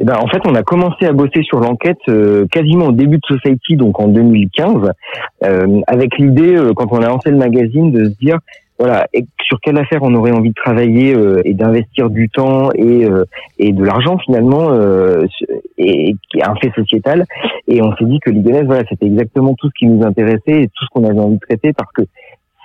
Eh 0.00 0.04
ben, 0.04 0.16
en 0.16 0.28
fait, 0.28 0.40
on 0.46 0.54
a 0.54 0.62
commencé 0.62 1.06
à 1.06 1.12
bosser 1.12 1.42
sur 1.42 1.58
l'enquête 1.58 1.98
euh, 2.08 2.46
quasiment 2.52 2.86
au 2.86 2.92
début 2.92 3.16
de 3.16 3.36
Society, 3.36 3.76
donc 3.76 3.98
en 3.98 4.06
2015, 4.06 4.92
euh, 5.44 5.80
avec 5.88 6.16
l'idée, 6.18 6.54
euh, 6.54 6.72
quand 6.72 6.86
on 6.92 7.02
a 7.02 7.08
lancé 7.08 7.30
le 7.30 7.36
magazine, 7.36 7.90
de 7.90 8.04
se 8.04 8.16
dire, 8.20 8.38
voilà, 8.78 9.08
et 9.12 9.24
sur 9.42 9.58
quelle 9.60 9.76
affaire 9.78 10.02
on 10.02 10.14
aurait 10.14 10.30
envie 10.30 10.50
de 10.50 10.54
travailler 10.54 11.14
euh, 11.14 11.40
et 11.44 11.52
d'investir 11.52 12.10
du 12.10 12.28
temps 12.28 12.70
et, 12.74 13.04
euh, 13.04 13.24
et 13.58 13.72
de 13.72 13.84
l'argent 13.84 14.18
finalement, 14.18 14.70
euh, 14.70 15.26
et, 15.78 16.14
qui 16.30 16.38
est 16.38 16.44
un 16.44 16.54
fait 16.56 16.72
sociétal. 16.74 17.24
Et 17.66 17.82
on 17.82 17.94
s'est 17.96 18.04
dit 18.04 18.20
que 18.20 18.30
l'Igonès, 18.30 18.64
voilà, 18.66 18.84
c'était 18.88 19.06
exactement 19.06 19.54
tout 19.54 19.68
ce 19.68 19.78
qui 19.78 19.86
nous 19.86 20.04
intéressait 20.06 20.62
et 20.62 20.68
tout 20.68 20.84
ce 20.84 20.88
qu'on 20.92 21.04
avait 21.04 21.18
envie 21.18 21.36
de 21.36 21.40
traiter 21.40 21.72
parce 21.72 21.90
que 21.92 22.02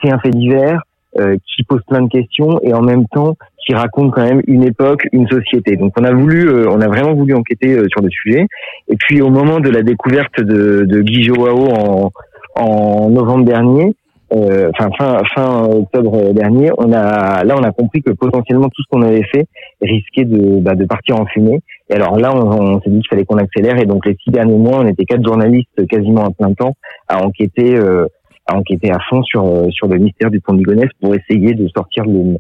c'est 0.02 0.12
un 0.12 0.20
fait 0.20 0.30
divers 0.30 0.84
euh, 1.20 1.38
qui 1.56 1.64
pose 1.64 1.82
plein 1.88 2.02
de 2.02 2.10
questions 2.10 2.60
et 2.64 2.74
en 2.74 2.82
même 2.82 3.06
temps 3.08 3.36
qui 3.66 3.74
raconte 3.74 4.12
quand 4.14 4.24
même 4.24 4.42
une 4.48 4.64
époque, 4.64 5.08
une 5.14 5.28
société. 5.28 5.78
Donc 5.78 5.94
on 6.00 6.04
a 6.04 6.12
voulu, 6.12 6.48
euh, 6.48 6.70
on 6.70 6.82
a 6.82 6.88
vraiment 6.88 7.14
voulu 7.14 7.34
enquêter 7.34 7.74
euh, 7.74 7.88
sur 7.90 8.02
le 8.02 8.10
sujet. 8.10 8.48
Et 8.88 8.96
puis 8.96 9.22
au 9.22 9.30
moment 9.30 9.60
de 9.60 9.70
la 9.70 9.84
découverte 9.84 10.42
de, 10.42 10.86
de 10.86 11.02
Guy 11.02 11.24
Joao 11.24 11.70
en, 11.70 12.12
en 12.56 13.10
novembre 13.10 13.46
dernier, 13.46 13.96
enfin 14.34 14.90
fin, 14.98 15.22
fin 15.36 15.64
octobre 15.64 16.34
dernier, 16.34 16.72
on 16.78 16.92
a 16.92 17.44
là 17.44 17.56
on 17.58 17.64
a 17.64 17.72
compris 17.72 18.02
que 18.02 18.12
potentiellement 18.12 18.70
tout 18.70 18.82
ce 18.82 18.88
qu'on 18.90 19.02
avait 19.04 19.24
fait 19.34 19.46
risquait 19.82 20.26
de, 20.26 20.60
bah, 20.60 20.76
de 20.76 20.86
partir 20.86 21.20
en 21.20 21.26
fumée. 21.26 21.60
Et 21.90 21.94
alors 21.94 22.18
là 22.18 22.34
on, 22.36 22.76
on 22.76 22.82
s'est 22.82 22.90
dit 22.90 23.00
qu'il 23.00 23.10
fallait 23.10 23.26
qu'on 23.26 23.38
accélère 23.38 23.78
et 23.80 23.86
donc 23.86 24.06
les 24.06 24.18
six 24.24 24.32
derniers 24.32 24.58
mois 24.58 24.80
on 24.80 24.88
était 24.88 25.06
quatre 25.06 25.26
journalistes 25.26 25.88
quasiment 25.88 26.26
à 26.26 26.32
plein 26.32 26.54
temps 26.54 26.74
à 27.08 27.24
enquêter. 27.24 27.76
euh, 27.76 28.08
à 28.46 28.56
enquêter 28.58 28.92
à 28.92 29.00
fond 29.10 29.24
sur 29.24 29.46
euh, 29.46 29.70
sur 29.72 29.88
le 29.88 29.98
mystère 29.98 30.30
du 30.30 30.42
pont 30.42 30.54
de 30.54 30.60
Ligonnès 30.60 30.90
pour 31.02 31.16
essayer 31.16 31.54
de 31.54 31.68
sortir 31.70 32.04
le 32.06 32.38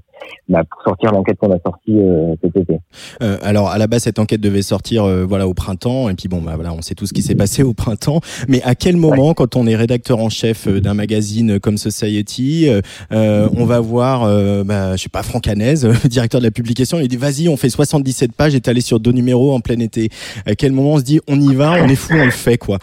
bah, 0.49 0.63
pour 0.69 0.81
sortir 0.83 1.11
l'enquête 1.11 1.37
qu'on 1.37 1.51
a 1.51 1.59
sortie 1.65 1.97
euh, 1.97 2.35
cet 2.43 2.55
été. 2.57 2.77
Euh, 3.21 3.37
alors 3.41 3.69
à 3.69 3.77
la 3.77 3.87
base 3.87 4.03
cette 4.03 4.19
enquête 4.19 4.41
devait 4.41 4.61
sortir 4.61 5.05
euh, 5.05 5.23
voilà 5.23 5.47
au 5.47 5.53
printemps. 5.53 6.09
Et 6.09 6.15
puis 6.15 6.27
bon 6.27 6.41
bah 6.41 6.53
voilà 6.55 6.73
on 6.73 6.81
sait 6.81 6.95
tout 6.95 7.05
ce 7.05 7.13
qui 7.13 7.21
s'est 7.21 7.35
passé 7.35 7.63
au 7.63 7.73
printemps. 7.73 8.19
Mais 8.49 8.61
à 8.63 8.75
quel 8.75 8.97
moment 8.97 9.33
quand 9.33 9.55
on 9.55 9.65
est 9.65 9.75
rédacteur 9.75 10.19
en 10.19 10.29
chef 10.29 10.67
euh, 10.67 10.81
d'un 10.81 10.93
magazine 10.93 11.59
comme 11.59 11.77
Society 11.77 12.67
euh, 13.11 13.49
on 13.55 13.65
va 13.65 13.79
voir 13.79 14.23
euh, 14.23 14.63
bah, 14.63 14.95
je 14.97 15.03
sais 15.03 15.09
pas 15.09 15.23
Franck 15.23 15.47
Hanez 15.47 15.75
directeur 16.05 16.41
de 16.41 16.45
la 16.45 16.51
publication 16.51 16.99
il 16.99 17.07
dit 17.07 17.17
vas-y 17.17 17.47
on 17.47 17.57
fait 17.57 17.69
77 17.69 18.33
pages 18.33 18.55
et 18.55 18.61
allé 18.65 18.81
sur 18.81 18.99
deux 18.99 19.11
numéros 19.11 19.53
en 19.53 19.61
plein 19.61 19.79
été. 19.79 20.09
À 20.45 20.55
quel 20.55 20.73
moment 20.73 20.93
on 20.93 20.99
se 20.99 21.03
dit 21.03 21.21
on 21.27 21.39
y 21.39 21.55
va 21.55 21.73
on 21.81 21.87
est 21.87 21.95
fou 21.95 22.13
on 22.15 22.25
le 22.25 22.31
fait 22.31 22.57
quoi? 22.57 22.79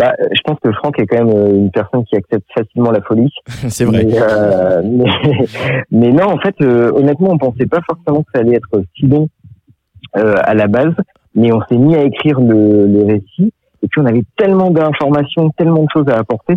Bah, 0.00 0.14
je 0.32 0.40
pense 0.46 0.58
que 0.64 0.72
Franck 0.72 0.98
est 0.98 1.06
quand 1.06 1.26
même 1.26 1.36
euh, 1.36 1.50
une 1.50 1.70
personne 1.70 2.04
qui 2.04 2.16
accepte 2.16 2.46
facilement 2.54 2.90
la 2.90 3.02
folie. 3.02 3.30
c'est 3.46 3.84
vrai 3.84 4.06
Mais, 4.06 4.14
euh, 4.18 4.82
mais, 4.82 5.44
mais 5.90 6.10
non, 6.10 6.24
en 6.24 6.38
fait, 6.38 6.54
euh, 6.62 6.90
honnêtement, 6.94 7.28
on 7.32 7.36
pensait 7.36 7.66
pas 7.66 7.80
forcément 7.86 8.22
que 8.22 8.30
ça 8.34 8.40
allait 8.40 8.56
être 8.56 8.82
si 8.96 9.06
bon 9.06 9.28
euh, 10.16 10.36
à 10.42 10.54
la 10.54 10.68
base, 10.68 10.94
mais 11.34 11.52
on 11.52 11.60
s'est 11.68 11.76
mis 11.76 11.96
à 11.96 12.02
écrire 12.02 12.40
le, 12.40 12.86
le 12.86 13.04
récit. 13.04 13.52
Et 13.82 13.88
puis 13.88 14.00
on 14.00 14.06
avait 14.06 14.24
tellement 14.38 14.70
d'informations, 14.70 15.50
tellement 15.50 15.82
de 15.82 15.88
choses 15.92 16.08
à 16.08 16.16
apporter 16.16 16.54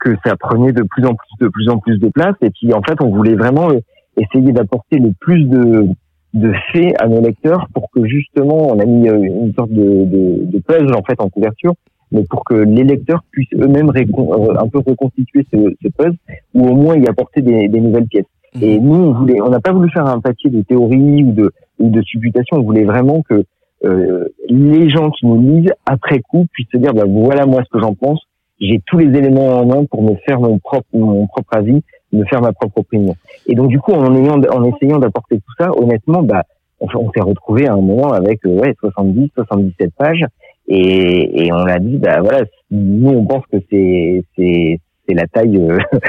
que 0.00 0.14
ça 0.24 0.34
prenait 0.36 0.72
de 0.72 0.82
plus 0.82 1.04
en 1.04 1.14
plus, 1.14 1.44
de 1.44 1.48
plus 1.48 1.68
en 1.68 1.76
plus 1.76 1.98
de 1.98 2.08
place. 2.08 2.34
Et 2.40 2.50
puis 2.50 2.72
en 2.72 2.80
fait, 2.80 2.96
on 3.02 3.10
voulait 3.10 3.34
vraiment 3.34 3.68
essayer 4.16 4.52
d'apporter 4.52 4.98
le 5.00 5.12
plus 5.20 5.44
de, 5.44 5.86
de 6.32 6.52
faits 6.72 6.94
à 6.98 7.08
nos 7.08 7.20
lecteurs 7.20 7.66
pour 7.74 7.90
que 7.90 8.06
justement, 8.06 8.68
on 8.70 8.78
a 8.78 8.86
mis 8.86 9.06
une 9.06 9.52
sorte 9.54 9.70
de, 9.70 10.04
de, 10.06 10.44
de 10.46 10.58
puzzle 10.60 10.94
en 10.94 11.02
fait 11.02 11.20
en 11.20 11.28
couverture 11.28 11.74
mais 12.12 12.24
pour 12.24 12.44
que 12.44 12.54
les 12.54 12.84
lecteurs 12.84 13.22
puissent 13.30 13.52
eux-mêmes 13.54 13.90
euh, 13.90 14.54
un 14.58 14.68
peu 14.68 14.78
reconstituer 14.78 15.46
ce, 15.52 15.74
ce 15.82 15.88
puzzle 15.88 16.16
ou 16.54 16.68
au 16.68 16.74
moins 16.74 16.96
y 16.96 17.06
apporter 17.06 17.42
des, 17.42 17.68
des 17.68 17.80
nouvelles 17.80 18.06
pièces. 18.06 18.26
Et 18.62 18.78
nous, 18.78 18.94
on 18.94 19.12
voulait, 19.12 19.40
on 19.40 19.50
n'a 19.50 19.60
pas 19.60 19.72
voulu 19.72 19.90
faire 19.90 20.06
un 20.06 20.20
papier 20.20 20.50
de 20.50 20.62
théorie 20.62 21.22
ou 21.22 21.32
de 21.32 21.52
ou 21.78 21.90
de 21.90 22.00
supputation. 22.02 22.56
On 22.56 22.62
voulait 22.62 22.84
vraiment 22.84 23.22
que 23.22 23.44
euh, 23.84 24.28
les 24.48 24.88
gens 24.88 25.10
qui 25.10 25.26
nous 25.26 25.40
lisent 25.40 25.72
après 25.84 26.20
coup 26.20 26.46
puissent 26.52 26.70
se 26.72 26.78
dire, 26.78 26.94
bah, 26.94 27.04
voilà 27.06 27.44
moi 27.44 27.62
ce 27.64 27.68
que 27.70 27.80
j'en 27.80 27.94
pense. 27.94 28.20
J'ai 28.58 28.80
tous 28.86 28.96
les 28.96 29.18
éléments 29.18 29.58
en 29.58 29.66
main 29.66 29.84
pour 29.84 30.02
me 30.02 30.14
faire 30.26 30.40
mon 30.40 30.58
propre 30.58 30.86
mon 30.94 31.26
propre 31.26 31.54
avis, 31.56 31.82
me 32.12 32.24
faire 32.24 32.40
ma 32.40 32.52
propre 32.52 32.78
opinion. 32.78 33.14
Et 33.46 33.54
donc 33.54 33.68
du 33.68 33.78
coup, 33.78 33.92
en 33.92 34.14
ayant 34.14 34.40
en 34.40 34.64
essayant 34.64 34.98
d'apporter 34.98 35.36
tout 35.36 35.52
ça, 35.58 35.70
honnêtement, 35.76 36.22
bah 36.22 36.44
on, 36.80 36.86
on 36.94 37.10
s'est 37.12 37.20
retrouvé 37.20 37.66
à 37.66 37.74
un 37.74 37.80
moment 37.80 38.12
avec 38.12 38.46
euh, 38.46 38.58
ouais 38.58 38.74
70, 38.80 39.30
77 39.34 39.90
pages 39.98 40.24
et, 40.68 41.46
et 41.46 41.52
on 41.52 41.66
a 41.66 41.78
dit 41.78 41.98
bah 41.98 42.20
voilà 42.20 42.44
nous 42.70 43.10
on 43.10 43.24
pense 43.24 43.44
que 43.52 43.58
c'est 43.70 44.24
c'est 44.36 44.80
c'est 45.08 45.14
la 45.14 45.26
taille 45.26 45.58
euh, 45.58 45.78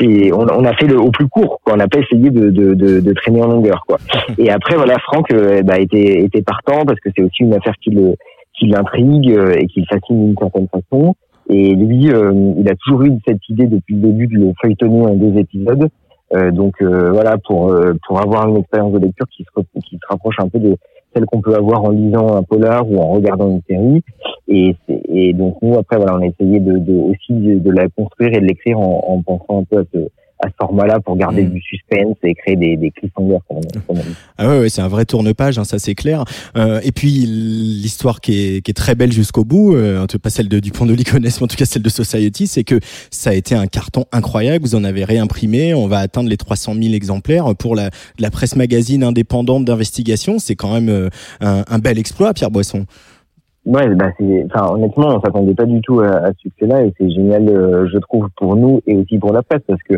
c'est 0.00 0.32
on, 0.32 0.46
on 0.50 0.64
a 0.64 0.74
fait 0.74 0.86
le 0.86 0.98
au 0.98 1.10
plus 1.10 1.28
court 1.28 1.60
quoi. 1.62 1.74
On 1.74 1.76
n'a 1.76 1.88
pas 1.88 2.00
essayé 2.00 2.30
de, 2.30 2.50
de, 2.50 2.74
de, 2.74 3.00
de 3.00 3.12
traîner 3.12 3.42
en 3.42 3.48
longueur 3.48 3.84
quoi. 3.86 3.98
Et 4.38 4.50
après 4.50 4.76
voilà 4.76 4.96
Franck 5.00 5.32
euh, 5.32 5.62
bah, 5.62 5.78
était 5.78 6.20
était 6.20 6.42
partant 6.42 6.84
parce 6.86 7.00
que 7.00 7.10
c'est 7.16 7.22
aussi 7.22 7.42
une 7.42 7.54
affaire 7.54 7.74
qui 7.82 7.90
le 7.90 8.14
qui 8.58 8.66
l'intrigue 8.66 9.30
euh, 9.30 9.54
et 9.56 9.66
qui 9.66 9.80
le 9.80 9.86
fascine 9.86 10.24
d'une 10.24 10.36
certaine 10.38 10.68
façon. 10.68 11.14
Et 11.50 11.74
lui 11.74 12.10
euh, 12.10 12.54
il 12.56 12.68
a 12.70 12.74
toujours 12.76 13.02
eu 13.02 13.12
cette 13.26 13.46
idée 13.48 13.66
depuis 13.66 13.94
le 13.94 14.00
début 14.00 14.26
de 14.26 14.38
le 14.38 14.52
feuilletonner 14.62 15.06
en 15.06 15.14
deux 15.14 15.38
épisodes. 15.38 15.88
Euh, 16.34 16.50
donc 16.50 16.74
euh, 16.82 17.10
voilà 17.10 17.38
pour 17.38 17.72
euh, 17.72 17.94
pour 18.06 18.20
avoir 18.20 18.48
une 18.48 18.58
expérience 18.58 18.92
de 18.92 18.98
lecture 18.98 19.26
qui 19.34 19.44
se 19.44 19.80
qui 19.80 19.96
se 19.96 20.06
rapproche 20.08 20.36
un 20.38 20.48
peu 20.48 20.58
de 20.58 20.76
qu'on 21.26 21.40
peut 21.40 21.54
avoir 21.54 21.84
en 21.84 21.90
lisant 21.90 22.36
un 22.36 22.42
polar 22.42 22.88
ou 22.90 22.98
en 22.98 23.10
regardant 23.10 23.48
une 23.50 23.62
série. 23.68 24.02
Et 24.48 25.32
donc 25.34 25.56
nous 25.62 25.78
après 25.78 25.96
voilà 25.96 26.14
on 26.16 26.22
a 26.22 26.26
essayé 26.26 26.60
de, 26.60 26.92
aussi 27.00 27.32
de, 27.32 27.58
de 27.58 27.70
la 27.70 27.88
construire 27.88 28.34
et 28.34 28.40
de 28.40 28.46
l'écrire 28.46 28.78
en, 28.78 29.04
en 29.06 29.22
pensant 29.22 29.60
un 29.60 29.64
peu 29.64 29.78
à 29.80 29.84
ce 29.92 30.08
à 30.40 30.48
ce 30.48 30.54
format-là 30.60 31.00
pour 31.00 31.16
garder 31.16 31.44
du 31.44 31.60
suspense 31.60 32.16
et 32.22 32.34
créer 32.34 32.56
des 32.56 32.76
des 32.76 32.90
cliffhangers 32.90 33.38
comme 33.48 33.58
on, 33.58 33.80
comme 33.86 33.98
on 33.98 34.02
dit. 34.02 34.16
Ah 34.36 34.48
ouais, 34.48 34.60
ouais, 34.60 34.68
c'est 34.68 34.82
un 34.82 34.88
vrai 34.88 35.04
tourne-page, 35.04 35.58
hein, 35.58 35.64
ça 35.64 35.78
c'est 35.78 35.94
clair. 35.94 36.24
Euh, 36.56 36.80
et 36.82 36.92
puis 36.92 37.10
l'histoire 37.10 38.20
qui 38.20 38.32
est, 38.56 38.60
qui 38.62 38.70
est 38.70 38.74
très 38.74 38.94
belle 38.94 39.12
jusqu'au 39.12 39.44
bout, 39.44 39.74
euh, 39.74 40.06
pas 40.22 40.30
celle 40.30 40.48
de 40.48 40.58
Dupont 40.58 40.86
de 40.86 40.94
Ligonnès, 40.94 41.40
mais 41.40 41.44
en 41.44 41.48
tout 41.48 41.56
cas 41.56 41.64
celle 41.64 41.82
de 41.82 41.88
Society, 41.88 42.46
c'est 42.46 42.64
que 42.64 42.78
ça 43.10 43.30
a 43.30 43.34
été 43.34 43.54
un 43.54 43.66
carton 43.66 44.04
incroyable. 44.12 44.64
Vous 44.64 44.74
en 44.74 44.84
avez 44.84 45.04
réimprimé, 45.04 45.74
on 45.74 45.86
va 45.86 45.98
atteindre 45.98 46.28
les 46.28 46.36
300 46.36 46.74
000 46.74 46.94
exemplaires 46.94 47.54
pour 47.56 47.74
la, 47.74 47.90
la 48.18 48.30
presse 48.30 48.56
magazine 48.56 49.02
indépendante 49.04 49.64
d'investigation. 49.64 50.38
C'est 50.38 50.56
quand 50.56 50.72
même 50.72 50.88
euh, 50.88 51.08
un, 51.40 51.64
un 51.68 51.78
bel 51.78 51.98
exploit, 51.98 52.34
Pierre 52.34 52.50
Boisson. 52.50 52.86
Ouais, 53.66 53.86
bah 53.94 54.10
c'est, 54.18 54.46
enfin, 54.46 54.72
honnêtement, 54.72 55.08
on 55.08 55.20
s'attendait 55.20 55.54
pas 55.54 55.66
du 55.66 55.80
tout 55.82 56.00
à, 56.00 56.08
à 56.08 56.32
ce 56.32 56.38
succès-là 56.38 56.84
et 56.84 56.94
c'est 56.96 57.10
génial, 57.10 57.48
euh, 57.48 57.86
je 57.92 57.98
trouve, 57.98 58.28
pour 58.36 58.56
nous 58.56 58.80
et 58.86 58.96
aussi 58.96 59.18
pour 59.18 59.32
la 59.32 59.42
presse 59.42 59.60
parce 59.66 59.82
que 59.82 59.94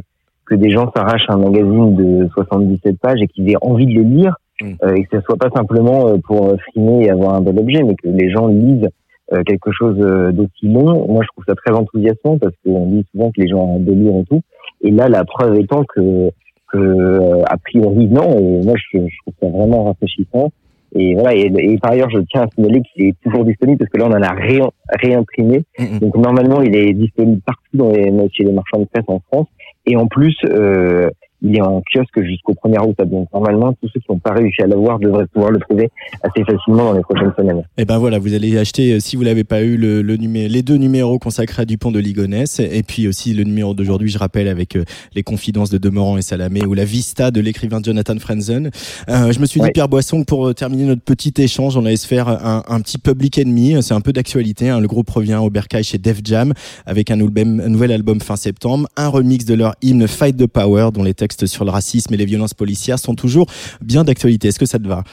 que 0.51 0.57
des 0.57 0.71
gens 0.71 0.91
s'arrachent 0.95 1.29
un 1.29 1.39
magazine 1.39 1.95
de 1.95 2.29
77 2.35 2.99
pages 3.01 3.23
et 3.23 3.29
qu'ils 3.29 3.49
aient 3.51 3.57
envie 3.63 3.87
de 3.87 3.95
le 3.95 4.03
lire 4.03 4.37
euh, 4.63 4.95
et 4.95 5.05
que 5.05 5.17
ce 5.17 5.23
soit 5.23 5.37
pas 5.37 5.49
simplement 5.55 6.09
euh, 6.09 6.17
pour 6.19 6.49
euh, 6.49 6.57
frimer 6.69 7.07
et 7.07 7.11
avoir 7.11 7.35
un 7.35 7.41
bel 7.41 7.59
objet, 7.59 7.83
mais 7.83 7.95
que 7.95 8.09
les 8.09 8.31
gens 8.31 8.47
lisent 8.49 8.89
euh, 9.33 9.43
quelque 9.45 9.71
chose 9.73 9.97
euh, 10.01 10.33
d'aussi 10.33 10.69
long. 10.69 11.07
Moi, 11.09 11.23
je 11.23 11.29
trouve 11.29 11.45
ça 11.47 11.55
très 11.55 11.73
enthousiasmant 11.73 12.37
parce 12.39 12.53
qu'on 12.65 12.87
dit 12.87 13.07
souvent 13.13 13.31
que 13.31 13.41
les 13.41 13.49
gens 13.49 13.61
ont 13.61 13.77
un 13.77 13.81
délire 13.81 14.17
et 14.17 14.25
tout. 14.25 14.43
Et 14.83 14.91
là, 14.91 15.09
la 15.09 15.25
preuve 15.25 15.59
étant 15.59 15.85
que, 15.85 16.31
que 16.73 17.43
a 17.47 17.57
priori, 17.59 18.09
non. 18.09 18.39
Et 18.39 18.65
moi, 18.65 18.75
je, 18.77 18.99
je 18.99 19.17
trouve 19.23 19.35
ça 19.41 19.49
vraiment 19.49 19.85
rafraîchissant. 19.85 20.51
Et 20.95 21.15
voilà. 21.15 21.35
Et, 21.35 21.53
et 21.57 21.79
par 21.79 21.93
ailleurs, 21.93 22.11
je 22.11 22.19
tiens 22.31 22.43
à 22.43 22.49
signaler 22.55 22.83
qu'il 22.83 23.07
est 23.07 23.15
toujours 23.23 23.45
disponible 23.45 23.79
parce 23.79 23.91
que 23.91 23.99
là, 23.99 24.07
on 24.07 24.13
en 24.13 24.23
a 24.23 24.33
ré, 24.33 24.61
réimprimé. 25.01 25.63
Donc 26.01 26.17
normalement, 26.17 26.63
il 26.63 26.75
est 26.75 26.93
disponible 26.93 27.41
partout 27.45 27.63
dans 27.75 27.91
les, 27.91 28.13
chez 28.33 28.45
les 28.45 28.53
marchands 28.53 28.81
de 28.81 28.87
presse 28.87 29.05
en 29.09 29.21
France. 29.31 29.47
Et 29.87 29.97
en 29.97 30.07
plus, 30.07 30.37
euh, 30.45 31.11
il 31.43 31.57
est 31.57 31.61
en 31.63 31.83
kiosque 31.93 32.23
jusqu'au 32.23 32.53
1er 32.55 32.87
août. 32.89 32.97
Donc 33.07 33.29
normalement, 33.33 33.73
tous 33.81 33.89
ceux 33.93 34.01
qui 34.01 34.07
n'ont 34.11 34.19
pas 34.19 34.33
réussi 34.33 34.63
à 34.63 34.67
l'avoir 34.67 34.99
devraient 34.99 35.27
pouvoir 35.27 35.51
le 35.51 35.59
trouver 35.61 35.91
assez 36.23 36.45
facilement 36.45 36.85
dans 36.85 36.93
les 36.93 37.01
prochaines 37.03 37.33
semaines. 37.37 37.63
Et 37.79 37.85
ben 37.85 37.99
voilà, 37.99 38.19
vous 38.19 38.35
allez 38.35 38.59
acheter, 38.59 38.93
euh, 38.95 39.01
si 39.01 39.17
vous 39.17 39.23
l'avez 39.23 39.45
pas 39.45 39.63
eu, 39.63 39.77
le, 39.77 40.03
le 40.03 40.17
numé- 40.17 40.49
les 40.49 40.63
deux 40.63 40.77
numéros 40.77 41.19
consacrés 41.19 41.63
à 41.63 41.65
Dupont 41.65 41.91
de 41.93 41.99
Ligonnès, 41.99 42.61
et 42.61 42.83
puis 42.83 43.09
aussi 43.09 43.35
le 43.35 43.45
numéro 43.45 43.75
d'aujourd'hui, 43.75 44.09
je 44.11 44.19
rappelle, 44.19 44.49
avec 44.49 44.77
euh, 44.77 44.85
les 45.15 45.23
confidences 45.23 45.71
de 45.71 45.79
Demorand 45.79 46.17
et 46.19 46.23
Salamé, 46.23 46.65
ou 46.65 46.75
la 46.75 46.85
Vista 46.85 47.31
de 47.31 47.41
l'écrivain 47.41 47.81
Jonathan 47.83 48.19
Franzen. 48.19 48.71
Euh, 49.09 49.33
je 49.33 49.41
me 49.41 49.47
suis 49.47 49.61
dit, 49.61 49.67
Ouais. 49.67 49.73
Pierre 49.73 49.89
Boisson, 49.89 50.25
pour 50.25 50.55
terminer 50.55 50.85
notre 50.85 51.03
petit 51.03 51.33
échange, 51.39 51.77
on 51.77 51.85
allait 51.87 51.97
se 51.97 52.07
faire 52.07 52.29
un, 52.29 52.63
un 52.67 52.81
petit 52.81 52.99
Public 52.99 53.39
Enemy. 53.39 53.83
C'est 53.83 53.95
un 53.95 54.01
peu 54.01 54.13
d'actualité. 54.13 54.69
hein. 54.69 54.81
Le 54.81 54.87
groupe 54.89 55.09
revient 55.11 55.37
au 55.43 55.51
Bercail 55.51 55.85
chez 55.85 55.99
Def 55.99 56.21
Jam, 56.25 56.53
avec 56.87 57.11
un, 57.11 57.21
album- 57.21 57.61
un 57.61 57.69
nouvel 57.69 57.93
album 57.93 58.21
fin 58.21 58.37
septembre, 58.37 58.89
un 58.97 59.09
remix 59.09 59.45
de 59.45 59.55
leur 59.55 59.75
hymne 59.83 60.07
Fight 60.09 60.37
the 60.37 60.47
Power, 60.47 60.89
dont 60.93 61.03
les 61.03 61.15
textes 61.15 61.30
sur 61.47 61.65
le 61.65 61.71
racisme 61.71 62.15
et 62.15 62.17
les 62.17 62.25
violences 62.25 62.55
policières 62.55 62.99
sont 62.99 63.15
toujours 63.15 63.47
bien 63.81 64.05
d'actualité. 64.05 64.49
Est-ce 64.49 64.59
que 64.59 64.67
ça 64.67 64.79
te 64.79 64.87
va 64.87 65.05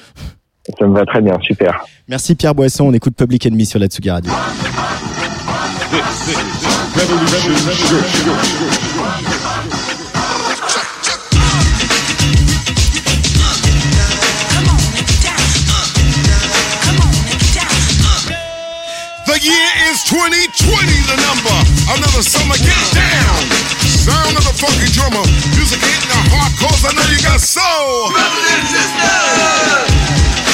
Ça 0.79 0.87
me 0.87 0.93
va 0.93 1.05
très 1.05 1.21
bien, 1.21 1.37
super. 1.41 1.85
Merci 2.07 2.35
Pierre 2.35 2.55
Boisson, 2.55 2.85
on 2.85 2.93
écoute 2.93 3.15
Public 3.15 3.45
Enemy 3.45 3.65
sur 3.65 3.79
la 3.79 3.87
Tsugi 3.87 4.09
Radio. 4.09 4.31
The 19.25 19.43
year 19.43 19.69
is 19.91 20.03
2020, 20.09 20.87
the 21.05 21.17
number. 21.21 21.57
Another 21.93 22.23
summer, 22.23 22.55
get 22.55 22.93
down. 22.93 23.76
Sound 24.07 24.39
of 24.39 24.43
the 24.47 24.55
funky 24.55 24.87
drummer. 24.95 25.19
Music 25.59 25.83
hitting 25.83 26.07
the 26.07 26.21
heart, 26.31 26.55
cause 26.63 26.79
I 26.87 26.95
know 26.95 27.03
you 27.11 27.19
got 27.27 27.43
soul. 27.43 28.07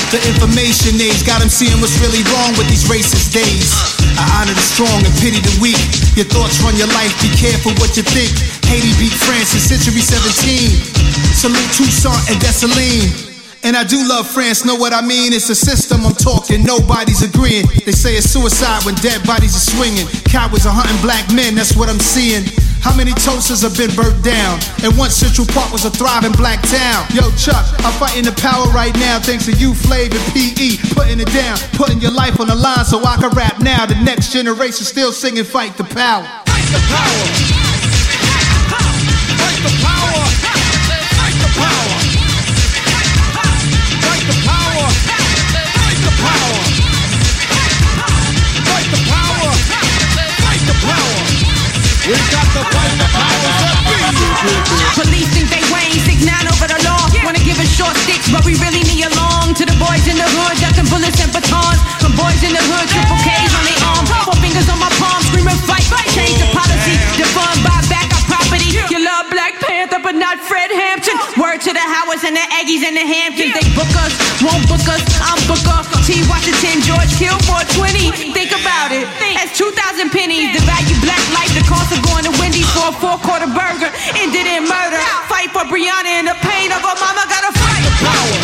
The 0.10 0.18
information 0.26 0.98
age 0.98 1.22
got 1.22 1.38
them 1.38 1.54
seeing 1.54 1.78
what's 1.78 1.94
really 2.02 2.26
wrong 2.34 2.58
with 2.58 2.66
these 2.66 2.90
racist 2.90 3.30
days. 3.30 3.70
I 4.18 4.26
honor 4.42 4.58
the 4.58 4.66
strong 4.66 5.06
and 5.06 5.14
pity 5.22 5.38
the 5.38 5.54
weak. 5.62 5.78
Your 6.18 6.26
thoughts 6.26 6.66
run 6.66 6.74
your 6.82 6.90
life, 6.98 7.14
be 7.22 7.30
careful 7.38 7.78
what 7.78 7.94
you 7.94 8.02
think. 8.02 8.34
Haiti 8.66 8.90
beat 8.98 9.14
France 9.22 9.54
in 9.54 9.62
century 9.62 10.02
17. 10.02 10.74
Salute 11.38 11.70
Toussaint 11.78 12.34
and 12.34 12.42
Dessalines. 12.42 13.30
And 13.62 13.78
I 13.78 13.86
do 13.86 14.02
love 14.10 14.26
France, 14.26 14.66
know 14.66 14.76
what 14.76 14.98
I 14.98 15.06
mean? 15.06 15.32
It's 15.32 15.54
a 15.54 15.56
system 15.56 16.06
I'm 16.06 16.18
talking, 16.18 16.66
nobody's 16.66 17.22
agreeing. 17.22 17.70
They 17.86 17.94
say 17.94 18.18
it's 18.18 18.34
suicide 18.34 18.82
when 18.84 18.98
dead 19.00 19.22
bodies 19.24 19.56
are 19.56 19.66
swinging. 19.78 20.10
Cowards 20.26 20.66
are 20.66 20.74
hunting 20.74 21.00
black 21.06 21.30
men, 21.32 21.56
that's 21.56 21.78
what 21.78 21.88
I'm 21.88 22.02
seeing. 22.02 22.44
How 22.84 22.94
many 22.96 23.16
toasters 23.16 23.64
have 23.64 23.78
been 23.78 23.96
burnt 23.96 24.22
down? 24.24 24.60
And 24.84 24.92
once 24.98 25.16
Central 25.16 25.48
Park 25.48 25.72
was 25.72 25.86
a 25.86 25.90
thriving 25.90 26.34
black 26.34 26.62
town. 26.68 27.08
Yo, 27.16 27.32
Chuck, 27.40 27.64
I'm 27.80 27.96
fighting 27.96 28.26
the 28.28 28.36
power 28.44 28.68
right 28.76 28.94
now 29.00 29.20
thanks 29.20 29.46
to 29.46 29.54
you, 29.54 29.72
Flav 29.72 30.12
and 30.12 30.26
PE. 30.36 30.78
Putting 30.94 31.20
it 31.20 31.32
down, 31.32 31.58
putting 31.80 32.00
your 32.02 32.12
life 32.12 32.40
on 32.40 32.48
the 32.48 32.56
line 32.56 32.84
so 32.84 33.00
I 33.04 33.16
can 33.16 33.32
rap 33.32 33.60
now. 33.60 33.86
The 33.86 33.96
next 34.04 34.34
generation 34.34 34.84
still 34.84 35.14
singing 35.14 35.46
Fight 35.46 35.78
the 35.78 35.86
Power. 35.86 36.28
Fight 36.44 36.68
the 36.76 36.82
power. 36.92 37.24
Fight 39.40 39.64
the 39.64 39.70
power. 39.80 39.83
We 52.04 52.20
got 52.36 52.44
the. 52.52 52.60
Police 55.00 55.32
think 55.32 55.48
they 55.48 55.64
six 56.04 56.20
nine 56.28 56.52
over 56.52 56.68
the 56.68 56.76
law. 56.84 57.00
Wanna 57.24 57.40
give 57.40 57.56
short 57.64 57.96
but 58.28 58.44
we 58.44 58.60
really 58.60 58.84
need 58.84 59.08
along 59.08 59.56
to 59.56 59.64
the 59.64 59.72
boys 59.80 60.04
in 60.12 60.20
the 60.20 60.28
hood, 60.28 60.60
ducking 60.60 60.90
bullets 60.92 61.24
and 61.24 61.32
boys 62.20 62.44
in 62.44 62.52
the 62.52 62.60
hood, 62.60 62.88
triple 62.92 63.20
K's 63.24 63.54
on 63.56 63.64
their 63.64 63.80
arm, 63.88 64.04
four 64.28 64.36
fingers 64.44 64.68
on 64.68 64.84
my 64.84 64.93
to 71.64 71.72
the 71.72 71.80
Howards 71.80 72.28
and 72.28 72.36
the 72.36 72.44
Aggies 72.60 72.84
and 72.84 72.92
the 72.92 73.08
Hamptons. 73.08 73.56
They 73.56 73.64
book 73.72 73.88
us, 74.04 74.12
won't 74.44 74.68
book 74.68 74.84
us. 74.84 75.00
I'm 75.24 75.40
Booker, 75.48 75.80
T. 76.04 76.20
Washington, 76.28 76.84
George 76.84 77.08
Kill 77.16 77.40
420. 77.48 78.36
Think 78.36 78.52
about 78.52 78.92
it. 78.92 79.08
That's 79.32 79.56
2,000 79.56 80.12
pennies. 80.12 80.52
The 80.52 80.60
value 80.68 81.00
black 81.00 81.24
life, 81.32 81.56
the 81.56 81.64
cost 81.64 81.96
of 81.96 82.04
going 82.04 82.28
to 82.28 82.36
Wendy's 82.36 82.68
for 82.76 82.92
a 82.92 82.96
four 83.00 83.16
quarter 83.24 83.48
burger. 83.48 83.88
Ended 84.20 84.44
in 84.44 84.68
murder. 84.68 85.00
Fight 85.32 85.56
for 85.56 85.64
Brianna 85.64 86.12
and 86.20 86.28
the 86.28 86.36
pain 86.44 86.68
of 86.68 86.84
her 86.84 86.98
mama. 87.00 87.24
Gotta 87.32 87.56
fight 87.56 87.80
the 87.80 87.94
power. 88.12 88.43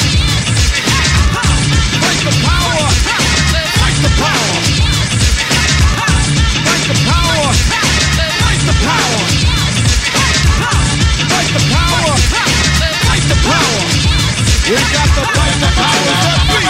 We 14.69 14.75
got 14.75 15.09
to 15.17 15.23
fight 15.33 15.57
the 15.57 15.69
powers 15.73 16.21
that 16.29 16.45
be. 16.45 16.61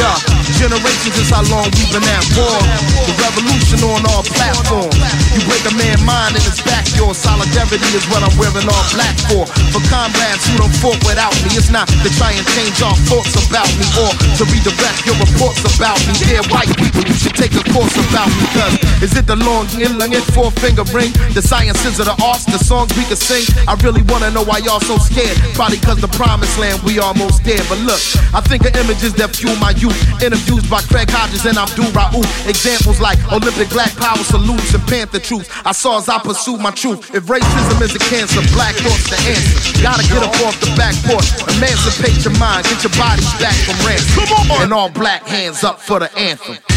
Yeah, 0.00 0.37
generations 0.56 1.16
is 1.20 1.28
how 1.28 1.44
long 1.52 1.68
we've 1.76 1.92
been 1.92 2.06
at 2.08 2.24
war. 2.32 2.58
The 3.04 3.14
revolution 3.20 3.84
on 3.84 4.06
all 4.08 4.24
platforms. 4.24 4.96
You 5.34 5.44
break 5.44 5.64
a 5.68 5.74
man's 5.76 6.02
mind 6.08 6.38
and 6.38 6.44
it's 6.48 6.62
back 6.64 6.88
your 6.98 7.14
solidarity 7.14 7.86
is 7.94 8.04
what 8.10 8.26
I'm 8.26 8.34
wearing 8.34 8.66
all 8.66 8.86
black 8.90 9.14
for. 9.30 9.46
For 9.70 9.82
comrades 9.86 10.42
who 10.50 10.58
don't 10.58 10.74
fought 10.82 10.98
without 11.06 11.34
me, 11.46 11.54
it's 11.54 11.70
not 11.70 11.86
to 11.86 12.08
try 12.18 12.34
and 12.34 12.44
change 12.58 12.82
our 12.82 12.96
thoughts 13.06 13.38
about 13.38 13.70
me 13.78 13.86
or 14.02 14.10
to 14.10 14.42
redirect 14.50 15.06
your 15.06 15.14
reports 15.22 15.62
about 15.62 15.98
me. 16.10 16.12
Dear 16.26 16.42
white 16.50 16.70
people, 16.74 17.06
you 17.06 17.14
should 17.14 17.38
take 17.38 17.54
a 17.54 17.62
course 17.70 17.94
about 18.10 18.28
me. 18.34 18.44
Cause 18.50 18.74
is 19.04 19.12
it 19.14 19.30
the 19.30 19.38
long, 19.38 19.70
long 19.94 20.10
and 20.10 20.26
four 20.34 20.50
finger 20.58 20.82
ring? 20.90 21.14
The 21.38 21.42
sciences 21.42 22.02
of 22.02 22.10
the 22.10 22.16
arts, 22.18 22.44
the 22.50 22.58
songs 22.58 22.90
we 22.98 23.04
can 23.06 23.16
sing? 23.16 23.46
I 23.70 23.78
really 23.84 24.02
wanna 24.10 24.30
know 24.34 24.42
why 24.42 24.58
y'all 24.58 24.82
so 24.82 24.98
scared. 24.98 25.38
Probably 25.54 25.78
cause 25.78 26.00
the 26.00 26.10
promised 26.18 26.58
land 26.58 26.82
we 26.82 26.98
almost 26.98 27.44
there. 27.44 27.62
But 27.70 27.78
look, 27.86 28.02
I 28.34 28.40
think 28.42 28.66
of 28.66 28.74
images 28.74 29.14
that 29.22 29.36
fuel 29.36 29.54
my 29.62 29.70
youth. 29.78 29.96
Interviews 30.38 30.70
by 30.70 30.78
Craig 30.86 31.10
Hodges 31.10 31.46
and 31.46 31.58
Abdul 31.58 31.90
Raouf. 31.90 32.22
Examples 32.46 33.00
like 33.00 33.18
Olympic 33.32 33.68
black 33.70 33.90
power 33.96 34.22
salutes 34.22 34.72
and 34.72 34.86
Panther 34.86 35.18
truth. 35.18 35.50
I 35.66 35.72
saw 35.72 35.98
as 35.98 36.08
I 36.08 36.22
pursued 36.22 36.60
my 36.60 36.70
truth. 36.70 37.12
If 37.12 37.26
racism 37.26 37.82
is 37.82 37.90
a 37.96 37.98
cancer, 37.98 38.38
black 38.54 38.78
thought's 38.78 39.10
the 39.10 39.18
answer. 39.18 39.82
Gotta 39.82 40.06
get 40.06 40.22
up 40.22 40.30
off 40.46 40.54
the 40.62 40.70
back 40.78 40.94
porch, 41.10 41.26
emancipate 41.58 42.22
your 42.22 42.38
mind, 42.38 42.70
get 42.70 42.86
your 42.86 42.94
bodies 42.94 43.26
back 43.42 43.58
from 43.66 43.74
ransom. 43.82 44.30
Come 44.30 44.50
on! 44.54 44.62
And 44.62 44.72
all 44.72 44.88
black 44.88 45.26
hands 45.26 45.64
up 45.64 45.80
for 45.80 45.98
the 45.98 46.06
anthem. 46.16 46.54
Fight 46.54 46.70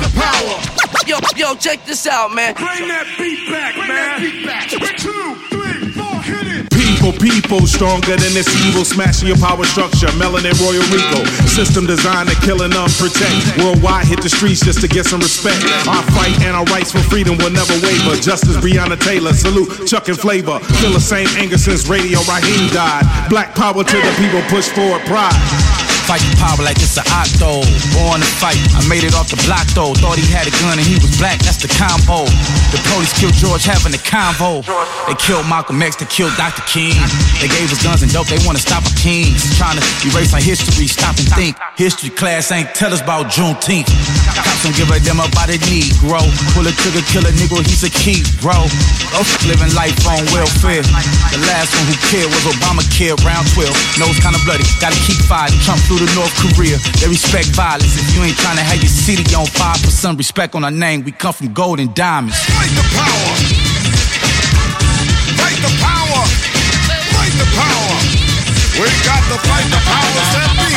the 0.00 0.08
power. 0.16 0.56
Yo, 1.04 1.20
yo, 1.36 1.54
check 1.56 1.84
this 1.84 2.06
out, 2.06 2.32
man. 2.32 2.54
Bring 2.54 2.88
that 2.88 3.04
beat 3.18 3.44
back, 3.52 3.76
man. 3.76 4.24
Two, 4.96 5.36
three, 5.50 5.60
four, 5.60 5.68
hit 5.68 5.82
it. 5.82 5.89
People, 7.00 7.16
people 7.16 7.66
stronger 7.66 8.12
than 8.12 8.36
this 8.36 8.44
evil, 8.68 8.84
smashing 8.84 9.28
your 9.28 9.38
power 9.38 9.64
structure. 9.64 10.08
Melanin 10.20 10.52
Royal 10.60 10.84
Rico, 10.92 11.24
system 11.48 11.86
designed 11.86 12.28
to 12.28 12.36
kill 12.44 12.60
and 12.60 12.74
unprotect. 12.74 13.56
Worldwide, 13.56 14.04
hit 14.04 14.20
the 14.20 14.28
streets 14.28 14.60
just 14.60 14.82
to 14.82 14.88
get 14.88 15.06
some 15.06 15.20
respect. 15.20 15.64
Our 15.88 16.02
fight 16.12 16.36
and 16.44 16.54
our 16.54 16.64
rights 16.64 16.92
for 16.92 17.00
freedom 17.08 17.38
will 17.38 17.56
never 17.56 17.72
waver. 17.80 18.20
Justice 18.20 18.56
Breonna 18.58 19.00
Taylor, 19.00 19.32
salute 19.32 19.88
Chuck 19.88 20.08
and 20.08 20.18
Flavor. 20.20 20.60
Feel 20.60 20.92
the 20.92 21.00
same 21.00 21.28
anger 21.40 21.56
since 21.56 21.88
Radio 21.88 22.20
Raheem 22.28 22.68
died. 22.68 23.08
Black 23.30 23.54
power 23.54 23.82
to 23.82 23.96
the 23.96 24.14
people, 24.20 24.42
push 24.52 24.68
forward 24.68 25.00
pride. 25.08 25.99
Fight 26.10 26.26
the 26.26 26.34
power 26.42 26.58
like 26.66 26.74
it's 26.82 26.98
an 26.98 27.06
octo. 27.14 27.62
Born 27.94 28.18
to 28.18 28.26
fight. 28.42 28.58
I 28.74 28.82
made 28.90 29.06
it 29.06 29.14
off 29.14 29.30
the 29.30 29.38
block 29.46 29.62
though. 29.78 29.94
Thought 29.94 30.18
he 30.18 30.26
had 30.26 30.50
a 30.50 30.54
gun 30.58 30.74
and 30.74 30.82
he 30.82 30.98
was 30.98 31.14
black. 31.22 31.38
That's 31.46 31.62
the 31.62 31.70
combo. 31.70 32.26
The 32.74 32.82
police 32.90 33.14
killed 33.14 33.38
George 33.38 33.62
having 33.62 33.94
a 33.94 34.02
convo. 34.02 34.66
They 35.06 35.14
killed 35.22 35.46
Malcolm 35.46 35.78
X. 35.78 36.02
They 36.02 36.10
killed 36.10 36.34
Dr. 36.34 36.66
King. 36.66 36.98
They 37.38 37.46
gave 37.46 37.70
us 37.70 37.78
guns 37.78 38.02
and 38.02 38.10
dope. 38.10 38.26
They 38.26 38.42
want 38.42 38.58
to 38.58 38.64
stop 38.66 38.82
our 38.82 38.96
kings. 38.98 39.54
Trying 39.54 39.78
to 39.78 39.84
erase 40.02 40.34
our 40.34 40.42
history. 40.42 40.90
Stop 40.90 41.14
and 41.22 41.30
think. 41.38 41.54
History 41.78 42.10
class 42.10 42.50
ain't 42.50 42.74
tell 42.74 42.90
us 42.90 42.98
about 42.98 43.30
Juneteenth. 43.30 43.86
Cops 44.34 44.66
don't 44.66 44.74
give 44.74 44.90
a 44.90 44.98
damn 44.98 45.22
about 45.22 45.46
a 45.46 45.62
Negro. 45.70 46.18
Pull 46.58 46.66
a 46.66 46.74
trigger, 46.74 47.06
kill 47.06 47.22
a 47.22 47.30
nigga. 47.38 47.62
He's 47.62 47.86
a 47.86 47.92
key, 48.02 48.26
bro. 48.42 48.66
Living 49.46 49.70
life 49.78 49.94
on 50.10 50.26
welfare. 50.34 50.82
The 50.82 51.38
last 51.46 51.70
one 51.78 51.86
who 51.86 51.94
cared 52.10 52.26
was 52.34 52.42
Obamacare. 52.50 53.14
Round 53.22 53.46
12. 53.54 54.02
Nose 54.02 54.18
kind 54.18 54.34
of 54.34 54.42
bloody. 54.42 54.66
Gotta 54.82 54.98
keep 55.06 55.22
fighting. 55.30 55.54
Trump 55.62 55.78
flew 55.86 55.99
to 56.00 56.14
North 56.16 56.32
Korea. 56.40 56.80
They 56.96 57.08
respect 57.08 57.52
violence. 57.52 57.92
If 58.00 58.16
you 58.16 58.24
ain't 58.24 58.36
trying 58.40 58.56
to 58.56 58.64
have 58.64 58.80
your 58.80 58.88
city 58.88 59.20
on 59.36 59.44
fire 59.44 59.76
for 59.76 59.92
some 59.92 60.16
respect 60.16 60.54
on 60.54 60.64
our 60.64 60.70
name, 60.70 61.04
we 61.04 61.12
come 61.12 61.34
from 61.34 61.52
gold 61.52 61.78
and 61.78 61.92
diamonds. 61.94 62.40
Fight 62.56 62.72
the 62.72 62.86
power. 62.96 63.32
Fight 65.36 65.60
the 65.60 65.72
power. 65.76 66.22
Fight 67.12 67.34
the 67.36 67.48
power. 67.52 67.96
We 68.80 68.88
got 69.04 69.20
to 69.28 69.36
fight 69.44 69.68
the 69.68 69.80
powers 69.84 70.28
that 70.40 70.48
be. 70.56 70.72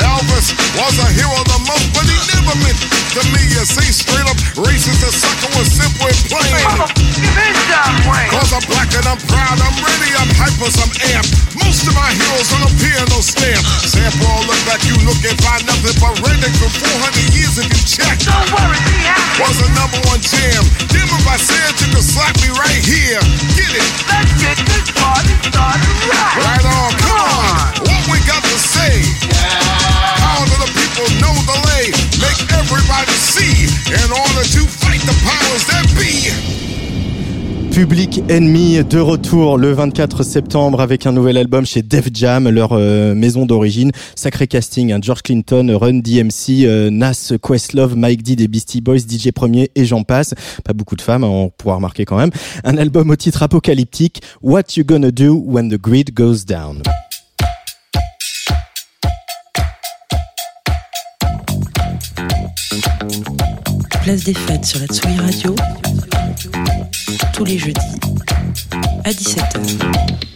Elvis 0.00 0.56
was 0.72 0.94
a 1.04 1.08
hero 1.12 1.36
the 1.44 1.60
most, 1.68 1.92
but 1.92 2.08
he 2.08 2.33
never 2.44 2.60
meant 2.60 2.76
to 3.16 3.22
me. 3.32 3.40
You 3.56 3.64
see, 3.64 3.88
straight 3.88 4.28
up 4.28 4.36
racist 4.60 5.00
and 5.00 5.14
sucker 5.16 5.50
was 5.56 5.68
simple 5.72 6.04
and 6.04 6.20
plain. 6.28 6.52
Cause 8.28 8.52
I'm 8.52 8.64
black 8.68 8.92
and 8.92 9.06
I'm 9.08 9.20
proud, 9.24 9.56
I'm 9.56 9.76
ready, 9.80 10.10
I'm 10.20 10.28
hyper, 10.36 10.68
I'm 10.68 10.92
amped. 11.16 11.32
Most 11.56 11.88
of 11.88 11.94
my 11.96 12.10
heroes 12.12 12.48
don't 12.52 12.68
appear 12.68 13.00
no 13.08 13.24
stamp. 13.24 13.64
Sample 13.88 14.28
all 14.28 14.44
look 14.44 14.60
like 14.68 14.84
you 14.84 14.96
look 15.08 15.20
and 15.24 15.38
find 15.40 15.64
nothing 15.64 15.96
but 16.02 16.20
redneck 16.20 16.52
for 16.60 16.68
400 16.68 17.32
years 17.32 17.56
if 17.56 17.66
you 17.72 17.82
check. 17.88 18.20
Don't 18.28 18.48
worry, 18.52 18.80
be 18.92 18.98
happy. 19.08 19.40
Was 19.40 19.56
a 19.64 19.68
number 19.72 20.00
one 20.10 20.20
jam. 20.20 20.62
Damn 20.92 21.08
if 21.08 21.24
I 21.24 21.38
said 21.40 21.72
you 21.80 21.88
could 21.96 22.04
slap 22.04 22.34
me 22.44 22.52
right 22.52 22.82
here. 22.84 23.20
Get 23.56 23.72
it. 23.72 23.88
Let's 24.10 24.32
get 24.36 24.58
this 24.68 24.90
party 24.92 25.32
started 25.48 25.96
right. 26.12 26.36
Right 26.44 26.66
on, 26.68 26.90
come 27.00 27.20
on. 27.24 27.88
What 27.88 28.02
we 28.12 28.18
got 28.28 28.42
to 28.44 28.58
say? 28.58 29.00
Yeah. 29.32 30.04
Power 30.20 30.44
to 30.44 30.56
the 30.60 30.70
people, 30.74 30.83
Public 37.72 38.22
Enemy 38.30 38.84
de 38.84 39.00
retour 39.00 39.58
le 39.58 39.72
24 39.72 40.22
septembre 40.22 40.80
avec 40.80 41.06
un 41.06 41.12
nouvel 41.12 41.36
album 41.36 41.66
chez 41.66 41.82
Def 41.82 42.08
Jam, 42.14 42.48
leur 42.48 42.70
euh, 42.72 43.16
maison 43.16 43.44
d'origine. 43.44 43.90
Sacré 44.14 44.46
casting, 44.46 44.92
hein, 44.92 45.00
George 45.02 45.22
Clinton, 45.22 45.76
Run 45.80 45.94
DMC, 45.94 46.64
euh, 46.64 46.90
Nas, 46.90 47.32
Questlove, 47.42 47.96
Mike 47.96 48.22
D 48.22 48.36
des 48.36 48.46
Beastie 48.46 48.80
Boys, 48.80 48.98
DJ 48.98 49.32
Premier 49.32 49.72
et 49.74 49.86
j'en 49.86 50.04
passe. 50.04 50.34
Pas 50.64 50.74
beaucoup 50.74 50.94
de 50.94 51.02
femmes, 51.02 51.24
hein, 51.24 51.28
on 51.28 51.50
pourra 51.50 51.74
remarquer 51.76 52.04
quand 52.04 52.16
même. 52.16 52.30
Un 52.62 52.76
album 52.76 53.10
au 53.10 53.16
titre 53.16 53.42
apocalyptique, 53.42 54.22
What 54.42 54.76
You 54.76 54.84
Gonna 54.84 55.10
Do 55.10 55.42
When 55.44 55.68
the 55.68 55.80
Grid 55.80 56.14
Goes 56.14 56.44
Down. 56.46 56.82
Place 64.02 64.24
des 64.24 64.34
fêtes 64.34 64.64
sur 64.64 64.80
la 64.80 64.86
Tsugi 64.86 65.18
Radio. 65.18 65.54
Tous 67.32 67.44
les 67.44 67.58
jeudis 67.58 67.80
à 69.04 69.10
17h. 69.10 69.60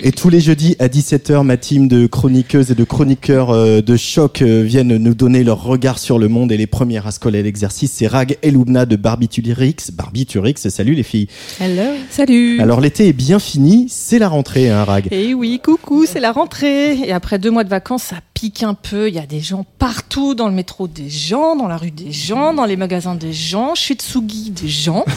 Et 0.00 0.12
tous 0.12 0.28
les 0.28 0.40
jeudis 0.40 0.76
à 0.78 0.88
17h, 0.88 1.42
ma 1.42 1.56
team 1.56 1.88
de 1.88 2.06
chroniqueuses 2.06 2.70
et 2.70 2.74
de 2.74 2.84
chroniqueurs 2.84 3.50
euh, 3.50 3.80
de 3.80 3.96
choc 3.96 4.42
euh, 4.42 4.62
viennent 4.62 4.96
nous 4.96 5.14
donner 5.14 5.42
leur 5.42 5.62
regard 5.62 5.98
sur 5.98 6.18
le 6.18 6.28
monde 6.28 6.52
et 6.52 6.56
les 6.56 6.66
premières 6.66 7.06
à 7.06 7.10
se 7.10 7.18
coller 7.18 7.40
à 7.40 7.42
l'exercice. 7.42 7.92
C'est 7.92 8.06
Rag 8.06 8.38
et 8.42 8.50
Loubna 8.50 8.86
de 8.86 8.96
Barbiturix. 8.96 9.90
Barbiturix, 9.92 10.68
salut 10.68 10.94
les 10.94 11.02
filles. 11.02 11.28
Hello, 11.60 11.96
salut. 12.10 12.60
Alors 12.60 12.80
l'été 12.80 13.08
est 13.08 13.12
bien 13.12 13.38
fini, 13.38 13.86
c'est 13.88 14.18
la 14.18 14.28
rentrée, 14.28 14.70
hein, 14.70 14.84
Rag. 14.84 15.08
Et 15.10 15.34
oui, 15.34 15.60
coucou, 15.64 16.04
c'est 16.06 16.20
la 16.20 16.32
rentrée. 16.32 16.98
Et 16.98 17.12
après 17.12 17.38
deux 17.38 17.50
mois 17.50 17.64
de 17.64 17.70
vacances, 17.70 18.04
ça 18.04 18.16
pique 18.34 18.62
un 18.62 18.74
peu. 18.74 19.08
Il 19.08 19.14
y 19.14 19.18
a 19.18 19.26
des 19.26 19.40
gens 19.40 19.64
partout, 19.78 20.34
dans 20.34 20.48
le 20.48 20.54
métro 20.54 20.86
des 20.86 21.08
gens, 21.08 21.56
dans 21.56 21.68
la 21.68 21.76
rue 21.76 21.90
des 21.90 22.12
gens, 22.12 22.52
dans 22.54 22.66
les 22.66 22.76
magasins 22.76 23.14
des 23.14 23.32
gens, 23.32 23.74
chez 23.74 23.94
Tsugi 23.94 24.50
des 24.50 24.68
gens. 24.68 25.04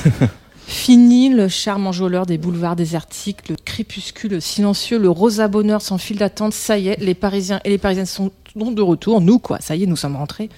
Fini 0.71 1.29
le 1.29 1.49
charme 1.49 1.85
enjôleur 1.85 2.25
des 2.25 2.37
boulevards 2.37 2.77
désertiques, 2.77 3.49
le 3.49 3.57
crépuscule 3.57 4.41
silencieux, 4.41 4.97
le 4.97 5.09
rosa 5.09 5.49
bonheur 5.49 5.81
sans 5.81 5.97
fil 5.97 6.17
d'attente. 6.17 6.53
Ça 6.53 6.77
y 6.77 6.87
est, 6.87 6.99
les 7.01 7.13
Parisiens 7.13 7.59
et 7.65 7.69
les 7.69 7.77
Parisiennes 7.77 8.05
sont 8.05 8.31
de 8.55 8.81
retour. 8.81 9.19
Nous, 9.19 9.37
quoi, 9.37 9.59
ça 9.59 9.75
y 9.75 9.83
est, 9.83 9.85
nous 9.85 9.97
sommes 9.97 10.15
rentrés. 10.15 10.49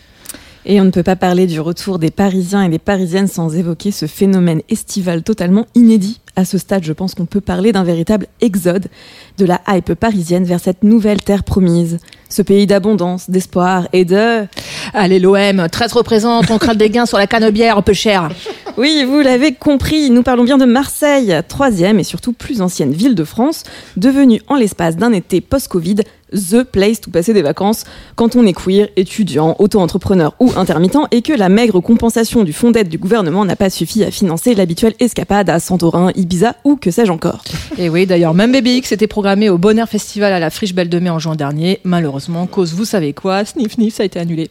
Et 0.66 0.80
on 0.80 0.86
ne 0.86 0.92
peut 0.92 1.04
pas 1.04 1.16
parler 1.16 1.48
du 1.48 1.60
retour 1.60 1.98
des 1.98 2.12
Parisiens 2.12 2.62
et 2.62 2.70
des 2.70 2.80
Parisiennes 2.80 3.28
sans 3.28 3.56
évoquer 3.56 3.90
ce 3.90 4.06
phénomène 4.06 4.62
estival 4.70 5.24
totalement 5.24 5.66
inédit. 5.74 6.22
À 6.36 6.46
ce 6.46 6.60
stade, 6.60 6.84
je 6.84 6.94
pense 6.94 7.16
qu'on 7.16 7.26
peut 7.26 7.42
parler 7.42 7.72
d'un 7.72 7.84
véritable 7.84 8.28
exode 8.40 8.90
de 9.38 9.46
la 9.46 9.62
hype 9.68 9.94
parisienne 9.94 10.44
vers 10.44 10.60
cette 10.60 10.84
nouvelle 10.84 11.22
terre 11.22 11.44
promise. 11.44 12.00
Ce 12.30 12.42
pays 12.42 12.68
d'abondance, 12.68 13.30
d'espoir 13.30 13.88
et 13.94 14.06
de... 14.06 14.46
Allez 14.94 15.20
l'OM, 15.20 15.68
13 15.72 15.94
représente, 15.94 16.50
on 16.50 16.58
craque 16.58 16.78
des 16.78 16.90
gains 16.90 17.06
sur 17.06 17.18
la 17.18 17.28
canebière, 17.28 17.78
un 17.78 17.82
peu 17.82 17.94
cher. 17.94 18.30
Oui, 18.78 19.06
vous 19.08 19.22
l'avez 19.22 19.54
compris, 19.54 20.10
nous 20.10 20.24
parlons 20.24 20.44
bien 20.44 20.58
de 20.58 20.66
Marseille, 20.66 21.36
troisième 21.48 22.00
et 22.00 22.04
surtout 22.04 22.34
plus 22.34 22.62
ancienne 22.62 22.92
ville 22.92 23.16
de 23.16 23.24
France, 23.24 23.64
devenue 23.98 24.42
en 24.48 24.56
l'espace 24.56 24.98
d'un 24.98 25.14
été 25.14 25.42
post-Covid 25.42 25.98
the 26.34 26.64
place 26.64 27.00
to 27.00 27.12
passer 27.12 27.34
des 27.34 27.42
vacances 27.42 27.84
quand 28.16 28.36
on 28.36 28.46
est 28.46 28.54
queer, 28.54 28.90
étudiant, 28.96 29.56
auto-entrepreneur 29.60 30.34
ou 30.40 30.52
intermittent 30.56 30.98
et 31.12 31.22
que 31.22 31.34
la 31.34 31.50
maigre 31.50 31.80
compensation 31.80 32.44
du 32.44 32.54
fonds 32.54 32.72
d'aide 32.72 32.90
du 32.90 32.98
gouvernement 32.98 33.46
n'a 33.46 33.56
pas 33.56 33.70
suffi 33.70 34.04
à 34.04 34.12
financer 34.12 34.56
l'habituelle 34.56 34.96
escapade 35.00 35.50
à 35.50 35.60
Santorin, 35.60 36.12
Ibiza 36.16 36.56
ou 36.64 36.76
que 36.76 36.92
sais-je 36.92 37.12
encore. 37.12 37.44
Et 37.78 37.90
oui, 37.90 38.06
d'ailleurs, 38.06 38.34
même 38.34 38.52
Baby 38.52 38.78
X 38.78 38.92
était 38.92 39.08
programmé 39.08 39.23
au 39.50 39.58
Bonheur 39.58 39.88
Festival 39.88 40.34
à 40.34 40.40
la 40.40 40.50
Friche 40.50 40.76
Belle 40.76 40.90
de 40.90 41.00
Mai 41.00 41.10
en 41.10 41.18
juin 41.18 41.36
dernier. 41.36 41.80
Malheureusement, 41.86 42.46
cause 42.46 42.74
vous 42.74 42.84
savez 42.84 43.14
quoi, 43.14 43.46
sniff 43.46 43.74
sniff, 43.76 43.96
ça 43.96 44.04
a 44.04 44.06
été 44.06 44.20
annulé. 44.20 44.50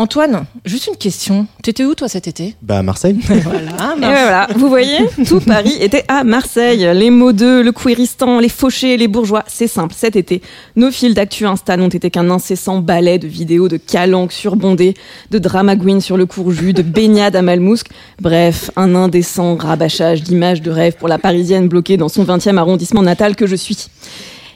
Antoine, 0.00 0.46
juste 0.64 0.86
une 0.86 0.96
question. 0.96 1.46
T'étais 1.62 1.84
où 1.84 1.94
toi 1.94 2.08
cet 2.08 2.26
été? 2.26 2.54
Bah 2.62 2.78
à 2.78 2.82
Marseille. 2.82 3.18
Voilà, 3.28 3.96
Et 3.96 3.98
voilà, 4.00 4.48
vous 4.56 4.70
voyez, 4.70 4.96
tout 5.26 5.40
Paris 5.40 5.76
était 5.78 6.06
à 6.08 6.24
Marseille. 6.24 6.88
Les 6.94 7.10
mots 7.10 7.32
le 7.32 7.70
queeristan, 7.70 8.38
les 8.40 8.48
fauchés, 8.48 8.96
les 8.96 9.08
bourgeois, 9.08 9.44
c'est 9.46 9.66
simple. 9.66 9.92
Cet 9.94 10.16
été, 10.16 10.40
nos 10.74 10.90
fils 10.90 11.12
d'actu 11.12 11.44
Insta 11.44 11.76
n'ont 11.76 11.88
été 11.88 12.08
qu'un 12.08 12.30
incessant 12.30 12.78
balai 12.78 13.18
de 13.18 13.28
vidéos 13.28 13.68
de 13.68 13.76
calanques 13.76 14.32
surbondées, 14.32 14.94
de 15.32 15.38
dramagouines 15.38 16.00
sur 16.00 16.16
le 16.16 16.24
courju, 16.24 16.72
de 16.72 16.80
baignades 16.80 17.36
à 17.36 17.42
Malmousque. 17.42 17.90
Bref, 18.22 18.70
un 18.76 18.94
indécent 18.94 19.54
rabâchage 19.56 20.22
d'images 20.22 20.62
de 20.62 20.70
rêve 20.70 20.94
pour 20.96 21.08
la 21.08 21.18
parisienne 21.18 21.68
bloquée 21.68 21.98
dans 21.98 22.08
son 22.08 22.24
20e 22.24 22.56
arrondissement 22.56 23.02
natal 23.02 23.36
que 23.36 23.46
je 23.46 23.56
suis. 23.56 23.90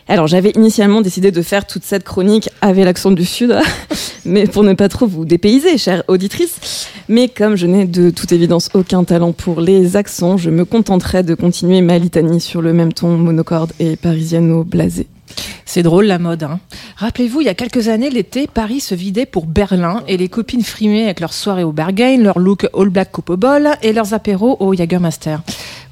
Alors 0.07 0.27
j'avais 0.27 0.51
initialement 0.51 1.01
décidé 1.01 1.31
de 1.31 1.41
faire 1.41 1.67
toute 1.67 1.85
cette 1.85 2.05
chronique 2.05 2.51
avec 2.61 2.85
l'accent 2.85 3.11
du 3.11 3.25
Sud, 3.25 3.57
mais 4.27 4.47
pour 4.47 4.63
ne 4.63 4.75
pas 4.75 4.89
trop 4.91 5.07
vous 5.07 5.25
dépayser, 5.25 5.79
chère 5.79 6.03
auditrice. 6.09 6.89
Mais 7.09 7.29
comme 7.29 7.57
je 7.57 7.67
n'ai 7.67 7.87
de 7.87 8.11
toute 8.11 8.33
évidence 8.33 8.69
aucun 8.75 9.05
talent 9.05 9.33
pour 9.33 9.63
les 9.63 9.97
accents, 9.97 10.37
je 10.37 10.51
me 10.51 10.67
contenterai 10.67 11.23
de 11.23 11.35
continuer 11.35 11.81
ma 11.81 11.99
litanie 11.99 12.41
sur 12.41 12.61
le 12.61 12.75
même 12.75 12.93
ton 12.93 13.17
monocorde 13.17 13.73
et 13.81 13.97
parisiano-blasé. 13.97 15.07
C'est 15.65 15.83
drôle 15.83 16.05
la 16.05 16.19
mode. 16.19 16.43
hein. 16.45 16.61
Rappelez-vous, 16.97 17.41
il 17.41 17.47
y 17.47 17.49
a 17.49 17.55
quelques 17.55 17.89
années, 17.89 18.11
l'été, 18.11 18.47
Paris 18.47 18.81
se 18.81 18.95
vidait 18.95 19.27
pour 19.27 19.47
Berlin 19.47 20.03
et 20.07 20.17
les 20.17 20.29
copines 20.29 20.63
frimaient 20.63 21.05
avec 21.05 21.21
leurs 21.21 21.33
soirées 21.33 21.65
au 21.65 21.73
Berghain, 21.73 22.19
leur 22.19 22.39
look 22.39 22.69
all 22.79 22.91
black 22.91 23.11
coupe 23.11 23.31
au 23.31 23.39
et 23.83 23.93
leurs 23.93 24.15
apéros 24.15 24.57
au 24.61 24.75
Jagermaster. 24.75 25.41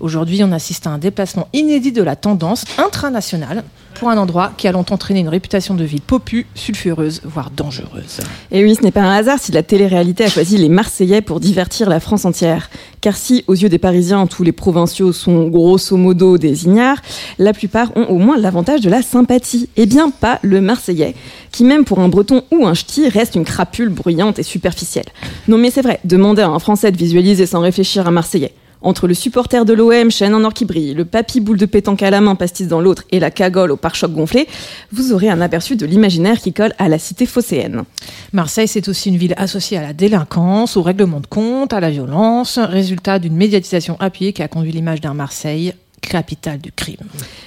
Aujourd'hui, 0.03 0.43
on 0.43 0.51
assiste 0.51 0.89
à 0.89 0.91
un 0.91 0.99
déplacement 0.99 1.47
inédit 1.53 1.93
de 1.93 2.03
la 2.03 2.17
tendance 2.17 2.65
intranationale 2.77 3.63
pour 3.95 4.11
un 4.11 4.19
endroit 4.19 4.51
qui 4.57 4.67
a 4.67 4.73
longtemps 4.73 4.97
traîné 4.97 5.21
une 5.21 5.29
réputation 5.29 5.77
de 5.77 5.85
ville 5.85 6.01
popue, 6.01 6.43
sulfureuse, 6.57 7.21
voire 7.25 7.53
dangereuse. 7.53 8.19
Et 8.51 8.65
oui, 8.65 8.75
ce 8.75 8.83
n'est 8.83 8.91
pas 8.91 9.03
un 9.03 9.15
hasard 9.15 9.39
si 9.39 9.53
la 9.53 9.63
télé-réalité 9.63 10.25
a 10.25 10.29
choisi 10.29 10.59
les 10.59 10.69
Marseillais 10.69 11.21
pour 11.21 11.39
divertir 11.39 11.89
la 11.89 12.01
France 12.01 12.25
entière. 12.25 12.69
Car 13.01 13.17
si, 13.17 13.45
aux 13.47 13.55
yeux 13.55 13.69
des 13.69 13.79
Parisiens, 13.79 14.27
tous 14.27 14.43
les 14.43 14.51
provinciaux 14.51 15.13
sont 15.13 15.47
grosso 15.47 15.97
modo 15.97 16.37
des 16.37 16.65
ignares, 16.65 17.01
la 17.39 17.53
plupart 17.53 17.97
ont 17.97 18.07
au 18.07 18.19
moins 18.19 18.37
l'avantage 18.37 18.81
de 18.81 18.91
la 18.91 19.03
sympathie. 19.03 19.69
Et 19.77 19.87
bien 19.87 20.11
pas 20.11 20.41
le 20.43 20.61
Marseillais, 20.61 21.15
qui 21.53 21.63
même 21.63 21.85
pour 21.85 22.01
un 22.01 22.09
Breton 22.09 22.43
ou 22.51 22.67
un 22.67 22.75
ch'ti 22.75 23.09
reste 23.09 23.37
une 23.37 23.45
crapule 23.45 23.89
bruyante 23.89 24.41
et 24.41 24.43
superficielle. 24.43 25.07
Non 25.47 25.59
mais 25.59 25.71
c'est 25.71 25.83
vrai, 25.83 26.01
demander 26.03 26.43
à 26.43 26.49
un 26.49 26.59
Français 26.59 26.91
de 26.91 26.97
visualiser 26.97 27.47
sans 27.47 27.61
réfléchir 27.61 28.09
un 28.09 28.11
Marseillais. 28.11 28.53
Entre 28.83 29.07
le 29.07 29.15
supporter 29.15 29.65
de 29.65 29.73
l'OM, 29.73 30.11
chaîne 30.11 30.35
en 30.35 30.45
or 30.45 30.53
qui 30.53 30.65
brille, 30.65 30.95
le 30.95 31.05
papy 31.05 31.41
boule 31.41 31.57
de 31.57 31.67
pétanque 31.67 32.03
à 32.03 32.11
la 32.11 32.21
main, 32.21 32.35
pastis 32.35 32.67
dans 32.67 32.81
l'autre, 32.81 33.05
et 33.13 33.21
la 33.21 33.31
cagole 33.31 33.71
au 33.71 33.77
pare-choc 33.77 34.13
gonflé, 34.13 34.49
vous 34.91 35.13
aurez 35.13 35.29
un 35.29 35.41
aperçu 35.41 35.77
de 35.77 35.87
l'imaginaire 35.87 36.41
qui 36.41 36.53
colle 36.53 36.73
à 36.79 36.89
la 36.89 36.99
cité 36.99 37.27
phocéenne. 37.27 37.85
Marseille, 38.33 38.69
c'est 38.69 38.89
aussi 38.89 39.11
une 39.11 39.17
ville 39.17 39.35
associée 39.37 39.79
à 39.79 39.83
la 39.83 39.93
délinquance, 39.93 40.77
au 40.77 40.83
règlement 40.83 41.21
de 41.21 41.27
compte, 41.27 41.73
à 41.73 41.81
la 41.81 41.91
violence, 41.91 42.59
résultat 42.59 43.19
d'une 43.19 43.37
médiatisation 43.37 43.97
appuyée 44.01 44.33
qui 44.33 44.43
a 44.43 44.49
conduit 44.49 44.73
l'image 44.73 45.01
d'un 45.01 45.15
Marseille 45.15 45.75
capitale 46.03 46.59
du 46.59 46.73
crime. 46.73 46.99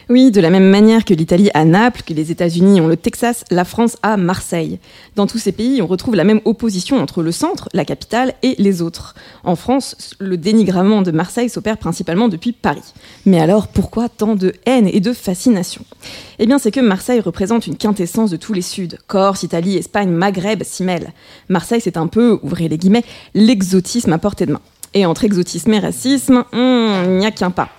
Oui, 0.10 0.32
de 0.32 0.42
la 0.42 0.50
même 0.50 0.70
manière 0.70 1.06
que 1.06 1.14
l'Italie 1.14 1.52
a 1.54 1.66
Naples, 1.66 2.02
que 2.04 2.14
les 2.14 2.32
États-Unis 2.32 2.82
ont 2.82 2.88
le 2.88 2.98
Texas, 2.98 3.44
la 3.52 3.66
France 3.66 3.98
a 4.02 4.18
Marseille. 4.18 4.80
Dans 5.16 5.28
tous 5.28 5.38
ces 5.38 5.52
pays, 5.52 5.82
on 5.82 5.88
retrouve 5.88 6.16
la 6.16 6.24
même 6.24 6.42
opposition 6.46 7.00
entre 7.00 7.22
le 7.22 7.32
centre, 7.32 7.70
la 7.74 7.86
capitale, 7.86 8.34
et 8.42 8.56
les 8.58 8.82
autres. 8.82 9.14
En 9.44 9.56
France, 9.56 10.16
le 10.20 10.38
dénigrement 10.38 11.02
de 11.02 11.12
Marseille 11.12 11.50
s'opère 11.50 11.78
principalement 11.78 12.28
depuis 12.28 12.52
Paris. 12.54 12.94
Mais 13.26 13.40
alors, 13.40 13.68
pourquoi 13.68 14.10
tant 14.10 14.36
de 14.36 14.54
haine 14.66 14.88
et 14.88 15.00
de 15.00 15.14
fascination? 15.14 15.84
Eh 16.40 16.48
bien, 16.48 16.58
c'est 16.58 16.72
que 16.72 16.80
Marseille 16.80 17.20
représente 17.20 17.68
une 17.68 17.78
quintessence 17.78 18.32
de 18.32 18.38
tous 18.38 18.54
les 18.54 18.62
Suds. 18.62 18.98
Corse, 19.08 19.44
Italie, 19.44 19.78
Espagne, 19.78 20.10
Maghreb 20.10 20.64
s'y 20.64 20.84
mêlent. 20.84 21.14
Marseille, 21.50 21.82
c'est 21.82 21.98
un 21.98 22.08
peu, 22.08 22.40
ouvrez 22.42 22.68
les 22.68 22.78
guillemets, 22.78 23.06
l'exotisme 23.34 24.14
à 24.14 24.18
portée 24.18 24.46
de 24.46 24.54
main. 24.54 24.62
Et 24.94 25.06
entre 25.06 25.26
exotisme 25.26 25.74
et 25.74 25.80
racisme, 25.80 26.46
hmm, 26.54 27.04
il 27.06 27.18
n'y 27.18 27.26
a 27.26 27.32
qu'un 27.32 27.52
pas. 27.52 27.70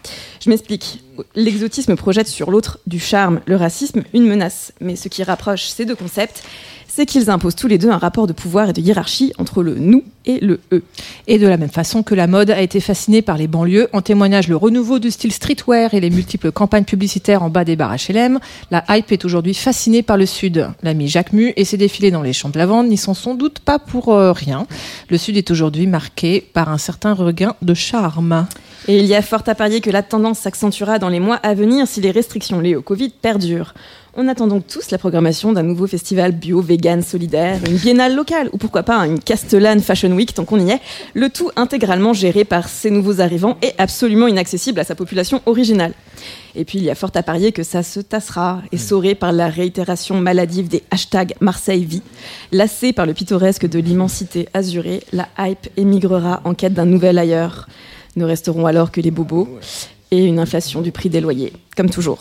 Je 0.47 0.51
m'explique. 0.53 1.03
L'exotisme 1.35 1.97
projette 1.97 2.29
sur 2.29 2.53
l'autre 2.53 2.79
du 2.87 3.01
charme, 3.01 3.41
le 3.47 3.57
racisme 3.57 4.05
une 4.15 4.29
menace. 4.29 4.73
Mais 4.81 4.95
ce 4.95 5.09
qui 5.09 5.25
rapproche 5.25 5.65
ces 5.65 5.85
deux 5.85 5.97
concepts, 5.97 6.45
c'est 6.87 7.05
qu'ils 7.05 7.31
imposent 7.31 7.57
tous 7.57 7.67
les 7.67 7.79
deux 7.79 7.91
un 7.91 7.99
rapport 7.99 8.29
de 8.29 8.33
pouvoir 8.33 8.71
et 8.71 8.73
de 8.73 8.81
hiérarchie 8.81 9.33
entre 9.39 9.65
le 9.65 9.75
nous 9.75 10.05
et 10.25 10.39
le 10.39 10.61
eux. 10.71 10.85
Et 11.27 11.41
de 11.41 11.49
la 11.49 11.57
même 11.57 11.69
façon 11.69 12.05
que 12.05 12.15
la 12.15 12.29
mode 12.29 12.53
a 12.53 12.61
été 12.61 12.79
fascinée 12.79 13.23
par 13.23 13.39
les 13.39 13.49
banlieues, 13.49 13.89
en 13.93 14.03
témoignage 14.03 14.47
le 14.47 14.55
renouveau 14.55 15.01
du 15.01 15.11
style 15.11 15.33
streetwear 15.33 15.95
et 15.95 16.01
les 16.01 16.11
multiples 16.11 16.53
campagnes 16.53 16.85
publicitaires 16.85 17.43
en 17.43 17.51
bas 17.51 17.65
des 17.65 17.75
bars 17.75 17.97
HLM, 17.97 18.39
la 18.71 18.85
hype 18.89 19.11
est 19.11 19.25
aujourd'hui 19.25 19.55
fascinée 19.55 20.05
par 20.05 20.17
le 20.17 20.27
Sud. 20.27 20.69
L'ami 20.85 21.09
Jacques 21.09 21.33
Mu 21.33 21.55
et 21.57 21.65
ses 21.65 21.77
défilés 21.77 22.13
dans 22.13 22.23
les 22.23 22.33
champs 22.33 22.51
de 22.51 22.59
lavande 22.59 22.87
n'y 22.87 22.99
sont 22.99 23.15
sans 23.15 23.35
doute 23.35 23.59
pas 23.59 23.81
pour 23.81 24.11
euh, 24.11 24.31
rien. 24.31 24.69
Le 25.09 25.19
Sud 25.19 25.37
est 25.37 25.51
aujourd'hui 25.51 25.89
marqué 25.89 26.41
par 26.41 26.69
un 26.69 26.79
certain 26.79 27.15
regain 27.15 27.57
de 27.63 27.75
charme. 27.75 28.47
Et 28.89 28.99
il 28.99 29.07
y 29.07 29.17
a 29.17 29.23
fort 29.23 29.43
à 29.47 29.57
parier 29.57 29.81
que 29.81 29.91
la 29.91 30.05
tendance 30.05 30.39
s'accentuera 30.39 31.01
dans 31.01 31.09
les 31.09 31.19
mois 31.19 31.37
à 31.43 31.55
venir 31.55 31.89
si 31.89 32.01
les 32.01 32.13
restrictions 32.13 32.61
liées 32.61 32.77
au 32.77 32.83
Covid 32.83 33.09
perdurent. 33.09 33.75
On 34.15 34.29
attend 34.29 34.47
donc 34.47 34.69
tous 34.69 34.93
la 34.93 34.97
programmation 34.97 35.53
d'un 35.53 35.65
nouveau 35.65 35.89
festival 35.89 36.31
bio, 36.31 36.61
vegan, 36.61 37.03
solidaire, 37.03 37.59
une 37.69 37.77
biennale 37.77 38.15
locale 38.15 38.49
ou 38.53 38.59
pourquoi 38.59 38.85
pas 38.85 39.05
une 39.07 39.19
Castellane 39.19 39.81
Fashion 39.81 40.13
Week 40.13 40.33
tant 40.33 40.45
qu'on 40.45 40.65
y 40.65 40.71
est, 40.71 40.81
le 41.15 41.31
tout 41.31 41.51
intégralement 41.57 42.15
géré 42.15 42.45
par 42.45 42.69
ces 42.69 42.91
nouveaux 42.91 43.21
arrivants 43.21 43.59
et 43.61 43.73
absolument 43.77 44.29
inaccessible 44.29 44.79
à 44.79 44.85
sa 44.85 44.95
population 44.95 45.43
originale. 45.47 45.93
Et 46.55 46.65
puis 46.65 46.79
il 46.79 46.85
y 46.85 46.91
a 46.91 46.95
fort 46.95 47.11
à 47.15 47.25
parier 47.25 47.51
que 47.51 47.65
ça 47.65 47.83
se 47.83 47.99
tassera, 47.99 48.63
essoré 48.71 49.17
par 49.17 49.33
la 49.33 49.49
réitération 49.49 50.19
maladive 50.21 50.69
des 50.69 50.85
hashtags 50.93 51.35
Marseille 51.41 51.85
vie. 51.85 52.03
Lassé 52.53 52.93
par 52.93 53.05
le 53.05 53.15
pittoresque 53.15 53.67
de 53.67 53.81
l'immensité 53.81 54.49
azurée, 54.55 55.03
la 55.13 55.29
hype 55.39 55.69
émigrera 55.77 56.41
en 56.45 56.55
quête 56.55 56.73
d'un 56.73 56.87
nouvel 56.87 57.19
ailleurs. 57.19 57.67
Ne 58.17 58.25
resteront 58.25 58.67
alors 58.67 58.91
que 58.91 59.01
les 59.01 59.11
bobos 59.11 59.49
et 60.11 60.25
une 60.25 60.39
inflation 60.39 60.83
du 60.83 60.93
prix 60.93 61.09
des 61.11 61.21
loyers, 61.21 61.53
comme 61.77 61.91
toujours. 61.91 62.19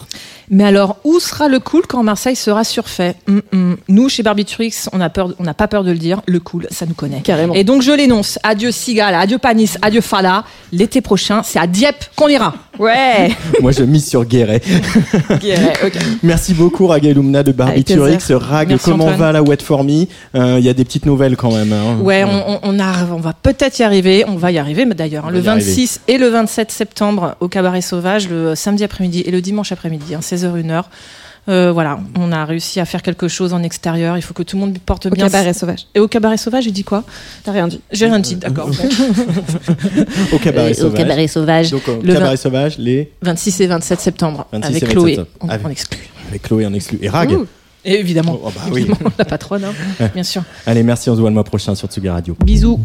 Mais 0.52 0.64
alors, 0.64 0.98
où 1.04 1.20
sera 1.20 1.48
le 1.48 1.60
cool 1.60 1.84
quand 1.88 2.04
Marseille 2.04 2.36
sera 2.36 2.64
surfait? 2.64 3.16
Hum, 3.28 3.42
hum. 3.54 3.78
Nous, 3.88 4.10
chez 4.10 4.22
Barbiturix, 4.22 4.90
on 4.94 4.98
n'a 5.00 5.10
peur, 5.10 5.34
on 5.40 5.44
n'a 5.44 5.54
pas 5.56 5.68
peur 5.68 5.84
de 5.84 5.92
le 5.92 5.98
dire. 5.98 6.22
Le 6.28 6.40
cool, 6.40 6.68
ça 6.70 6.86
nous 6.86 6.94
connaît. 6.94 7.22
Carrément. 7.22 7.54
Et 7.56 7.64
donc, 7.64 7.82
je 7.82 7.92
l'énonce. 7.92 8.38
Adieu 8.44 8.72
Cigale, 8.72 9.16
adieu 9.16 9.38
Panis, 9.40 9.72
adieu 9.82 10.02
Fala. 10.02 10.44
L'été 10.72 11.02
prochain, 11.02 11.42
c'est 11.44 11.58
à 11.58 11.66
Dieppe 11.68 12.06
qu'on 12.16 12.28
ira. 12.28 12.54
Ouais. 12.78 13.32
Moi, 13.62 13.72
je 13.72 13.84
mise 13.84 14.08
sur 14.08 14.24
Guéret. 14.26 14.62
Guéret, 15.42 15.74
ok. 15.86 15.94
Merci 16.24 16.54
beaucoup, 16.54 16.88
Rag 16.88 17.06
et 17.06 17.14
Lumna 17.14 17.42
de 17.44 17.52
Barbiturix. 17.52 18.18
Rag, 18.32 18.70
Merci, 18.70 18.86
comment 18.92 19.06
Antoine. 19.06 19.20
va 19.20 19.32
la 19.32 19.42
Wet 19.44 19.62
For 19.64 19.84
Me? 19.84 20.06
Euh, 20.36 20.58
Il 20.60 20.66
y 20.66 20.70
a 20.70 20.74
des 20.74 20.84
petites 20.86 21.06
nouvelles 21.06 21.38
quand 21.38 21.52
même. 21.52 21.72
hein. 21.74 21.98
Ouais, 22.02 22.24
on, 22.24 22.54
on- 22.56 22.60
on 22.64 22.80
a, 22.80 23.06
on 23.12 23.20
va 23.20 23.34
peut-être 23.34 23.80
y 23.80 23.84
arriver. 23.84 24.26
On 24.28 24.36
va 24.36 24.52
y 24.52 24.58
arriver, 24.58 24.86
mais 24.86 24.96
d'ailleurs, 24.96 25.26
hein, 25.26 25.32
le 25.32 25.40
va 25.40 25.52
y 25.54 25.56
arriver. 25.56 25.66
26 25.72 26.02
et 26.08 26.18
le 26.18 26.28
27 26.30 26.72
septembre 26.72 27.36
au 27.40 27.48
Cabaret 27.48 27.82
Sauvage, 27.82 28.30
le 28.30 28.56
samedi 28.56 28.84
après-midi 28.84 29.22
et 29.26 29.32
le 29.32 29.42
dimanche 29.46 29.72
après-midi, 29.72 30.14
hein, 30.16 30.20
16h, 30.22 30.52
1h. 30.54 30.84
Euh, 31.48 31.72
voilà, 31.72 32.00
on 32.18 32.32
a 32.32 32.44
réussi 32.44 32.80
à 32.80 32.86
faire 32.86 33.04
quelque 33.04 33.28
chose 33.28 33.54
en 33.54 33.62
extérieur. 33.62 34.18
Il 34.18 34.24
faut 34.24 34.34
que 34.34 34.42
tout 34.42 34.56
le 34.58 34.62
monde 34.62 34.78
porte 34.84 35.06
Au 35.06 35.10
bien. 35.12 35.26
Cabaret 35.30 35.54
Sauvage. 35.54 35.86
Et 35.94 36.00
au 36.00 36.08
Cabaret 36.08 36.38
Sauvage, 36.38 36.64
j'ai 36.64 36.72
dit 36.72 36.84
quoi? 36.84 37.04
T'as 37.44 37.52
rien 37.52 37.68
dit. 37.68 37.80
J'ai 37.92 38.08
rien 38.08 38.18
dit, 38.20 38.36
d'accord. 38.36 38.68
Au 40.34 40.38
Cabaret 40.40 40.70
Euh, 40.70 40.72
au 40.72 40.74
Sauvage. 40.74 40.98
Cabaret 40.98 41.28
Sauvage. 41.28 41.70
Donc, 41.72 41.88
au 41.88 42.02
Le 42.02 42.14
Cabaret 42.14 42.38
Sauvage, 42.38 42.78
les 42.80 43.12
26 43.22 43.62
et 43.62 43.68
27 43.68 44.00
septembre 44.02 44.48
26 44.52 44.68
avec 44.68 44.84
et 44.84 44.86
27 44.88 44.98
Chloé. 44.98 45.16
septembre. 45.16 45.38
On, 45.42 45.50
Avec- 45.50 45.68
on 45.68 45.70
exclut. 45.70 46.10
avec 46.30 46.42
Chloé 46.42 46.66
en 46.66 46.74
exclu. 46.74 46.98
Et 47.02 47.10
Rag 47.10 47.32
Ouh. 47.32 47.46
Et 47.88 48.00
évidemment, 48.00 48.40
Oh, 48.44 48.50
bah 48.50 48.62
oui. 48.72 48.82
évidemment, 48.82 49.12
la 49.20 49.26
patronne, 49.26 49.64
hein, 49.66 50.08
bien 50.16 50.24
sûr. 50.24 50.42
Allez, 50.66 50.82
merci, 50.82 51.08
on 51.12 51.16
se 51.16 51.20
voit 51.22 51.30
le 51.30 51.36
mois 51.36 51.44
prochain 51.44 51.76
sur 51.76 51.88
Tsuga 51.88 52.14
Radio. 52.14 52.36
Bisous. 52.44 52.80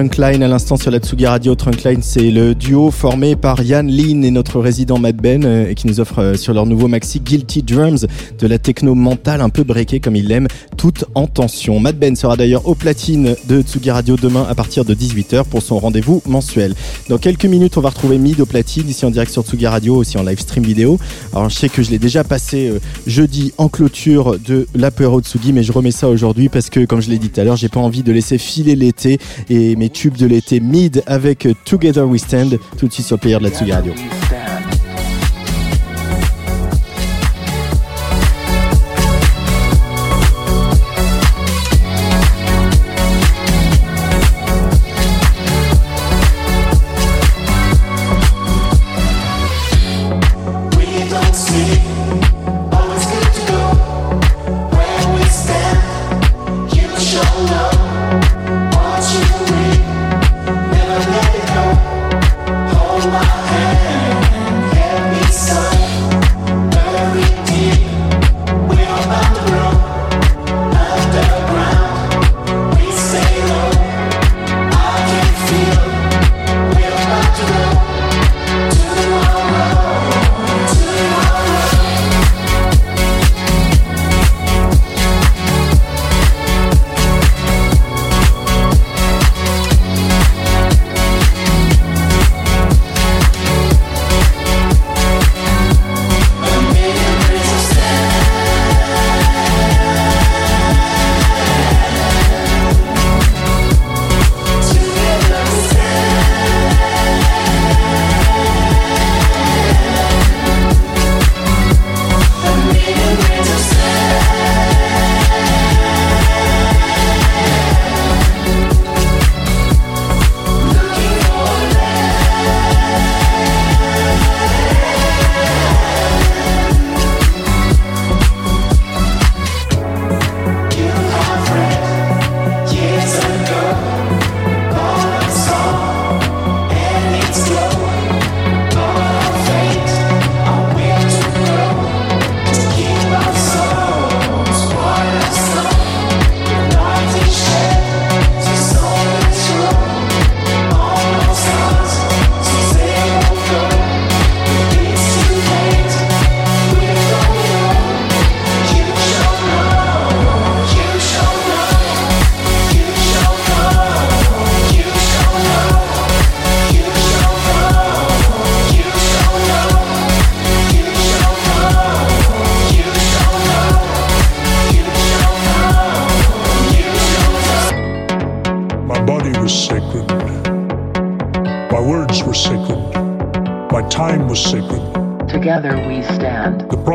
Trunkline 0.00 0.42
à 0.42 0.48
l'instant 0.48 0.78
sur 0.78 0.90
la 0.90 0.98
Tsugi 0.98 1.26
Radio. 1.26 1.54
Trunkline, 1.54 2.00
c'est 2.00 2.30
le 2.30 2.54
duo 2.54 2.90
formé 2.90 3.36
par 3.36 3.62
Yann 3.62 3.86
Lin 3.86 4.22
et 4.22 4.30
notre 4.30 4.58
résident 4.58 4.98
Matt 4.98 5.16
Ben 5.16 5.44
euh, 5.44 5.68
et 5.68 5.74
qui 5.74 5.88
nous 5.88 6.00
offre 6.00 6.20
euh, 6.20 6.36
sur 6.36 6.54
leur 6.54 6.64
nouveau 6.64 6.88
maxi 6.88 7.20
Guilty 7.20 7.62
Drums 7.62 8.06
de 8.38 8.46
la 8.46 8.58
techno 8.58 8.94
mentale 8.94 9.42
un 9.42 9.50
peu 9.50 9.62
breakée 9.62 10.00
comme 10.00 10.16
il 10.16 10.26
l'aime, 10.26 10.48
toute 10.78 11.04
en 11.14 11.26
tension. 11.26 11.78
Matt 11.80 11.98
Ben 11.98 12.16
sera 12.16 12.38
d'ailleurs 12.38 12.66
au 12.66 12.74
platine 12.74 13.36
de 13.46 13.60
Tsugi 13.60 13.90
Radio 13.90 14.16
demain 14.16 14.46
à 14.48 14.54
partir 14.54 14.86
de 14.86 14.94
18h 14.94 15.44
pour 15.44 15.60
son 15.60 15.78
rendez-vous 15.78 16.22
mensuel. 16.24 16.72
Dans 17.10 17.18
quelques 17.18 17.44
minutes, 17.44 17.76
on 17.76 17.82
va 17.82 17.90
retrouver 17.90 18.16
Mid 18.16 18.40
au 18.40 18.46
platine 18.46 18.88
ici 18.88 19.04
en 19.04 19.10
direct 19.10 19.30
sur 19.30 19.42
Tsugi 19.42 19.66
Radio, 19.66 19.96
aussi 19.96 20.16
en 20.16 20.22
live 20.22 20.40
stream 20.40 20.64
vidéo. 20.64 20.98
Alors 21.34 21.50
je 21.50 21.56
sais 21.56 21.68
que 21.68 21.82
je 21.82 21.90
l'ai 21.90 21.98
déjà 21.98 22.24
passé 22.24 22.70
euh, 22.70 22.78
jeudi 23.06 23.52
en 23.58 23.68
clôture 23.68 24.38
de 24.38 24.66
l'apéro 24.74 25.20
Tsugi, 25.20 25.52
mais 25.52 25.62
je 25.62 25.72
remets 25.72 25.90
ça 25.90 26.08
aujourd'hui 26.08 26.48
parce 26.48 26.70
que 26.70 26.86
comme 26.86 27.02
je 27.02 27.10
l'ai 27.10 27.18
dit 27.18 27.28
tout 27.28 27.38
à 27.42 27.44
l'heure, 27.44 27.56
j'ai 27.56 27.68
pas 27.68 27.80
envie 27.80 28.02
de 28.02 28.12
laisser 28.12 28.38
filer 28.38 28.76
l'été 28.76 29.18
et 29.50 29.76
mes 29.76 29.89
tubes 29.92 30.16
de 30.16 30.26
l'été 30.26 30.60
mid 30.60 31.02
avec 31.06 31.46
Together 31.64 32.06
We 32.06 32.20
Stand 32.20 32.58
tout 32.78 32.88
de 32.88 32.92
suite 32.92 33.06
sur 33.06 33.16
le 33.16 33.20
player 33.20 33.38
de 33.38 33.44
la 33.44 33.50
Tsugi 33.50 33.72
Radio. 33.72 33.92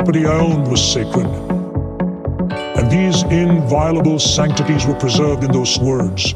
Property 0.05 0.27
I 0.27 0.37
owned 0.37 0.67
was 0.67 0.93
sacred. 0.93 1.25
And 2.77 2.91
these 2.91 3.23
inviolable 3.23 4.19
sanctities 4.19 4.85
were 4.85 4.93
preserved 4.93 5.43
in 5.43 5.51
those 5.51 5.79
words. 5.79 6.35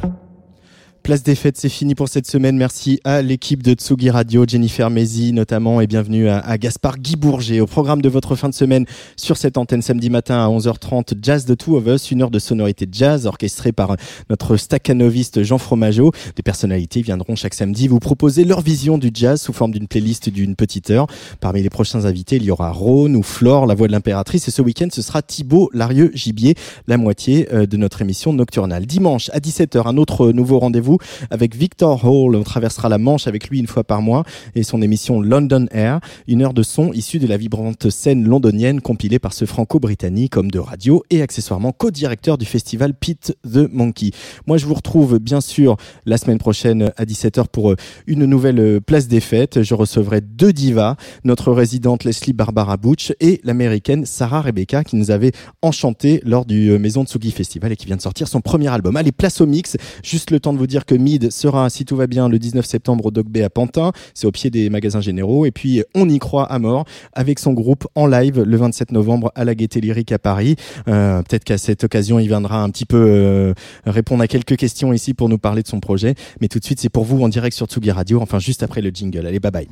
Place 1.10 1.24
des 1.24 1.34
fêtes, 1.34 1.58
c'est 1.58 1.70
fini 1.70 1.96
pour 1.96 2.08
cette 2.08 2.28
semaine. 2.28 2.56
Merci 2.56 3.00
à 3.04 3.24
l'équipe 3.24 3.64
de 3.64 3.74
Tsugi 3.74 4.12
Radio, 4.12 4.46
Jennifer 4.48 4.92
Mézi 4.92 5.34
notamment, 5.34 5.82
et 5.82 5.88
bienvenue 5.88 6.30
à, 6.30 6.56
Gaspard 6.60 7.00
Guy 7.00 7.16
Bourget. 7.16 7.62
Au 7.62 7.66
programme 7.66 8.04
de 8.04 8.10
votre 8.10 8.36
fin 8.36 8.48
de 8.48 8.54
semaine 8.54 8.86
sur 9.16 9.36
cette 9.36 9.58
antenne 9.58 9.82
samedi 9.82 10.12
matin 10.12 10.36
à 10.36 10.48
11h30, 10.50 11.16
Jazz 11.20 11.46
de 11.46 11.56
Two 11.56 11.78
of 11.78 11.88
Us, 11.88 12.12
une 12.12 12.22
heure 12.22 12.30
de 12.30 12.38
sonorité 12.38 12.88
jazz 12.92 13.26
orchestrée 13.26 13.72
par 13.72 13.96
notre 14.30 14.56
staccanoviste 14.56 15.42
Jean 15.42 15.58
Fromageau. 15.58 16.12
Des 16.36 16.44
personnalités 16.44 17.02
viendront 17.02 17.36
chaque 17.36 17.56
samedi 17.56 17.88
vous 17.88 17.98
proposer 17.98 18.46
leur 18.46 18.62
vision 18.62 19.00
du 19.00 19.10
jazz 19.12 19.42
sous 19.42 19.52
forme 19.52 19.72
d'une 19.72 19.88
playlist 19.88 20.30
d'une 20.30 20.56
petite 20.56 20.92
heure. 20.92 21.08
Parmi 21.40 21.64
les 21.64 21.72
prochains 21.72 22.06
invités, 22.06 22.36
il 22.36 22.44
y 22.44 22.52
aura 22.52 22.70
Rhône 22.70 23.16
ou 23.16 23.24
Flore, 23.24 23.66
la 23.66 23.74
voix 23.74 23.88
de 23.88 23.94
l'impératrice, 23.94 24.48
et 24.48 24.52
ce 24.52 24.62
week-end, 24.62 24.90
ce 24.92 25.02
sera 25.02 25.24
Thibaut 25.24 25.72
Larieux 25.74 26.12
Gibier, 26.14 26.54
la 26.86 26.98
moitié 26.98 27.52
euh, 27.52 27.66
de 27.66 27.78
notre 27.78 28.04
émission 28.04 28.32
nocturnale. 28.32 28.86
Dimanche 28.86 29.32
à 29.34 29.40
17h, 29.40 29.88
un 29.88 29.98
autre 29.98 30.32
nouveau 30.34 30.60
rendez-vous 30.60 30.99
avec 31.30 31.56
Victor 31.56 32.06
Hall. 32.06 32.36
On 32.36 32.44
traversera 32.44 32.90
la 32.90 32.98
Manche 32.98 33.28
avec 33.28 33.50
lui 33.50 33.60
une 33.60 33.68
fois 33.68 33.84
par 33.84 34.02
mois 34.02 34.24
et 34.56 34.64
son 34.64 34.82
émission 34.82 35.22
London 35.22 35.68
Air, 35.72 36.00
une 36.28 36.42
heure 36.42 36.54
de 36.54 36.64
son 36.64 36.92
issue 36.94 37.20
de 37.20 37.28
la 37.28 37.38
vibrante 37.38 37.90
scène 37.90 38.28
londonienne 38.28 38.82
compilée 38.82 39.20
par 39.20 39.34
ce 39.34 39.46
franco-britannique, 39.46 40.38
homme 40.38 40.52
de 40.52 40.60
radio 40.60 41.04
et 41.10 41.22
accessoirement 41.22 41.72
co-directeur 41.72 42.38
du 42.38 42.46
festival 42.46 42.94
Pete 42.94 43.38
the 43.44 43.72
Monkey. 43.72 44.12
Moi, 44.48 44.58
je 44.58 44.66
vous 44.66 44.74
retrouve 44.74 45.20
bien 45.20 45.42
sûr 45.42 45.78
la 46.06 46.18
semaine 46.18 46.38
prochaine 46.38 46.92
à 46.98 47.06
17h 47.06 47.48
pour 47.52 47.72
euh, 47.72 47.76
une 48.08 48.26
nouvelle 48.26 48.60
euh, 48.60 48.80
place 48.80 49.08
des 49.08 49.20
fêtes. 49.20 49.64
Je 49.64 49.74
recevrai 49.74 50.22
deux 50.22 50.54
divas, 50.54 50.96
notre 51.24 51.52
résidente 51.52 52.04
Leslie 52.04 52.34
Barbara 52.34 52.78
Butch 52.78 53.14
et 53.20 53.42
l'américaine 53.44 54.06
Sarah 54.06 54.42
Rebecca 54.42 54.84
qui 54.84 54.96
nous 54.96 55.12
avait 55.12 55.32
enchanté 55.62 56.22
lors 56.26 56.46
du 56.46 56.70
euh, 56.70 56.80
Maison 56.80 57.06
Tsugi 57.06 57.32
Festival 57.32 57.72
et 57.72 57.76
qui 57.76 57.86
vient 57.86 57.98
de 57.98 58.02
sortir 58.02 58.28
son 58.28 58.42
premier 58.42 58.68
album. 58.68 58.96
Allez, 58.96 59.12
place 59.12 59.42
au 59.42 59.46
mix. 59.46 59.78
Juste 60.04 60.32
le 60.32 60.40
temps 60.40 60.54
de 60.54 60.58
vous 60.58 60.68
dire 60.68 60.86
que 60.86 60.89
Mid 60.96 61.32
sera, 61.32 61.70
si 61.70 61.86
tout 61.86 61.96
va 61.96 62.08
bien, 62.08 62.30
le 62.30 62.40
19 62.40 62.66
septembre 62.66 63.06
au 63.08 63.12
Dog 63.12 63.28
Bay 63.28 63.44
à 63.44 63.50
Pantin. 63.50 63.92
C'est 64.14 64.28
au 64.28 64.32
pied 64.32 64.50
des 64.50 64.70
magasins 64.70 65.02
généraux. 65.02 65.46
Et 65.46 65.52
puis, 65.52 65.84
on 65.96 66.08
y 66.10 66.20
croit 66.20 66.46
à 66.46 66.60
mort 66.60 66.86
avec 67.14 67.40
son 67.40 67.54
groupe 67.54 67.88
en 67.96 68.08
live 68.08 68.42
le 68.42 68.58
27 68.58 68.92
novembre 68.92 69.32
à 69.36 69.46
la 69.46 69.56
Gaieté 69.56 69.82
Lyrique 69.82 70.12
à 70.12 70.20
Paris. 70.20 70.56
Euh, 70.88 71.22
Peut-être 71.24 71.44
qu'à 71.44 71.58
cette 71.58 71.84
occasion, 71.84 72.20
il 72.20 72.28
viendra 72.28 72.62
un 72.62 72.70
petit 72.70 72.86
peu 72.86 72.98
euh, 72.98 73.54
répondre 73.86 74.24
à 74.24 74.28
quelques 74.28 74.58
questions 74.58 74.94
ici 74.94 75.14
pour 75.14 75.30
nous 75.30 75.38
parler 75.38 75.62
de 75.64 75.68
son 75.68 75.80
projet. 75.80 76.16
Mais 76.42 76.48
tout 76.48 76.60
de 76.60 76.66
suite, 76.66 76.80
c'est 76.80 76.90
pour 76.90 77.04
vous 77.06 77.22
en 77.24 77.30
direct 77.30 77.56
sur 77.56 77.68
Tsugi 77.68 77.92
Radio. 77.92 78.22
Enfin, 78.22 78.40
juste 78.40 78.64
après 78.64 78.82
le 78.82 78.90
jingle. 78.90 79.26
Allez, 79.26 79.40
bye 79.40 79.52
bye. 79.52 79.68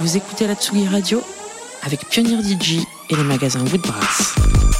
Vous 0.00 0.16
écoutez 0.16 0.46
la 0.46 0.54
Tsugi 0.54 0.86
Radio 0.88 1.20
avec 1.82 2.08
Pionnier 2.08 2.36
DJ 2.42 2.78
et 3.10 3.16
les 3.16 3.24
magasins 3.24 3.60
Woodbrass. 3.60 4.79